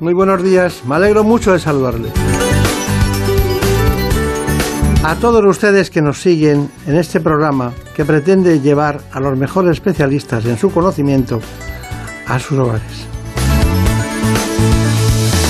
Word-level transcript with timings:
Muy 0.00 0.12
buenos 0.12 0.42
días. 0.42 0.82
Me 0.86 0.96
alegro 0.96 1.24
mucho 1.24 1.52
de 1.52 1.58
saludarle. 1.58 2.10
A 5.02 5.14
todos 5.14 5.42
ustedes 5.46 5.88
que 5.88 6.02
nos 6.02 6.20
siguen 6.20 6.68
en 6.86 6.96
este 6.96 7.20
programa 7.20 7.72
que 7.94 8.04
pretende 8.04 8.60
llevar 8.60 9.00
a 9.12 9.18
los 9.18 9.38
mejores 9.38 9.72
especialistas 9.72 10.44
en 10.44 10.58
su 10.58 10.70
conocimiento 10.70 11.40
a 12.26 12.38
sus 12.38 12.58
hogares. 12.58 13.06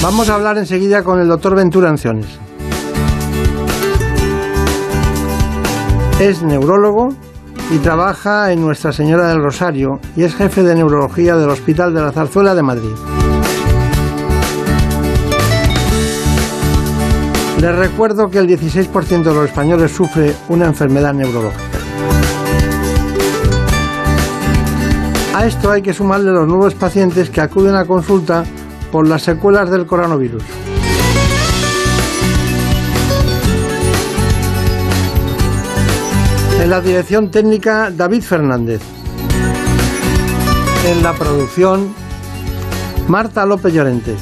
Vamos 0.00 0.30
a 0.30 0.36
hablar 0.36 0.56
enseguida 0.56 1.02
con 1.02 1.18
el 1.18 1.26
doctor 1.26 1.56
Ventura 1.56 1.90
Anciones. 1.90 2.28
Es 6.20 6.44
neurólogo 6.44 7.08
y 7.72 7.78
trabaja 7.78 8.52
en 8.52 8.60
Nuestra 8.60 8.92
Señora 8.92 9.26
del 9.26 9.42
Rosario 9.42 9.98
y 10.14 10.22
es 10.22 10.36
jefe 10.36 10.62
de 10.62 10.76
neurología 10.76 11.34
del 11.34 11.50
Hospital 11.50 11.92
de 11.92 12.02
la 12.02 12.12
Zarzuela 12.12 12.54
de 12.54 12.62
Madrid. 12.62 13.15
Les 17.60 17.74
recuerdo 17.74 18.30
que 18.30 18.38
el 18.38 18.46
16% 18.46 19.22
de 19.22 19.34
los 19.34 19.46
españoles 19.46 19.90
sufre 19.90 20.34
una 20.48 20.66
enfermedad 20.66 21.14
neurológica. 21.14 21.62
A 25.34 25.46
esto 25.46 25.70
hay 25.70 25.80
que 25.80 25.94
sumarle 25.94 26.32
los 26.32 26.46
nuevos 26.46 26.74
pacientes 26.74 27.30
que 27.30 27.40
acuden 27.40 27.74
a 27.74 27.86
consulta 27.86 28.44
por 28.92 29.06
las 29.06 29.22
secuelas 29.22 29.70
del 29.70 29.86
coronavirus. 29.86 30.42
En 36.60 36.70
la 36.70 36.80
dirección 36.80 37.30
técnica, 37.30 37.90
David 37.90 38.22
Fernández. 38.22 38.80
En 40.86 41.02
la 41.02 41.12
producción, 41.14 41.94
Marta 43.08 43.46
López 43.46 43.72
Llorente. 43.72 44.14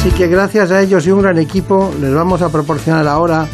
Así 0.00 0.12
que 0.12 0.28
gracias 0.28 0.70
a 0.70 0.80
ellos 0.80 1.06
y 1.06 1.10
un 1.10 1.20
gran 1.20 1.38
equipo 1.38 1.90
les 2.00 2.14
vamos 2.14 2.40
a 2.40 2.48
proporcionar 2.48 3.06
ahora 3.06 3.46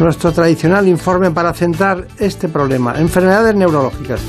nuestro 0.00 0.32
tradicional 0.32 0.88
informe 0.88 1.30
para 1.30 1.54
centrar 1.54 2.08
este 2.18 2.48
problema, 2.48 2.94
enfermedades 2.98 3.54
neurológicas. 3.54 4.20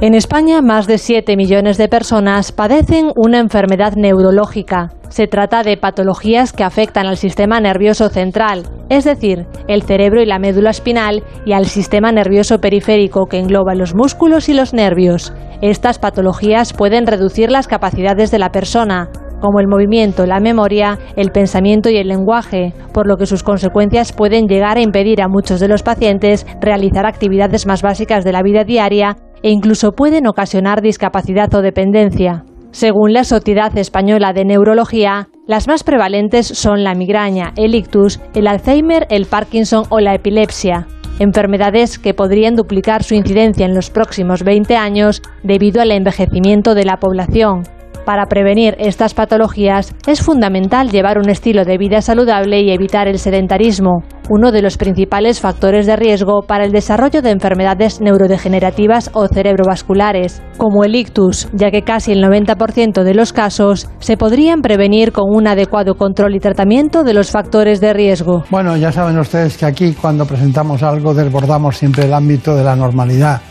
En 0.00 0.14
España, 0.14 0.60
más 0.60 0.88
de 0.88 0.98
7 0.98 1.36
millones 1.36 1.78
de 1.78 1.88
personas 1.88 2.50
padecen 2.50 3.12
una 3.14 3.38
enfermedad 3.38 3.92
neurológica. 3.94 4.97
Se 5.08 5.26
trata 5.26 5.62
de 5.62 5.76
patologías 5.76 6.52
que 6.52 6.64
afectan 6.64 7.06
al 7.06 7.16
sistema 7.16 7.60
nervioso 7.60 8.08
central, 8.10 8.64
es 8.90 9.04
decir, 9.04 9.46
el 9.66 9.82
cerebro 9.82 10.22
y 10.22 10.26
la 10.26 10.38
médula 10.38 10.70
espinal, 10.70 11.22
y 11.46 11.52
al 11.52 11.66
sistema 11.66 12.12
nervioso 12.12 12.58
periférico 12.58 13.26
que 13.26 13.38
engloba 13.38 13.74
los 13.74 13.94
músculos 13.94 14.48
y 14.48 14.54
los 14.54 14.74
nervios. 14.74 15.32
Estas 15.62 15.98
patologías 15.98 16.72
pueden 16.72 17.06
reducir 17.06 17.50
las 17.50 17.68
capacidades 17.68 18.30
de 18.30 18.38
la 18.38 18.50
persona, 18.50 19.10
como 19.40 19.60
el 19.60 19.68
movimiento, 19.68 20.26
la 20.26 20.40
memoria, 20.40 20.98
el 21.16 21.30
pensamiento 21.30 21.90
y 21.90 21.96
el 21.96 22.08
lenguaje, 22.08 22.74
por 22.92 23.06
lo 23.06 23.16
que 23.16 23.26
sus 23.26 23.42
consecuencias 23.42 24.12
pueden 24.12 24.46
llegar 24.46 24.76
a 24.76 24.82
impedir 24.82 25.22
a 25.22 25.28
muchos 25.28 25.60
de 25.60 25.68
los 25.68 25.82
pacientes 25.82 26.46
realizar 26.60 27.06
actividades 27.06 27.66
más 27.66 27.82
básicas 27.82 28.24
de 28.24 28.32
la 28.32 28.42
vida 28.42 28.64
diaria 28.64 29.16
e 29.42 29.50
incluso 29.50 29.92
pueden 29.92 30.26
ocasionar 30.26 30.82
discapacidad 30.82 31.52
o 31.54 31.62
dependencia. 31.62 32.44
Según 32.70 33.12
la 33.12 33.24
Sociedad 33.24 33.76
Española 33.76 34.32
de 34.32 34.44
Neurología, 34.44 35.28
las 35.46 35.66
más 35.66 35.82
prevalentes 35.82 36.46
son 36.46 36.84
la 36.84 36.94
migraña, 36.94 37.52
el 37.56 37.74
ictus, 37.74 38.20
el 38.34 38.46
Alzheimer, 38.46 39.06
el 39.10 39.26
Parkinson 39.26 39.84
o 39.88 40.00
la 40.00 40.14
epilepsia, 40.14 40.86
enfermedades 41.18 41.98
que 41.98 42.14
podrían 42.14 42.54
duplicar 42.54 43.02
su 43.02 43.14
incidencia 43.14 43.64
en 43.64 43.74
los 43.74 43.90
próximos 43.90 44.42
20 44.42 44.76
años 44.76 45.22
debido 45.42 45.80
al 45.80 45.92
envejecimiento 45.92 46.74
de 46.74 46.84
la 46.84 46.98
población. 46.98 47.62
Para 48.08 48.24
prevenir 48.24 48.74
estas 48.78 49.12
patologías 49.12 49.94
es 50.06 50.22
fundamental 50.22 50.88
llevar 50.88 51.18
un 51.18 51.28
estilo 51.28 51.66
de 51.66 51.76
vida 51.76 52.00
saludable 52.00 52.62
y 52.62 52.70
evitar 52.70 53.06
el 53.06 53.18
sedentarismo, 53.18 54.02
uno 54.30 54.50
de 54.50 54.62
los 54.62 54.78
principales 54.78 55.40
factores 55.40 55.84
de 55.84 55.94
riesgo 55.94 56.40
para 56.40 56.64
el 56.64 56.72
desarrollo 56.72 57.20
de 57.20 57.32
enfermedades 57.32 58.00
neurodegenerativas 58.00 59.10
o 59.12 59.28
cerebrovasculares, 59.28 60.40
como 60.56 60.84
el 60.84 60.94
ictus, 60.94 61.48
ya 61.52 61.70
que 61.70 61.82
casi 61.82 62.12
el 62.12 62.24
90% 62.24 63.02
de 63.02 63.12
los 63.12 63.34
casos 63.34 63.90
se 63.98 64.16
podrían 64.16 64.62
prevenir 64.62 65.12
con 65.12 65.24
un 65.28 65.46
adecuado 65.46 65.94
control 65.94 66.34
y 66.34 66.40
tratamiento 66.40 67.04
de 67.04 67.12
los 67.12 67.30
factores 67.30 67.78
de 67.78 67.92
riesgo. 67.92 68.42
Bueno, 68.48 68.74
ya 68.78 68.90
saben 68.90 69.18
ustedes 69.18 69.58
que 69.58 69.66
aquí 69.66 69.92
cuando 69.92 70.24
presentamos 70.24 70.82
algo 70.82 71.12
desbordamos 71.12 71.76
siempre 71.76 72.06
el 72.06 72.14
ámbito 72.14 72.56
de 72.56 72.64
la 72.64 72.74
normalidad. 72.74 73.42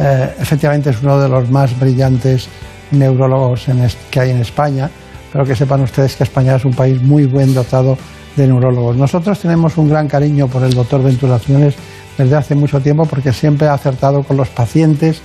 Eh, 0.00 0.34
efectivamente 0.40 0.90
es 0.90 1.00
uno 1.00 1.20
de 1.20 1.28
los 1.28 1.48
más 1.48 1.78
brillantes 1.78 2.48
neurólogos 2.90 3.66
que 4.10 4.20
hay 4.20 4.30
en 4.30 4.38
España, 4.38 4.90
pero 5.32 5.44
que 5.44 5.54
sepan 5.54 5.82
ustedes 5.82 6.16
que 6.16 6.24
España 6.24 6.56
es 6.56 6.64
un 6.64 6.72
país 6.72 7.00
muy 7.02 7.26
buen 7.26 7.54
dotado 7.54 7.96
de 8.36 8.46
neurólogos. 8.46 8.96
Nosotros 8.96 9.38
tenemos 9.40 9.76
un 9.76 9.88
gran 9.88 10.08
cariño 10.08 10.46
por 10.48 10.62
el 10.62 10.72
doctor 10.72 11.02
Venturaciones 11.02 11.74
desde 12.16 12.36
hace 12.36 12.54
mucho 12.54 12.80
tiempo 12.80 13.04
porque 13.04 13.32
siempre 13.32 13.68
ha 13.68 13.74
acertado 13.74 14.22
con 14.22 14.36
los 14.36 14.48
pacientes 14.48 15.22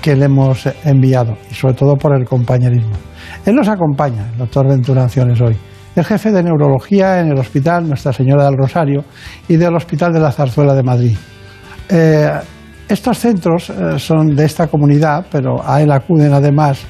que 0.00 0.16
le 0.16 0.24
hemos 0.24 0.66
enviado 0.84 1.36
y 1.50 1.54
sobre 1.54 1.74
todo 1.74 1.96
por 1.96 2.14
el 2.16 2.24
compañerismo. 2.24 2.96
Él 3.46 3.54
nos 3.54 3.68
acompaña, 3.68 4.30
el 4.32 4.38
doctor 4.38 4.68
Venturaciones, 4.68 5.40
hoy. 5.40 5.56
El 5.94 6.04
jefe 6.04 6.32
de 6.32 6.42
neurología 6.42 7.20
en 7.20 7.28
el 7.28 7.38
Hospital 7.38 7.86
Nuestra 7.86 8.12
Señora 8.12 8.46
del 8.46 8.56
Rosario 8.56 9.04
y 9.46 9.56
del 9.56 9.74
Hospital 9.76 10.12
de 10.12 10.20
la 10.20 10.32
Zarzuela 10.32 10.74
de 10.74 10.82
Madrid. 10.82 11.16
Eh, 11.88 12.30
estos 12.88 13.18
centros 13.18 13.70
eh, 13.70 13.98
son 13.98 14.34
de 14.34 14.44
esta 14.44 14.66
comunidad, 14.66 15.26
pero 15.30 15.62
a 15.64 15.82
él 15.82 15.92
acuden 15.92 16.32
además 16.32 16.82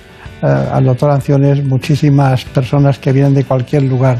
al 0.43 0.85
doctor 0.85 1.11
Anciones 1.11 1.65
muchísimas 1.65 2.45
personas 2.47 2.99
que 2.99 3.13
vienen 3.13 3.35
de 3.35 3.45
cualquier 3.45 3.85
lugar 3.85 4.19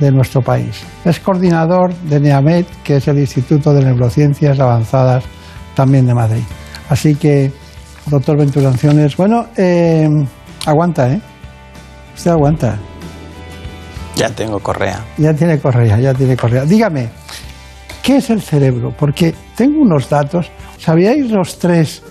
de 0.00 0.10
nuestro 0.10 0.42
país. 0.42 0.82
Es 1.04 1.20
coordinador 1.20 1.94
de 1.94 2.18
NEAMED, 2.18 2.66
que 2.82 2.96
es 2.96 3.08
el 3.08 3.18
Instituto 3.18 3.72
de 3.72 3.84
Neurociencias 3.84 4.58
Avanzadas 4.58 5.24
también 5.74 6.06
de 6.06 6.14
Madrid. 6.14 6.42
Así 6.88 7.14
que, 7.14 7.52
doctor 8.06 8.36
Ventura 8.36 8.68
Anciones, 8.68 9.16
bueno, 9.16 9.46
eh, 9.56 10.08
aguanta, 10.66 11.12
¿eh? 11.12 11.20
Usted 12.16 12.32
aguanta. 12.32 12.76
Ya 14.16 14.28
tengo 14.30 14.58
correa. 14.58 15.00
Ya 15.16 15.32
tiene 15.32 15.58
correa, 15.58 15.98
ya 15.98 16.12
tiene 16.12 16.36
correa. 16.36 16.64
Dígame, 16.64 17.08
¿qué 18.02 18.16
es 18.16 18.28
el 18.30 18.42
cerebro? 18.42 18.92
Porque 18.98 19.34
tengo 19.56 19.80
unos 19.80 20.08
datos. 20.08 20.50
¿Sabíais 20.78 21.30
los 21.30 21.58
tres 21.58 22.02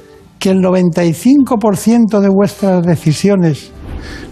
que 0.41 0.49
el 0.49 0.57
95% 0.57 2.19
de 2.19 2.29
vuestras 2.29 2.83
decisiones 2.83 3.71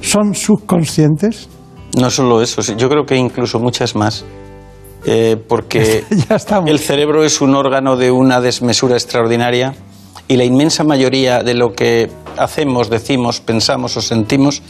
son 0.02 0.34
subconscientes? 0.34 1.48
No 1.96 2.10
solo 2.10 2.42
eso, 2.42 2.62
yo 2.76 2.90
creo 2.90 3.06
que 3.06 3.16
incluso 3.16 3.60
muchas 3.60 3.96
más. 3.96 4.26
Eh, 5.06 5.38
porque 5.48 6.04
el 6.66 6.80
cerebro 6.80 7.24
es 7.24 7.40
un 7.42 7.56
órgano 7.56 7.96
de 7.96 8.12
una 8.12 8.42
desmesura 8.42 8.96
extraordinaria 8.96 9.76
y 10.28 10.36
la 10.36 10.44
inmensa 10.44 10.84
mayoría 10.84 11.44
de 11.44 11.54
lo 11.54 11.74
que 11.74 12.10
hacemos, 12.38 12.90
decimos, 12.90 13.40
pensamos 13.40 13.96
o 13.96 14.02
sentimos 14.02 14.64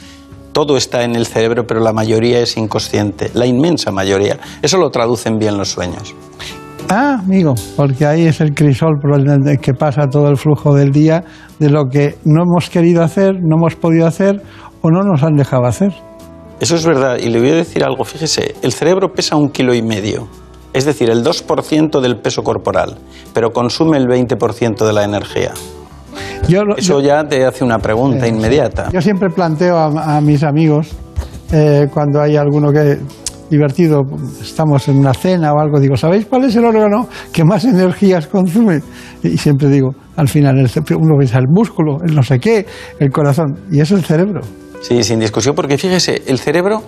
todo 0.52 0.76
está 0.76 1.04
en 1.04 1.16
el 1.16 1.26
cerebro, 1.26 1.66
pero 1.66 1.80
la 1.80 1.94
mayoría 1.94 2.42
es 2.42 2.58
inconsciente, 2.58 3.32
la 3.34 3.46
inmensa 3.46 3.92
mayoría. 3.92 4.40
Eso 4.62 4.78
lo 4.78 4.90
traducen 4.90 5.40
bien 5.40 5.58
los 5.58 5.70
sueños. 5.70 6.14
Ah, 6.92 7.20
amigo, 7.24 7.54
porque 7.76 8.04
ahí 8.04 8.26
es 8.26 8.42
el 8.42 8.56
crisol 8.56 8.98
por 9.00 9.14
el 9.14 9.60
que 9.60 9.76
pasa 9.76 10.08
todo 10.08 10.28
el 10.28 10.38
flujo 10.38 10.74
del 10.74 10.90
día 10.90 11.24
de 11.60 11.70
lo 11.70 11.88
que 11.88 12.18
no 12.26 12.42
hemos 12.42 12.68
querido 12.72 13.04
hacer, 13.04 13.36
no 13.44 13.58
hemos 13.58 13.76
podido 13.76 14.08
hacer 14.08 14.42
o 14.82 14.90
no 14.90 15.04
nos 15.04 15.22
han 15.22 15.36
dejado 15.36 15.66
hacer. 15.66 15.94
Eso 16.60 16.76
es 16.76 16.86
verdad, 16.88 17.18
y 17.18 17.30
le 17.30 17.40
voy 17.40 17.52
a 17.52 17.56
decir 17.56 17.84
algo, 17.84 18.04
fíjese, 18.04 18.56
el 18.64 18.74
cerebro 18.74 19.14
pesa 19.14 19.36
un 19.36 19.50
kilo 19.50 19.76
y 19.76 19.84
medio, 19.84 20.28
es 20.74 20.86
decir, 20.86 21.12
el 21.12 21.24
2% 21.24 22.02
del 22.02 22.18
peso 22.18 22.42
corporal, 22.42 22.98
pero 23.36 23.52
consume 23.52 23.98
el 23.98 24.08
20% 24.08 24.84
de 24.84 24.94
la 24.94 25.04
energía. 25.04 25.54
Eso 26.76 27.02
ya 27.02 27.24
te 27.28 27.46
hace 27.46 27.64
una 27.64 27.78
pregunta 27.78 28.28
inmediata. 28.28 28.90
Yo 28.92 29.02
siempre 29.02 29.30
planteo 29.30 29.78
a, 29.78 30.20
mis 30.22 30.44
amigos, 30.44 30.88
eh, 31.52 31.88
cuando 31.94 32.20
hay 32.20 32.36
alguno 32.36 32.72
que 32.72 32.98
divertido, 33.50 34.02
estamos 34.42 34.88
en 34.88 34.98
una 34.98 35.14
cena 35.14 35.54
o 35.54 35.60
algo, 35.60 35.80
digo, 35.80 35.96
¿sabéis 35.98 36.26
cuál 36.26 36.46
es 36.46 36.56
el 36.56 36.66
órgano 36.66 37.08
que 37.32 37.44
más 37.44 37.66
energías 37.66 38.28
consume? 38.28 38.82
Y 39.24 39.38
siempre 39.38 39.68
digo, 39.70 39.90
al 40.16 40.28
final, 40.28 40.56
uno 40.56 41.18
piensa 41.18 41.40
el 41.40 41.48
músculo, 41.50 41.98
el 42.06 42.16
no 42.16 42.24
sé 42.24 42.40
qué, 42.40 42.66
el 43.00 43.12
corazón, 43.12 43.60
y 43.72 43.80
es 43.80 43.92
el 43.92 44.04
cerebro. 44.04 44.42
Sí, 44.82 45.04
sin 45.04 45.20
discusión, 45.20 45.56
porque 45.56 45.78
fíjese, 45.78 46.24
el 46.28 46.40
cerebro 46.40 46.84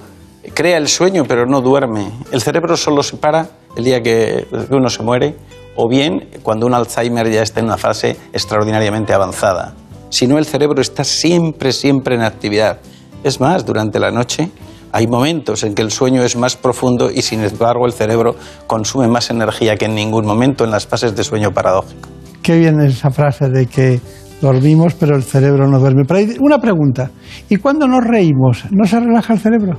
crea 0.53 0.77
el 0.77 0.87
sueño 0.87 1.23
pero 1.27 1.45
no 1.45 1.61
duerme. 1.61 2.11
El 2.31 2.41
cerebro 2.41 2.77
solo 2.77 3.03
se 3.03 3.17
para 3.17 3.49
el 3.75 3.83
día 3.83 4.01
que 4.01 4.47
uno 4.69 4.89
se 4.89 5.03
muere 5.03 5.35
o 5.75 5.87
bien 5.87 6.29
cuando 6.43 6.65
un 6.65 6.73
Alzheimer 6.73 7.29
ya 7.31 7.41
está 7.41 7.59
en 7.59 7.67
una 7.67 7.77
fase 7.77 8.17
extraordinariamente 8.33 9.13
avanzada. 9.13 9.75
Si 10.09 10.27
no, 10.27 10.37
el 10.37 10.45
cerebro 10.45 10.81
está 10.81 11.03
siempre, 11.03 11.71
siempre 11.71 12.15
en 12.15 12.21
actividad. 12.21 12.79
Es 13.23 13.39
más, 13.39 13.65
durante 13.65 13.99
la 13.99 14.11
noche 14.11 14.51
hay 14.91 15.07
momentos 15.07 15.63
en 15.63 15.73
que 15.73 15.81
el 15.81 15.91
sueño 15.91 16.23
es 16.23 16.35
más 16.35 16.55
profundo 16.55 17.11
y 17.11 17.21
sin 17.21 17.43
embargo 17.43 17.85
el 17.85 17.93
cerebro 17.93 18.35
consume 18.67 19.07
más 19.07 19.29
energía 19.29 19.75
que 19.75 19.85
en 19.85 19.95
ningún 19.95 20.25
momento 20.25 20.63
en 20.63 20.71
las 20.71 20.85
fases 20.85 21.15
de 21.15 21.23
sueño 21.23 21.51
paradójico. 21.51 22.09
Qué 22.41 22.57
bien 22.57 22.79
esa 22.81 23.11
frase 23.11 23.49
de 23.49 23.67
que 23.67 23.99
dormimos, 24.41 24.95
pero 24.95 25.15
el 25.15 25.23
cerebro 25.23 25.67
no 25.67 25.79
duerme. 25.79 26.03
Pero 26.05 26.19
hay 26.19 26.35
una 26.39 26.57
pregunta, 26.57 27.11
¿y 27.47 27.57
cuando 27.57 27.88
nos 27.88 28.03
reímos, 28.03 28.65
no 28.71 28.85
se 28.85 28.99
relaja 28.99 29.33
el 29.33 29.39
cerebro? 29.39 29.77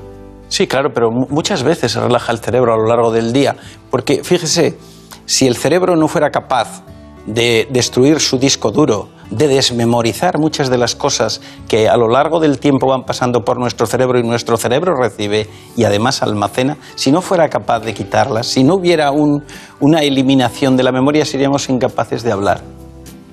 Sí, 0.49 0.67
claro, 0.67 0.91
pero 0.95 1.11
muchas 1.11 1.63
veces 1.63 1.93
se 1.93 2.01
relaja 2.01 2.31
el 2.31 2.39
cerebro 2.39 2.75
a 2.75 2.77
lo 2.77 2.87
largo 2.87 3.11
del 3.11 3.33
día, 3.33 3.57
porque 3.91 4.23
fíjese, 4.23 4.77
si 5.25 5.47
el 5.47 5.57
cerebro 5.57 5.97
no 5.97 6.09
fuera 6.09 6.31
capaz 6.31 6.85
de 7.27 7.67
destruir 7.71 8.21
su 8.21 8.39
disco 8.39 8.71
duro, 8.71 9.09
de 9.33 9.49
desmemorizar 9.49 10.39
muchas 10.39 10.71
de 10.71 10.79
las 10.79 10.95
cosas 10.95 11.41
que 11.69 11.89
a 11.89 11.97
lo 11.97 12.09
largo 12.09 12.39
del 12.39 12.59
tiempo 12.59 12.87
van 12.87 13.05
pasando 13.05 13.45
por 13.45 13.59
nuestro 13.59 13.87
cerebro 13.87 14.19
y 14.19 14.23
nuestro 14.23 14.57
cerebro 14.57 14.95
recibe 14.95 15.49
y 15.77 15.85
además 15.85 16.23
almacena, 16.23 16.77
si 16.95 17.11
no 17.11 17.23
fuera 17.23 17.49
capaz 17.49 17.81
de 17.81 17.95
quitarlas, 17.95 18.47
si 18.47 18.63
no 18.63 18.75
hubiera 18.75 19.11
una 19.11 20.03
eliminación 20.03 20.77
de 20.77 20.83
la 20.83 20.93
memoria, 20.93 21.25
seríamos 21.25 21.69
incapaces 21.69 22.23
de 22.23 22.33
hablar. 22.33 22.63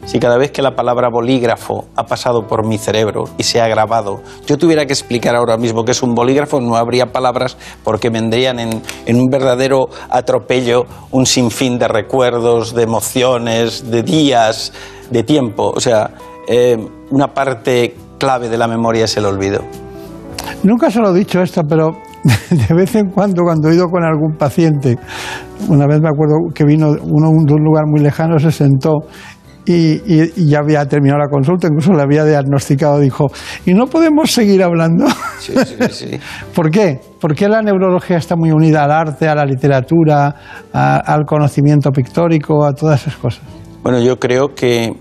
Si 0.09 0.17
cada 0.17 0.37
vez 0.37 0.49
que 0.49 0.63
la 0.63 0.75
palabra 0.75 1.07
bolígrafo 1.07 1.85
ha 1.95 2.07
pasado 2.07 2.47
por 2.47 2.65
mi 2.65 2.79
cerebro 2.79 3.25
y 3.37 3.43
se 3.43 3.61
ha 3.61 3.67
grabado, 3.67 4.21
yo 4.47 4.57
tuviera 4.57 4.87
que 4.87 4.93
explicar 4.93 5.35
ahora 5.35 5.55
mismo 5.55 5.85
qué 5.85 5.91
es 5.91 6.01
un 6.01 6.15
bolígrafo, 6.15 6.59
no 6.59 6.77
habría 6.77 7.11
palabras 7.11 7.57
porque 7.83 8.09
vendrían 8.09 8.59
en, 8.59 8.81
un 9.07 9.27
verdadero 9.27 9.89
atropello 10.09 10.87
un 11.11 11.27
sinfín 11.27 11.77
de 11.77 11.87
recuerdos, 11.87 12.73
de 12.73 12.83
emociones, 12.83 13.91
de 13.91 14.01
días, 14.01 14.73
de 15.09 15.23
tiempo. 15.23 15.71
O 15.75 15.79
sea, 15.79 16.11
eh, 16.47 16.77
una 17.11 17.27
parte 17.33 17.95
clave 18.17 18.50
de 18.50 18.57
la 18.57 18.67
memoria 18.67 19.06
es 19.06 19.17
el 19.17 19.25
olvido. 19.25 19.61
Nunca 20.63 20.91
se 20.91 21.00
lo 21.00 21.15
he 21.15 21.19
dicho 21.19 21.41
esto, 21.41 21.63
pero 21.67 21.91
de 22.50 22.73
vez 22.73 22.95
en 22.95 23.09
cuando, 23.09 23.44
cuando 23.44 23.69
he 23.69 23.75
ido 23.75 23.88
con 23.88 24.03
algún 24.03 24.35
paciente, 24.38 24.97
una 25.67 25.88
vez 25.88 26.01
me 26.01 26.09
acuerdo 26.09 26.35
que 26.53 26.65
vino 26.65 26.89
uno 26.89 27.29
de 27.45 27.53
un 27.53 27.63
lugar 27.63 27.85
muy 27.88 28.01
lejano, 28.01 28.38
se 28.39 28.51
sentó 28.51 29.00
y, 29.65 30.47
ya 30.50 30.59
había 30.59 30.85
terminado 30.85 31.19
la 31.19 31.27
consulta, 31.29 31.67
incluso 31.67 31.94
le 31.94 32.01
había 32.01 32.25
diagnosticado, 32.25 33.00
dijo, 33.00 33.27
¿y 33.65 33.73
no 33.73 33.85
podemos 33.88 34.31
seguir 34.31 34.63
hablando? 34.63 35.06
Sí, 35.39 35.53
sí, 35.65 35.75
sí. 35.91 36.19
¿Por 36.53 36.69
qué? 36.69 37.00
Porque 37.19 37.47
la 37.47 37.61
neurología 37.61 38.17
está 38.17 38.35
muy 38.35 38.51
unida 38.51 38.83
al 38.83 38.91
arte, 38.91 39.27
a 39.27 39.33
la 39.33 39.45
literatura, 39.45 40.35
al 40.73 41.25
conocimiento 41.25 41.91
pictórico, 41.91 42.65
a 42.65 42.73
todas 42.73 43.01
esas 43.01 43.15
cosas. 43.15 43.41
Bueno, 43.83 43.99
yo 43.99 44.19
creo 44.19 44.55
que 44.55 44.93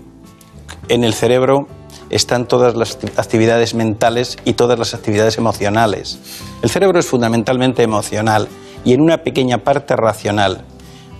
en 0.87 1.03
el 1.03 1.13
cerebro 1.13 1.67
están 2.09 2.45
todas 2.45 2.75
las 2.75 2.97
actividades 3.17 3.75
mentales 3.75 4.37
y 4.45 4.53
todas 4.53 4.79
las 4.79 4.93
actividades 4.93 5.37
emocionales. 5.37 6.19
El 6.61 6.69
cerebro 6.69 6.99
es 6.99 7.05
fundamentalmente 7.05 7.83
emocional 7.83 8.47
y 8.83 8.93
en 8.93 9.01
una 9.01 9.17
pequeña 9.17 9.59
parte 9.59 9.95
racional 9.95 10.63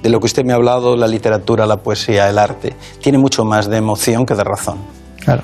de 0.01 0.09
lo 0.09 0.19
que 0.19 0.27
usted 0.27 0.43
me 0.45 0.53
ha 0.53 0.55
hablado, 0.55 0.95
la 0.95 1.07
literatura, 1.07 1.65
la 1.65 1.77
poesía, 1.77 2.29
el 2.29 2.37
arte, 2.37 2.75
tiene 3.01 3.17
mucho 3.17 3.43
más 3.43 3.69
de 3.69 3.77
emoción 3.77 4.25
que 4.25 4.33
de 4.33 4.43
razón. 4.43 4.77
Claro. 5.19 5.43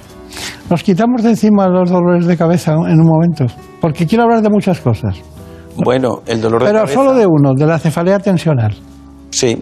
Nos 0.70 0.82
quitamos 0.82 1.24
de 1.24 1.30
encima 1.30 1.68
los 1.68 1.90
dolores 1.90 2.26
de 2.26 2.38
cabeza 2.38 2.72
en 2.74 3.00
un 3.00 3.08
momento, 3.08 3.46
porque 3.82 4.06
quiero 4.06 4.24
hablar 4.24 4.42
de 4.42 4.50
muchas 4.50 4.80
cosas. 4.80 5.18
Bueno, 5.78 6.22
el 6.26 6.42
dolor 6.42 6.64
de 6.64 6.72
cabeza. 6.72 6.86
Pero 6.86 6.94
solo 6.94 7.14
de 7.14 7.26
uno, 7.26 7.52
de 7.54 7.66
la 7.66 7.78
cefalea 7.78 8.20
tensional. 8.20 8.76
Sí, 9.30 9.62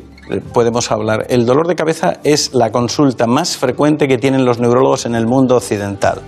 podemos 0.53 0.91
hablar. 0.91 1.25
El 1.29 1.45
dolor 1.45 1.67
de 1.67 1.75
cabeza 1.75 2.19
es 2.23 2.53
la 2.53 2.71
consulta 2.71 3.27
más 3.27 3.57
frecuente 3.57 4.07
que 4.07 4.17
tienen 4.17 4.45
los 4.45 4.59
neurólogos 4.59 5.05
en 5.05 5.15
el 5.15 5.27
mundo 5.27 5.57
occidental. 5.57 6.19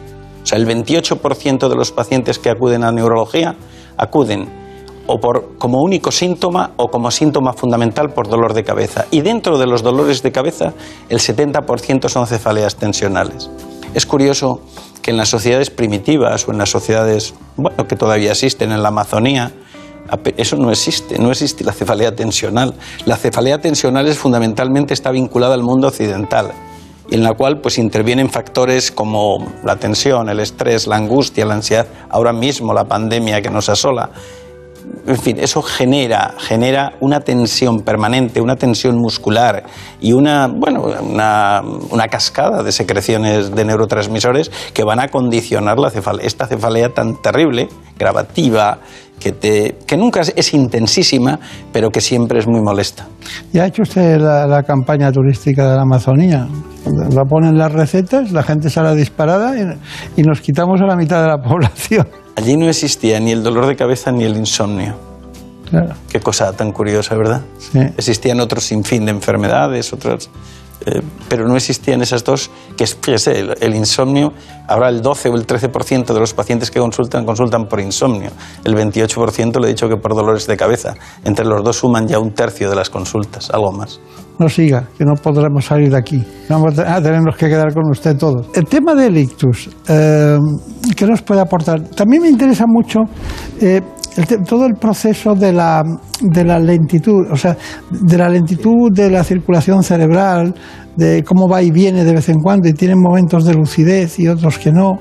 O 0.44 0.46
sea, 0.46 0.58
el 0.58 0.68
28% 0.68 1.70
de 1.70 1.76
los 1.76 1.92
pacientes 1.92 2.38
que 2.38 2.50
acuden 2.50 2.84
a 2.84 2.92
neurología 2.92 3.56
acuden 3.98 4.66
o 5.08 5.20
por, 5.20 5.58
como 5.58 5.82
único 5.82 6.12
síntoma 6.12 6.72
o 6.78 6.88
como 6.88 7.12
síntoma 7.12 7.54
fundamental 7.54 8.10
por 8.14 8.28
dolor 8.28 8.54
de 8.54 8.64
cabeza. 8.64 9.06
Y 9.12 9.22
dentro 9.22 9.58
de 9.58 9.68
los 9.68 9.84
dolores 9.84 10.24
de 10.24 10.32
cabeza, 10.32 10.74
el 11.10 11.20
70% 11.20 12.10
son 12.10 12.28
cefaleas 12.28 12.76
tensionales. 12.76 13.50
Es 13.94 14.06
curioso 14.06 14.62
que 15.02 15.12
en 15.12 15.18
las 15.18 15.30
sociedades 15.30 15.70
primitivas 15.70 16.48
o 16.48 16.52
en 16.52 16.58
las 16.58 16.70
sociedades 16.70 17.36
bueno, 17.56 17.88
que 17.88 17.96
todavía 17.96 18.32
existen 18.32 18.72
en 18.72 18.82
la 18.82 18.90
Amazonía, 18.90 19.52
eso 20.38 20.56
no 20.58 20.72
existe, 20.72 21.18
no 21.20 21.32
existe 21.32 21.64
la 21.64 21.74
cefalea 21.74 22.16
tensional. 22.16 22.74
La 23.06 23.18
cefalea 23.18 23.60
tensional 23.60 24.08
es 24.08 24.18
fundamentalmente 24.18 24.94
está 24.94 25.12
vinculada 25.12 25.54
al 25.54 25.64
mundo 25.64 25.88
occidental 25.88 26.52
en 27.12 27.22
la 27.22 27.34
cual 27.34 27.62
pues 27.62 27.78
intervienen 27.78 28.30
factores 28.30 28.92
como 28.92 29.46
la 29.64 29.76
tensión, 29.76 30.28
el 30.28 30.40
estrés, 30.40 30.88
la 30.88 30.96
angustia, 30.96 31.46
la 31.46 31.54
ansiedad, 31.54 31.88
ahora 32.10 32.34
mismo 32.34 32.74
la 32.74 32.86
pandemia 32.86 33.42
que 33.44 33.52
nos 33.52 33.70
asola 33.70 34.10
en 35.08 35.18
fin, 35.18 35.38
eso 35.40 35.62
genera, 35.62 36.34
genera 36.40 36.94
una 37.00 37.20
tensión 37.20 37.82
permanente, 37.82 38.42
una 38.42 38.56
tensión 38.56 38.98
muscular 38.98 39.64
y 40.02 40.14
una, 40.14 40.48
bueno, 40.48 40.86
una, 41.02 41.62
una 41.92 42.08
cascada 42.08 42.64
de 42.64 42.72
secreciones 42.72 43.54
de 43.54 43.66
neurotransmisores 43.66 44.52
que 44.74 44.84
van 44.84 45.00
a 45.00 45.10
condicionar 45.10 45.78
la 45.78 45.92
cefalea, 45.92 46.26
esta 46.26 46.48
cefalea 46.48 46.90
tan 46.90 47.22
terrible, 47.22 47.70
gravativa, 47.98 48.80
que, 49.20 49.32
te, 49.32 49.78
que 49.86 49.98
nunca 49.98 50.22
es, 50.22 50.54
intensísima, 50.54 51.40
pero 51.72 51.90
que 51.90 52.02
siempre 52.02 52.40
es 52.40 52.48
muy 52.48 52.62
molesta. 52.62 53.08
¿Y 53.54 53.60
ha 53.60 53.66
hecho 53.66 53.84
usted 53.84 54.20
la, 54.20 54.64
campaña 54.64 55.12
turística 55.12 55.70
de 55.70 55.76
la 55.76 55.82
Amazonía? 55.82 56.48
La 57.12 57.24
ponen 57.24 57.58
las 57.58 57.72
recetas, 57.72 58.32
la 58.32 58.44
gente 58.44 58.70
sale 58.70 58.96
disparada 58.96 59.54
y 60.16 60.22
nos 60.22 60.42
quitamos 60.42 60.82
a 60.82 60.86
la 60.86 60.96
mitad 60.96 61.22
de 61.22 61.28
la 61.28 61.38
población. 61.50 62.08
Allí 62.36 62.58
no 62.58 62.68
existía 62.68 63.20
ni 63.20 63.32
el 63.32 63.44
dolor 63.44 63.68
de 63.68 63.76
cabeza 63.76 64.12
ni 64.12 64.24
el 64.24 64.36
insomnio. 64.36 64.96
Claro. 65.70 65.96
Qué 66.10 66.20
cosa 66.20 66.54
tan 66.54 66.72
curiosa, 66.72 67.16
¿verdad? 67.16 67.42
Sí. 67.58 67.80
Existían 67.98 68.40
otros 68.40 68.66
sinfín 68.66 69.06
de 69.06 69.12
enfermedades, 69.12 69.92
otras, 69.94 70.30
eh, 70.86 71.02
pero 71.30 71.48
no 71.48 71.56
existían 71.56 72.02
esas 72.02 72.24
dos, 72.24 72.50
que 72.78 72.84
es, 72.84 72.96
fíjese, 72.96 73.40
el, 73.60 73.76
insomnio, 73.76 74.34
ahora 74.68 74.90
el 74.90 75.02
12 75.02 75.30
o 75.30 75.36
el 75.36 75.48
13% 75.48 76.14
de 76.14 76.20
los 76.20 76.34
pacientes 76.34 76.72
que 76.72 76.80
consultan 76.80 77.26
consultan 77.26 77.66
por 77.66 77.80
insomnio, 77.80 78.32
el 78.64 78.76
28% 78.76 79.60
le 79.60 79.68
he 79.68 79.70
dicho 79.70 79.88
que 79.88 79.98
por 79.98 80.16
dolores 80.16 80.48
de 80.48 80.58
cabeza, 80.58 80.94
entre 81.24 81.46
los 81.46 81.64
dos 81.64 81.78
suman 81.78 82.08
ya 82.08 82.20
un 82.20 82.34
tercio 82.34 82.70
de 82.70 82.76
las 82.76 82.90
consultas, 82.90 83.50
algo 83.52 83.72
más 83.72 84.00
no 84.38 84.50
siga, 84.50 84.88
que 84.98 85.06
no 85.06 85.16
podremos 85.16 85.66
salir 85.66 85.90
de 85.90 85.98
aquí. 85.98 86.24
Vamos 86.50 86.78
a 86.80 87.02
tenernos 87.02 87.36
que 87.38 87.48
quedar 87.48 87.74
con 87.74 87.90
usted 87.90 88.18
todos. 88.18 88.48
El 88.54 88.66
tema 88.66 88.94
del 88.94 89.18
ictus, 89.18 89.70
eh, 89.88 90.38
¿qué 90.96 91.06
nos 91.06 91.22
puede 91.22 91.42
aportar? 91.42 91.82
También 91.90 92.22
me 92.24 92.30
interesa 92.30 92.66
mucho 92.68 93.00
eh, 93.62 93.82
todo 94.48 94.66
el 94.66 94.76
proceso 94.76 95.36
de 95.36 95.52
la, 95.52 95.84
de 96.22 96.44
la 96.44 96.60
lentitud, 96.60 97.28
o 97.32 97.36
sea, 97.36 97.58
de 97.90 98.18
la 98.18 98.30
lentitud 98.30 98.92
de 98.92 99.10
la 99.10 99.24
circulación 99.24 99.84
cerebral, 99.84 100.54
de 100.96 101.24
cómo 101.24 101.50
va 101.50 101.62
y 101.62 101.72
viene 101.72 102.06
de 102.06 102.14
vez 102.14 102.30
en 102.30 102.40
cuando 102.40 102.70
y 102.70 102.74
tienen 102.74 103.02
momentos 103.02 103.44
de 103.44 103.54
lucidez 103.54 104.18
y 104.20 104.28
otros 104.28 104.58
que 104.58 104.72
no, 104.72 105.00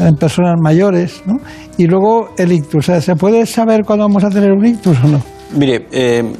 en 0.00 0.16
personas 0.16 0.56
mayores, 0.60 1.22
¿no? 1.26 1.36
Y 1.78 1.86
luego 1.86 2.30
el 2.36 2.52
ictus, 2.52 2.88
o 2.88 2.92
sea, 2.92 3.00
¿se 3.00 3.14
puede 3.14 3.46
saber 3.46 3.84
cuándo 3.84 4.04
vamos 4.04 4.24
a 4.24 4.30
tener 4.30 4.50
un 4.52 4.66
ictus 4.66 4.96
o 5.04 5.08
no? 5.08 5.22
Mire, 5.56 5.86
eh, 5.92 6.32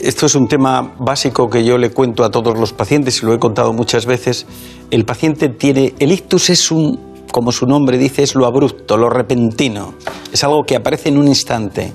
esto 0.00 0.26
es 0.26 0.34
un 0.34 0.48
tema 0.48 0.94
básico 0.98 1.48
que 1.48 1.64
yo 1.64 1.76
le 1.76 1.90
cuento 1.90 2.24
a 2.24 2.30
todos 2.30 2.58
los 2.58 2.72
pacientes 2.72 3.22
y 3.22 3.26
lo 3.26 3.34
he 3.34 3.38
contado 3.38 3.72
muchas 3.72 4.06
veces. 4.06 4.46
El 4.90 5.04
paciente 5.04 5.50
tiene, 5.50 5.94
el 5.98 6.12
ictus 6.12 6.50
es 6.50 6.70
un, 6.70 7.13
como 7.34 7.50
su 7.50 7.66
nombre 7.66 7.98
dice, 7.98 8.22
es 8.22 8.36
lo 8.36 8.46
abrupto, 8.46 8.96
lo 8.96 9.10
repentino. 9.10 9.94
Es 10.32 10.44
algo 10.44 10.62
que 10.62 10.76
aparece 10.76 11.08
en 11.08 11.18
un 11.18 11.26
instante. 11.26 11.92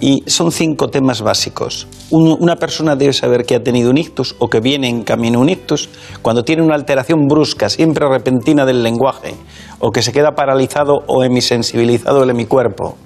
Y 0.00 0.24
son 0.26 0.50
cinco 0.50 0.88
temas 0.88 1.22
básicos. 1.22 1.86
una 2.10 2.56
persona 2.56 2.96
debe 2.96 3.12
saber 3.12 3.44
que 3.46 3.54
ha 3.54 3.62
tenido 3.62 3.90
un 3.90 3.98
ictus 3.98 4.34
o 4.40 4.50
que 4.50 4.58
viene 4.58 4.88
en 4.88 5.04
camino 5.04 5.38
un 5.38 5.50
ictus 5.50 5.88
cuando 6.20 6.42
tiene 6.42 6.62
una 6.62 6.74
alteración 6.74 7.28
brusca, 7.28 7.68
siempre 7.68 8.08
repentina 8.08 8.66
del 8.66 8.82
lenguaje, 8.82 9.36
o 9.78 9.92
que 9.92 10.02
se 10.02 10.10
queda 10.10 10.34
paralizado 10.34 11.04
o 11.06 11.22
hemisensibilizado 11.22 12.24
el 12.24 12.30
hemicuerpo, 12.30 12.96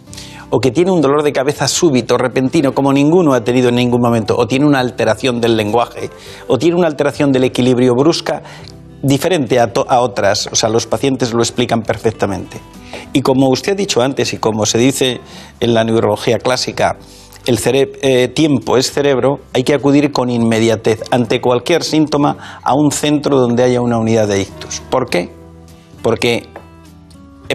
o 0.49 0.61
que 0.61 0.71
tiene 0.71 0.93
un 0.93 1.03
dolor 1.03 1.23
de 1.25 1.35
cabeza 1.35 1.69
súbito, 1.69 2.17
repentino, 2.17 2.73
como 2.73 2.91
ninguno 2.91 3.35
ha 3.35 3.45
tenido 3.45 3.69
en 3.69 3.75
ningún 3.75 4.01
momento, 4.01 4.35
o 4.35 4.47
tiene 4.47 4.65
una 4.65 4.81
alteración 4.81 5.43
del 5.43 5.59
lenguaje, 5.59 6.09
o 6.49 6.57
tiene 6.57 6.77
una 6.77 6.87
alteración 6.87 7.33
del 7.33 7.45
equilibrio 7.45 7.93
brusca 7.95 8.43
diferente 9.03 9.61
a, 9.61 9.73
a 9.89 10.01
otras. 10.01 10.49
O 10.53 10.57
sea, 10.57 10.69
los 10.69 10.87
pacientes 10.87 11.33
lo 11.33 11.41
explican 11.43 11.83
perfectamente. 11.83 12.59
Y 13.13 13.23
como 13.23 13.49
usted 13.49 13.73
ha 13.73 13.77
dicho 13.77 14.03
antes 14.03 14.33
y 14.33 14.39
como 14.39 14.67
se 14.67 14.79
dice 14.79 15.21
en 15.61 15.75
la 15.75 15.85
neurología 15.85 16.39
clásica, 16.39 16.99
el 17.47 17.61
eh, 17.65 18.29
tiempo 18.29 18.77
es 18.77 18.91
cerebro, 18.91 19.39
hay 19.53 19.63
que 19.63 19.73
acudir 19.73 20.11
con 20.11 20.31
inmediatez 20.31 21.03
ante 21.13 21.41
cualquier 21.41 21.85
síntoma 21.85 22.61
a 22.63 22.75
un 22.75 22.91
centro 22.91 23.39
donde 23.39 23.63
haya 23.63 23.81
una 23.81 23.99
unidad 23.99 24.27
de 24.27 24.41
ictus. 24.43 24.83
¿Por 24.91 25.09
qué? 25.09 25.31
Porque 26.03 26.49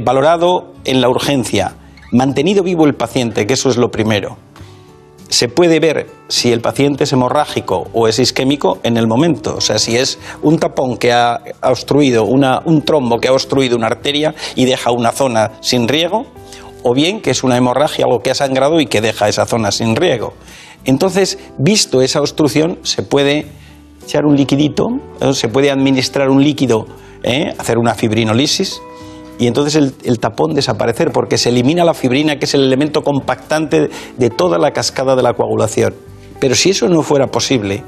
valorado 0.01 0.71
en 0.85 1.01
la 1.01 1.09
urgencia, 1.09 1.75
mantenido 2.13 2.63
vivo 2.63 2.85
el 2.85 2.95
paciente, 2.95 3.45
que 3.45 3.53
eso 3.53 3.69
es 3.69 3.75
lo 3.75 3.91
primero, 3.91 4.37
se 5.31 5.47
puede 5.47 5.79
ver 5.79 6.07
si 6.27 6.51
el 6.51 6.59
paciente 6.59 7.05
es 7.05 7.13
hemorrágico 7.13 7.87
o 7.93 8.09
es 8.09 8.19
isquémico 8.19 8.79
en 8.83 8.97
el 8.97 9.07
momento. 9.07 9.55
O 9.55 9.61
sea, 9.61 9.79
si 9.79 9.95
es 9.95 10.19
un 10.41 10.59
tapón 10.59 10.97
que 10.97 11.13
ha 11.13 11.41
obstruido, 11.63 12.25
un 12.25 12.81
trombo 12.83 13.19
que 13.19 13.29
ha 13.29 13.33
obstruido 13.33 13.77
una 13.77 13.87
arteria 13.87 14.35
y 14.55 14.65
deja 14.65 14.91
una 14.91 15.13
zona 15.13 15.53
sin 15.61 15.87
riego, 15.87 16.25
o 16.83 16.93
bien 16.93 17.21
que 17.21 17.31
es 17.31 17.43
una 17.43 17.55
hemorragia, 17.55 18.05
algo 18.05 18.21
que 18.21 18.29
ha 18.31 18.35
sangrado 18.35 18.81
y 18.81 18.87
que 18.87 18.99
deja 18.99 19.29
esa 19.29 19.45
zona 19.45 19.71
sin 19.71 19.95
riego. 19.95 20.33
Entonces, 20.83 21.39
visto 21.57 22.01
esa 22.01 22.19
obstrucción, 22.19 22.79
se 22.83 23.01
puede 23.01 23.45
echar 24.03 24.25
un 24.25 24.35
liquidito, 24.35 24.99
se 25.31 25.47
puede 25.47 25.71
administrar 25.71 26.29
un 26.29 26.43
líquido, 26.43 26.87
¿eh? 27.23 27.53
hacer 27.57 27.77
una 27.77 27.95
fibrinolisis, 27.95 28.81
y 29.39 29.47
entonces 29.47 29.93
el, 30.03 30.19
tapón 30.19 30.53
desaparecer 30.53 31.11
porque 31.11 31.37
se 31.37 31.49
elimina 31.49 31.83
la 31.83 31.93
fibrina 31.93 32.37
que 32.37 32.45
es 32.45 32.53
el 32.53 32.61
elemento 32.61 33.01
compactante 33.01 33.89
de 34.17 34.29
toda 34.29 34.57
la 34.57 34.71
cascada 34.71 35.15
de 35.15 35.23
la 35.23 35.33
coagulación. 35.33 35.93
Pero 36.39 36.55
si 36.55 36.71
eso 36.71 36.87
no 36.87 37.01
fuera 37.01 37.27
posible, 37.27 37.83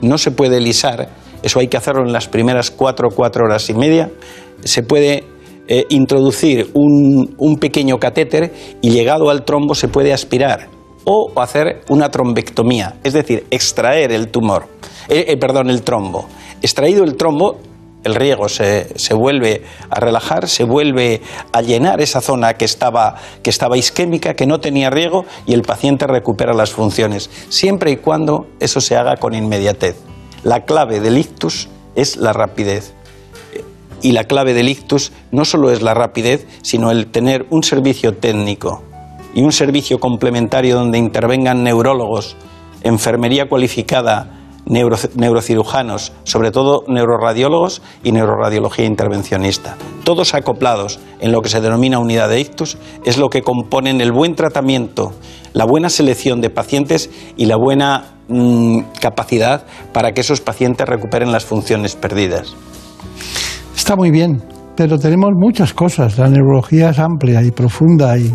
no 0.00 0.18
se 0.18 0.30
puede 0.30 0.60
lisar, 0.60 1.08
eso 1.42 1.58
hay 1.58 1.68
que 1.68 1.76
hacerlo 1.76 2.02
en 2.02 2.12
las 2.12 2.28
primeras 2.28 2.70
cuatro, 2.70 3.08
cuatro 3.14 3.44
horas 3.44 3.68
y 3.70 3.74
media, 3.74 4.10
se 4.62 4.82
puede 4.82 5.24
eh, 5.68 5.84
introducir 5.88 6.70
un, 6.74 7.58
pequeño 7.60 7.98
catéter 7.98 8.52
y 8.82 8.90
llegado 8.90 9.30
al 9.30 9.44
trombo 9.44 9.74
se 9.74 9.88
puede 9.88 10.12
aspirar 10.12 10.68
o 11.04 11.32
hacer 11.40 11.82
una 11.88 12.08
trombectomía, 12.10 12.96
es 13.02 13.12
decir, 13.12 13.46
extraer 13.50 14.12
el 14.12 14.28
tumor, 14.28 14.66
eh, 15.08 15.24
eh, 15.28 15.36
perdón, 15.36 15.70
el 15.70 15.82
trombo. 15.82 16.26
Extraído 16.62 17.04
el 17.04 17.16
trombo, 17.16 17.58
el 18.06 18.14
riego 18.14 18.48
se, 18.48 18.86
vuelve 19.14 19.64
a 19.90 19.98
relajar, 19.98 20.48
se 20.48 20.62
vuelve 20.64 21.22
a 21.52 21.60
llenar 21.60 22.00
esa 22.00 22.20
zona 22.20 22.54
que 22.54 22.64
estaba, 22.64 23.16
que 23.42 23.50
estaba 23.50 23.76
isquémica, 23.76 24.34
que 24.34 24.46
no 24.46 24.60
tenía 24.60 24.90
riego, 24.90 25.26
y 25.44 25.54
el 25.54 25.62
paciente 25.62 26.06
recupera 26.06 26.54
las 26.54 26.70
funciones, 26.70 27.30
siempre 27.48 27.90
y 27.90 27.96
cuando 27.96 28.46
eso 28.60 28.80
se 28.80 28.96
haga 28.96 29.16
con 29.16 29.34
inmediatez. 29.34 29.96
La 30.44 30.64
clave 30.64 31.00
del 31.00 31.18
ictus 31.18 31.68
es 31.96 32.16
la 32.16 32.32
rapidez. 32.32 32.94
Y 34.02 34.12
la 34.12 34.24
clave 34.24 34.54
del 34.54 34.68
ictus 34.68 35.10
no 35.32 35.44
solo 35.44 35.72
es 35.72 35.82
la 35.82 35.94
rapidez, 35.94 36.46
sino 36.62 36.92
el 36.92 37.08
tener 37.08 37.46
un 37.50 37.64
servicio 37.64 38.14
técnico 38.14 38.82
y 39.34 39.42
un 39.42 39.50
servicio 39.50 39.98
complementario 39.98 40.76
donde 40.76 40.98
intervengan 40.98 41.64
neurólogos, 41.64 42.36
enfermería 42.82 43.48
cualificada, 43.48 44.35
neurocirujanos, 44.66 46.12
sobre 46.24 46.50
todo 46.50 46.82
neuroradiólogos 46.88 47.82
y 48.02 48.12
neuroradiología 48.12 48.84
intervencionista. 48.84 49.76
Todos 50.04 50.34
acoplados 50.34 50.98
en 51.20 51.32
lo 51.32 51.40
que 51.40 51.48
se 51.48 51.60
denomina 51.60 51.98
unidad 51.98 52.28
de 52.28 52.40
ictus 52.40 52.76
es 53.04 53.16
lo 53.16 53.28
que 53.28 53.42
componen 53.42 54.00
el 54.00 54.12
buen 54.12 54.34
tratamiento, 54.34 55.12
la 55.52 55.64
buena 55.64 55.88
selección 55.88 56.40
de 56.40 56.50
pacientes 56.50 57.10
y 57.36 57.46
la 57.46 57.56
buena 57.56 58.16
mm, 58.28 58.80
capacidad 59.00 59.64
para 59.92 60.12
que 60.12 60.20
esos 60.20 60.40
pacientes 60.40 60.86
recuperen 60.88 61.32
las 61.32 61.44
funciones 61.44 61.94
perdidas. 61.94 62.54
Está 63.76 63.94
muy 63.94 64.10
bien, 64.10 64.42
pero 64.76 64.98
tenemos 64.98 65.30
muchas 65.36 65.72
cosas. 65.72 66.18
La 66.18 66.28
neurología 66.28 66.90
es 66.90 66.98
amplia 66.98 67.40
y 67.42 67.52
profunda 67.52 68.18
y, 68.18 68.32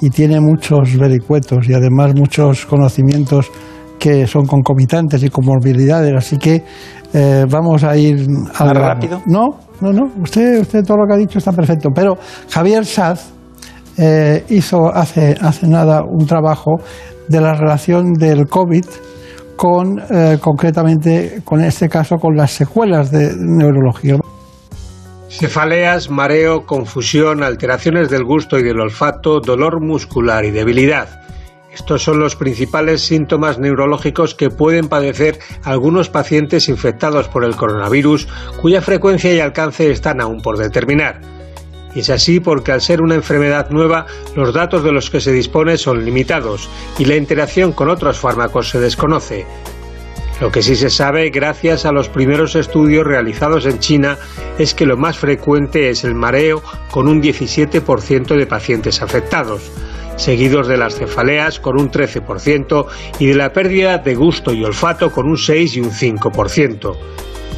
y 0.00 0.10
tiene 0.10 0.40
muchos 0.40 0.96
vericuetos 0.96 1.68
y 1.68 1.74
además 1.74 2.14
muchos 2.16 2.66
conocimientos 2.66 3.50
que 3.98 4.26
son 4.26 4.46
concomitantes 4.46 5.22
y 5.22 5.28
comorbilidades, 5.28 6.14
así 6.16 6.38
que 6.38 6.64
eh, 7.12 7.44
vamos 7.48 7.84
a 7.84 7.96
ir 7.96 8.26
al 8.54 8.74
rápido. 8.74 9.22
No, 9.26 9.48
no, 9.80 9.92
no, 9.92 10.04
usted, 10.22 10.60
usted 10.60 10.84
todo 10.84 10.98
lo 10.98 11.06
que 11.06 11.14
ha 11.14 11.18
dicho 11.18 11.38
está 11.38 11.52
perfecto, 11.52 11.90
pero 11.94 12.16
Javier 12.50 12.84
Saz 12.84 13.32
eh, 13.96 14.44
hizo 14.50 14.94
hace, 14.94 15.36
hace 15.40 15.66
nada 15.66 16.02
un 16.02 16.26
trabajo 16.26 16.76
de 17.28 17.40
la 17.40 17.54
relación 17.54 18.12
del 18.12 18.46
COVID 18.46 18.84
con, 19.56 19.98
eh, 20.10 20.38
concretamente, 20.40 21.40
con 21.44 21.60
este 21.60 21.88
caso, 21.88 22.16
con 22.16 22.36
las 22.36 22.52
secuelas 22.52 23.10
de 23.10 23.34
neurología. 23.36 24.16
Cefaleas, 25.28 26.10
mareo, 26.10 26.64
confusión, 26.64 27.42
alteraciones 27.42 28.08
del 28.08 28.24
gusto 28.24 28.58
y 28.58 28.62
del 28.62 28.80
olfato, 28.80 29.40
dolor 29.40 29.84
muscular 29.84 30.44
y 30.44 30.50
debilidad. 30.50 31.27
Estos 31.78 32.02
son 32.02 32.18
los 32.18 32.34
principales 32.34 33.02
síntomas 33.02 33.60
neurológicos 33.60 34.34
que 34.34 34.50
pueden 34.50 34.88
padecer 34.88 35.38
algunos 35.62 36.10
pacientes 36.10 36.68
infectados 36.68 37.28
por 37.28 37.44
el 37.44 37.54
coronavirus, 37.54 38.26
cuya 38.60 38.82
frecuencia 38.82 39.32
y 39.32 39.38
alcance 39.38 39.88
están 39.90 40.20
aún 40.20 40.42
por 40.42 40.58
determinar. 40.58 41.20
Es 41.94 42.10
así 42.10 42.40
porque 42.40 42.72
al 42.72 42.80
ser 42.80 43.00
una 43.00 43.14
enfermedad 43.14 43.70
nueva, 43.70 44.06
los 44.34 44.52
datos 44.52 44.82
de 44.82 44.90
los 44.90 45.08
que 45.08 45.20
se 45.20 45.32
dispone 45.32 45.78
son 45.78 46.04
limitados 46.04 46.68
y 46.98 47.04
la 47.04 47.14
interacción 47.14 47.72
con 47.72 47.88
otros 47.88 48.18
fármacos 48.18 48.68
se 48.68 48.80
desconoce. 48.80 49.46
Lo 50.40 50.50
que 50.50 50.62
sí 50.62 50.74
se 50.74 50.90
sabe, 50.90 51.30
gracias 51.30 51.86
a 51.86 51.92
los 51.92 52.08
primeros 52.08 52.56
estudios 52.56 53.06
realizados 53.06 53.66
en 53.66 53.78
China, 53.78 54.18
es 54.58 54.74
que 54.74 54.84
lo 54.84 54.96
más 54.96 55.16
frecuente 55.16 55.90
es 55.90 56.02
el 56.02 56.16
mareo 56.16 56.60
con 56.90 57.06
un 57.06 57.22
17% 57.22 58.36
de 58.36 58.46
pacientes 58.46 59.00
afectados 59.00 59.70
seguidos 60.18 60.68
de 60.68 60.76
las 60.76 60.96
cefaleas 60.96 61.60
con 61.60 61.80
un 61.80 61.90
13% 61.90 62.86
y 63.18 63.26
de 63.26 63.34
la 63.34 63.52
pérdida 63.52 63.98
de 63.98 64.14
gusto 64.14 64.52
y 64.52 64.64
olfato 64.64 65.10
con 65.10 65.26
un 65.26 65.38
6 65.38 65.76
y 65.76 65.80
un 65.80 65.90
5%. 65.90 66.96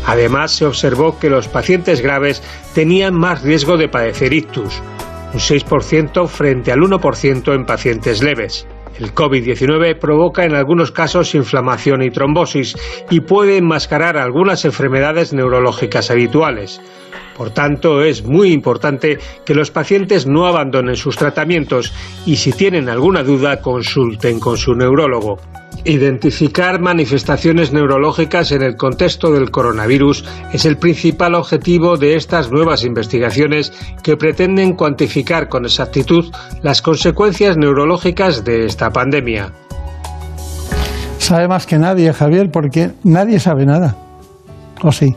Además, 0.07 0.53
se 0.53 0.67
observó 0.67 1.19
que 1.19 1.31
los 1.31 1.49
pacientes 1.49 2.01
graves 2.01 2.43
tenían 2.75 3.15
más 3.15 3.43
riesgo 3.43 3.77
de 3.77 3.89
padecer 3.89 4.33
ictus, 4.33 4.81
un 5.33 5.41
6% 5.41 6.27
frente 6.29 6.73
al 6.73 6.79
1% 6.79 7.55
en 7.55 7.65
pacientes 7.65 8.23
leves. 8.23 8.67
El 8.99 9.15
COVID-19 9.15 9.99
provoca 9.99 10.45
en 10.45 10.55
algunos 10.55 10.93
casos 10.93 11.35
inflamación 11.35 12.03
y 12.03 12.11
trombosis 12.11 12.77
y 13.09 13.21
puede 13.21 13.57
enmascarar 13.57 14.19
algunas 14.19 14.65
enfermedades 14.65 15.33
neurológicas 15.33 16.11
habituales. 16.11 16.83
Por 17.41 17.53
tanto, 17.53 18.03
es 18.03 18.23
muy 18.23 18.53
importante 18.53 19.17
que 19.47 19.55
los 19.55 19.71
pacientes 19.71 20.27
no 20.27 20.45
abandonen 20.45 20.95
sus 20.95 21.17
tratamientos 21.17 21.91
y 22.27 22.37
si 22.37 22.53
tienen 22.53 22.91
alguna 22.91 23.23
duda 23.23 23.63
consulten 23.63 24.39
con 24.39 24.59
su 24.59 24.75
neurólogo. 24.75 25.39
Identificar 25.85 26.83
manifestaciones 26.83 27.73
neurológicas 27.73 28.53
en 28.53 28.61
el 28.61 28.77
contexto 28.77 29.33
del 29.33 29.51
coronavirus 29.51 30.23
es 30.53 30.67
el 30.67 30.77
principal 30.77 31.35
objetivo 31.35 31.97
de 31.97 32.15
estas 32.15 32.53
nuevas 32.53 32.85
investigaciones 32.85 33.73
que 34.03 34.19
pretenden 34.19 34.77
cuantificar 34.77 35.49
con 35.49 35.65
exactitud 35.65 36.31
las 36.61 36.83
consecuencias 36.83 37.57
neurológicas 37.57 38.45
de 38.45 38.67
esta 38.67 38.91
pandemia. 38.91 39.51
Sabe 41.17 41.49
más 41.49 41.67
que 41.67 41.79
nadie, 41.79 42.13
Javier, 42.13 42.51
porque 42.51 42.91
nadie 43.03 43.41
sabe 43.41 43.65
nada. 43.65 43.97
¿O 44.83 44.93
sí? 44.93 45.17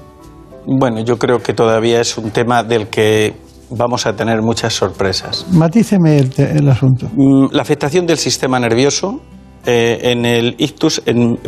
Bueno, 0.65 1.01
yo 1.01 1.17
creo 1.17 1.39
que 1.39 1.53
todavía 1.53 2.01
es 2.01 2.17
un 2.17 2.31
tema 2.31 2.63
del 2.63 2.87
que 2.87 3.33
vamos 3.69 4.05
a 4.05 4.15
tener 4.15 4.41
muchas 4.41 4.73
sorpresas. 4.73 5.45
Matíceme 5.51 6.17
el, 6.17 6.69
asunto. 6.69 7.09
Mm, 7.15 7.47
la 7.51 7.61
afectación 7.61 8.05
del 8.05 8.17
sistema 8.17 8.59
nervioso 8.59 9.21
eh, 9.65 9.99
en 10.11 10.25
el 10.25 10.55
ictus, 10.57 11.01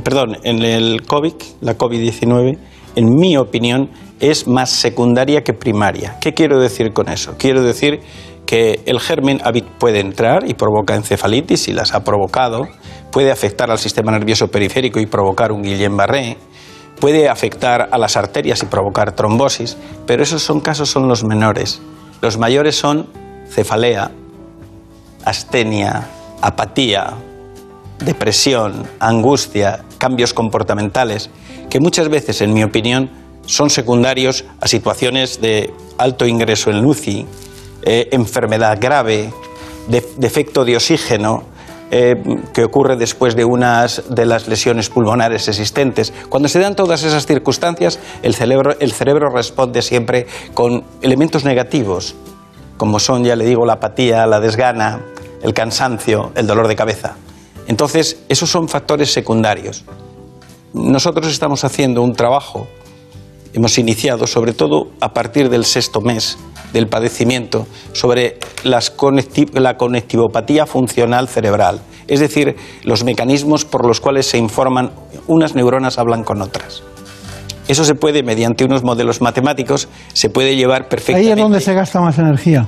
perdón, 0.03 0.37
en 0.43 0.61
el 0.63 1.03
COVID, 1.03 1.33
la 1.61 1.77
COVID-19, 1.77 2.57
en 2.95 3.09
mi 3.15 3.37
opinión, 3.37 3.89
es 4.19 4.47
más 4.47 4.69
secundaria 4.69 5.43
que 5.43 5.53
primaria. 5.53 6.17
¿Qué 6.21 6.33
quiero 6.33 6.59
decir 6.59 6.93
con 6.93 7.09
eso? 7.09 7.35
Quiero 7.37 7.61
decir 7.61 7.99
que 8.45 8.81
el 8.85 8.99
germen 8.99 9.41
puede 9.79 9.99
entrar 9.99 10.47
y 10.47 10.53
provoca 10.53 10.95
encefalitis 10.95 11.67
y 11.67 11.73
las 11.73 11.93
ha 11.93 12.03
provocado, 12.03 12.67
puede 13.11 13.31
afectar 13.31 13.69
al 13.71 13.79
sistema 13.79 14.11
nervioso 14.11 14.47
periférico 14.47 14.99
y 14.99 15.07
provocar 15.07 15.51
un 15.51 15.63
Guillain-Barré, 15.63 16.37
puede 16.99 17.29
afectar 17.29 17.89
a 17.91 17.97
las 17.97 18.17
arterias 18.17 18.63
y 18.63 18.65
provocar 18.65 19.13
trombosis, 19.13 19.77
pero 20.05 20.23
esos 20.23 20.41
son 20.41 20.59
casos 20.59 20.89
son 20.89 21.07
los 21.07 21.23
menores. 21.23 21.81
Los 22.21 22.37
mayores 22.37 22.75
son 22.75 23.07
cefalea, 23.49 24.11
astenia, 25.23 26.07
apatía, 26.41 27.13
depresión, 27.99 28.87
angustia, 28.99 29.83
cambios 29.97 30.33
comportamentales, 30.33 31.29
que 31.69 31.79
muchas 31.79 32.09
veces, 32.09 32.41
en 32.41 32.53
mi 32.53 32.63
opinión, 32.63 33.09
son 33.45 33.69
secundarios 33.69 34.45
a 34.59 34.67
situaciones 34.67 35.41
de 35.41 35.73
alto 35.97 36.25
ingreso 36.25 36.71
en 36.71 36.81
LUCI, 36.81 37.25
eh, 37.83 38.09
enfermedad 38.11 38.77
grave, 38.81 39.31
defecto 40.17 40.65
de 40.65 40.75
oxígeno, 40.75 41.43
eh, 41.91 42.15
que 42.53 42.63
ocurre 42.63 42.95
después 42.95 43.35
de 43.35 43.45
unas 43.45 44.03
de 44.09 44.25
las 44.25 44.47
lesiones 44.47 44.89
pulmonares 44.89 45.47
existentes. 45.47 46.13
Cuando 46.29 46.49
se 46.49 46.59
dan 46.59 46.75
todas 46.75 47.03
esas 47.03 47.25
circunstancias, 47.25 47.99
el 48.23 48.33
cerebro, 48.33 48.75
el 48.79 48.91
cerebro 48.91 49.29
responde 49.29 49.81
siempre 49.81 50.25
con 50.53 50.83
elementos 51.01 51.45
negativos, 51.45 52.15
como 52.77 52.99
son, 52.99 53.23
ya 53.23 53.35
le 53.35 53.45
digo, 53.45 53.65
la 53.65 53.73
apatía, 53.73 54.25
la 54.25 54.39
desgana, 54.39 55.01
el 55.43 55.53
cansancio, 55.53 56.31
el 56.35 56.47
dolor 56.47 56.67
de 56.67 56.75
cabeza. 56.75 57.17
Entonces, 57.67 58.19
esos 58.29 58.49
son 58.49 58.67
factores 58.67 59.13
secundarios. 59.13 59.85
Nosotros 60.73 61.27
estamos 61.27 61.63
haciendo 61.63 62.01
un 62.01 62.15
trabajo, 62.15 62.67
hemos 63.53 63.77
iniciado, 63.77 64.27
sobre 64.27 64.53
todo 64.53 64.89
a 64.99 65.13
partir 65.13 65.49
del 65.49 65.65
sexto 65.65 66.01
mes 66.01 66.37
del 66.75 66.87
padecimiento, 66.87 67.65
sobre 67.93 68.37
las 68.63 68.93
la 69.53 69.77
conectivopatía 69.77 70.65
funcional 70.65 71.29
cerebral, 71.29 71.79
es 72.07 72.19
decir, 72.19 72.57
los 72.83 73.05
mecanismos 73.05 73.63
por 73.63 73.87
los 73.87 74.01
cuales 74.01 74.27
se 74.27 74.37
informan, 74.37 74.91
unas 75.27 75.55
neuronas 75.55 75.97
hablan 75.97 76.23
con 76.23 76.41
otras. 76.41 76.83
Eso 77.69 77.85
se 77.85 77.95
puede, 77.95 78.23
mediante 78.23 78.65
unos 78.65 78.83
modelos 78.83 79.21
matemáticos, 79.21 79.87
se 80.13 80.29
puede 80.29 80.55
llevar 80.55 80.89
perfectamente. 80.89 81.31
Ahí 81.31 81.31
es 81.31 81.41
donde 81.41 81.61
se 81.61 81.73
gasta 81.73 82.01
más 82.01 82.19
energía 82.19 82.67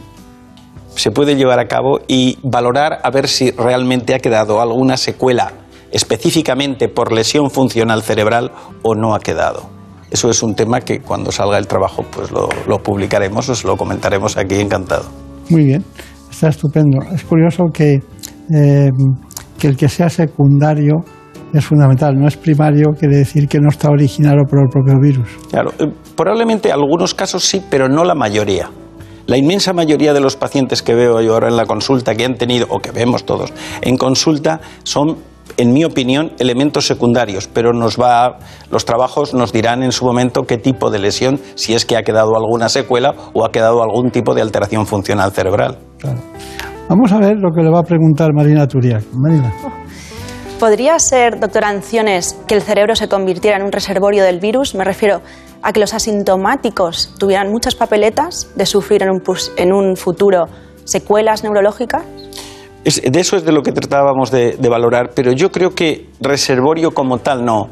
se 0.95 1.11
puede 1.11 1.35
llevar 1.35 1.59
a 1.59 1.67
cabo 1.67 1.99
y 2.07 2.39
valorar 2.41 3.01
a 3.03 3.11
ver 3.11 3.27
si 3.27 3.51
realmente 3.51 4.15
ha 4.15 4.19
quedado 4.19 4.61
alguna 4.61 4.97
secuela 4.97 5.53
específicamente 5.91 6.89
por 6.89 7.11
lesión 7.11 7.51
funcional 7.51 8.01
cerebral 8.01 8.51
o 8.81 8.95
no 8.95 9.13
ha 9.13 9.19
quedado. 9.19 9.76
Eso 10.09 10.29
es 10.29 10.41
un 10.41 10.55
tema 10.55 10.79
que 10.81 10.99
cuando 10.99 11.31
salga 11.31 11.57
el 11.57 11.67
trabajo 11.67 12.03
pues 12.11 12.31
lo, 12.31 12.77
publicaremos, 12.79 13.49
os 13.49 13.63
lo 13.63 13.75
comentaremos 13.75 14.37
aquí 14.37 14.55
encantado. 14.55 15.05
Muy 15.49 15.65
bien, 15.65 15.83
está 16.29 16.49
estupendo. 16.49 16.99
Es 17.13 17.23
curioso 17.23 17.65
que, 17.73 17.99
eh, 18.53 18.89
que 19.59 19.67
el 19.67 19.75
que 19.75 19.89
sea 19.89 20.09
secundario 20.09 21.03
es 21.53 21.65
fundamental, 21.65 22.15
no 22.15 22.27
es 22.27 22.37
primario, 22.37 22.91
quiere 22.97 23.17
decir 23.17 23.47
que 23.47 23.59
no 23.59 23.69
está 23.69 23.89
originado 23.89 24.43
por 24.49 24.59
el 24.59 24.69
propio 24.69 24.99
virus. 25.01 25.29
Claro, 25.49 25.71
eh, 25.79 25.91
probablemente 26.15 26.71
algunos 26.71 27.13
casos 27.13 27.43
sí, 27.43 27.63
pero 27.69 27.87
no 27.87 28.03
la 28.03 28.15
mayoría. 28.15 28.69
La 29.27 29.37
inmensa 29.37 29.73
mayoría 29.73 30.13
de 30.13 30.21
los 30.21 30.37
pacientes 30.37 30.81
que 30.81 30.95
veo 30.95 31.21
yo 31.21 31.33
ahora 31.33 31.49
en 31.49 31.57
la 31.57 31.65
consulta, 31.65 32.15
que 32.15 32.23
han 32.23 32.35
tenido, 32.35 32.65
o 32.69 32.79
que 32.79 32.91
vemos 32.91 33.25
todos 33.25 33.53
en 33.81 33.97
consulta, 33.97 34.61
son 34.83 35.17
en 35.57 35.73
mi 35.73 35.85
opinión, 35.85 36.31
elementos 36.39 36.85
secundarios, 36.85 37.47
pero 37.47 37.73
nos 37.73 37.97
va, 37.97 38.39
los 38.69 38.85
trabajos 38.85 39.33
nos 39.33 39.51
dirán 39.53 39.83
en 39.83 39.91
su 39.91 40.05
momento 40.05 40.43
qué 40.43 40.57
tipo 40.57 40.89
de 40.89 40.99
lesión, 40.99 41.39
si 41.55 41.73
es 41.73 41.85
que 41.85 41.97
ha 41.97 42.03
quedado 42.03 42.35
alguna 42.35 42.69
secuela 42.69 43.15
o 43.33 43.45
ha 43.45 43.51
quedado 43.51 43.81
algún 43.81 44.11
tipo 44.11 44.33
de 44.33 44.41
alteración 44.41 44.85
funcional 44.85 45.31
cerebral. 45.31 45.77
Vamos 46.89 47.11
a 47.11 47.19
ver 47.19 47.37
lo 47.37 47.51
que 47.51 47.61
le 47.61 47.69
va 47.69 47.79
a 47.79 47.83
preguntar 47.83 48.33
Marina 48.33 48.67
Turiak. 48.67 49.03
Marina. 49.13 49.53
¿Podría 50.59 50.97
ser, 50.99 51.39
doctora 51.39 51.69
Anciones, 51.69 52.35
que 52.47 52.55
el 52.55 52.61
cerebro 52.61 52.95
se 52.95 53.07
convirtiera 53.07 53.57
en 53.57 53.63
un 53.63 53.71
reservorio 53.71 54.23
del 54.23 54.39
virus? 54.39 54.73
Me 54.73 54.83
refiero 54.83 55.21
a 55.61 55.71
que 55.71 55.79
los 55.79 55.93
asintomáticos 55.93 57.13
tuvieran 57.19 57.51
muchas 57.51 57.75
papeletas 57.75 58.49
de 58.55 58.65
sufrir 58.65 59.03
en 59.03 59.09
un, 59.09 59.21
en 59.57 59.73
un 59.73 59.95
futuro 59.95 60.47
secuelas 60.87 61.43
neurológicas? 61.43 62.03
De 62.87 63.19
eso 63.19 63.35
es 63.35 63.43
de 63.43 63.51
lo 63.51 63.63
que 63.63 63.73
tratábamos 63.73 64.31
de, 64.31 64.55
valorar, 64.69 65.11
pero 65.13 65.33
yo 65.33 65.51
creo 65.51 65.75
que 65.75 66.09
reservorio 66.21 66.91
como 66.91 67.17
tal 67.17 67.43
no. 67.43 67.69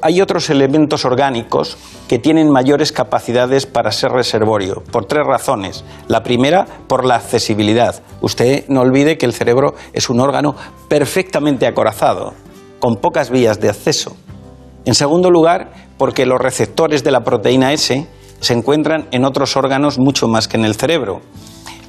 Hay 0.00 0.20
otros 0.20 0.50
elementos 0.50 1.04
orgánicos 1.04 1.76
que 2.08 2.18
tienen 2.18 2.50
mayores 2.50 2.92
capacidades 2.92 3.66
para 3.66 3.90
ser 3.90 4.12
reservorio, 4.12 4.82
por 4.92 5.06
tres 5.06 5.26
razones. 5.26 5.84
La 6.08 6.22
primera, 6.22 6.66
por 6.86 7.04
la 7.04 7.16
accesibilidad. 7.16 8.00
Usted 8.20 8.64
no 8.68 8.80
olvide 8.80 9.18
que 9.18 9.26
el 9.26 9.32
cerebro 9.32 9.74
es 9.92 10.08
un 10.10 10.20
órgano 10.20 10.54
perfectamente 10.88 11.66
acorazado, 11.66 12.34
con 12.78 12.96
pocas 12.96 13.30
vías 13.30 13.60
de 13.60 13.70
acceso. 13.70 14.16
En 14.84 14.94
segundo 14.94 15.30
lugar, 15.30 15.72
porque 15.98 16.26
los 16.26 16.40
receptores 16.40 17.02
de 17.02 17.12
la 17.12 17.20
proteína 17.20 17.72
S 17.72 18.06
se 18.40 18.52
encuentran 18.52 19.06
en 19.12 19.24
otros 19.24 19.56
órganos 19.56 19.98
mucho 19.98 20.26
más 20.26 20.48
que 20.48 20.56
en 20.56 20.64
el 20.64 20.74
cerebro. 20.74 21.20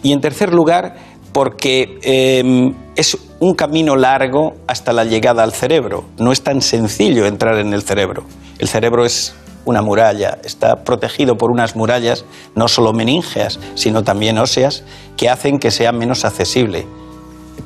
Y 0.04 0.12
en 0.12 0.20
tercer 0.20 0.54
lugar, 0.54 0.96
porque 1.34 2.00
em, 2.04 2.74
es 2.96 3.18
un 3.40 3.56
camino 3.56 3.96
largo 3.96 4.54
hasta 4.68 4.94
la 4.94 5.04
llegada 5.04 5.44
al 5.44 5.52
cerebro. 5.52 6.06
No 6.18 6.32
es 6.32 6.42
tan 6.42 6.62
sencillo 6.62 7.26
entrar 7.26 7.58
en 7.58 7.74
el 7.74 7.82
cerebro. 7.82 8.24
El 8.60 8.68
cerebro 8.68 9.04
es 9.04 9.36
una 9.66 9.82
muralla, 9.82 10.38
está 10.44 10.84
protegido 10.84 11.38
por 11.38 11.50
unas 11.50 11.76
murallas 11.76 12.26
no 12.56 12.68
solo 12.68 12.94
meníngeas, 12.94 13.60
sino 13.76 14.04
también 14.04 14.38
óseas, 14.38 14.84
que 15.18 15.30
hacen 15.30 15.60
que 15.60 15.72
sea 15.72 15.92
menos 15.92 16.26
accesible. 16.26 16.86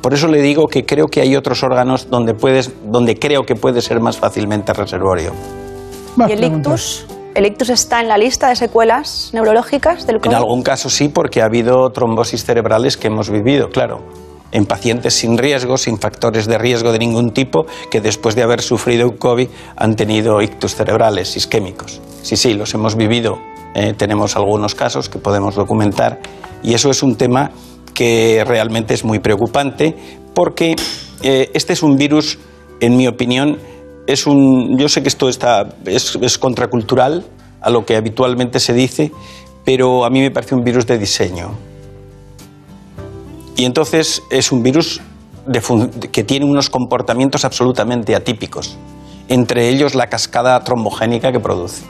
Por 0.01 0.13
eso 0.13 0.27
le 0.27 0.41
digo 0.41 0.67
que 0.67 0.85
creo 0.85 1.07
que 1.07 1.21
hay 1.21 1.35
otros 1.35 1.63
órganos 1.63 2.09
donde, 2.09 2.33
puedes, 2.33 2.71
donde 2.85 3.17
creo 3.17 3.45
que 3.45 3.55
puede 3.55 3.81
ser 3.81 3.99
más 3.99 4.17
fácilmente 4.17 4.73
reservorio. 4.73 5.33
¿Y 6.27 6.31
el 6.31 6.43
ictus? 6.43 7.05
¿El 7.37 7.45
ictus 7.45 7.69
está 7.69 8.01
en 8.01 8.07
la 8.07 8.17
lista 8.17 8.49
de 8.49 8.55
secuelas 8.55 9.29
neurológicas 9.31 10.07
del 10.07 10.17
COVID? 10.17 10.31
En 10.31 10.37
algún 10.37 10.63
caso 10.63 10.89
sí, 10.89 11.07
porque 11.07 11.43
ha 11.43 11.45
habido 11.45 11.91
trombosis 11.91 12.43
cerebrales 12.43 12.97
que 12.97 13.09
hemos 13.09 13.29
vivido, 13.29 13.69
claro. 13.69 13.99
En 14.51 14.65
pacientes 14.65 15.13
sin 15.13 15.37
riesgo, 15.37 15.77
sin 15.77 15.99
factores 15.99 16.47
de 16.47 16.57
riesgo 16.57 16.91
de 16.91 16.97
ningún 16.97 17.33
tipo, 17.33 17.67
que 17.91 18.01
después 18.01 18.33
de 18.33 18.41
haber 18.41 18.61
sufrido 18.61 19.07
un 19.07 19.17
COVID 19.17 19.49
han 19.75 19.95
tenido 19.95 20.41
ictus 20.41 20.73
cerebrales 20.73 21.37
isquémicos. 21.37 22.01
Sí, 22.23 22.37
sí, 22.37 22.55
los 22.55 22.73
hemos 22.73 22.95
vivido. 22.95 23.37
Eh, 23.75 23.93
tenemos 23.95 24.35
algunos 24.35 24.73
casos 24.73 25.07
que 25.07 25.19
podemos 25.19 25.53
documentar. 25.53 26.19
Y 26.63 26.73
eso 26.73 26.89
es 26.89 27.03
un 27.03 27.17
tema 27.17 27.51
que 27.93 28.43
realmente 28.47 28.95
es 28.95 29.03
muy 29.03 29.19
preocupante 29.19 29.95
porque 30.33 30.75
eh, 31.21 31.51
este 31.53 31.73
es 31.73 31.83
un 31.83 31.97
virus, 31.97 32.39
en 32.79 32.97
mi 32.97 33.07
opinión, 33.07 33.59
es 34.07 34.25
un, 34.25 34.77
yo 34.77 34.87
sé 34.87 35.01
que 35.03 35.09
esto 35.09 35.29
está, 35.29 35.67
es, 35.85 36.37
contracultural 36.37 37.25
a 37.61 37.69
lo 37.69 37.85
que 37.85 37.97
habitualmente 37.97 38.59
se 38.59 38.73
dice, 38.73 39.11
pero 39.65 40.05
a 40.05 40.09
mí 40.09 40.21
me 40.21 40.31
parece 40.31 40.55
un 40.55 40.63
virus 40.63 40.87
de 40.87 40.97
diseño. 40.97 41.51
Y 43.57 43.65
entonces 43.65 44.23
es 44.31 44.51
un 44.51 44.63
virus 44.63 45.01
que 46.11 46.23
tiene 46.23 46.45
unos 46.45 46.69
comportamientos 46.69 47.43
absolutamente 47.43 48.15
atípicos, 48.15 48.77
entre 49.27 49.69
ellos 49.69 49.93
la 49.93 50.07
cascada 50.07 50.63
trombogénica 50.63 51.31
que 51.31 51.39
produce. 51.39 51.83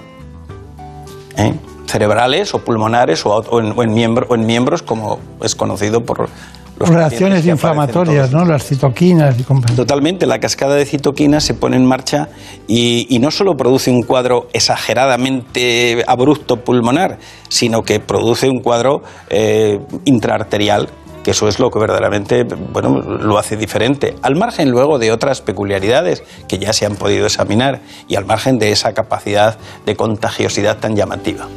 ¿Eh? 1.38 1.54
Cerebrales 1.86 2.54
o 2.56 2.60
pulmonares 2.60 3.26
o, 3.26 3.62
en, 3.62 3.74
o 3.78 3.84
en 3.84 4.46
miembros, 4.46 4.82
como 4.82 5.20
es 5.42 5.56
conocido 5.56 6.04
por 6.04 6.30
reacciones 6.80 7.46
inflamatorias, 7.46 8.32
¿no? 8.32 8.46
Las 8.46 8.66
citoquinas. 8.66 9.36
Y 9.40 9.44
Totalmente, 9.76 10.26
la 10.26 10.40
cascada 10.40 10.76
de 10.76 10.86
citoquinas 10.86 11.44
se 11.44 11.54
pone 11.54 11.76
en 11.76 11.86
marcha 11.86 12.30
y, 12.68 13.18
no 13.20 13.32
solo 13.32 13.58
produce 13.58 13.90
un 13.90 14.04
cuadro 14.04 14.48
exageradamente 14.54 16.04
abrupto 16.08 16.58
pulmonar, 16.58 17.18
sino 17.50 17.82
que 17.82 18.00
produce 18.00 18.48
un 18.48 18.60
cuadro 18.60 19.02
eh, 19.30 19.80
intraarterial 20.06 20.90
que 21.28 21.32
eso 21.32 21.50
es 21.50 21.60
lo 21.60 21.70
que 21.72 21.78
verdaderamente 21.78 22.46
bueno, 22.46 23.02
lo 23.02 23.38
hace 23.38 23.58
diferente, 23.58 24.16
al 24.22 24.38
margen 24.38 24.72
luego 24.72 24.98
de 24.98 25.12
otras 25.12 25.42
peculiaridades 25.42 26.24
que 26.48 26.58
ya 26.58 26.72
se 26.72 26.86
han 26.86 26.96
podido 26.96 27.26
examinar 27.26 27.82
y 28.08 28.16
al 28.16 28.26
margen 28.26 28.60
de 28.60 28.72
esa 28.72 28.94
capacidad 28.94 29.58
de 29.86 29.98
contagiosidad 29.98 30.78
tan 30.78 30.96
llamativa. 30.96 31.50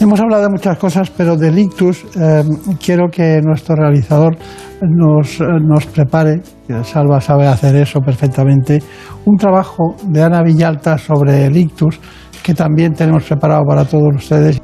Hemos 0.00 0.20
hablado 0.20 0.44
de 0.44 0.48
muchas 0.50 0.78
cosas, 0.78 1.10
pero 1.10 1.36
del 1.36 1.58
ictus 1.58 2.04
eh, 2.16 2.42
quiero 2.82 3.08
que 3.10 3.40
nuestro 3.42 3.76
realizador 3.76 4.36
nos, 4.80 5.40
nos 5.40 5.86
prepare, 5.86 6.40
Salva 6.84 7.20
sabe 7.20 7.46
hacer 7.46 7.76
eso 7.76 8.00
perfectamente, 8.00 8.82
un 9.26 9.36
trabajo 9.36 9.94
de 10.08 10.22
Ana 10.22 10.42
Villalta 10.42 10.96
sobre 10.96 11.44
el 11.46 11.56
ictus 11.56 12.00
que 12.42 12.54
también 12.54 12.94
tenemos 12.94 13.24
preparado 13.24 13.62
para 13.68 13.84
todos 13.84 14.14
ustedes. 14.14 14.60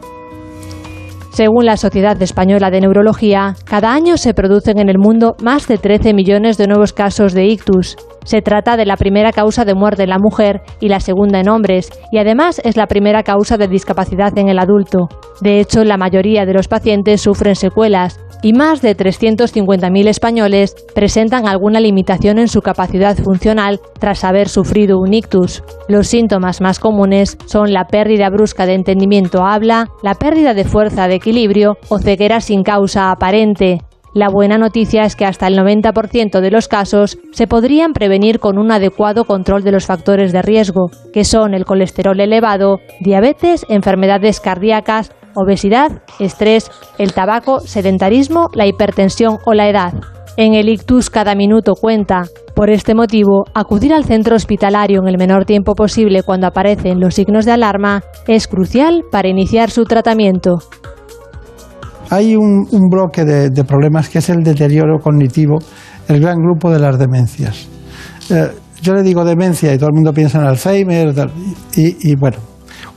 Según 1.36 1.66
la 1.66 1.76
Sociedad 1.76 2.20
Española 2.22 2.70
de 2.70 2.80
Neurología, 2.80 3.56
cada 3.66 3.92
año 3.92 4.16
se 4.16 4.32
producen 4.32 4.78
en 4.78 4.88
el 4.88 4.98
mundo 4.98 5.36
más 5.42 5.68
de 5.68 5.76
13 5.76 6.14
millones 6.14 6.56
de 6.56 6.66
nuevos 6.66 6.94
casos 6.94 7.34
de 7.34 7.44
ictus. 7.44 7.96
Se 8.26 8.42
trata 8.42 8.76
de 8.76 8.86
la 8.86 8.96
primera 8.96 9.30
causa 9.30 9.64
de 9.64 9.76
muerte 9.76 10.02
en 10.02 10.10
la 10.10 10.18
mujer 10.18 10.60
y 10.80 10.88
la 10.88 10.98
segunda 10.98 11.38
en 11.38 11.48
hombres, 11.48 11.90
y 12.10 12.18
además 12.18 12.60
es 12.64 12.76
la 12.76 12.88
primera 12.88 13.22
causa 13.22 13.56
de 13.56 13.68
discapacidad 13.68 14.36
en 14.36 14.48
el 14.48 14.58
adulto. 14.58 15.08
De 15.40 15.60
hecho, 15.60 15.84
la 15.84 15.96
mayoría 15.96 16.44
de 16.44 16.52
los 16.52 16.66
pacientes 16.66 17.20
sufren 17.20 17.54
secuelas, 17.54 18.18
y 18.42 18.52
más 18.52 18.82
de 18.82 18.96
350.000 18.96 20.08
españoles 20.08 20.74
presentan 20.92 21.46
alguna 21.46 21.78
limitación 21.78 22.38
en 22.38 22.48
su 22.48 22.62
capacidad 22.62 23.16
funcional 23.16 23.80
tras 24.00 24.24
haber 24.24 24.48
sufrido 24.48 24.98
un 24.98 25.14
ictus. 25.14 25.62
Los 25.88 26.08
síntomas 26.08 26.60
más 26.60 26.80
comunes 26.80 27.38
son 27.46 27.72
la 27.72 27.86
pérdida 27.86 28.28
brusca 28.28 28.66
de 28.66 28.74
entendimiento 28.74 29.44
habla, 29.44 29.86
la 30.02 30.14
pérdida 30.14 30.52
de 30.52 30.64
fuerza 30.64 31.06
de 31.06 31.14
equilibrio 31.14 31.78
o 31.88 32.00
ceguera 32.00 32.40
sin 32.40 32.64
causa 32.64 33.12
aparente. 33.12 33.78
La 34.16 34.30
buena 34.30 34.56
noticia 34.56 35.04
es 35.04 35.14
que 35.14 35.26
hasta 35.26 35.46
el 35.46 35.58
90% 35.58 36.40
de 36.40 36.50
los 36.50 36.68
casos 36.68 37.18
se 37.32 37.46
podrían 37.46 37.92
prevenir 37.92 38.40
con 38.40 38.56
un 38.56 38.72
adecuado 38.72 39.24
control 39.24 39.62
de 39.62 39.72
los 39.72 39.84
factores 39.84 40.32
de 40.32 40.40
riesgo, 40.40 40.90
que 41.12 41.22
son 41.22 41.52
el 41.52 41.66
colesterol 41.66 42.18
elevado, 42.18 42.78
diabetes, 43.00 43.66
enfermedades 43.68 44.40
cardíacas, 44.40 45.12
obesidad, 45.34 46.00
estrés, 46.18 46.70
el 46.96 47.12
tabaco, 47.12 47.60
sedentarismo, 47.60 48.48
la 48.54 48.66
hipertensión 48.66 49.36
o 49.44 49.52
la 49.52 49.68
edad. 49.68 49.92
En 50.38 50.54
el 50.54 50.70
ictus 50.70 51.10
cada 51.10 51.34
minuto 51.34 51.74
cuenta. 51.74 52.22
Por 52.54 52.70
este 52.70 52.94
motivo, 52.94 53.44
acudir 53.52 53.92
al 53.92 54.06
centro 54.06 54.34
hospitalario 54.34 55.02
en 55.02 55.08
el 55.08 55.18
menor 55.18 55.44
tiempo 55.44 55.74
posible 55.74 56.22
cuando 56.22 56.46
aparecen 56.46 57.00
los 57.00 57.16
signos 57.16 57.44
de 57.44 57.52
alarma 57.52 58.00
es 58.26 58.48
crucial 58.48 59.04
para 59.12 59.28
iniciar 59.28 59.70
su 59.70 59.84
tratamiento. 59.84 60.56
Hay 62.10 62.36
un, 62.36 62.66
bloque 62.90 63.24
de, 63.24 63.64
problemas 63.64 64.08
que 64.08 64.18
es 64.18 64.28
el 64.28 64.42
deterioro 64.42 64.98
cognitivo, 64.98 65.58
el 66.08 66.20
gran 66.20 66.38
grupo 66.38 66.70
de 66.70 66.78
las 66.78 66.98
demencias. 66.98 67.68
Eh, 68.30 68.50
yo 68.82 68.94
le 68.94 69.02
digo 69.02 69.24
demencia 69.24 69.72
y 69.72 69.78
todo 69.78 69.88
el 69.88 69.94
mundo 69.94 70.12
piensa 70.12 70.38
en 70.38 70.46
Alzheimer 70.46 71.14
y, 71.74 72.14
bueno, 72.16 72.38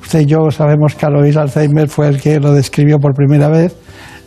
usted 0.01 0.21
y 0.21 0.25
yo 0.25 0.51
sabemos 0.51 0.95
que 0.95 1.05
Alois 1.05 1.37
Alzheimer 1.37 1.87
fue 1.87 2.07
el 2.07 2.21
que 2.21 2.39
lo 2.39 2.53
describió 2.53 2.99
por 2.99 3.13
primera 3.13 3.47
vez 3.47 3.75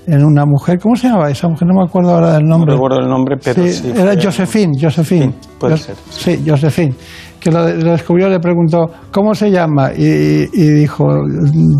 en 0.07 0.25
una 0.25 0.45
mujer. 0.47 0.79
¿Cómo 0.81 0.97
se 0.97 1.09
llamaba 1.09 1.31
esa 1.31 1.49
mujer? 1.49 1.69
No 1.69 1.75
me 1.75 1.85
acuerdo 1.85 2.15
ahora 2.15 2.33
del 2.35 2.45
nombre. 2.45 2.73
No 2.73 2.77
recuerdo 2.77 3.01
el 3.01 3.09
nombre, 3.09 3.37
pero 3.43 3.67
sí. 3.69 3.93
era 3.95 4.15
Josephine, 4.21 4.73
Josephine. 4.81 5.35
puede 5.59 5.77
ser. 5.77 5.95
Sí, 6.11 6.43
Josephine 6.47 6.95
que 7.43 7.51
lo, 7.51 7.65
descubrió 7.65 8.29
le 8.29 8.39
preguntó, 8.39 8.91
¿cómo 9.11 9.35
se 9.35 9.51
llama? 9.51 9.93
Y, 9.97 10.47
dijo, 10.47 11.07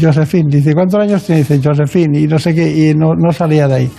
Josephine. 0.01 0.49
Dice, 0.49 0.75
¿cuántos 0.75 1.01
años 1.01 1.23
tiene? 1.25 1.43
Dice, 1.43 1.61
Josephine. 1.63 2.21
Y 2.21 2.27
no 2.27 2.39
sé 2.39 2.55
qué, 2.55 2.91
y 2.91 2.95
no, 2.95 3.15
no 3.15 3.33
salía 3.33 3.69
de 3.69 3.75
ahí. 3.75 3.91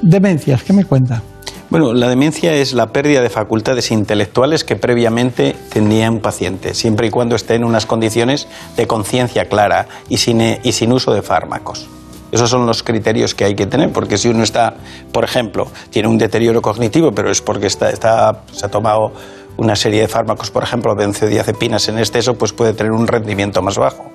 Demencias, 0.00 0.62
¿qué 0.62 0.72
me 0.72 0.84
cuenta? 0.84 1.22
Bueno, 1.68 1.94
la 1.94 2.08
demencia 2.08 2.52
es 2.54 2.74
la 2.74 2.88
pérdida 2.88 3.22
de 3.22 3.30
facultades 3.30 3.90
intelectuales 3.90 4.64
que 4.64 4.76
previamente 4.76 5.54
tenía 5.72 6.10
un 6.10 6.20
paciente, 6.20 6.74
siempre 6.74 7.06
y 7.06 7.10
cuando 7.10 7.34
esté 7.34 7.54
en 7.54 7.64
unas 7.64 7.86
condiciones 7.86 8.46
de 8.76 8.86
conciencia 8.86 9.46
clara 9.46 9.86
y 10.08 10.18
sin, 10.18 10.40
y 10.62 10.72
sin 10.72 10.92
uso 10.92 11.14
de 11.14 11.22
fármacos. 11.22 11.88
Esos 12.30 12.48
son 12.48 12.66
los 12.66 12.82
criterios 12.82 13.34
que 13.34 13.44
hay 13.44 13.54
que 13.54 13.66
tener, 13.66 13.90
porque 13.90 14.16
si 14.16 14.28
uno 14.28 14.42
está, 14.42 14.74
por 15.12 15.24
ejemplo, 15.24 15.68
tiene 15.90 16.08
un 16.08 16.16
deterioro 16.16 16.62
cognitivo, 16.62 17.12
pero 17.12 17.30
es 17.30 17.42
porque 17.42 17.66
está, 17.66 17.90
está, 17.90 18.42
se 18.50 18.64
ha 18.64 18.70
tomado 18.70 19.12
una 19.56 19.76
serie 19.76 20.00
de 20.00 20.08
fármacos, 20.08 20.50
por 20.50 20.62
ejemplo, 20.62 20.94
benzodiazepinas 20.94 21.88
en 21.88 21.98
exceso, 21.98 22.34
pues 22.34 22.52
puede 22.52 22.72
tener 22.72 22.92
un 22.92 23.06
rendimiento 23.06 23.62
más 23.62 23.76
bajo. 23.76 24.10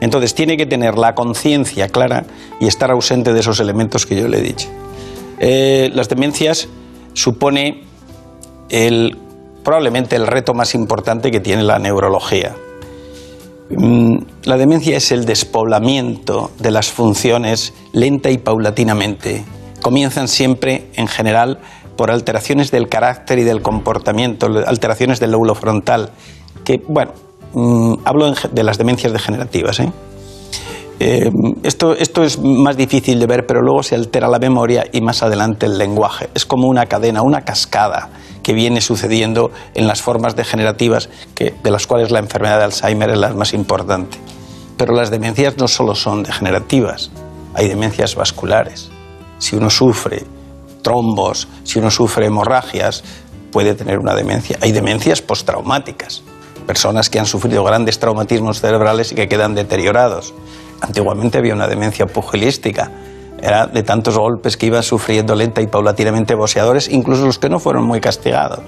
Entonces 0.00 0.34
tiene 0.34 0.56
que 0.56 0.66
tener 0.66 0.96
la 0.96 1.14
conciencia 1.14 1.88
clara 1.88 2.24
y 2.58 2.66
estar 2.66 2.90
ausente 2.90 3.32
de 3.32 3.40
esos 3.40 3.60
elementos 3.60 4.06
que 4.06 4.16
yo 4.16 4.28
le 4.28 4.38
he 4.38 4.42
dicho. 4.42 4.68
Eh, 5.38 5.90
las 5.94 6.08
demencias 6.08 6.68
supone 7.12 7.84
el, 8.68 9.18
probablemente 9.62 10.16
el 10.16 10.26
reto 10.26 10.54
más 10.54 10.74
importante 10.74 11.30
que 11.30 11.40
tiene 11.40 11.62
la 11.62 11.78
neurología. 11.78 12.56
Mm, 13.70 14.18
la 14.44 14.56
demencia 14.56 14.96
es 14.96 15.12
el 15.12 15.26
despoblamiento 15.26 16.50
de 16.58 16.70
las 16.70 16.90
funciones 16.90 17.74
lenta 17.92 18.30
y 18.30 18.38
paulatinamente. 18.38 19.44
Comienzan 19.80 20.28
siempre, 20.28 20.88
en 20.94 21.08
general, 21.08 21.60
por 21.96 22.10
alteraciones 22.10 22.70
del 22.70 22.88
carácter 22.88 23.38
y 23.38 23.44
del 23.44 23.62
comportamiento, 23.62 24.46
alteraciones 24.66 25.20
del 25.20 25.32
lóbulo 25.32 25.54
frontal, 25.54 26.10
que, 26.64 26.82
bueno, 26.88 27.12
mm, 27.52 27.94
hablo 28.04 28.32
de 28.32 28.62
las 28.62 28.78
demencias 28.78 29.12
degenerativas. 29.12 29.80
¿eh? 29.80 29.92
Eh, 31.00 31.30
esto, 31.62 31.94
esto 31.94 32.22
es 32.22 32.38
más 32.38 32.76
difícil 32.76 33.18
de 33.18 33.26
ver, 33.26 33.46
pero 33.46 33.62
luego 33.62 33.82
se 33.82 33.94
altera 33.94 34.28
la 34.28 34.38
memoria 34.38 34.84
y 34.92 35.00
más 35.00 35.22
adelante 35.22 35.66
el 35.66 35.78
lenguaje. 35.78 36.28
Es 36.34 36.44
como 36.44 36.68
una 36.68 36.86
cadena, 36.86 37.22
una 37.22 37.42
cascada 37.42 38.10
que 38.42 38.52
viene 38.52 38.80
sucediendo 38.80 39.50
en 39.74 39.86
las 39.86 40.02
formas 40.02 40.36
degenerativas, 40.36 41.08
de 41.36 41.70
las 41.70 41.86
cuales 41.86 42.10
la 42.10 42.18
enfermedad 42.18 42.58
de 42.58 42.64
Alzheimer 42.64 43.10
es 43.10 43.18
la 43.18 43.32
más 43.34 43.54
importante. 43.54 44.18
Pero 44.76 44.94
las 44.94 45.10
demencias 45.10 45.58
no 45.58 45.68
solo 45.68 45.94
son 45.94 46.22
degenerativas, 46.22 47.10
hay 47.54 47.68
demencias 47.68 48.14
vasculares. 48.14 48.90
Si 49.38 49.56
uno 49.56 49.70
sufre 49.70 50.24
trombos, 50.82 51.48
si 51.64 51.78
uno 51.78 51.90
sufre 51.90 52.26
hemorragias, 52.26 53.02
puede 53.50 53.74
tener 53.74 53.98
una 53.98 54.14
demencia. 54.14 54.58
Hay 54.60 54.72
demencias 54.72 55.22
postraumáticas, 55.22 56.22
personas 56.66 57.10
que 57.10 57.18
han 57.18 57.26
sufrido 57.26 57.64
grandes 57.64 57.98
traumatismos 57.98 58.60
cerebrales 58.60 59.12
y 59.12 59.14
que 59.14 59.28
quedan 59.28 59.54
deteriorados. 59.54 60.34
Antiguamente 60.80 61.38
había 61.38 61.54
una 61.54 61.66
demencia 61.66 62.06
pugilística, 62.06 62.90
era 63.42 63.66
de 63.66 63.82
tantos 63.82 64.18
golpes 64.18 64.56
que 64.56 64.66
iban 64.66 64.82
sufriendo 64.82 65.34
lenta 65.34 65.62
y 65.62 65.66
paulatinamente 65.66 66.34
boxeadores, 66.34 66.88
incluso 66.88 67.24
los 67.26 67.38
que 67.38 67.48
no 67.48 67.58
fueron 67.58 67.84
muy 67.84 68.00
castigados. 68.00 68.60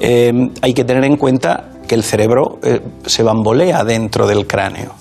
Eh, 0.00 0.50
hay 0.62 0.74
que 0.74 0.84
tener 0.84 1.04
en 1.04 1.16
cuenta 1.16 1.70
que 1.86 1.94
el 1.94 2.02
cerebro 2.02 2.58
eh, 2.62 2.80
se 3.06 3.22
bambolea 3.22 3.84
dentro 3.84 4.26
del 4.26 4.46
cráneo 4.46 4.94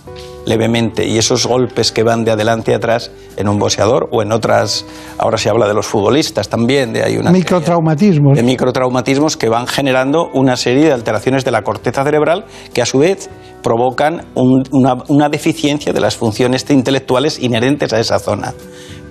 levemente 0.47 1.05
y 1.05 1.17
esos 1.17 1.45
golpes 1.45 1.91
que 1.91 2.03
van 2.03 2.23
de 2.23 2.31
adelante 2.31 2.73
a 2.73 2.77
atrás 2.77 3.11
en 3.35 3.49
un 3.49 3.59
boxeador 3.59 4.07
o 4.11 4.21
en 4.21 4.31
otras, 4.31 4.85
ahora 5.17 5.37
se 5.37 5.49
habla 5.49 5.67
de 5.67 5.73
los 5.73 5.85
futbolistas 5.85 6.47
también, 6.47 6.93
de 6.93 7.03
hay 7.03 7.17
una 7.17 7.31
microtraumatismos. 7.31 8.37
De 8.37 8.43
microtraumatismos 8.43 9.35
que 9.35 9.49
van 9.49 9.67
generando 9.67 10.29
una 10.33 10.55
serie 10.55 10.85
de 10.85 10.93
alteraciones 10.93 11.43
de 11.43 11.51
la 11.51 11.63
corteza 11.63 12.03
cerebral 12.03 12.45
que 12.73 12.81
a 12.81 12.85
su 12.85 12.99
vez 12.99 13.29
provocan 13.61 14.25
una, 14.35 14.95
una 15.09 15.29
deficiencia 15.29 15.91
de 15.91 15.99
las 15.99 16.15
funciones 16.15 16.65
intelectuales 16.69 17.39
inherentes 17.39 17.91
a 17.91 17.99
esa 17.99 18.17
zona. 18.19 18.53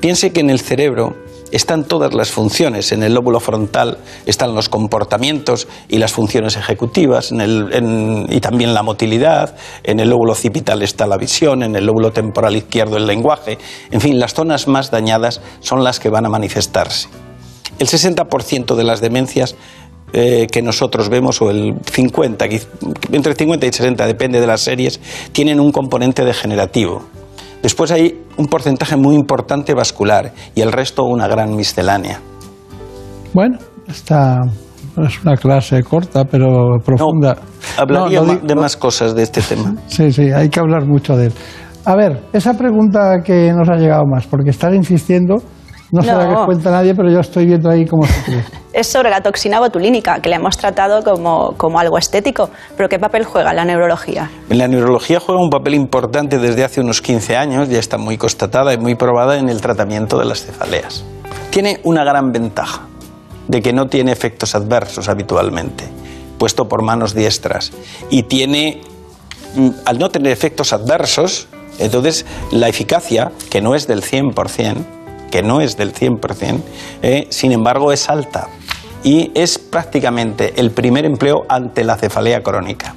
Piense 0.01 0.33
que 0.33 0.41
en 0.41 0.51
el 0.51 0.61
cerebro 0.61 1.17
están 1.53 1.85
todas 1.85 2.15
las 2.15 2.31
funciones. 2.31 2.93
En 2.93 3.03
el 3.03 3.15
lóbulo 3.15 3.41
frontal 3.41 3.99
están 4.27 4.55
los 4.55 4.69
comportamientos 4.69 5.69
y 5.89 5.99
las 5.99 6.13
funciones 6.13 6.57
ejecutivas, 6.57 7.33
y 7.33 8.41
también 8.41 8.75
la 8.75 8.83
motilidad. 8.83 9.57
En 9.83 10.01
el 10.01 10.11
lóbulo 10.11 10.33
occipital 10.33 10.83
está 10.83 11.07
la 11.07 11.17
visión, 11.17 11.63
en 11.63 11.77
el 11.77 11.87
lóbulo 11.87 12.13
temporal 12.13 12.57
izquierdo 12.57 12.97
el 12.97 13.07
lenguaje. 13.07 13.59
En 13.91 14.01
fin, 14.01 14.19
las 14.19 14.35
zonas 14.35 14.69
más 14.69 14.91
dañadas 14.91 15.41
son 15.61 15.85
las 15.85 16.01
que 16.01 16.09
van 16.09 16.27
a 16.27 16.29
manifestarse. 16.29 17.09
El 17.79 17.89
60% 17.89 18.75
de 18.75 18.85
las 18.85 19.01
demencias 19.01 19.55
eh, 20.13 20.47
que 20.51 20.63
nosotros 20.63 21.09
vemos, 21.09 21.43
o 21.43 21.51
el 21.51 21.75
50, 21.85 22.47
entre 23.13 23.35
50 23.35 23.67
y 23.67 23.73
60, 23.73 24.07
depende 24.07 24.41
de 24.41 24.47
las 24.47 24.63
series, 24.63 25.01
tienen 25.33 25.61
un 25.61 25.73
componente 25.73 26.25
degenerativo. 26.25 27.03
Después 27.63 27.91
hay 27.91 28.23
un 28.37 28.47
porcentaje 28.47 28.97
muy 28.97 29.15
importante 29.15 29.75
vascular 29.75 30.33
y 30.55 30.61
el 30.61 30.73
resto 30.73 31.05
una 31.05 31.27
gran 31.27 31.55
miscelánea. 31.57 32.21
Bueno, 33.33 33.59
esta 33.87 34.41
es 34.97 35.23
una 35.23 35.37
clase 35.37 35.83
corta 35.83 36.25
pero 36.25 36.79
profunda. 36.85 37.37
hablaría 37.77 38.23
de 38.23 38.55
más 38.55 38.77
cosas 38.77 39.15
de 39.15 39.23
este 39.23 39.43
tema. 39.43 39.75
Sí, 39.89 40.13
sí, 40.13 40.31
hay 40.31 40.49
que 40.49 40.61
hablar 40.61 40.87
mucho 40.87 41.17
de 41.17 41.27
él. 41.27 41.33
A 41.85 41.95
ver, 41.95 42.23
esa 42.33 42.55
pregunta 42.55 43.19
que 43.25 43.53
nos 43.53 43.69
ha 43.69 43.77
llegado 43.77 44.05
más, 44.07 44.27
porque 44.27 44.51
estar 44.51 44.75
insistiendo 44.75 45.37
no 45.93 46.03
sé 46.03 46.11
qué 46.11 46.45
cuenta 46.45 46.71
nadie, 46.71 46.95
pero 46.95 47.11
yo 47.11 47.21
estoy 47.21 47.47
viendo 47.47 47.71
ahí 47.71 47.85
cómo 47.87 48.05
se 48.05 48.23
cree. 48.25 48.45
Es 48.77 48.89
sobre 48.89 49.09
la 49.09 49.23
toxina 49.23 49.59
botulínica, 49.59 50.21
que 50.21 50.29
le 50.29 50.37
hemos 50.37 50.59
tratado 50.59 51.03
como, 51.03 51.55
como 51.57 51.81
algo 51.81 51.97
estético. 51.97 52.51
Pero 52.77 52.91
¿qué 52.91 52.99
papel 52.99 53.25
juega 53.25 53.55
la 53.55 53.65
neurología? 53.65 54.31
La 54.51 54.69
neurología 54.69 55.19
juega 55.19 55.41
un 55.41 55.49
papel 55.49 55.77
importante 55.77 56.39
desde 56.39 56.63
hace 56.63 56.83
unos 56.83 57.01
15 57.01 57.39
años, 57.39 57.71
ya 57.71 57.79
está 57.79 57.97
muy 57.97 58.19
constatada 58.19 58.75
y 58.75 58.77
muy 58.77 58.95
probada 58.95 59.39
en 59.39 59.49
el 59.49 59.63
tratamiento 59.63 60.19
de 60.19 60.27
las 60.27 60.45
cefaleas. 60.45 61.07
Tiene 61.49 61.81
una 61.85 62.05
gran 62.05 62.33
ventaja, 62.33 62.83
de 63.49 63.63
que 63.63 63.73
no 63.73 63.87
tiene 63.87 64.13
efectos 64.13 64.55
adversos 64.55 65.09
habitualmente, 65.09 65.85
puesto 66.37 66.69
por 66.69 66.83
manos 66.83 67.15
diestras. 67.15 67.73
Y 68.11 68.25
tiene, 68.25 68.83
mm, 69.55 69.71
al 69.87 69.99
no 69.99 70.11
tener 70.11 70.33
efectos 70.33 70.75
adversos, 70.75 71.49
entonces 71.79 72.27
la 72.53 72.69
eficacia, 72.69 73.33
que 73.49 73.63
no 73.63 73.75
es 73.75 73.87
del 73.87 74.03
100%, 74.03 74.85
que 75.31 75.43
no 75.43 75.61
es 75.61 75.77
del 75.77 75.93
100%, 75.93 76.61
eh, 77.03 77.27
sin 77.31 77.53
embargo 77.53 77.93
es 77.93 78.09
alta 78.09 78.49
y 79.03 79.31
es 79.35 79.59
prácticamente 79.59 80.55
el 80.57 80.73
primer 80.73 81.05
empleo 81.05 81.45
ante 81.49 81.85
la 81.85 81.97
cefalea 81.97 82.43
crónica. 82.43 82.95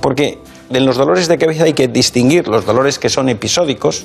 Porque 0.00 0.38
en 0.70 0.84
los 0.84 0.96
dolores 0.96 1.28
de 1.28 1.38
cabeza 1.38 1.64
hay 1.64 1.72
que 1.72 1.88
distinguir 1.88 2.48
los 2.48 2.66
dolores 2.66 2.98
que 2.98 3.08
son 3.08 3.28
episódicos, 3.28 4.04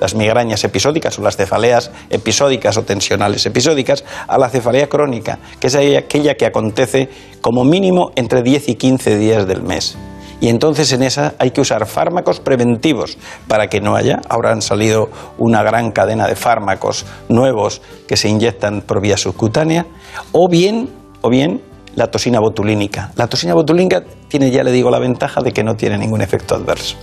las 0.00 0.14
migrañas 0.14 0.62
episódicas 0.64 1.18
o 1.18 1.22
las 1.22 1.36
cefaleas 1.36 1.90
episódicas 2.10 2.76
o 2.76 2.82
tensionales 2.82 3.44
episódicas, 3.46 4.04
a 4.26 4.38
la 4.38 4.48
cefalea 4.48 4.88
crónica, 4.88 5.38
que 5.58 5.66
es 5.66 5.74
aquella 5.74 6.36
que 6.36 6.46
acontece 6.46 7.08
como 7.40 7.64
mínimo 7.64 8.12
entre 8.14 8.42
10 8.42 8.68
y 8.68 8.74
15 8.76 9.18
días 9.18 9.46
del 9.46 9.62
mes. 9.62 9.96
Y 10.40 10.48
entonces 10.48 10.92
en 10.92 11.02
esa 11.02 11.34
hay 11.38 11.50
que 11.50 11.60
usar 11.60 11.86
fármacos 11.86 12.40
preventivos 12.40 13.18
para 13.48 13.66
que 13.68 13.80
no 13.80 13.96
haya. 13.96 14.20
Ahora 14.28 14.52
han 14.52 14.62
salido 14.62 15.08
una 15.36 15.62
gran 15.62 15.90
cadena 15.90 16.26
de 16.26 16.36
fármacos 16.36 17.06
nuevos 17.28 17.82
que 18.06 18.16
se 18.16 18.28
inyectan 18.28 18.82
por 18.82 19.00
vía 19.00 19.16
subcutánea. 19.16 19.86
O 20.32 20.48
bien, 20.48 20.90
o 21.22 21.28
bien 21.28 21.60
la 21.96 22.06
toxina 22.06 22.38
botulínica. 22.38 23.10
La 23.16 23.26
toxina 23.26 23.54
botulínica 23.54 24.02
tiene, 24.28 24.50
ya 24.50 24.62
le 24.62 24.70
digo, 24.70 24.90
la 24.90 25.00
ventaja 25.00 25.40
de 25.42 25.52
que 25.52 25.64
no 25.64 25.74
tiene 25.74 25.98
ningún 25.98 26.22
efecto 26.22 26.54
adverso. 26.54 26.96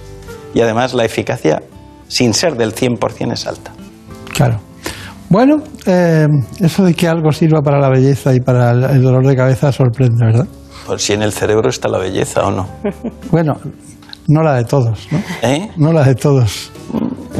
Y 0.53 0.61
además 0.61 0.93
la 0.93 1.03
eficacia, 1.03 1.61
sin 2.07 2.33
ser 2.33 2.55
del 2.55 2.73
100%, 2.73 3.33
es 3.33 3.45
alta. 3.45 3.71
Claro. 4.33 4.61
Bueno, 5.29 5.61
eh, 5.85 6.27
eso 6.61 6.83
de 6.85 6.93
que 6.93 7.09
algo 7.09 7.31
sirva 7.33 7.61
para 7.61 7.79
la 7.79 7.89
belleza 7.89 8.33
y 8.33 8.39
para 8.39 8.71
el 8.71 9.01
dolor 9.01 9.25
de 9.27 9.35
cabeza 9.35 9.71
sorprende, 9.71 10.25
¿verdad? 10.25 10.47
Si 10.97 11.13
en 11.13 11.21
el 11.21 11.31
cerebro 11.31 11.69
está 11.69 11.87
la 11.87 11.97
belleza 11.97 12.45
o 12.45 12.51
no. 12.51 12.67
Bueno, 13.31 13.57
no 14.27 14.41
la 14.43 14.55
de 14.55 14.63
todos, 14.65 15.07
¿no? 15.11 15.19
¿Eh? 15.41 15.69
No 15.77 15.91
la 15.93 16.03
de 16.03 16.15
todos. 16.15 16.71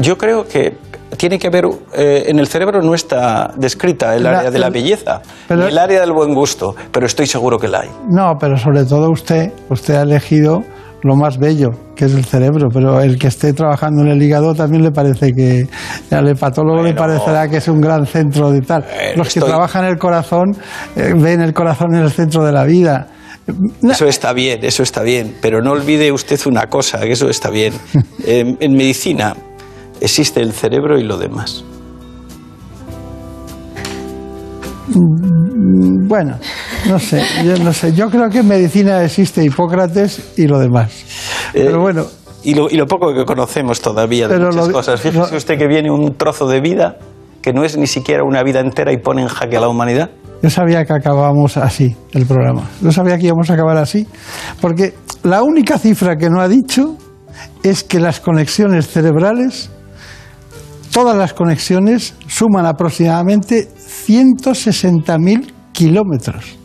Yo 0.00 0.16
creo 0.18 0.46
que 0.46 0.76
tiene 1.16 1.38
que 1.38 1.46
haber, 1.46 1.64
eh, 1.94 2.24
en 2.26 2.38
el 2.38 2.46
cerebro 2.48 2.82
no 2.82 2.94
está 2.94 3.52
descrita 3.56 4.14
el 4.16 4.24
La- 4.24 4.38
área 4.40 4.50
de 4.50 4.58
la 4.58 4.66
el- 4.66 4.72
belleza, 4.72 5.22
pero- 5.48 5.62
ni 5.62 5.68
el 5.68 5.78
área 5.78 6.00
del 6.00 6.12
buen 6.12 6.34
gusto, 6.34 6.74
pero 6.92 7.06
estoy 7.06 7.26
seguro 7.26 7.58
que 7.58 7.68
la 7.68 7.80
hay. 7.80 7.90
No, 8.08 8.34
pero 8.38 8.56
sobre 8.58 8.84
todo 8.84 9.10
usted, 9.10 9.52
usted 9.70 9.94
ha 9.94 10.02
elegido 10.02 10.62
lo 11.02 11.14
más 11.14 11.38
bello, 11.38 11.70
que 11.94 12.06
es 12.06 12.14
el 12.14 12.24
cerebro, 12.24 12.68
pero 12.72 13.00
el 13.00 13.18
que 13.18 13.28
esté 13.28 13.52
trabajando 13.52 14.02
en 14.02 14.08
el 14.08 14.22
hígado 14.22 14.54
también 14.54 14.82
le 14.82 14.90
parece 14.90 15.32
que 15.32 15.68
al 16.10 16.28
hepatólogo 16.28 16.82
le 16.82 16.94
parecerá 16.94 17.48
que 17.48 17.58
es 17.58 17.68
un 17.68 17.80
gran 17.80 18.04
centro 18.06 18.50
de 18.50 18.60
tal. 18.62 18.84
Los 19.14 19.28
que 19.32 19.38
estoy- 19.38 19.48
trabajan 19.50 19.84
el 19.84 19.98
corazón 19.98 20.56
eh, 20.96 21.14
ven 21.16 21.40
el 21.40 21.54
corazón 21.54 21.94
en 21.94 22.02
el 22.02 22.10
centro 22.10 22.44
de 22.44 22.52
la 22.52 22.64
vida. 22.64 23.06
Eso 23.82 24.06
está 24.06 24.32
bien, 24.32 24.64
eso 24.64 24.82
está 24.82 25.02
bien, 25.02 25.36
pero 25.40 25.62
no 25.62 25.72
olvide 25.72 26.10
usted 26.12 26.40
una 26.46 26.66
cosa, 26.68 26.98
que 27.00 27.12
eso 27.12 27.28
está 27.28 27.50
bien. 27.50 27.72
En, 28.26 28.56
en 28.60 28.72
medicina 28.74 29.36
existe 30.00 30.40
el 30.40 30.52
cerebro 30.52 30.98
y 30.98 31.04
lo 31.04 31.16
demás. 31.16 31.64
Bueno, 36.08 36.38
no 36.88 36.98
sé, 36.98 37.22
yo 37.44 37.56
no 37.62 37.72
sé. 37.72 37.92
Yo 37.92 38.08
creo 38.10 38.28
que 38.30 38.38
en 38.38 38.48
medicina 38.48 39.02
existe 39.04 39.44
Hipócrates 39.44 40.34
y 40.38 40.46
lo 40.46 40.58
demás. 40.58 40.92
Pero 41.52 41.70
Eh, 41.70 41.76
bueno, 41.78 42.06
Y 42.44 42.54
lo, 42.54 42.70
y 42.70 42.76
lo 42.76 42.86
poco 42.86 43.12
que 43.12 43.24
conocemos 43.24 43.80
todavía 43.80 44.28
de 44.28 44.34
Pero 44.36 44.48
muchas 44.50 44.68
lo- 44.68 44.72
cosas. 44.72 45.00
Fíjese 45.00 45.36
usted 45.36 45.58
que 45.58 45.66
viene 45.66 45.90
un 45.90 46.14
trozo 46.16 46.46
de 46.46 46.60
vida 46.60 46.98
que 47.42 47.52
no 47.52 47.64
es 47.64 47.76
ni 47.76 47.86
siquiera 47.86 48.22
una 48.24 48.42
vida 48.42 48.60
entera 48.60 48.92
y 48.92 48.98
pone 48.98 49.22
en 49.22 49.28
jaque 49.28 49.56
a 49.56 49.60
la 49.60 49.68
humanidad. 49.68 50.10
Yo 50.42 50.50
sabía 50.50 50.84
que 50.84 50.92
acabábamos 50.92 51.56
así 51.56 51.96
el 52.12 52.26
programa. 52.26 52.68
Yo 52.80 52.92
sabía 52.92 53.18
que 53.18 53.26
íbamos 53.26 53.48
a 53.50 53.54
acabar 53.54 53.76
así. 53.78 54.06
Porque 54.60 54.94
la 55.22 55.42
única 55.42 55.78
cifra 55.78 56.16
que 56.16 56.30
no 56.30 56.40
ha 56.40 56.48
dicho 56.48 56.96
es 57.62 57.82
que 57.82 57.98
las 57.98 58.20
conexiones 58.20 58.88
cerebrales, 58.88 59.70
todas 60.92 61.16
las 61.16 61.32
conexiones, 61.32 62.14
suman 62.28 62.66
aproximadamente 62.66 63.68
160.000 64.06 65.52
kilómetros. 65.72 66.56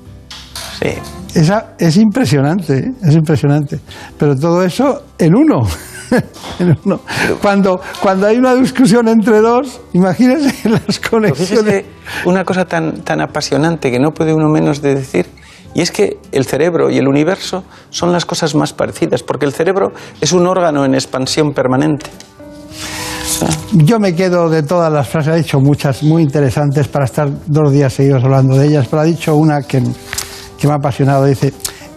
Sí. 0.80 0.90
Esa, 1.34 1.76
es 1.80 1.96
impresionante, 1.96 2.78
¿eh? 2.78 2.92
es 3.04 3.16
impresionante. 3.16 3.80
Pero 4.18 4.36
todo 4.36 4.64
eso 4.64 5.04
en 5.18 5.36
uno. 5.36 5.62
Cuando, 7.42 7.80
cuando 8.02 8.28
hay 8.28 8.38
una 8.38 8.54
discusión 8.56 9.08
entre 9.08 9.40
dos, 9.42 9.82
imagínense 9.94 10.70
las 10.88 11.00
conexiones. 11.00 11.86
una 12.26 12.44
cosa 12.44 12.66
tan, 12.66 13.02
tan 13.04 13.22
apasionante 13.22 13.90
que 13.92 14.00
no 14.00 14.12
puede 14.12 14.34
uno 14.34 14.50
menos 14.50 14.82
de 14.82 14.96
decir, 14.96 15.26
y 15.74 15.82
es 15.82 15.92
que 15.92 16.18
el 16.32 16.46
cerebro 16.46 16.90
y 16.90 16.98
el 16.98 17.08
universo 17.08 17.64
son 17.90 18.12
las 18.12 18.26
cosas 18.26 18.56
más 18.56 18.74
parecidas, 18.74 19.24
porque 19.24 19.46
el 19.46 19.54
cerebro 19.54 19.94
es 20.20 20.32
un 20.34 20.46
órgano 20.48 20.84
en 20.86 20.94
expansión 20.94 21.54
permanente. 21.54 22.08
Yo 23.74 24.00
me 24.00 24.14
quedo 24.14 24.50
de 24.50 24.64
todas 24.64 24.92
las 24.92 25.08
frases, 25.08 25.34
ha 25.34 25.36
dicho 25.36 25.60
muchas 25.60 26.04
muy 26.04 26.22
interesantes 26.24 26.88
para 26.88 27.06
estar 27.06 27.30
dos 27.48 27.72
días 27.72 27.94
seguidos 27.94 28.24
hablando 28.24 28.58
de 28.58 28.68
ellas, 28.68 28.88
pero 28.90 29.02
ha 29.02 29.06
dicho 29.06 29.36
una 29.36 29.62
que, 29.62 29.82
que 30.60 30.68
me 30.68 30.74
ha 30.74 30.76
apasionado. 30.76 31.26
Dice, 31.26 31.54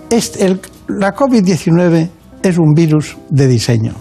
"Este- 0.09 0.44
el- 0.46 0.61
la 0.88 1.12
COVID-19 1.14 2.09
es 2.45 2.59
un 2.59 2.75
virus 2.75 3.17
de 3.31 3.49
diseño. 3.49 3.93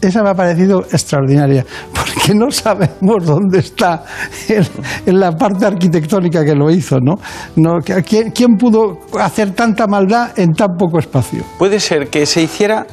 Esa 0.00 0.22
me 0.22 0.30
ha 0.30 0.34
parecido 0.34 0.80
extraordinaria, 0.90 1.64
porque 1.94 2.34
no 2.34 2.50
sabemos 2.50 3.24
dónde 3.24 3.60
está 3.60 4.04
en, 4.48 5.18
la 5.18 5.32
parte 5.32 5.64
arquitectónica 5.66 6.44
que 6.44 6.54
lo 6.54 6.70
hizo, 6.70 6.98
¿no? 7.00 7.14
no 7.56 7.80
que- 7.80 8.02
¿quién, 8.02 8.30
quién 8.32 8.56
pudo 8.56 8.98
hacer 9.20 9.52
tanta 9.52 9.86
maldad 9.86 10.38
en 10.38 10.52
tan 10.52 10.76
poco 10.76 10.98
espacio? 10.98 11.44
Puede 11.58 11.78
ser 11.80 12.08
que 12.08 12.26
se 12.26 12.42
hiciera, 12.42 12.86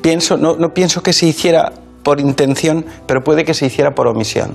pienso, 0.00 0.36
no, 0.36 0.56
no 0.56 0.68
pienso 0.70 1.02
que 1.02 1.12
se 1.12 1.26
hiciera 1.26 1.72
por 2.02 2.20
intención, 2.20 2.84
pero 3.06 3.20
puede 3.22 3.44
que 3.44 3.54
se 3.54 3.66
hiciera 3.66 3.90
por 3.90 4.08
omisión. 4.08 4.54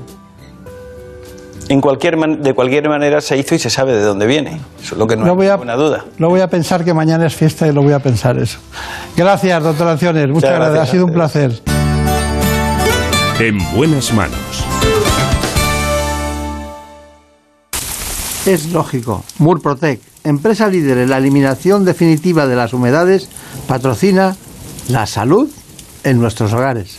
En 1.70 1.80
cualquier 1.82 2.18
man- 2.18 2.42
de 2.44 2.54
cualquier 2.54 2.88
manera 2.90 3.22
se 3.22 3.38
hizo 3.38 3.56
y 3.56 3.60
se 3.60 3.70
sabe 3.70 3.94
de 3.94 4.02
dónde 4.02 4.26
viene. 4.28 4.60
Eso 4.82 4.96
es 4.96 5.00
lo 5.00 5.08
que 5.08 5.16
no 5.16 5.26
Lo 5.26 5.32
hay 5.32 5.36
voy 5.38 5.48
a- 5.48 5.54
ninguna 5.54 5.76
duda. 5.76 6.06
Lo 6.18 6.30
voy 6.30 6.42
a 6.42 6.48
pensar 6.48 6.84
que 6.84 6.94
mañana 6.94 7.26
es 7.26 7.36
fiesta 7.36 7.68
y 7.68 7.72
lo 7.72 7.82
voy 7.82 7.94
a 7.94 8.00
pensar 8.00 8.38
eso. 8.38 8.60
Gracias, 9.16 9.64
doctor 9.64 9.88
Anciones. 9.88 10.28
Muchas, 10.28 10.50
gracias. 10.52 10.70
gracias 10.74 10.90
Ha 10.90 10.92
sido 10.92 11.04
a 11.04 11.08
un 11.08 11.14
placer. 11.14 11.62
En 13.40 13.58
buenas 13.76 14.14
manos. 14.14 14.38
Es 18.46 18.72
lógico. 18.74 19.24
Murprotec, 19.38 20.02
empresa 20.26 20.68
líder 20.68 20.98
en 20.98 21.10
la 21.10 21.18
eliminación 21.18 21.86
definitiva 21.86 22.46
de 22.46 22.56
las 22.58 22.74
humedades, 22.74 23.30
patrocina 23.68 24.36
la 24.90 25.06
salud 25.06 25.50
en 26.04 26.20
nuestros 26.20 26.52
hogares. 26.54 26.98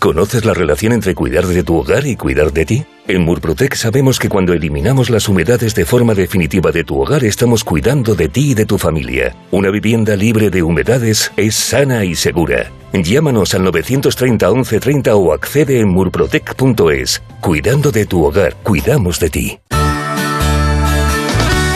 ¿Conoces 0.00 0.44
la 0.44 0.54
relación 0.54 0.92
entre 0.92 1.14
cuidar 1.14 1.46
de 1.46 1.62
tu 1.62 1.76
hogar 1.76 2.06
y 2.06 2.16
cuidar 2.16 2.52
de 2.52 2.64
ti? 2.66 2.84
En 3.08 3.22
Murprotec 3.24 3.74
sabemos 3.74 4.18
que 4.18 4.28
cuando 4.28 4.52
eliminamos 4.52 5.08
las 5.08 5.30
humedades 5.30 5.74
de 5.74 5.86
forma 5.86 6.12
definitiva 6.12 6.70
de 6.70 6.84
tu 6.84 7.00
hogar 7.00 7.24
estamos 7.24 7.64
cuidando 7.64 8.14
de 8.14 8.28
ti 8.28 8.50
y 8.50 8.54
de 8.54 8.66
tu 8.66 8.76
familia. 8.76 9.34
Una 9.50 9.70
vivienda 9.70 10.14
libre 10.14 10.50
de 10.50 10.62
humedades 10.62 11.32
es 11.38 11.54
sana 11.54 12.04
y 12.04 12.14
segura. 12.14 12.70
Llámanos 12.92 13.54
al 13.54 13.64
930 13.64 14.50
1130 14.50 15.16
o 15.16 15.32
accede 15.32 15.80
en 15.80 15.88
murprotec.es. 15.88 17.22
Cuidando 17.40 17.90
de 17.90 18.04
tu 18.04 18.26
hogar, 18.26 18.56
cuidamos 18.56 19.18
de 19.20 19.30
ti. 19.30 19.58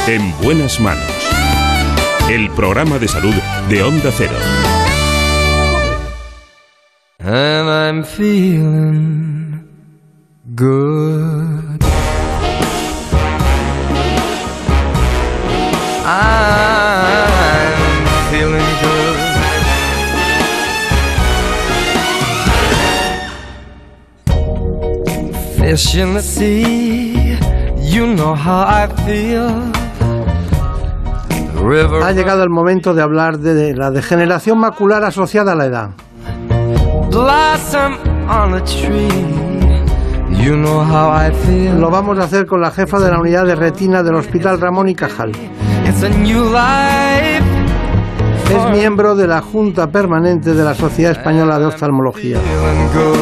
En 0.07 0.35
buenas 0.43 0.81
manos. 0.81 1.11
El 2.31 2.51
programa 2.51 2.99
de 2.99 3.09
salud 3.09 3.35
de 3.71 3.83
Onda 3.83 4.11
Cero. 4.15 4.37
And 7.21 7.71
I'm 7.71 8.05
feeling 8.05 9.52
good. 10.55 11.83
I'm 16.05 17.77
feeling 18.31 18.73
good. 18.83 19.19
Fish 25.59 25.95
in 25.95 26.15
the 26.15 26.23
sea, 26.23 27.39
you 27.79 28.07
know 28.15 28.35
how 28.35 28.65
I 28.67 28.89
feel. 29.05 29.73
Ha 32.03 32.13
llegado 32.13 32.43
el 32.43 32.51
momento 32.51 32.93
de 32.93 33.03
hablar 33.03 33.39
de, 33.39 33.55
de 33.55 33.75
la 33.75 33.91
degeneración 33.93 34.59
macular 34.59 35.05
asociada 35.05 35.53
a 35.53 35.55
la 35.55 35.67
edad. 35.67 35.91
blossom 37.13 37.99
on 38.29 38.55
a 38.55 38.61
tree. 38.65 39.42
You 40.43 40.57
know 40.57 40.81
how 40.81 41.13
I 41.13 41.33
feel. 41.47 41.79
Lo 41.81 41.89
vamos 41.89 42.19
a 42.19 42.25
hacer 42.25 42.47
con 42.47 42.61
la 42.61 42.73
jefa 42.73 42.99
de 42.99 43.09
la 43.09 43.21
unidad 43.21 43.47
de 43.47 43.55
retina 43.55 44.03
del 44.03 44.17
Hospital 44.17 44.61
Ramón 44.61 44.89
y 44.89 44.95
Cajal. 44.97 45.31
It's 45.87 46.03
a 46.03 46.09
new 46.09 46.45
life. 46.47 47.45
Es 48.51 48.77
miembro 48.77 49.15
de 49.15 49.29
la 49.29 49.41
Junta 49.41 49.87
Permanente 49.93 50.53
de 50.53 50.65
la 50.65 50.75
Sociedad 50.75 51.13
Española 51.13 51.61
de 51.61 51.67
Oftalmología. 51.67 52.41
Feeling 52.41 52.89
good. 52.93 53.19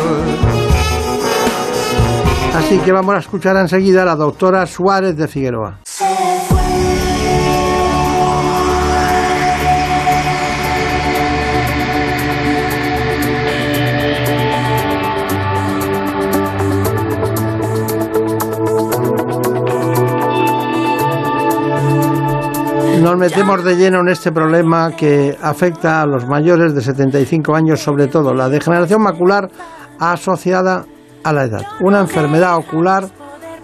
Así 2.56 2.78
que 2.78 2.90
vamos 2.90 3.14
a 3.14 3.18
escuchar 3.18 3.54
enseguida 3.58 4.00
a 4.02 4.06
la 4.06 4.16
doctora 4.16 4.64
Suárez 4.64 5.14
de 5.14 5.28
Figueroa. 5.28 5.80
Nos 23.00 23.16
metemos 23.16 23.64
de 23.64 23.76
lleno 23.76 24.00
en 24.00 24.08
este 24.08 24.30
problema 24.30 24.90
que 24.94 25.34
afecta 25.42 26.02
a 26.02 26.06
los 26.06 26.26
mayores 26.26 26.74
de 26.74 26.82
75 26.82 27.54
años, 27.54 27.80
sobre 27.80 28.08
todo 28.08 28.34
la 28.34 28.50
degeneración 28.50 29.00
macular 29.00 29.48
asociada 29.98 30.84
a 31.24 31.32
la 31.32 31.44
edad, 31.44 31.62
una 31.80 32.00
enfermedad 32.00 32.58
ocular 32.58 33.04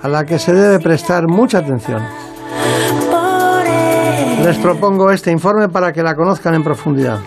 a 0.03 0.09
la 0.09 0.25
que 0.25 0.39
se 0.39 0.55
debe 0.55 0.83
prestar 0.83 1.29
mucha 1.29 1.59
atención. 1.59 2.03
Les 4.43 4.57
propongo 4.57 5.11
este 5.11 5.31
informe 5.31 5.69
para 5.69 5.93
que 5.93 6.03
la 6.03 6.15
conozcan 6.15 6.55
en 6.55 6.63
profundidad. 6.63 7.19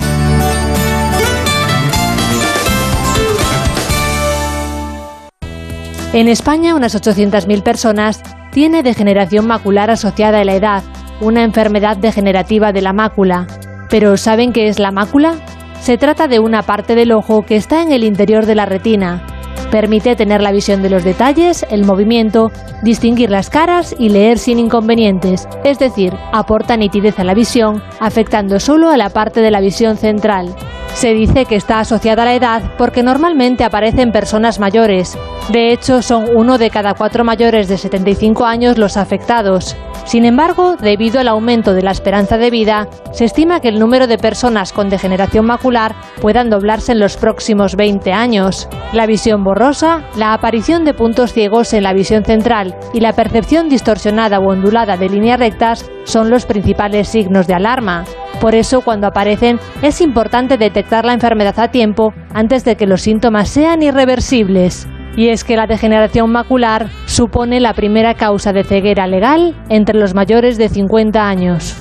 En 6.11 6.27
España, 6.27 6.73
unas 6.73 6.95
800.000 6.95 7.61
personas 7.61 8.23
tiene 8.51 8.81
degeneración 8.81 9.45
macular 9.45 9.91
asociada 9.91 10.39
a 10.39 10.43
la 10.43 10.55
edad 10.55 10.83
una 11.21 11.43
enfermedad 11.43 11.97
degenerativa 11.97 12.71
de 12.71 12.81
la 12.81 12.93
mácula. 12.93 13.47
Pero 13.89 14.17
¿saben 14.17 14.53
qué 14.53 14.67
es 14.67 14.79
la 14.79 14.91
mácula? 14.91 15.35
Se 15.81 15.97
trata 15.97 16.27
de 16.27 16.39
una 16.39 16.61
parte 16.63 16.95
del 16.95 17.11
ojo 17.11 17.43
que 17.43 17.55
está 17.55 17.81
en 17.81 17.91
el 17.91 18.03
interior 18.03 18.45
de 18.45 18.55
la 18.55 18.65
retina. 18.65 19.25
Permite 19.71 20.15
tener 20.15 20.41
la 20.41 20.51
visión 20.51 20.81
de 20.81 20.89
los 20.89 21.03
detalles, 21.03 21.65
el 21.69 21.85
movimiento, 21.85 22.51
distinguir 22.81 23.29
las 23.29 23.49
caras 23.49 23.95
y 23.97 24.09
leer 24.09 24.39
sin 24.39 24.57
inconvenientes, 24.57 25.47
es 25.63 25.77
decir, 25.77 26.13
aporta 26.31 26.75
nitidez 26.75 27.19
a 27.19 27.23
la 27.23 27.35
visión, 27.35 27.83
afectando 27.99 28.59
solo 28.59 28.89
a 28.89 28.97
la 28.97 29.09
parte 29.09 29.41
de 29.41 29.51
la 29.51 29.61
visión 29.61 29.95
central. 29.95 30.55
Se 30.99 31.13
dice 31.13 31.45
que 31.45 31.55
está 31.55 31.79
asociada 31.79 32.23
a 32.23 32.25
la 32.25 32.35
edad 32.35 32.61
porque 32.77 33.03
normalmente 33.03 33.63
aparece 33.63 34.01
en 34.01 34.11
personas 34.11 34.59
mayores. 34.59 35.17
De 35.47 35.71
hecho, 35.71 36.01
son 36.01 36.25
uno 36.35 36.57
de 36.57 36.69
cada 36.69 36.93
cuatro 36.93 37.23
mayores 37.23 37.69
de 37.69 37.77
75 37.77 38.45
años 38.45 38.77
los 38.77 38.97
afectados. 38.97 39.77
Sin 40.03 40.25
embargo, 40.25 40.75
debido 40.75 41.21
al 41.21 41.29
aumento 41.29 41.73
de 41.73 41.83
la 41.83 41.91
esperanza 41.91 42.37
de 42.37 42.49
vida, 42.49 42.89
se 43.13 43.23
estima 43.23 43.61
que 43.61 43.69
el 43.69 43.79
número 43.79 44.07
de 44.07 44.17
personas 44.17 44.73
con 44.73 44.89
degeneración 44.89 45.45
macular 45.45 45.95
puedan 46.19 46.49
doblarse 46.49 46.91
en 46.91 46.99
los 46.99 47.15
próximos 47.15 47.77
20 47.77 48.11
años. 48.11 48.67
La 48.91 49.05
visión 49.05 49.45
borrosa, 49.45 50.03
la 50.17 50.33
aparición 50.33 50.83
de 50.83 50.93
puntos 50.93 51.31
ciegos 51.31 51.71
en 51.71 51.83
la 51.83 51.93
visión 51.93 52.25
central 52.25 52.75
y 52.93 52.99
la 52.99 53.13
percepción 53.13 53.69
distorsionada 53.69 54.39
o 54.39 54.49
ondulada 54.49 54.97
de 54.97 55.07
líneas 55.07 55.39
rectas 55.39 55.89
son 56.03 56.29
los 56.29 56.45
principales 56.45 57.07
signos 57.07 57.47
de 57.47 57.53
alarma. 57.53 58.03
Por 58.41 58.55
eso, 58.55 58.79
cuando 58.79 59.05
aparecen, 59.05 59.59
es 59.81 59.99
importante 59.99 60.57
detectar 60.57 61.03
la 61.03 61.13
enfermedad 61.13 61.59
a 61.59 61.71
tiempo 61.71 62.13
antes 62.33 62.63
de 62.63 62.77
que 62.77 62.87
los 62.87 63.01
síntomas 63.01 63.49
sean 63.49 63.83
irreversibles. 63.83 64.87
Y 65.17 65.27
es 65.27 65.43
que 65.43 65.57
la 65.57 65.67
degeneración 65.67 66.31
macular 66.31 66.89
supone 67.05 67.59
la 67.59 67.73
primera 67.73 68.13
causa 68.13 68.53
de 68.53 68.63
ceguera 68.63 69.07
legal 69.07 69.61
entre 69.67 69.99
los 69.99 70.13
mayores 70.13 70.57
de 70.57 70.69
50 70.69 71.27
años. 71.27 71.75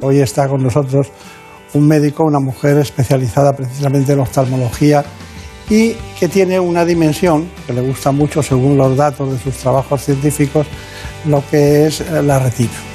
Hoy 0.00 0.20
está 0.20 0.46
con 0.46 0.62
nosotros 0.62 1.10
un 1.74 1.88
médico, 1.88 2.22
una 2.24 2.38
mujer 2.38 2.78
especializada 2.78 3.52
precisamente 3.52 4.12
en 4.12 4.20
oftalmología 4.20 5.02
y 5.68 5.94
que 6.20 6.28
tiene 6.28 6.60
una 6.60 6.84
dimensión 6.84 7.48
que 7.66 7.72
le 7.72 7.80
gusta 7.80 8.12
mucho 8.12 8.40
según 8.40 8.76
los 8.76 8.96
datos 8.96 9.32
de 9.32 9.38
sus 9.38 9.56
trabajos 9.56 10.02
científicos, 10.02 10.66
lo 11.26 11.42
que 11.50 11.86
es 11.86 12.08
la 12.10 12.38
retina. 12.38 12.91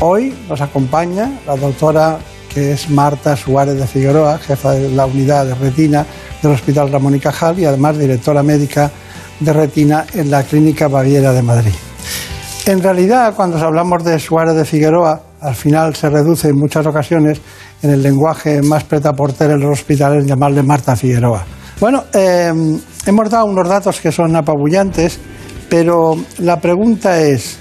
Hoy 0.00 0.34
nos 0.48 0.60
acompaña 0.60 1.30
la 1.46 1.56
doctora 1.56 2.18
que 2.52 2.72
es 2.72 2.90
Marta 2.90 3.36
Suárez 3.36 3.76
de 3.76 3.86
Figueroa, 3.86 4.38
jefa 4.38 4.72
de 4.72 4.88
la 4.90 5.06
unidad 5.06 5.46
de 5.46 5.54
retina 5.54 6.06
del 6.42 6.52
Hospital 6.52 6.90
Ramón 6.90 7.14
y 7.14 7.20
Cajal 7.20 7.58
y 7.58 7.64
además 7.64 7.98
directora 7.98 8.42
médica 8.42 8.90
de 9.40 9.52
retina 9.52 10.04
en 10.14 10.30
la 10.30 10.42
Clínica 10.42 10.88
Baviera 10.88 11.32
de 11.32 11.42
Madrid. 11.42 11.72
En 12.66 12.82
realidad, 12.82 13.34
cuando 13.34 13.58
hablamos 13.58 14.04
de 14.04 14.18
Suárez 14.18 14.54
de 14.54 14.64
Figueroa, 14.64 15.20
al 15.40 15.54
final 15.54 15.94
se 15.94 16.08
reduce 16.08 16.48
en 16.48 16.58
muchas 16.58 16.86
ocasiones 16.86 17.40
en 17.82 17.90
el 17.90 18.02
lenguaje 18.02 18.62
más 18.62 18.84
pretaporter 18.84 19.50
en 19.50 19.60
los 19.60 19.78
hospitales 19.78 20.24
llamarle 20.24 20.62
Marta 20.62 20.96
Figueroa. 20.96 21.44
Bueno, 21.80 22.04
eh, 22.12 22.52
hemos 23.06 23.30
dado 23.30 23.46
unos 23.46 23.68
datos 23.68 24.00
que 24.00 24.10
son 24.10 24.34
apabullantes, 24.36 25.18
pero 25.68 26.16
la 26.38 26.60
pregunta 26.60 27.20
es, 27.20 27.58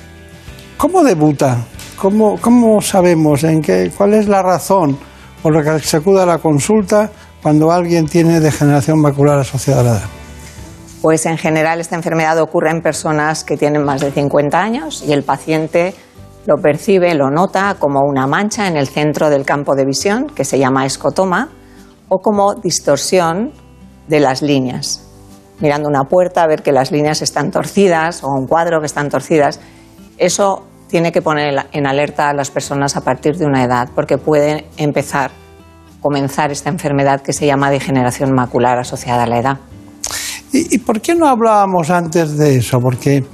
¿cómo 0.78 1.04
debuta 1.04 1.58
¿Cómo, 2.04 2.82
sabemos 2.82 3.46
en 3.46 3.62
qué, 3.62 3.89
cuál 3.96 4.13
es 4.13 4.28
la 4.28 4.44
razón 4.44 4.98
por 5.42 5.56
la 5.56 5.63
que 5.63 5.80
se 5.80 5.96
acude 5.96 6.22
a 6.22 6.26
la 6.26 6.38
consulta 6.38 7.10
cuando 7.42 7.72
alguien 7.72 8.08
tiene 8.08 8.42
degeneración 8.42 9.00
macular 9.00 9.39
asociada 9.39 9.80
a 9.80 9.84
la 9.86 9.89
edad? 9.92 10.04
Pues 11.02 11.26
en 11.26 11.38
general 11.38 11.80
esta 11.80 11.96
enfermedad 11.96 12.38
ocurre 12.39 12.72
en 12.72 12.82
personas 12.82 13.46
que 13.46 13.56
tienen 13.56 13.86
más 13.86 14.02
de 14.02 14.12
50 14.12 14.62
años 14.62 15.02
y 15.08 15.13
el 15.13 15.24
paciente 15.24 15.96
lo 16.46 16.58
percibe, 16.62 17.13
lo 17.13 17.30
nota 17.30 17.78
como 17.80 18.02
una 18.02 18.28
mancha 18.28 18.68
en 18.68 18.76
el 18.76 18.89
centro 18.89 19.30
del 19.30 19.46
campo 19.46 19.74
de 19.74 19.86
visión, 19.86 20.28
que 20.28 20.44
se 20.44 20.60
llama 20.60 20.86
escotoma, 20.86 21.52
o 22.10 22.20
como 22.20 22.54
distorsión 22.56 23.54
de 24.10 24.20
las 24.20 24.42
líneas. 24.42 25.08
Mirando 25.62 25.88
una 25.88 26.04
puerta, 26.04 26.46
ver 26.48 26.63
que 26.63 26.74
las 26.74 26.92
líneas 26.92 27.22
están 27.22 27.50
torcidas 27.50 28.26
o 28.26 28.28
un 28.28 28.46
cuadro 28.46 28.82
que 28.82 28.88
están 28.88 29.08
torcidas, 29.08 29.62
eso 30.18 30.66
tiene 30.94 31.12
que 31.12 31.24
poner 31.24 31.56
en 31.72 31.88
alerta 31.88 32.30
a 32.30 32.36
las 32.36 32.52
personas 32.52 32.96
a 32.96 33.02
partir 33.02 33.36
de 33.36 33.48
una 33.48 33.64
edad, 33.64 33.90
porque 33.96 34.20
puede 34.20 34.68
empezar, 34.78 35.32
comenzar 36.02 36.52
esta 36.52 36.70
enfermedad 36.70 37.22
que 37.22 37.34
se 37.34 37.48
llama 37.48 37.72
degeneración 37.72 38.32
macular 38.32 38.78
asociada 38.78 39.24
a 39.24 39.26
la 39.26 39.40
edad. 39.40 39.58
¿Y, 40.52 40.78
por 40.78 41.02
qué 41.02 41.16
no 41.16 41.28
hablábamos 41.28 41.90
antes 41.90 42.38
de 42.38 42.58
eso? 42.58 42.80
Porque, 42.80 43.26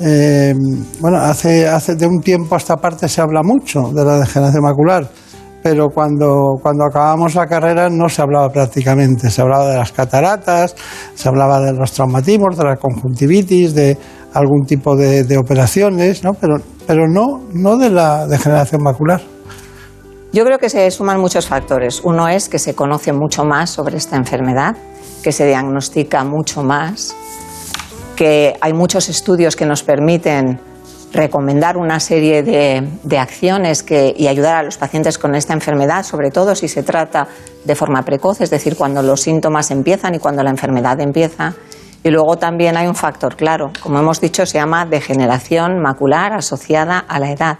eh, 0.00 0.54
bueno, 0.98 1.18
hace, 1.18 1.68
hace 1.68 1.94
de 1.94 2.04
un 2.04 2.20
tiempo 2.20 2.56
a 2.56 2.58
esta 2.58 2.78
parte 2.78 3.08
se 3.08 3.20
habla 3.20 3.42
mucho 3.44 3.92
de 3.94 4.04
la 4.04 4.18
degeneración 4.18 4.64
macular, 4.64 5.08
pero 5.62 5.90
cuando, 5.90 6.54
cuando 6.60 6.84
acabamos 6.84 7.36
la 7.36 7.46
carrera 7.46 7.88
no 7.90 8.08
se 8.08 8.22
hablaba 8.22 8.48
prácticamente. 8.48 9.30
Se 9.30 9.40
hablaba 9.40 9.68
de 9.70 9.76
las 9.76 9.92
cataratas, 9.92 10.74
se 11.14 11.28
hablaba 11.28 11.60
de 11.60 11.74
los 11.74 11.92
traumatismos, 11.92 12.56
de 12.56 12.64
la 12.64 12.74
conjuntivitis, 12.74 13.72
de 13.72 13.96
algún 14.32 14.66
tipo 14.66 14.96
de, 14.96 15.22
de 15.22 15.38
operaciones, 15.38 16.24
¿no? 16.24 16.34
Pero 16.34 16.56
pero 16.86 17.06
no, 17.08 17.42
no 17.52 17.76
de 17.76 17.90
la 17.90 18.26
degeneración 18.26 18.82
macular. 18.82 19.20
Yo 20.32 20.44
creo 20.44 20.58
que 20.58 20.68
se 20.68 20.90
suman 20.90 21.20
muchos 21.20 21.46
factores. 21.46 22.00
Uno 22.02 22.26
es 22.28 22.48
que 22.48 22.58
se 22.58 22.74
conoce 22.74 23.12
mucho 23.12 23.44
más 23.44 23.70
sobre 23.70 23.96
esta 23.96 24.16
enfermedad, 24.16 24.76
que 25.22 25.30
se 25.30 25.46
diagnostica 25.46 26.24
mucho 26.24 26.64
más, 26.64 27.14
que 28.16 28.56
hay 28.60 28.72
muchos 28.72 29.08
estudios 29.08 29.56
que 29.56 29.66
nos 29.66 29.82
permiten 29.82 30.58
recomendar 31.12 31.76
una 31.76 32.00
serie 32.00 32.42
de, 32.42 33.18
acciones 33.18 33.84
y 34.16 34.26
ayudar 34.26 34.56
a 34.56 34.62
los 34.64 34.76
pacientes 34.76 35.16
con 35.16 35.34
esta 35.36 35.52
enfermedad, 35.52 36.02
sobre 36.02 36.30
todo 36.30 36.54
si 36.56 36.66
se 36.66 36.82
trata 36.82 37.28
de 37.64 37.74
forma 37.76 38.02
precoz, 38.02 38.40
es 38.40 38.50
decir, 38.50 38.76
cuando 38.76 39.02
los 39.02 39.20
síntomas 39.20 39.70
empiezan 39.70 40.16
y 40.16 40.18
cuando 40.18 40.42
la 40.42 40.50
enfermedad 40.50 41.00
empieza. 41.00 41.54
Y 42.04 42.10
luego 42.10 42.36
también 42.36 42.76
hay 42.76 42.86
un 42.86 42.94
factor 42.94 43.34
claro, 43.34 43.72
como 43.82 43.98
hemos 43.98 44.20
dicho, 44.20 44.44
se 44.44 44.58
llama 44.58 44.84
degeneración 44.84 45.80
macular 45.80 46.34
asociada 46.34 46.98
a 46.98 47.18
la 47.18 47.32
edad. 47.32 47.58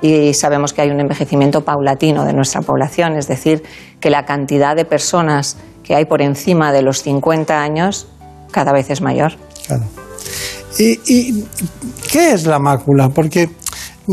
Y 0.00 0.32
sabemos 0.32 0.72
que 0.72 0.82
hay 0.82 0.90
un 0.90 1.00
envejecimiento 1.00 1.62
paulatino 1.62 2.24
de 2.24 2.32
nuestra 2.34 2.60
población, 2.60 3.16
es 3.16 3.26
decir, 3.26 3.64
que 3.98 4.10
la 4.10 4.24
cantidad 4.24 4.76
de 4.76 4.84
personas 4.84 5.56
que 5.82 5.96
hay 5.96 6.04
por 6.04 6.22
encima 6.22 6.72
de 6.72 6.82
los 6.82 7.02
50 7.02 7.60
años 7.60 8.06
cada 8.52 8.72
vez 8.72 8.90
es 8.90 9.02
mayor. 9.02 9.32
¿Y, 10.78 11.44
qué 12.12 12.32
es 12.32 12.46
la 12.46 12.60
mácula? 12.60 13.08
Porque, 13.08 13.50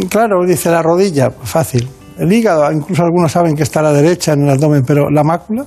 claro, 0.09 0.43
dice 0.43 0.71
la 0.71 0.81
rodilla, 0.81 1.29
fácil. 1.29 1.87
El 2.17 2.33
hígado, 2.33 2.71
incluso 2.71 3.03
algunos 3.03 3.31
saben 3.31 3.55
que 3.55 3.61
está 3.61 3.81
a 3.81 3.83
la 3.83 3.93
derecha 3.93 4.33
en 4.33 4.41
el 4.41 4.49
abdomen, 4.49 4.83
pero 4.87 5.11
¿la 5.11 5.23
mácula? 5.23 5.65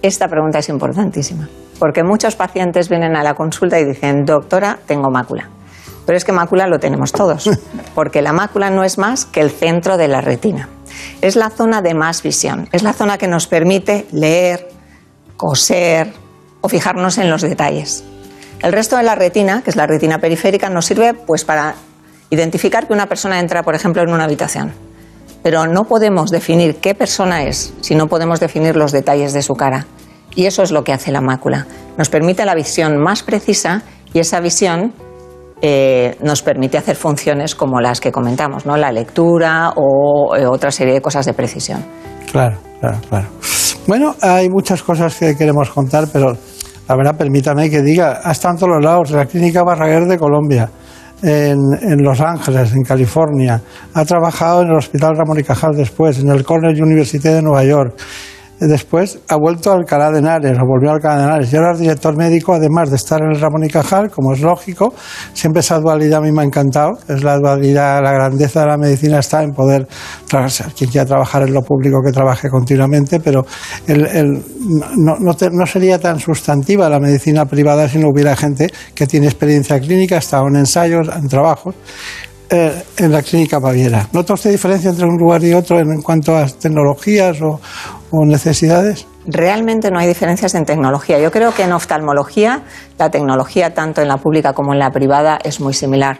Esta 0.00 0.26
pregunta 0.26 0.60
es 0.60 0.70
importantísima 0.70 1.48
porque 1.78 2.02
muchos 2.02 2.36
pacientes 2.36 2.88
vienen 2.88 3.16
a 3.16 3.22
la 3.22 3.34
consulta 3.34 3.78
y 3.78 3.84
dicen, 3.84 4.24
doctora, 4.24 4.78
tengo 4.86 5.10
mácula. 5.10 5.48
Pero 6.06 6.16
es 6.16 6.24
que 6.24 6.32
mácula 6.32 6.66
lo 6.66 6.78
tenemos 6.78 7.12
todos, 7.12 7.50
porque 7.94 8.22
la 8.22 8.32
mácula 8.32 8.70
no 8.70 8.84
es 8.84 8.98
más 8.98 9.24
que 9.24 9.40
el 9.40 9.50
centro 9.50 9.96
de 9.96 10.08
la 10.08 10.20
retina. 10.20 10.68
Es 11.20 11.36
la 11.36 11.50
zona 11.50 11.82
de 11.82 11.94
más 11.94 12.22
visión, 12.22 12.68
es 12.72 12.82
la 12.82 12.92
zona 12.92 13.18
que 13.18 13.28
nos 13.28 13.46
permite 13.46 14.06
leer, 14.12 14.68
coser 15.36 16.12
o 16.60 16.68
fijarnos 16.68 17.18
en 17.18 17.30
los 17.30 17.42
detalles. 17.42 18.04
El 18.60 18.72
resto 18.72 18.96
de 18.96 19.04
la 19.04 19.14
retina, 19.14 19.62
que 19.62 19.70
es 19.70 19.76
la 19.76 19.86
retina 19.86 20.18
periférica, 20.18 20.68
nos 20.68 20.86
sirve 20.86 21.14
pues 21.14 21.44
para 21.44 21.74
identificar 22.30 22.86
que 22.86 22.92
una 22.92 23.06
persona 23.06 23.38
entra, 23.38 23.62
por 23.62 23.74
ejemplo, 23.74 24.02
en 24.02 24.10
una 24.10 24.24
habitación. 24.24 24.72
Pero 25.42 25.66
no 25.66 25.84
podemos 25.84 26.30
definir 26.30 26.76
qué 26.76 26.94
persona 26.94 27.44
es 27.44 27.72
si 27.80 27.94
no 27.94 28.08
podemos 28.08 28.40
definir 28.40 28.76
los 28.76 28.90
detalles 28.90 29.32
de 29.32 29.42
su 29.42 29.54
cara. 29.54 29.86
Y 30.34 30.46
eso 30.46 30.62
es 30.62 30.70
lo 30.70 30.84
que 30.84 30.92
hace 30.92 31.10
la 31.10 31.20
mácula. 31.20 31.66
Nos 31.96 32.08
permite 32.08 32.44
la 32.44 32.54
visión 32.54 32.98
más 32.98 33.22
precisa 33.22 33.82
y 34.12 34.20
esa 34.20 34.40
visión 34.40 34.92
eh, 35.60 36.16
nos 36.22 36.42
permite 36.42 36.78
hacer 36.78 36.94
funciones 36.94 37.54
como 37.54 37.80
las 37.80 38.00
que 38.00 38.12
comentamos, 38.12 38.64
¿no? 38.64 38.76
la 38.76 38.92
lectura 38.92 39.72
o 39.74 40.36
eh, 40.36 40.46
otra 40.46 40.70
serie 40.70 40.94
de 40.94 41.00
cosas 41.00 41.26
de 41.26 41.34
precisión. 41.34 41.84
Claro, 42.30 42.58
claro, 42.80 42.98
claro. 43.08 43.26
Bueno, 43.86 44.14
hay 44.20 44.48
muchas 44.48 44.82
cosas 44.82 45.16
que 45.16 45.34
queremos 45.36 45.70
contar, 45.70 46.04
pero 46.12 46.36
la 46.88 46.96
verdad, 46.96 47.16
permítame 47.16 47.68
que 47.68 47.82
diga, 47.82 48.20
ha 48.22 48.32
estado 48.32 48.54
en 48.54 48.60
todos 48.60 48.72
los 48.76 48.84
lados, 48.84 49.10
la 49.10 49.26
Clínica 49.26 49.62
Barraguer 49.64 50.06
de 50.06 50.16
Colombia, 50.16 50.70
en, 51.22 51.58
en, 51.82 52.02
Los 52.02 52.20
Ángeles, 52.20 52.72
en 52.74 52.82
California, 52.82 53.60
ha 53.94 54.04
trabajado 54.04 54.62
en 54.62 54.68
el 54.68 54.76
Hospital 54.76 55.16
Ramón 55.16 55.40
y 55.40 55.42
Cajal 55.42 55.74
después, 55.74 56.20
en 56.20 56.28
el 56.28 56.44
Cornell 56.44 56.80
University 56.80 57.28
de 57.28 57.42
Nueva 57.42 57.64
York, 57.64 57.94
Después 58.60 59.18
ha 59.28 59.36
vuelto 59.36 59.70
a 59.70 59.74
Alcalá 59.74 60.10
de 60.10 60.18
o 60.18 60.66
volvió 60.66 60.90
a 60.90 60.94
Alcalá 60.94 61.16
de 61.16 61.24
Henares. 61.24 61.52
Y 61.52 61.56
ahora 61.56 61.72
es 61.72 61.78
director 61.78 62.16
médico, 62.16 62.54
además 62.54 62.90
de 62.90 62.96
estar 62.96 63.20
en 63.22 63.30
el 63.30 63.40
Ramón 63.40 63.64
y 63.64 63.68
Cajal, 63.68 64.10
como 64.10 64.32
es 64.32 64.40
lógico. 64.40 64.92
Siempre 65.32 65.60
esa 65.60 65.78
dualidad 65.78 66.18
a 66.18 66.22
mí 66.22 66.32
me 66.32 66.42
ha 66.42 66.44
encantado. 66.44 66.98
Es 67.08 67.22
la 67.22 67.36
dualidad, 67.38 68.02
la 68.02 68.12
grandeza 68.12 68.60
de 68.60 68.66
la 68.66 68.76
medicina 68.76 69.20
está 69.20 69.42
en 69.42 69.52
poder 69.52 69.86
trabajar. 70.26 70.72
Quien 70.76 70.90
quiera 70.90 71.06
trabajar 71.06 71.42
en 71.42 71.54
lo 71.54 71.62
público, 71.62 71.98
que 72.04 72.12
trabaje 72.12 72.48
continuamente, 72.48 73.20
pero 73.20 73.44
el, 73.86 74.42
no, 74.96 75.16
no 75.18 75.34
te- 75.34 75.50
no 75.50 75.66
sería 75.66 75.98
tan 75.98 76.18
sustantiva 76.18 76.88
la 76.88 76.98
medicina 76.98 77.44
privada 77.44 77.88
si 77.88 77.98
no 77.98 78.08
hubiera 78.08 78.34
gente 78.36 78.68
que 78.94 79.06
tiene 79.06 79.26
experiencia 79.26 79.78
clínica, 79.78 80.18
estado 80.18 80.48
en 80.48 80.56
ensayos, 80.56 81.08
en 81.14 81.28
trabajos 81.28 81.74
eh, 82.50 82.72
en 82.96 83.12
la 83.12 83.22
clínica 83.22 83.58
Baviera. 83.58 84.08
¿Nota 84.12 84.32
usted 84.34 84.50
diferencia 84.50 84.90
entre 84.90 85.06
un 85.06 85.16
lugar 85.18 85.44
y 85.44 85.52
otro 85.52 85.78
en 85.78 86.00
cuanto 86.00 86.36
a 86.36 86.46
tecnologías 86.46 87.40
o, 87.42 87.60
o 88.10 88.24
necesidades? 88.24 89.06
Realmente 89.26 89.90
no 89.90 89.98
hay 89.98 90.06
diferencias 90.06 90.54
en 90.54 90.64
tecnología. 90.64 91.18
Yo 91.18 91.30
creo 91.30 91.52
que 91.52 91.62
en 91.62 91.72
oftalmología 91.72 92.62
la 92.98 93.10
tecnología, 93.10 93.74
tanto 93.74 94.00
en 94.00 94.08
la 94.08 94.16
pública 94.16 94.52
como 94.52 94.72
en 94.72 94.78
la 94.78 94.90
privada, 94.90 95.38
es 95.42 95.60
muy 95.60 95.74
similar. 95.74 96.18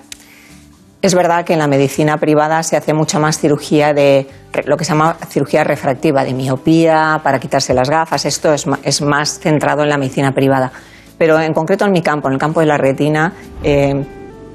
Es 1.01 1.15
verdad 1.15 1.45
que 1.45 1.53
en 1.53 1.61
la 1.61 1.69
medicina 1.69 2.17
privada 2.19 2.63
se 2.65 2.77
hace 2.77 2.93
mucha 2.93 3.21
más 3.21 3.39
cirugía 3.39 3.95
de 3.95 4.27
lo 4.67 4.77
que 4.77 4.85
se 4.85 4.93
llama 4.93 5.17
cirugía 5.29 5.63
refractiva, 5.63 6.25
de 6.25 6.35
miopía, 6.35 7.21
para 7.23 7.39
quitarse 7.39 7.73
las 7.73 7.89
gafas. 7.89 8.25
Esto 8.25 8.53
es, 8.53 8.67
es 8.83 9.01
más 9.01 9.39
centrado 9.39 9.85
en 9.85 9.91
la 9.91 9.97
medicina 9.97 10.33
privada. 10.33 10.73
Pero 11.17 11.41
en 11.41 11.53
concreto 11.53 11.85
en 11.85 11.93
mi 11.93 12.03
campo, 12.03 12.29
en 12.29 12.35
el 12.35 12.41
campo 12.41 12.61
de 12.61 12.67
la 12.67 12.79
retina, 12.79 13.33
eh, 13.63 14.05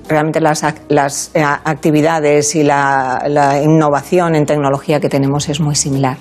realmente 0.07 0.39
las, 0.41 0.63
las, 0.89 1.31
eh, 1.33 1.43
actividades 1.43 2.55
y 2.55 2.63
la, 2.63 3.23
la 3.27 3.61
innovación 3.61 4.35
en 4.35 4.45
tecnología 4.45 4.99
que 4.99 5.09
tenemos 5.09 5.49
es 5.49 5.59
muy 5.59 5.75
similar. 5.75 6.17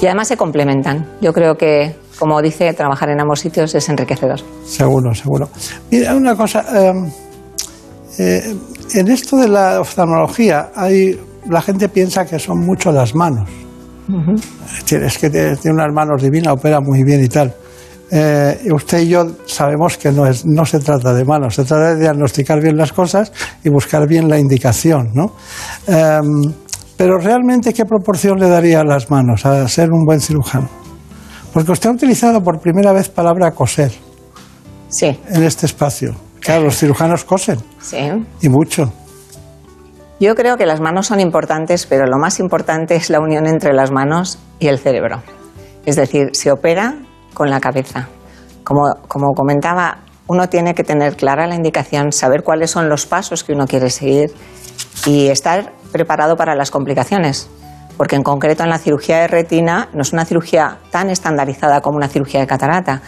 Y 0.00 0.06
además 0.06 0.28
se 0.28 0.36
complementan. 0.36 1.06
Yo 1.20 1.32
creo 1.32 1.56
que, 1.56 1.94
como 2.18 2.40
dice, 2.40 2.72
trabajar 2.72 3.10
en 3.10 3.20
ambos 3.20 3.40
sitios 3.40 3.74
es 3.74 3.88
enriquecedor. 3.88 4.40
Seguro, 4.64 5.14
seguro. 5.14 5.48
Mira, 5.90 6.14
una 6.14 6.34
cosa. 6.34 6.64
eh, 6.74 6.92
eh, 8.18 8.56
en 8.94 9.08
esto 9.08 9.36
de 9.36 9.48
la 9.48 9.80
oftalmología, 9.80 10.70
hay, 10.74 11.18
la 11.48 11.60
gente 11.60 11.88
piensa 11.88 12.24
que 12.24 12.38
son 12.38 12.60
mucho 12.60 12.90
las 12.90 13.14
manos. 13.14 13.48
Es 14.90 15.18
que 15.18 15.28
tiene 15.28 15.56
unas 15.66 15.92
manos 15.92 16.22
divinas, 16.22 16.54
opera 16.54 16.80
muy 16.80 17.04
bien 17.04 17.22
y 17.22 17.28
tal. 17.28 17.54
Eh, 18.10 18.68
usted 18.72 19.00
y 19.00 19.08
yo 19.08 19.26
sabemos 19.46 19.98
que 19.98 20.10
no, 20.10 20.26
es, 20.26 20.46
no 20.46 20.64
se 20.64 20.78
trata 20.78 21.12
de 21.12 21.24
manos, 21.24 21.54
se 21.54 21.64
trata 21.64 21.94
de 21.94 22.00
diagnosticar 22.00 22.60
bien 22.60 22.76
las 22.76 22.92
cosas 22.92 23.32
y 23.62 23.68
buscar 23.68 24.06
bien 24.08 24.28
la 24.28 24.38
indicación. 24.38 25.10
¿no? 25.14 25.32
Em, 25.86 26.52
pero 26.96 27.18
realmente, 27.18 27.72
¿qué 27.74 27.84
proporción 27.84 28.38
le 28.38 28.48
daría 28.48 28.80
a 28.80 28.84
las 28.84 29.10
manos 29.10 29.44
a 29.44 29.66
ser 29.68 29.90
un 29.92 30.04
buen 30.04 30.20
cirujano? 30.20 30.68
Porque 31.52 31.72
usted 31.72 31.90
ha 31.90 31.92
utilizado 31.92 32.42
por 32.42 32.60
primera 32.60 32.92
vez 32.92 33.08
palabra 33.08 33.50
coser 33.52 33.92
Sí, 34.88 35.18
en 35.28 35.42
este 35.42 35.66
espacio. 35.66 36.14
Claro, 36.40 36.64
los 36.64 36.78
cirujanos 36.78 37.24
cosen 37.24 37.58
sí. 37.80 37.98
y 38.40 38.48
mucho. 38.48 38.90
Yo 40.20 40.34
creo 40.34 40.56
que 40.56 40.66
las 40.66 40.80
manos 40.80 41.06
son 41.06 41.20
importantes, 41.20 41.86
pero 41.86 42.06
lo 42.06 42.16
más 42.18 42.40
importante 42.40 42.96
es 42.96 43.10
la 43.10 43.20
unión 43.20 43.46
entre 43.46 43.72
las 43.74 43.92
manos 43.92 44.38
y 44.58 44.68
el 44.68 44.78
cerebro. 44.78 45.22
Es 45.84 45.96
decir, 45.96 46.30
se 46.32 46.50
opera 46.50 46.96
con 47.38 47.48
la 47.50 47.60
cabeza. 47.60 48.08
Como, 48.64 48.82
como 49.06 49.32
comentaba, 49.32 49.98
uno 50.26 50.48
tiene 50.48 50.74
que 50.74 50.82
tener 50.82 51.16
clara 51.16 51.46
la 51.46 51.54
indicación, 51.54 52.12
saber 52.12 52.42
cuáles 52.42 52.70
son 52.70 52.88
los 52.88 53.06
pasos 53.06 53.44
que 53.44 53.52
uno 53.52 53.66
quiere 53.66 53.88
seguir 53.88 54.30
y 55.06 55.28
estar 55.28 55.72
preparado 55.92 56.36
para 56.36 56.54
las 56.54 56.70
complicaciones. 56.70 57.48
Porque 57.96 58.16
en 58.16 58.22
concreto 58.22 58.64
en 58.64 58.70
la 58.70 58.78
cirugía 58.78 59.18
de 59.20 59.28
retina 59.28 59.88
no 59.94 60.02
es 60.02 60.12
una 60.12 60.24
cirugía 60.24 60.78
tan 60.90 61.10
estandarizada 61.10 61.80
como 61.80 61.96
una 61.96 62.08
cirugía 62.08 62.40
de 62.40 62.46
catarata. 62.46 63.00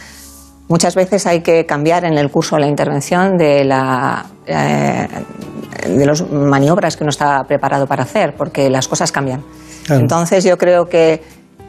Muchas 0.68 0.94
veces 0.94 1.26
hay 1.26 1.42
que 1.42 1.66
cambiar 1.66 2.04
en 2.04 2.16
el 2.16 2.30
curso 2.30 2.54
de 2.54 2.62
la 2.62 2.68
intervención 2.68 3.36
de, 3.36 3.64
la, 3.64 4.24
eh, 4.46 5.08
de 5.88 6.06
las 6.06 6.22
maniobras 6.30 6.96
que 6.96 7.02
uno 7.02 7.10
está 7.10 7.42
preparado 7.44 7.86
para 7.86 8.04
hacer, 8.04 8.34
porque 8.36 8.70
las 8.70 8.86
cosas 8.86 9.10
cambian. 9.10 9.42
Claro. 9.84 10.00
Entonces 10.00 10.44
yo 10.44 10.56
creo 10.56 10.86
que 10.86 11.22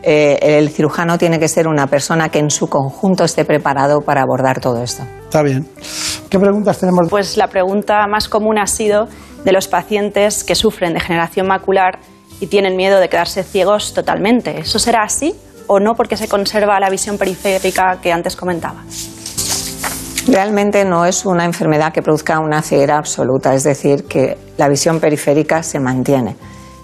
eh, 0.04 0.38
el 0.41 0.70
cirujano 0.70 1.18
tiene 1.18 1.39
que 1.39 1.47
ser 1.47 1.68
una 1.68 1.88
persona 1.88 2.30
que 2.30 2.39
en 2.39 2.49
su 2.49 2.68
conjunto 2.68 3.24
esté 3.24 3.45
preparado 3.45 4.02
para 4.02 4.22
abordar 4.22 4.60
todo 4.60 4.82
esto. 4.82 5.04
Está 5.24 5.43
bien. 5.43 5.68
¿Qué 6.30 6.39
preguntas 6.39 6.80
tenemos? 6.80 7.08
Pues 7.10 7.38
la 7.38 7.47
pregunta 7.47 8.08
más 8.08 8.28
común 8.28 8.58
ha 8.58 8.68
sido 8.68 9.08
de 9.43 9.52
los 9.52 9.68
pacientes 9.68 10.43
que 10.43 10.56
sufren 10.56 10.93
degeneración 10.93 11.47
macular 11.47 11.99
y 12.39 12.47
tienen 12.47 12.76
miedo 12.76 12.99
de 12.99 13.10
quedarse 13.10 13.43
ciegos 13.43 13.93
totalmente. 13.93 14.60
¿Eso 14.60 14.80
será 14.80 15.04
así 15.04 15.36
o 15.68 15.80
no 15.80 15.93
porque 15.95 16.18
se 16.18 16.28
conserva 16.28 16.80
la 16.80 16.89
visión 16.89 17.18
periférica 17.18 17.99
que 18.02 18.12
antes 18.12 18.36
comentaba? 18.36 18.84
Realmente 20.28 20.86
no 20.86 21.06
es 21.06 21.26
una 21.26 21.45
enfermedad 21.45 21.91
que 21.91 22.02
produzca 22.02 22.39
una 22.39 22.62
ceguera 22.62 22.97
absoluta, 22.97 23.54
es 23.54 23.64
decir, 23.64 24.06
que 24.06 24.38
la 24.58 24.68
visión 24.68 24.99
periférica 24.99 25.64
se 25.64 25.80
mantiene. 25.80 26.36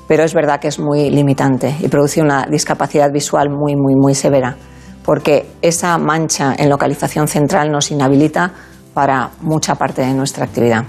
Pero 0.07 0.23
es 0.23 0.33
verdad 0.33 0.59
que 0.59 0.69
es 0.69 0.79
muy 0.79 1.09
limitante 1.09 1.75
y 1.79 1.87
produce 1.87 2.21
una 2.21 2.45
discapacidad 2.45 3.11
visual 3.11 3.49
muy, 3.49 3.75
muy, 3.75 3.95
muy 3.95 4.15
severa, 4.15 4.55
porque 5.03 5.45
esa 5.61 5.97
mancha 5.97 6.55
en 6.57 6.69
localización 6.69 7.27
central 7.27 7.71
nos 7.71 7.91
inhabilita 7.91 8.53
para 8.93 9.31
mucha 9.41 9.75
parte 9.75 10.01
de 10.01 10.13
nuestra 10.13 10.45
actividad. 10.45 10.85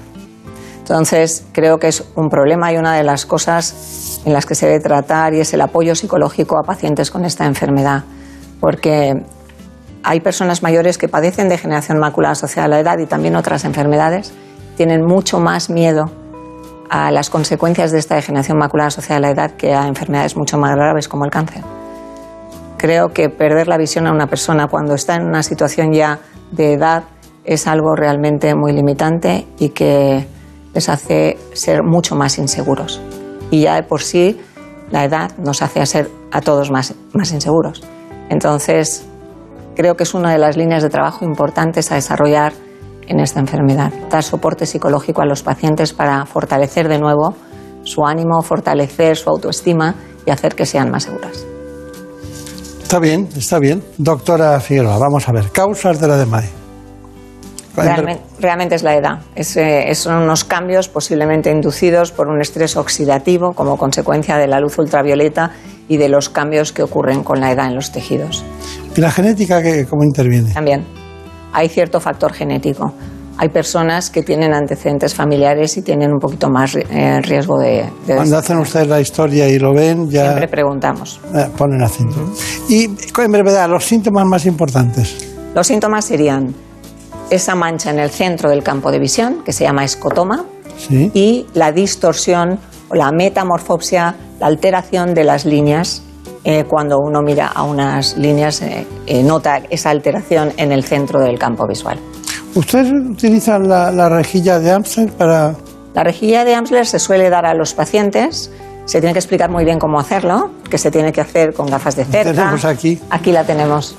Entonces, 0.79 1.45
creo 1.53 1.79
que 1.79 1.89
es 1.89 2.03
un 2.17 2.29
problema 2.29 2.73
y 2.73 2.79
una 2.79 2.95
de 2.95 3.03
las 3.03 3.27
cosas 3.27 4.23
en 4.25 4.33
las 4.33 4.47
que 4.47 4.55
se 4.55 4.67
debe 4.67 4.81
tratar 4.81 5.35
y 5.35 5.41
es 5.41 5.53
el 5.53 5.61
apoyo 5.61 5.95
psicológico 5.95 6.59
a 6.59 6.63
pacientes 6.63 7.11
con 7.11 7.27
esta 7.27 7.45
enfermedad, 7.45 8.05
porque 8.61 9.13
hay 10.03 10.21
personas 10.21 10.63
mayores 10.63 10.97
que 10.97 11.09
padecen 11.09 11.51
degeneración 11.51 11.99
macular 11.99 12.33
asociada 12.33 12.65
a 12.65 12.69
la 12.69 12.81
edad 12.81 12.99
y 12.99 13.07
también 13.07 13.37
otras 13.37 13.65
enfermedades, 13.65 14.33
tienen 14.77 15.05
mucho 15.05 15.41
más 15.41 15.69
miedo 15.69 16.07
a 16.91 17.11
las 17.11 17.31
consecuencias 17.31 17.93
de 17.93 17.99
esta 17.99 18.15
degeneración 18.15 18.59
macular 18.59 18.89
asociada 18.89 19.19
a 19.19 19.21
la 19.21 19.31
edad 19.31 19.51
que 19.53 19.75
a 19.75 19.87
enfermedades 19.87 20.37
mucho 20.37 20.59
más 20.59 20.75
graves 20.75 21.09
como 21.09 21.25
el 21.25 21.31
cáncer. 21.31 21.63
Creo 22.77 23.09
que 23.09 23.29
perder 23.29 23.69
la 23.69 23.77
visión 23.77 24.07
a 24.07 24.13
una 24.13 24.27
persona 24.27 24.69
cuando 24.69 24.95
está 24.95 25.17
en 25.17 25.27
una 25.27 25.43
situación 25.43 25.93
ya 25.93 26.21
de 26.53 26.75
edad 26.75 27.05
es 27.45 27.67
algo 27.67 27.95
realmente 27.97 28.55
muy 28.55 28.73
limitante 28.73 29.47
y 29.59 29.71
que 29.71 30.27
les 30.75 30.89
hace 30.89 31.39
ser 31.55 31.83
mucho 31.83 32.15
más 32.15 32.39
inseguros. 32.39 33.01
Y 33.51 33.63
ya 33.63 33.75
de 33.75 33.83
por 33.83 34.03
sí 34.03 34.41
la 34.91 35.05
edad 35.05 35.37
nos 35.39 35.63
hace 35.63 35.85
ser 35.87 36.11
a 36.31 36.41
todos 36.41 36.71
más, 36.71 36.95
más 37.13 37.33
inseguros. 37.33 37.83
Entonces, 38.29 39.07
creo 39.75 39.97
que 39.97 40.03
es 40.03 40.15
una 40.15 40.33
de 40.33 40.39
las 40.39 40.57
líneas 40.57 40.83
de 40.83 40.91
trabajo 40.91 41.25
importantes 41.25 41.91
a 41.91 41.95
desarrollar 41.95 42.53
en 43.09 43.21
esta 43.21 43.41
enfermedad. 43.41 43.93
Dar 44.11 44.23
soporte 44.23 44.67
psicológico 44.67 45.23
a 45.23 45.27
los 45.27 45.43
pacientes 45.43 45.93
para 45.93 46.25
fortalecer 46.27 46.89
de 46.89 46.99
nuevo 46.99 47.35
su 47.83 48.05
ánimo, 48.05 48.43
fortalecer 48.43 49.17
su 49.17 49.31
autoestima 49.31 49.95
y 50.27 50.31
hacer 50.31 50.55
que 50.55 50.67
sean 50.67 50.91
más 50.91 51.05
seguras. 51.05 51.47
Está 52.83 52.99
bien, 53.01 53.29
está 53.37 53.59
bien. 53.59 53.83
Doctora 53.99 54.61
Figueroa, 54.61 54.99
vamos 54.99 55.29
a 55.29 55.33
ver. 55.33 55.51
Causas 55.51 56.01
de 56.01 56.09
la 56.09 56.17
DMAE. 56.17 56.49
Realmente, 57.77 58.23
realmente 58.41 58.75
es 58.75 58.83
la 58.83 58.97
edad. 58.97 59.21
Es, 59.37 59.57
eh, 59.57 59.95
son 59.95 60.23
unos 60.23 60.45
cambios 60.45 60.89
posiblemente 60.89 61.51
inducidos 61.51 62.11
por 62.11 62.29
un 62.29 62.41
estrés 62.41 62.77
oxidativo 62.77 63.53
como 63.53 63.77
consecuencia 63.77 64.37
de 64.37 64.49
la 64.49 64.59
luz 64.59 64.79
ultravioleta 64.79 65.53
y 65.87 65.97
de 65.97 66.09
los 66.09 66.29
cambios 66.29 66.73
que 66.73 66.83
ocurren 66.83 67.23
con 67.23 67.41
la 67.41 67.53
edad 67.53 67.67
en 67.67 67.77
los 67.77 67.93
tejidos. 67.93 68.45
¿Y 68.97 69.01
la 69.01 69.13
genética 69.13 69.63
qué, 69.63 69.87
cómo 69.87 70.03
interviene? 70.03 70.53
También 70.53 70.85
hay 71.53 71.69
cierto 71.69 72.01
factor 72.01 72.33
genético. 72.33 72.93
Hay 73.41 73.51
personas 73.51 74.11
que 74.11 74.23
tienen 74.25 74.53
antecedentes 74.53 75.15
familiares 75.15 75.77
y 75.77 75.83
tienen 75.83 76.11
un 76.13 76.19
poquito 76.19 76.51
más 76.51 76.75
eh, 76.75 77.21
riesgo 77.23 77.57
de... 77.59 77.89
de 78.05 78.17
Cuando 78.17 78.37
hacen 78.37 78.59
ustedes 78.59 78.89
la 78.89 79.01
historia 79.01 79.49
y 79.49 79.61
lo 79.61 79.73
ven, 79.73 80.11
ya 80.11 80.23
Siempre 80.25 80.49
preguntamos. 80.49 81.21
eh, 81.35 81.47
ponen 81.57 81.81
acento. 81.83 82.17
Y 82.69 82.87
en 82.87 83.33
brevedad, 83.33 83.69
los 83.69 83.85
síntomas 83.85 84.27
más 84.27 84.45
importantes. 84.45 85.29
Los 85.55 85.69
síntomas 85.69 86.05
serían 86.05 86.53
esa 87.31 87.55
mancha 87.55 87.91
en 87.91 88.01
el 88.01 88.11
centro 88.11 88.51
del 88.51 88.65
campo 88.65 88.91
de 88.91 88.99
visión, 88.99 89.45
que 89.45 89.53
se 89.53 89.63
llama 89.65 89.85
escotoma, 89.85 90.45
Sí. 90.77 91.11
y 91.15 91.47
la 91.55 91.71
distorsión 91.73 92.59
o 92.89 92.95
la 92.97 93.11
metamorfopsia, 93.13 94.17
la 94.41 94.47
alteración 94.47 95.15
de 95.15 95.25
las 95.25 95.45
líneas. 95.45 96.03
Eh, 96.49 96.65
cuando 96.65 96.99
uno 96.99 97.21
mira 97.21 97.49
a 97.49 97.63
unas 97.63 98.17
líneas, 98.17 98.63
eh, 98.63 98.87
eh, 99.07 99.23
nota 99.23 99.61
esa 99.69 99.91
alteración 99.91 100.51
en 100.57 100.73
el 100.73 100.83
centro 100.83 101.21
del 101.21 101.39
campo 101.39 101.67
visual. 101.67 101.99
¿Ustedes 102.55 102.91
utilizan 102.91 103.69
la, 103.69 103.91
la 103.93 104.09
rejilla 104.09 104.59
de 104.59 104.73
Amstel 104.73 105.13
para...? 105.13 105.55
La 105.93 106.03
rejilla 106.03 106.47
de 106.47 106.55
Amsler 106.55 106.87
se 106.87 106.99
suele 107.01 107.29
dar 107.29 107.45
a 107.45 107.53
los 107.53 107.75
pacientes. 107.75 108.51
Se 108.87 108.99
tiene 108.99 109.13
que 109.13 109.19
explicar 109.19 109.51
muy 109.51 109.67
bien 109.67 109.79
cómo 109.79 110.01
hacerlo, 110.01 110.53
que 110.71 110.79
se 110.79 110.91
tiene 110.91 111.13
que 111.13 111.21
hacer 111.21 111.53
con 111.53 111.67
gafas 111.67 111.97
de 111.97 112.07
cerca. 112.07 112.33
Tenemos 112.33 112.65
aquí. 112.65 112.99
Aquí 113.11 113.31
la 113.31 113.45
tenemos. 113.45 113.95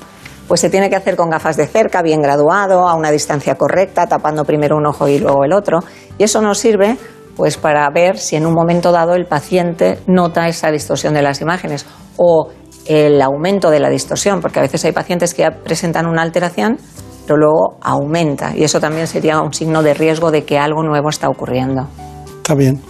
Pues 0.48 0.60
se 0.60 0.70
tiene 0.70 0.90
que 0.90 0.96
hacer 0.96 1.14
con 1.14 1.30
gafas 1.30 1.56
de 1.56 1.68
cerca, 1.68 2.02
bien 2.02 2.20
graduado, 2.20 2.88
a 2.88 2.96
una 2.96 3.12
distancia 3.12 3.54
correcta, 3.54 4.08
tapando 4.08 4.44
primero 4.44 4.76
un 4.76 4.86
ojo 4.86 5.06
y 5.06 5.20
luego 5.20 5.44
el 5.44 5.52
otro. 5.52 5.84
Y 6.18 6.24
eso 6.24 6.40
nos 6.40 6.58
sirve 6.58 6.96
pues 7.36 7.56
para 7.56 7.88
ver 7.90 8.18
si 8.18 8.34
en 8.34 8.44
un 8.44 8.54
momento 8.54 8.90
dado 8.90 9.14
el 9.14 9.26
paciente 9.26 10.00
nota 10.08 10.48
esa 10.48 10.72
distorsión 10.72 11.14
de 11.14 11.22
las 11.22 11.40
imágenes 11.40 11.86
o 12.22 12.48
el 12.84 13.22
aumento 13.22 13.70
de 13.70 13.80
la 13.80 13.88
distorsión, 13.88 14.40
porque 14.42 14.58
a 14.58 14.62
veces 14.62 14.84
hay 14.84 14.92
pacientes 14.92 15.32
que 15.32 15.42
ya 15.42 15.52
presentan 15.52 16.06
una 16.06 16.20
alteración, 16.20 16.76
pero 17.24 17.38
luego 17.38 17.78
aumenta 17.80 18.54
y 18.54 18.62
eso 18.62 18.78
también 18.78 19.06
sería 19.06 19.40
un 19.40 19.54
signo 19.54 19.82
de 19.82 19.94
riesgo 19.94 20.30
de 20.30 20.44
que 20.44 20.58
algo 20.58 20.82
nuevo 20.82 21.08
está 21.08 21.28
ocurriendo. 21.28 21.88
Está 22.36 22.54
bien. 22.54 22.80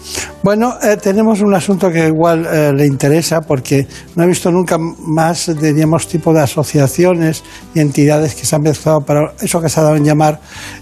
Bueno, 0.42 0.74
eh, 0.82 0.96
tenemos 0.96 1.42
un 1.42 1.54
asunto 1.54 1.90
que 1.90 2.08
igual 2.08 2.46
eh, 2.46 2.72
le 2.72 2.86
interesa 2.86 3.40
porque 3.40 3.86
no 4.16 4.24
he 4.24 4.26
visto 4.26 4.50
nunca 4.50 4.78
más, 4.78 5.54
diríamos, 5.60 6.08
tipo 6.08 6.32
de 6.32 6.40
asociaciones 6.40 7.44
y 7.74 7.80
entidades 7.80 8.34
que 8.34 8.46
se 8.46 8.56
han 8.56 8.62
mezclado 8.62 9.00
para 9.02 9.32
eso 9.40 9.60
que 9.60 9.68
se 9.68 9.78
ha 9.78 9.82
dado 9.84 9.96
en 9.96 10.04
llamar 10.04 10.40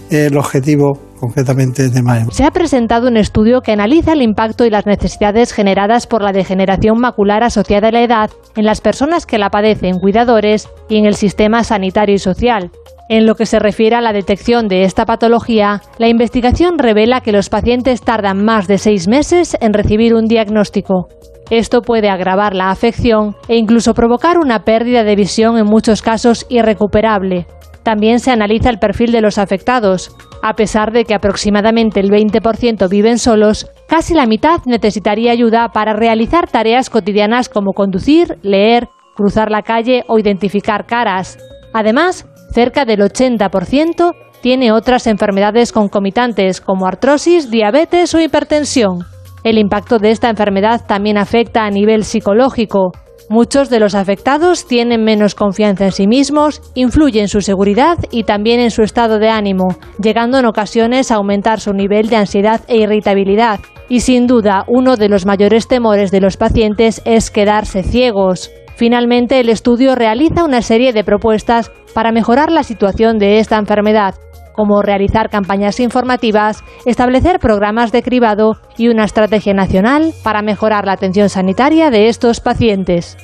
eh, 0.09 0.27
el 0.27 0.37
objetivo 0.37 1.08
concretamente 1.19 1.89
de 1.89 2.01
MAEM. 2.01 2.29
Se 2.31 2.45
ha 2.45 2.51
presentado 2.51 3.07
un 3.07 3.17
estudio 3.17 3.61
que 3.61 3.71
analiza 3.71 4.13
el 4.13 4.21
impacto 4.21 4.65
y 4.65 4.69
las 4.69 4.85
necesidades 4.85 5.51
generadas 5.51 6.07
por 6.07 6.21
la 6.21 6.31
degeneración 6.31 6.99
macular 6.99 7.43
asociada 7.43 7.89
a 7.89 7.91
la 7.91 8.01
edad 8.01 8.31
en 8.55 8.65
las 8.65 8.81
personas 8.81 9.25
que 9.25 9.37
la 9.37 9.49
padecen, 9.49 9.99
cuidadores 9.99 10.69
y 10.87 10.97
en 10.97 11.05
el 11.05 11.15
sistema 11.15 11.63
sanitario 11.63 12.15
y 12.15 12.19
social. 12.19 12.71
En 13.09 13.25
lo 13.25 13.33
que 13.33 13.47
se 13.47 13.57
refiere 13.57 13.95
a 13.95 14.01
la 14.01 14.13
detección 14.13 14.67
de 14.67 14.83
esta 14.83 15.05
patología, 15.05 15.81
la 15.97 16.07
investigación 16.07 16.77
revela 16.77 17.21
que 17.21 17.31
los 17.31 17.49
pacientes 17.49 18.01
tardan 18.01 18.45
más 18.45 18.67
de 18.67 18.77
seis 18.77 19.07
meses 19.07 19.57
en 19.61 19.73
recibir 19.73 20.13
un 20.13 20.27
diagnóstico. 20.27 21.09
Esto 21.49 21.81
puede 21.81 22.09
agravar 22.09 22.53
la 22.53 22.69
afección 22.69 23.35
e 23.47 23.57
incluso 23.57 23.95
provocar 23.95 24.37
una 24.37 24.63
pérdida 24.63 25.03
de 25.03 25.15
visión 25.15 25.57
en 25.57 25.65
muchos 25.65 26.03
casos 26.03 26.45
irrecuperable. 26.49 27.47
También 27.89 28.19
se 28.19 28.29
analiza 28.29 28.69
el 28.69 28.77
perfil 28.77 29.11
de 29.11 29.19
los 29.19 29.39
afectados. 29.39 30.15
A 30.43 30.53
pesar 30.53 30.91
de 30.91 31.05
que 31.05 31.15
aproximadamente 31.15 31.99
el 31.99 32.11
20% 32.11 32.87
viven 32.87 33.17
solos, 33.17 33.65
casi 33.87 34.13
la 34.13 34.27
mitad 34.27 34.59
necesitaría 34.67 35.31
ayuda 35.31 35.69
para 35.69 35.93
realizar 35.93 36.47
tareas 36.47 36.91
cotidianas 36.91 37.49
como 37.49 37.73
conducir, 37.73 38.37
leer, 38.43 38.89
cruzar 39.15 39.49
la 39.49 39.63
calle 39.63 40.03
o 40.07 40.19
identificar 40.19 40.85
caras. 40.85 41.39
Además, 41.73 42.27
cerca 42.51 42.85
del 42.85 42.99
80% 42.99 44.13
tiene 44.41 44.71
otras 44.71 45.07
enfermedades 45.07 45.71
concomitantes 45.71 46.61
como 46.61 46.85
artrosis, 46.85 47.49
diabetes 47.49 48.13
o 48.13 48.21
hipertensión. 48.21 48.99
El 49.43 49.57
impacto 49.57 49.97
de 49.97 50.11
esta 50.11 50.29
enfermedad 50.29 50.85
también 50.85 51.17
afecta 51.17 51.65
a 51.65 51.71
nivel 51.71 52.03
psicológico. 52.03 52.91
Muchos 53.29 53.69
de 53.69 53.79
los 53.79 53.93
afectados 53.93 54.65
tienen 54.65 55.03
menos 55.03 55.35
confianza 55.35 55.85
en 55.85 55.91
sí 55.91 56.07
mismos, 56.07 56.63
influye 56.73 57.21
en 57.21 57.27
su 57.27 57.41
seguridad 57.41 57.99
y 58.09 58.23
también 58.23 58.59
en 58.59 58.71
su 58.71 58.81
estado 58.81 59.19
de 59.19 59.29
ánimo, 59.29 59.77
llegando 60.01 60.39
en 60.39 60.45
ocasiones 60.47 61.11
a 61.11 61.17
aumentar 61.17 61.59
su 61.59 61.71
nivel 61.73 62.09
de 62.09 62.15
ansiedad 62.15 62.61
e 62.67 62.77
irritabilidad. 62.77 63.59
Y 63.87 63.99
sin 63.99 64.25
duda, 64.25 64.65
uno 64.67 64.97
de 64.97 65.09
los 65.09 65.27
mayores 65.27 65.67
temores 65.67 66.09
de 66.09 66.21
los 66.21 66.37
pacientes 66.37 67.03
es 67.05 67.29
quedarse 67.29 67.83
ciegos. 67.83 68.49
Finalmente, 68.75 69.39
el 69.39 69.49
estudio 69.49 69.93
realiza 69.93 70.43
una 70.43 70.63
serie 70.63 70.91
de 70.91 71.03
propuestas 71.03 71.71
para 71.93 72.11
mejorar 72.11 72.51
la 72.51 72.63
situación 72.63 73.19
de 73.19 73.37
esta 73.37 73.57
enfermedad, 73.57 74.15
como 74.59 74.81
realizar 74.81 75.29
campañas 75.29 75.79
informativas, 75.79 76.65
establecer 76.85 77.39
programas 77.39 77.93
de 77.93 78.03
cribado 78.03 78.57
y 78.77 78.89
una 78.89 79.05
estrategia 79.05 79.53
nacional 79.53 80.13
para 80.21 80.41
mejorar 80.41 80.85
la 80.85 80.91
atención 80.91 81.29
sanitaria 81.29 81.89
de 81.89 82.09
estos 82.09 82.41
pacientes. 82.41 83.15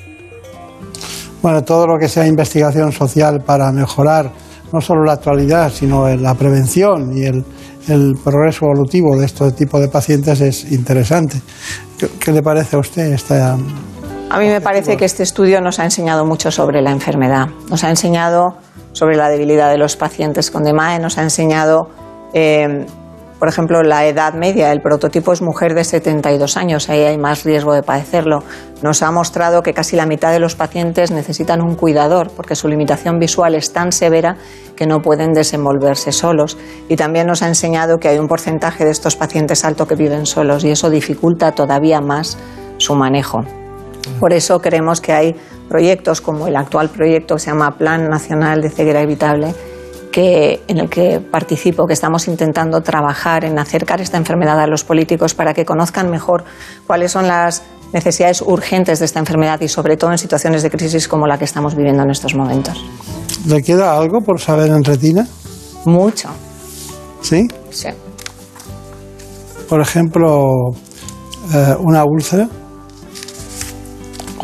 Bueno, 1.42 1.62
todo 1.66 1.88
lo 1.88 2.00
que 2.00 2.08
sea 2.08 2.26
investigación 2.26 2.94
social 2.94 3.42
para 3.46 3.70
mejorar 3.74 4.32
no 4.72 4.80
solo 4.80 5.04
la 5.04 5.12
actualidad, 5.12 5.74
sino 5.74 6.08
la 6.08 6.36
prevención 6.36 7.12
y 7.18 7.26
el, 7.26 7.44
progreso 8.24 8.68
evolutivo 8.68 9.18
de 9.18 9.26
este 9.26 9.52
tipo 9.52 9.78
de 9.82 9.90
pacientes 9.90 10.40
es 10.40 10.72
interesante. 10.72 11.42
¿Qué, 12.18 12.32
le 12.32 12.42
parece 12.42 12.78
a 12.78 12.80
usted 12.80 13.12
esta 13.12 13.58
a 14.28 14.40
mí 14.40 14.48
me 14.48 14.60
parece 14.60 14.98
que 14.98 15.06
este 15.06 15.22
estudio 15.22 15.62
nos 15.62 15.80
ha 15.80 15.84
enseñado 15.84 16.26
mucho 16.26 16.50
sobre 16.50 16.82
la 16.82 16.92
enfermedad. 16.92 17.48
Nos 17.70 17.84
ha 17.84 17.90
enseñado 17.90 18.58
sobre 18.96 19.18
la 19.18 19.28
debilidad 19.28 19.70
de 19.70 19.78
los 19.78 19.98
pacientes 19.98 20.50
con 20.50 20.64
DMAE, 20.64 21.00
nos 21.00 21.18
ha 21.18 21.24
enseñado, 21.24 21.90
eh, 22.34 22.86
por 23.38 23.50
ejemplo, 23.50 23.84
la 23.84 24.06
edad 24.06 24.34
media. 24.34 24.72
El 24.72 24.82
prototipo 24.82 25.34
es 25.34 25.42
mujer 25.42 25.74
de 25.76 25.84
72 25.84 26.56
años, 26.56 26.90
ahí 26.90 27.02
hay 27.02 27.18
más 27.18 27.44
riesgo 27.44 27.74
de 27.74 27.84
padecerlo. 27.84 28.44
Nos 28.82 29.04
ha 29.04 29.12
mostrado 29.12 29.64
que 29.64 29.74
casi 29.74 29.98
la 29.98 30.06
mitad 30.06 30.32
de 30.32 30.40
los 30.40 30.56
pacientes 30.56 31.12
necesitan 31.12 31.62
un 31.62 31.76
cuidador 31.76 32.32
porque 32.32 32.56
su 32.56 32.70
limitación 32.70 33.20
visual 33.20 33.56
es 33.56 33.74
tan 33.74 33.92
severa 33.92 34.38
que 34.78 34.88
no 34.88 35.02
pueden 35.02 35.34
desenvolverse 35.34 36.14
solos. 36.14 36.58
Y 36.88 36.96
también 36.96 37.28
nos 37.28 37.42
ha 37.42 37.50
enseñado 37.50 37.98
que 37.98 38.08
hay 38.08 38.18
un 38.18 38.30
porcentaje 38.30 38.86
de 38.86 38.92
estos 38.92 39.18
pacientes 39.18 39.66
alto 39.66 39.88
que 39.88 39.96
viven 39.96 40.26
solos 40.26 40.64
y 40.64 40.72
eso 40.72 40.90
dificulta 40.90 41.52
todavía 41.52 42.00
más 42.00 42.38
su 42.78 42.96
manejo. 42.96 43.44
Por 44.22 44.32
eso 44.32 44.60
creemos 44.62 45.02
que 45.02 45.12
hay 45.12 45.36
proyectos 45.68 46.22
como 46.22 46.48
el 46.48 46.56
actual 46.56 46.90
proyecto 46.90 47.36
que 47.36 47.42
se 47.42 47.52
llama 47.52 47.78
Plan 47.78 48.10
Nacional 48.10 48.62
de 48.62 48.70
Ceguera 48.70 49.02
Evitable, 49.02 49.54
que, 50.12 50.64
en 50.68 50.78
el 50.78 50.90
que 50.90 51.20
participo, 51.20 51.86
que 51.86 51.94
estamos 51.94 52.28
intentando 52.28 52.82
trabajar 52.82 53.44
en 53.44 53.60
acercar 53.60 54.00
esta 54.00 54.18
enfermedad 54.18 54.60
a 54.60 54.68
los 54.68 54.84
políticos 54.84 55.34
para 55.34 55.54
que 55.54 55.66
conozcan 55.66 56.10
mejor 56.10 56.46
cuáles 56.88 57.12
son 57.12 57.28
las 57.28 57.64
necesidades 57.92 58.42
urgentes 58.42 59.00
de 59.00 59.06
esta 59.06 59.20
enfermedad 59.20 59.60
y 59.62 59.68
sobre 59.68 59.98
todo 59.98 60.12
en 60.12 60.18
situaciones 60.18 60.64
de 60.64 60.70
crisis 60.70 61.08
como 61.08 61.28
la 61.28 61.38
que 61.38 61.46
estamos 61.46 61.76
viviendo 61.76 62.04
en 62.04 62.12
estos 62.12 62.36
momentos. 62.36 62.84
¿Le 63.46 63.62
queda 63.62 63.98
algo 63.98 64.22
por 64.22 64.40
saber 64.40 64.72
en 64.72 64.84
retina? 64.84 65.28
Mucho. 65.86 66.30
¿Sí? 67.22 67.48
Sí. 67.70 67.90
Por 69.68 69.82
ejemplo, 69.82 70.72
eh, 71.54 71.76
una 71.80 72.04
úlcera. 72.06 72.48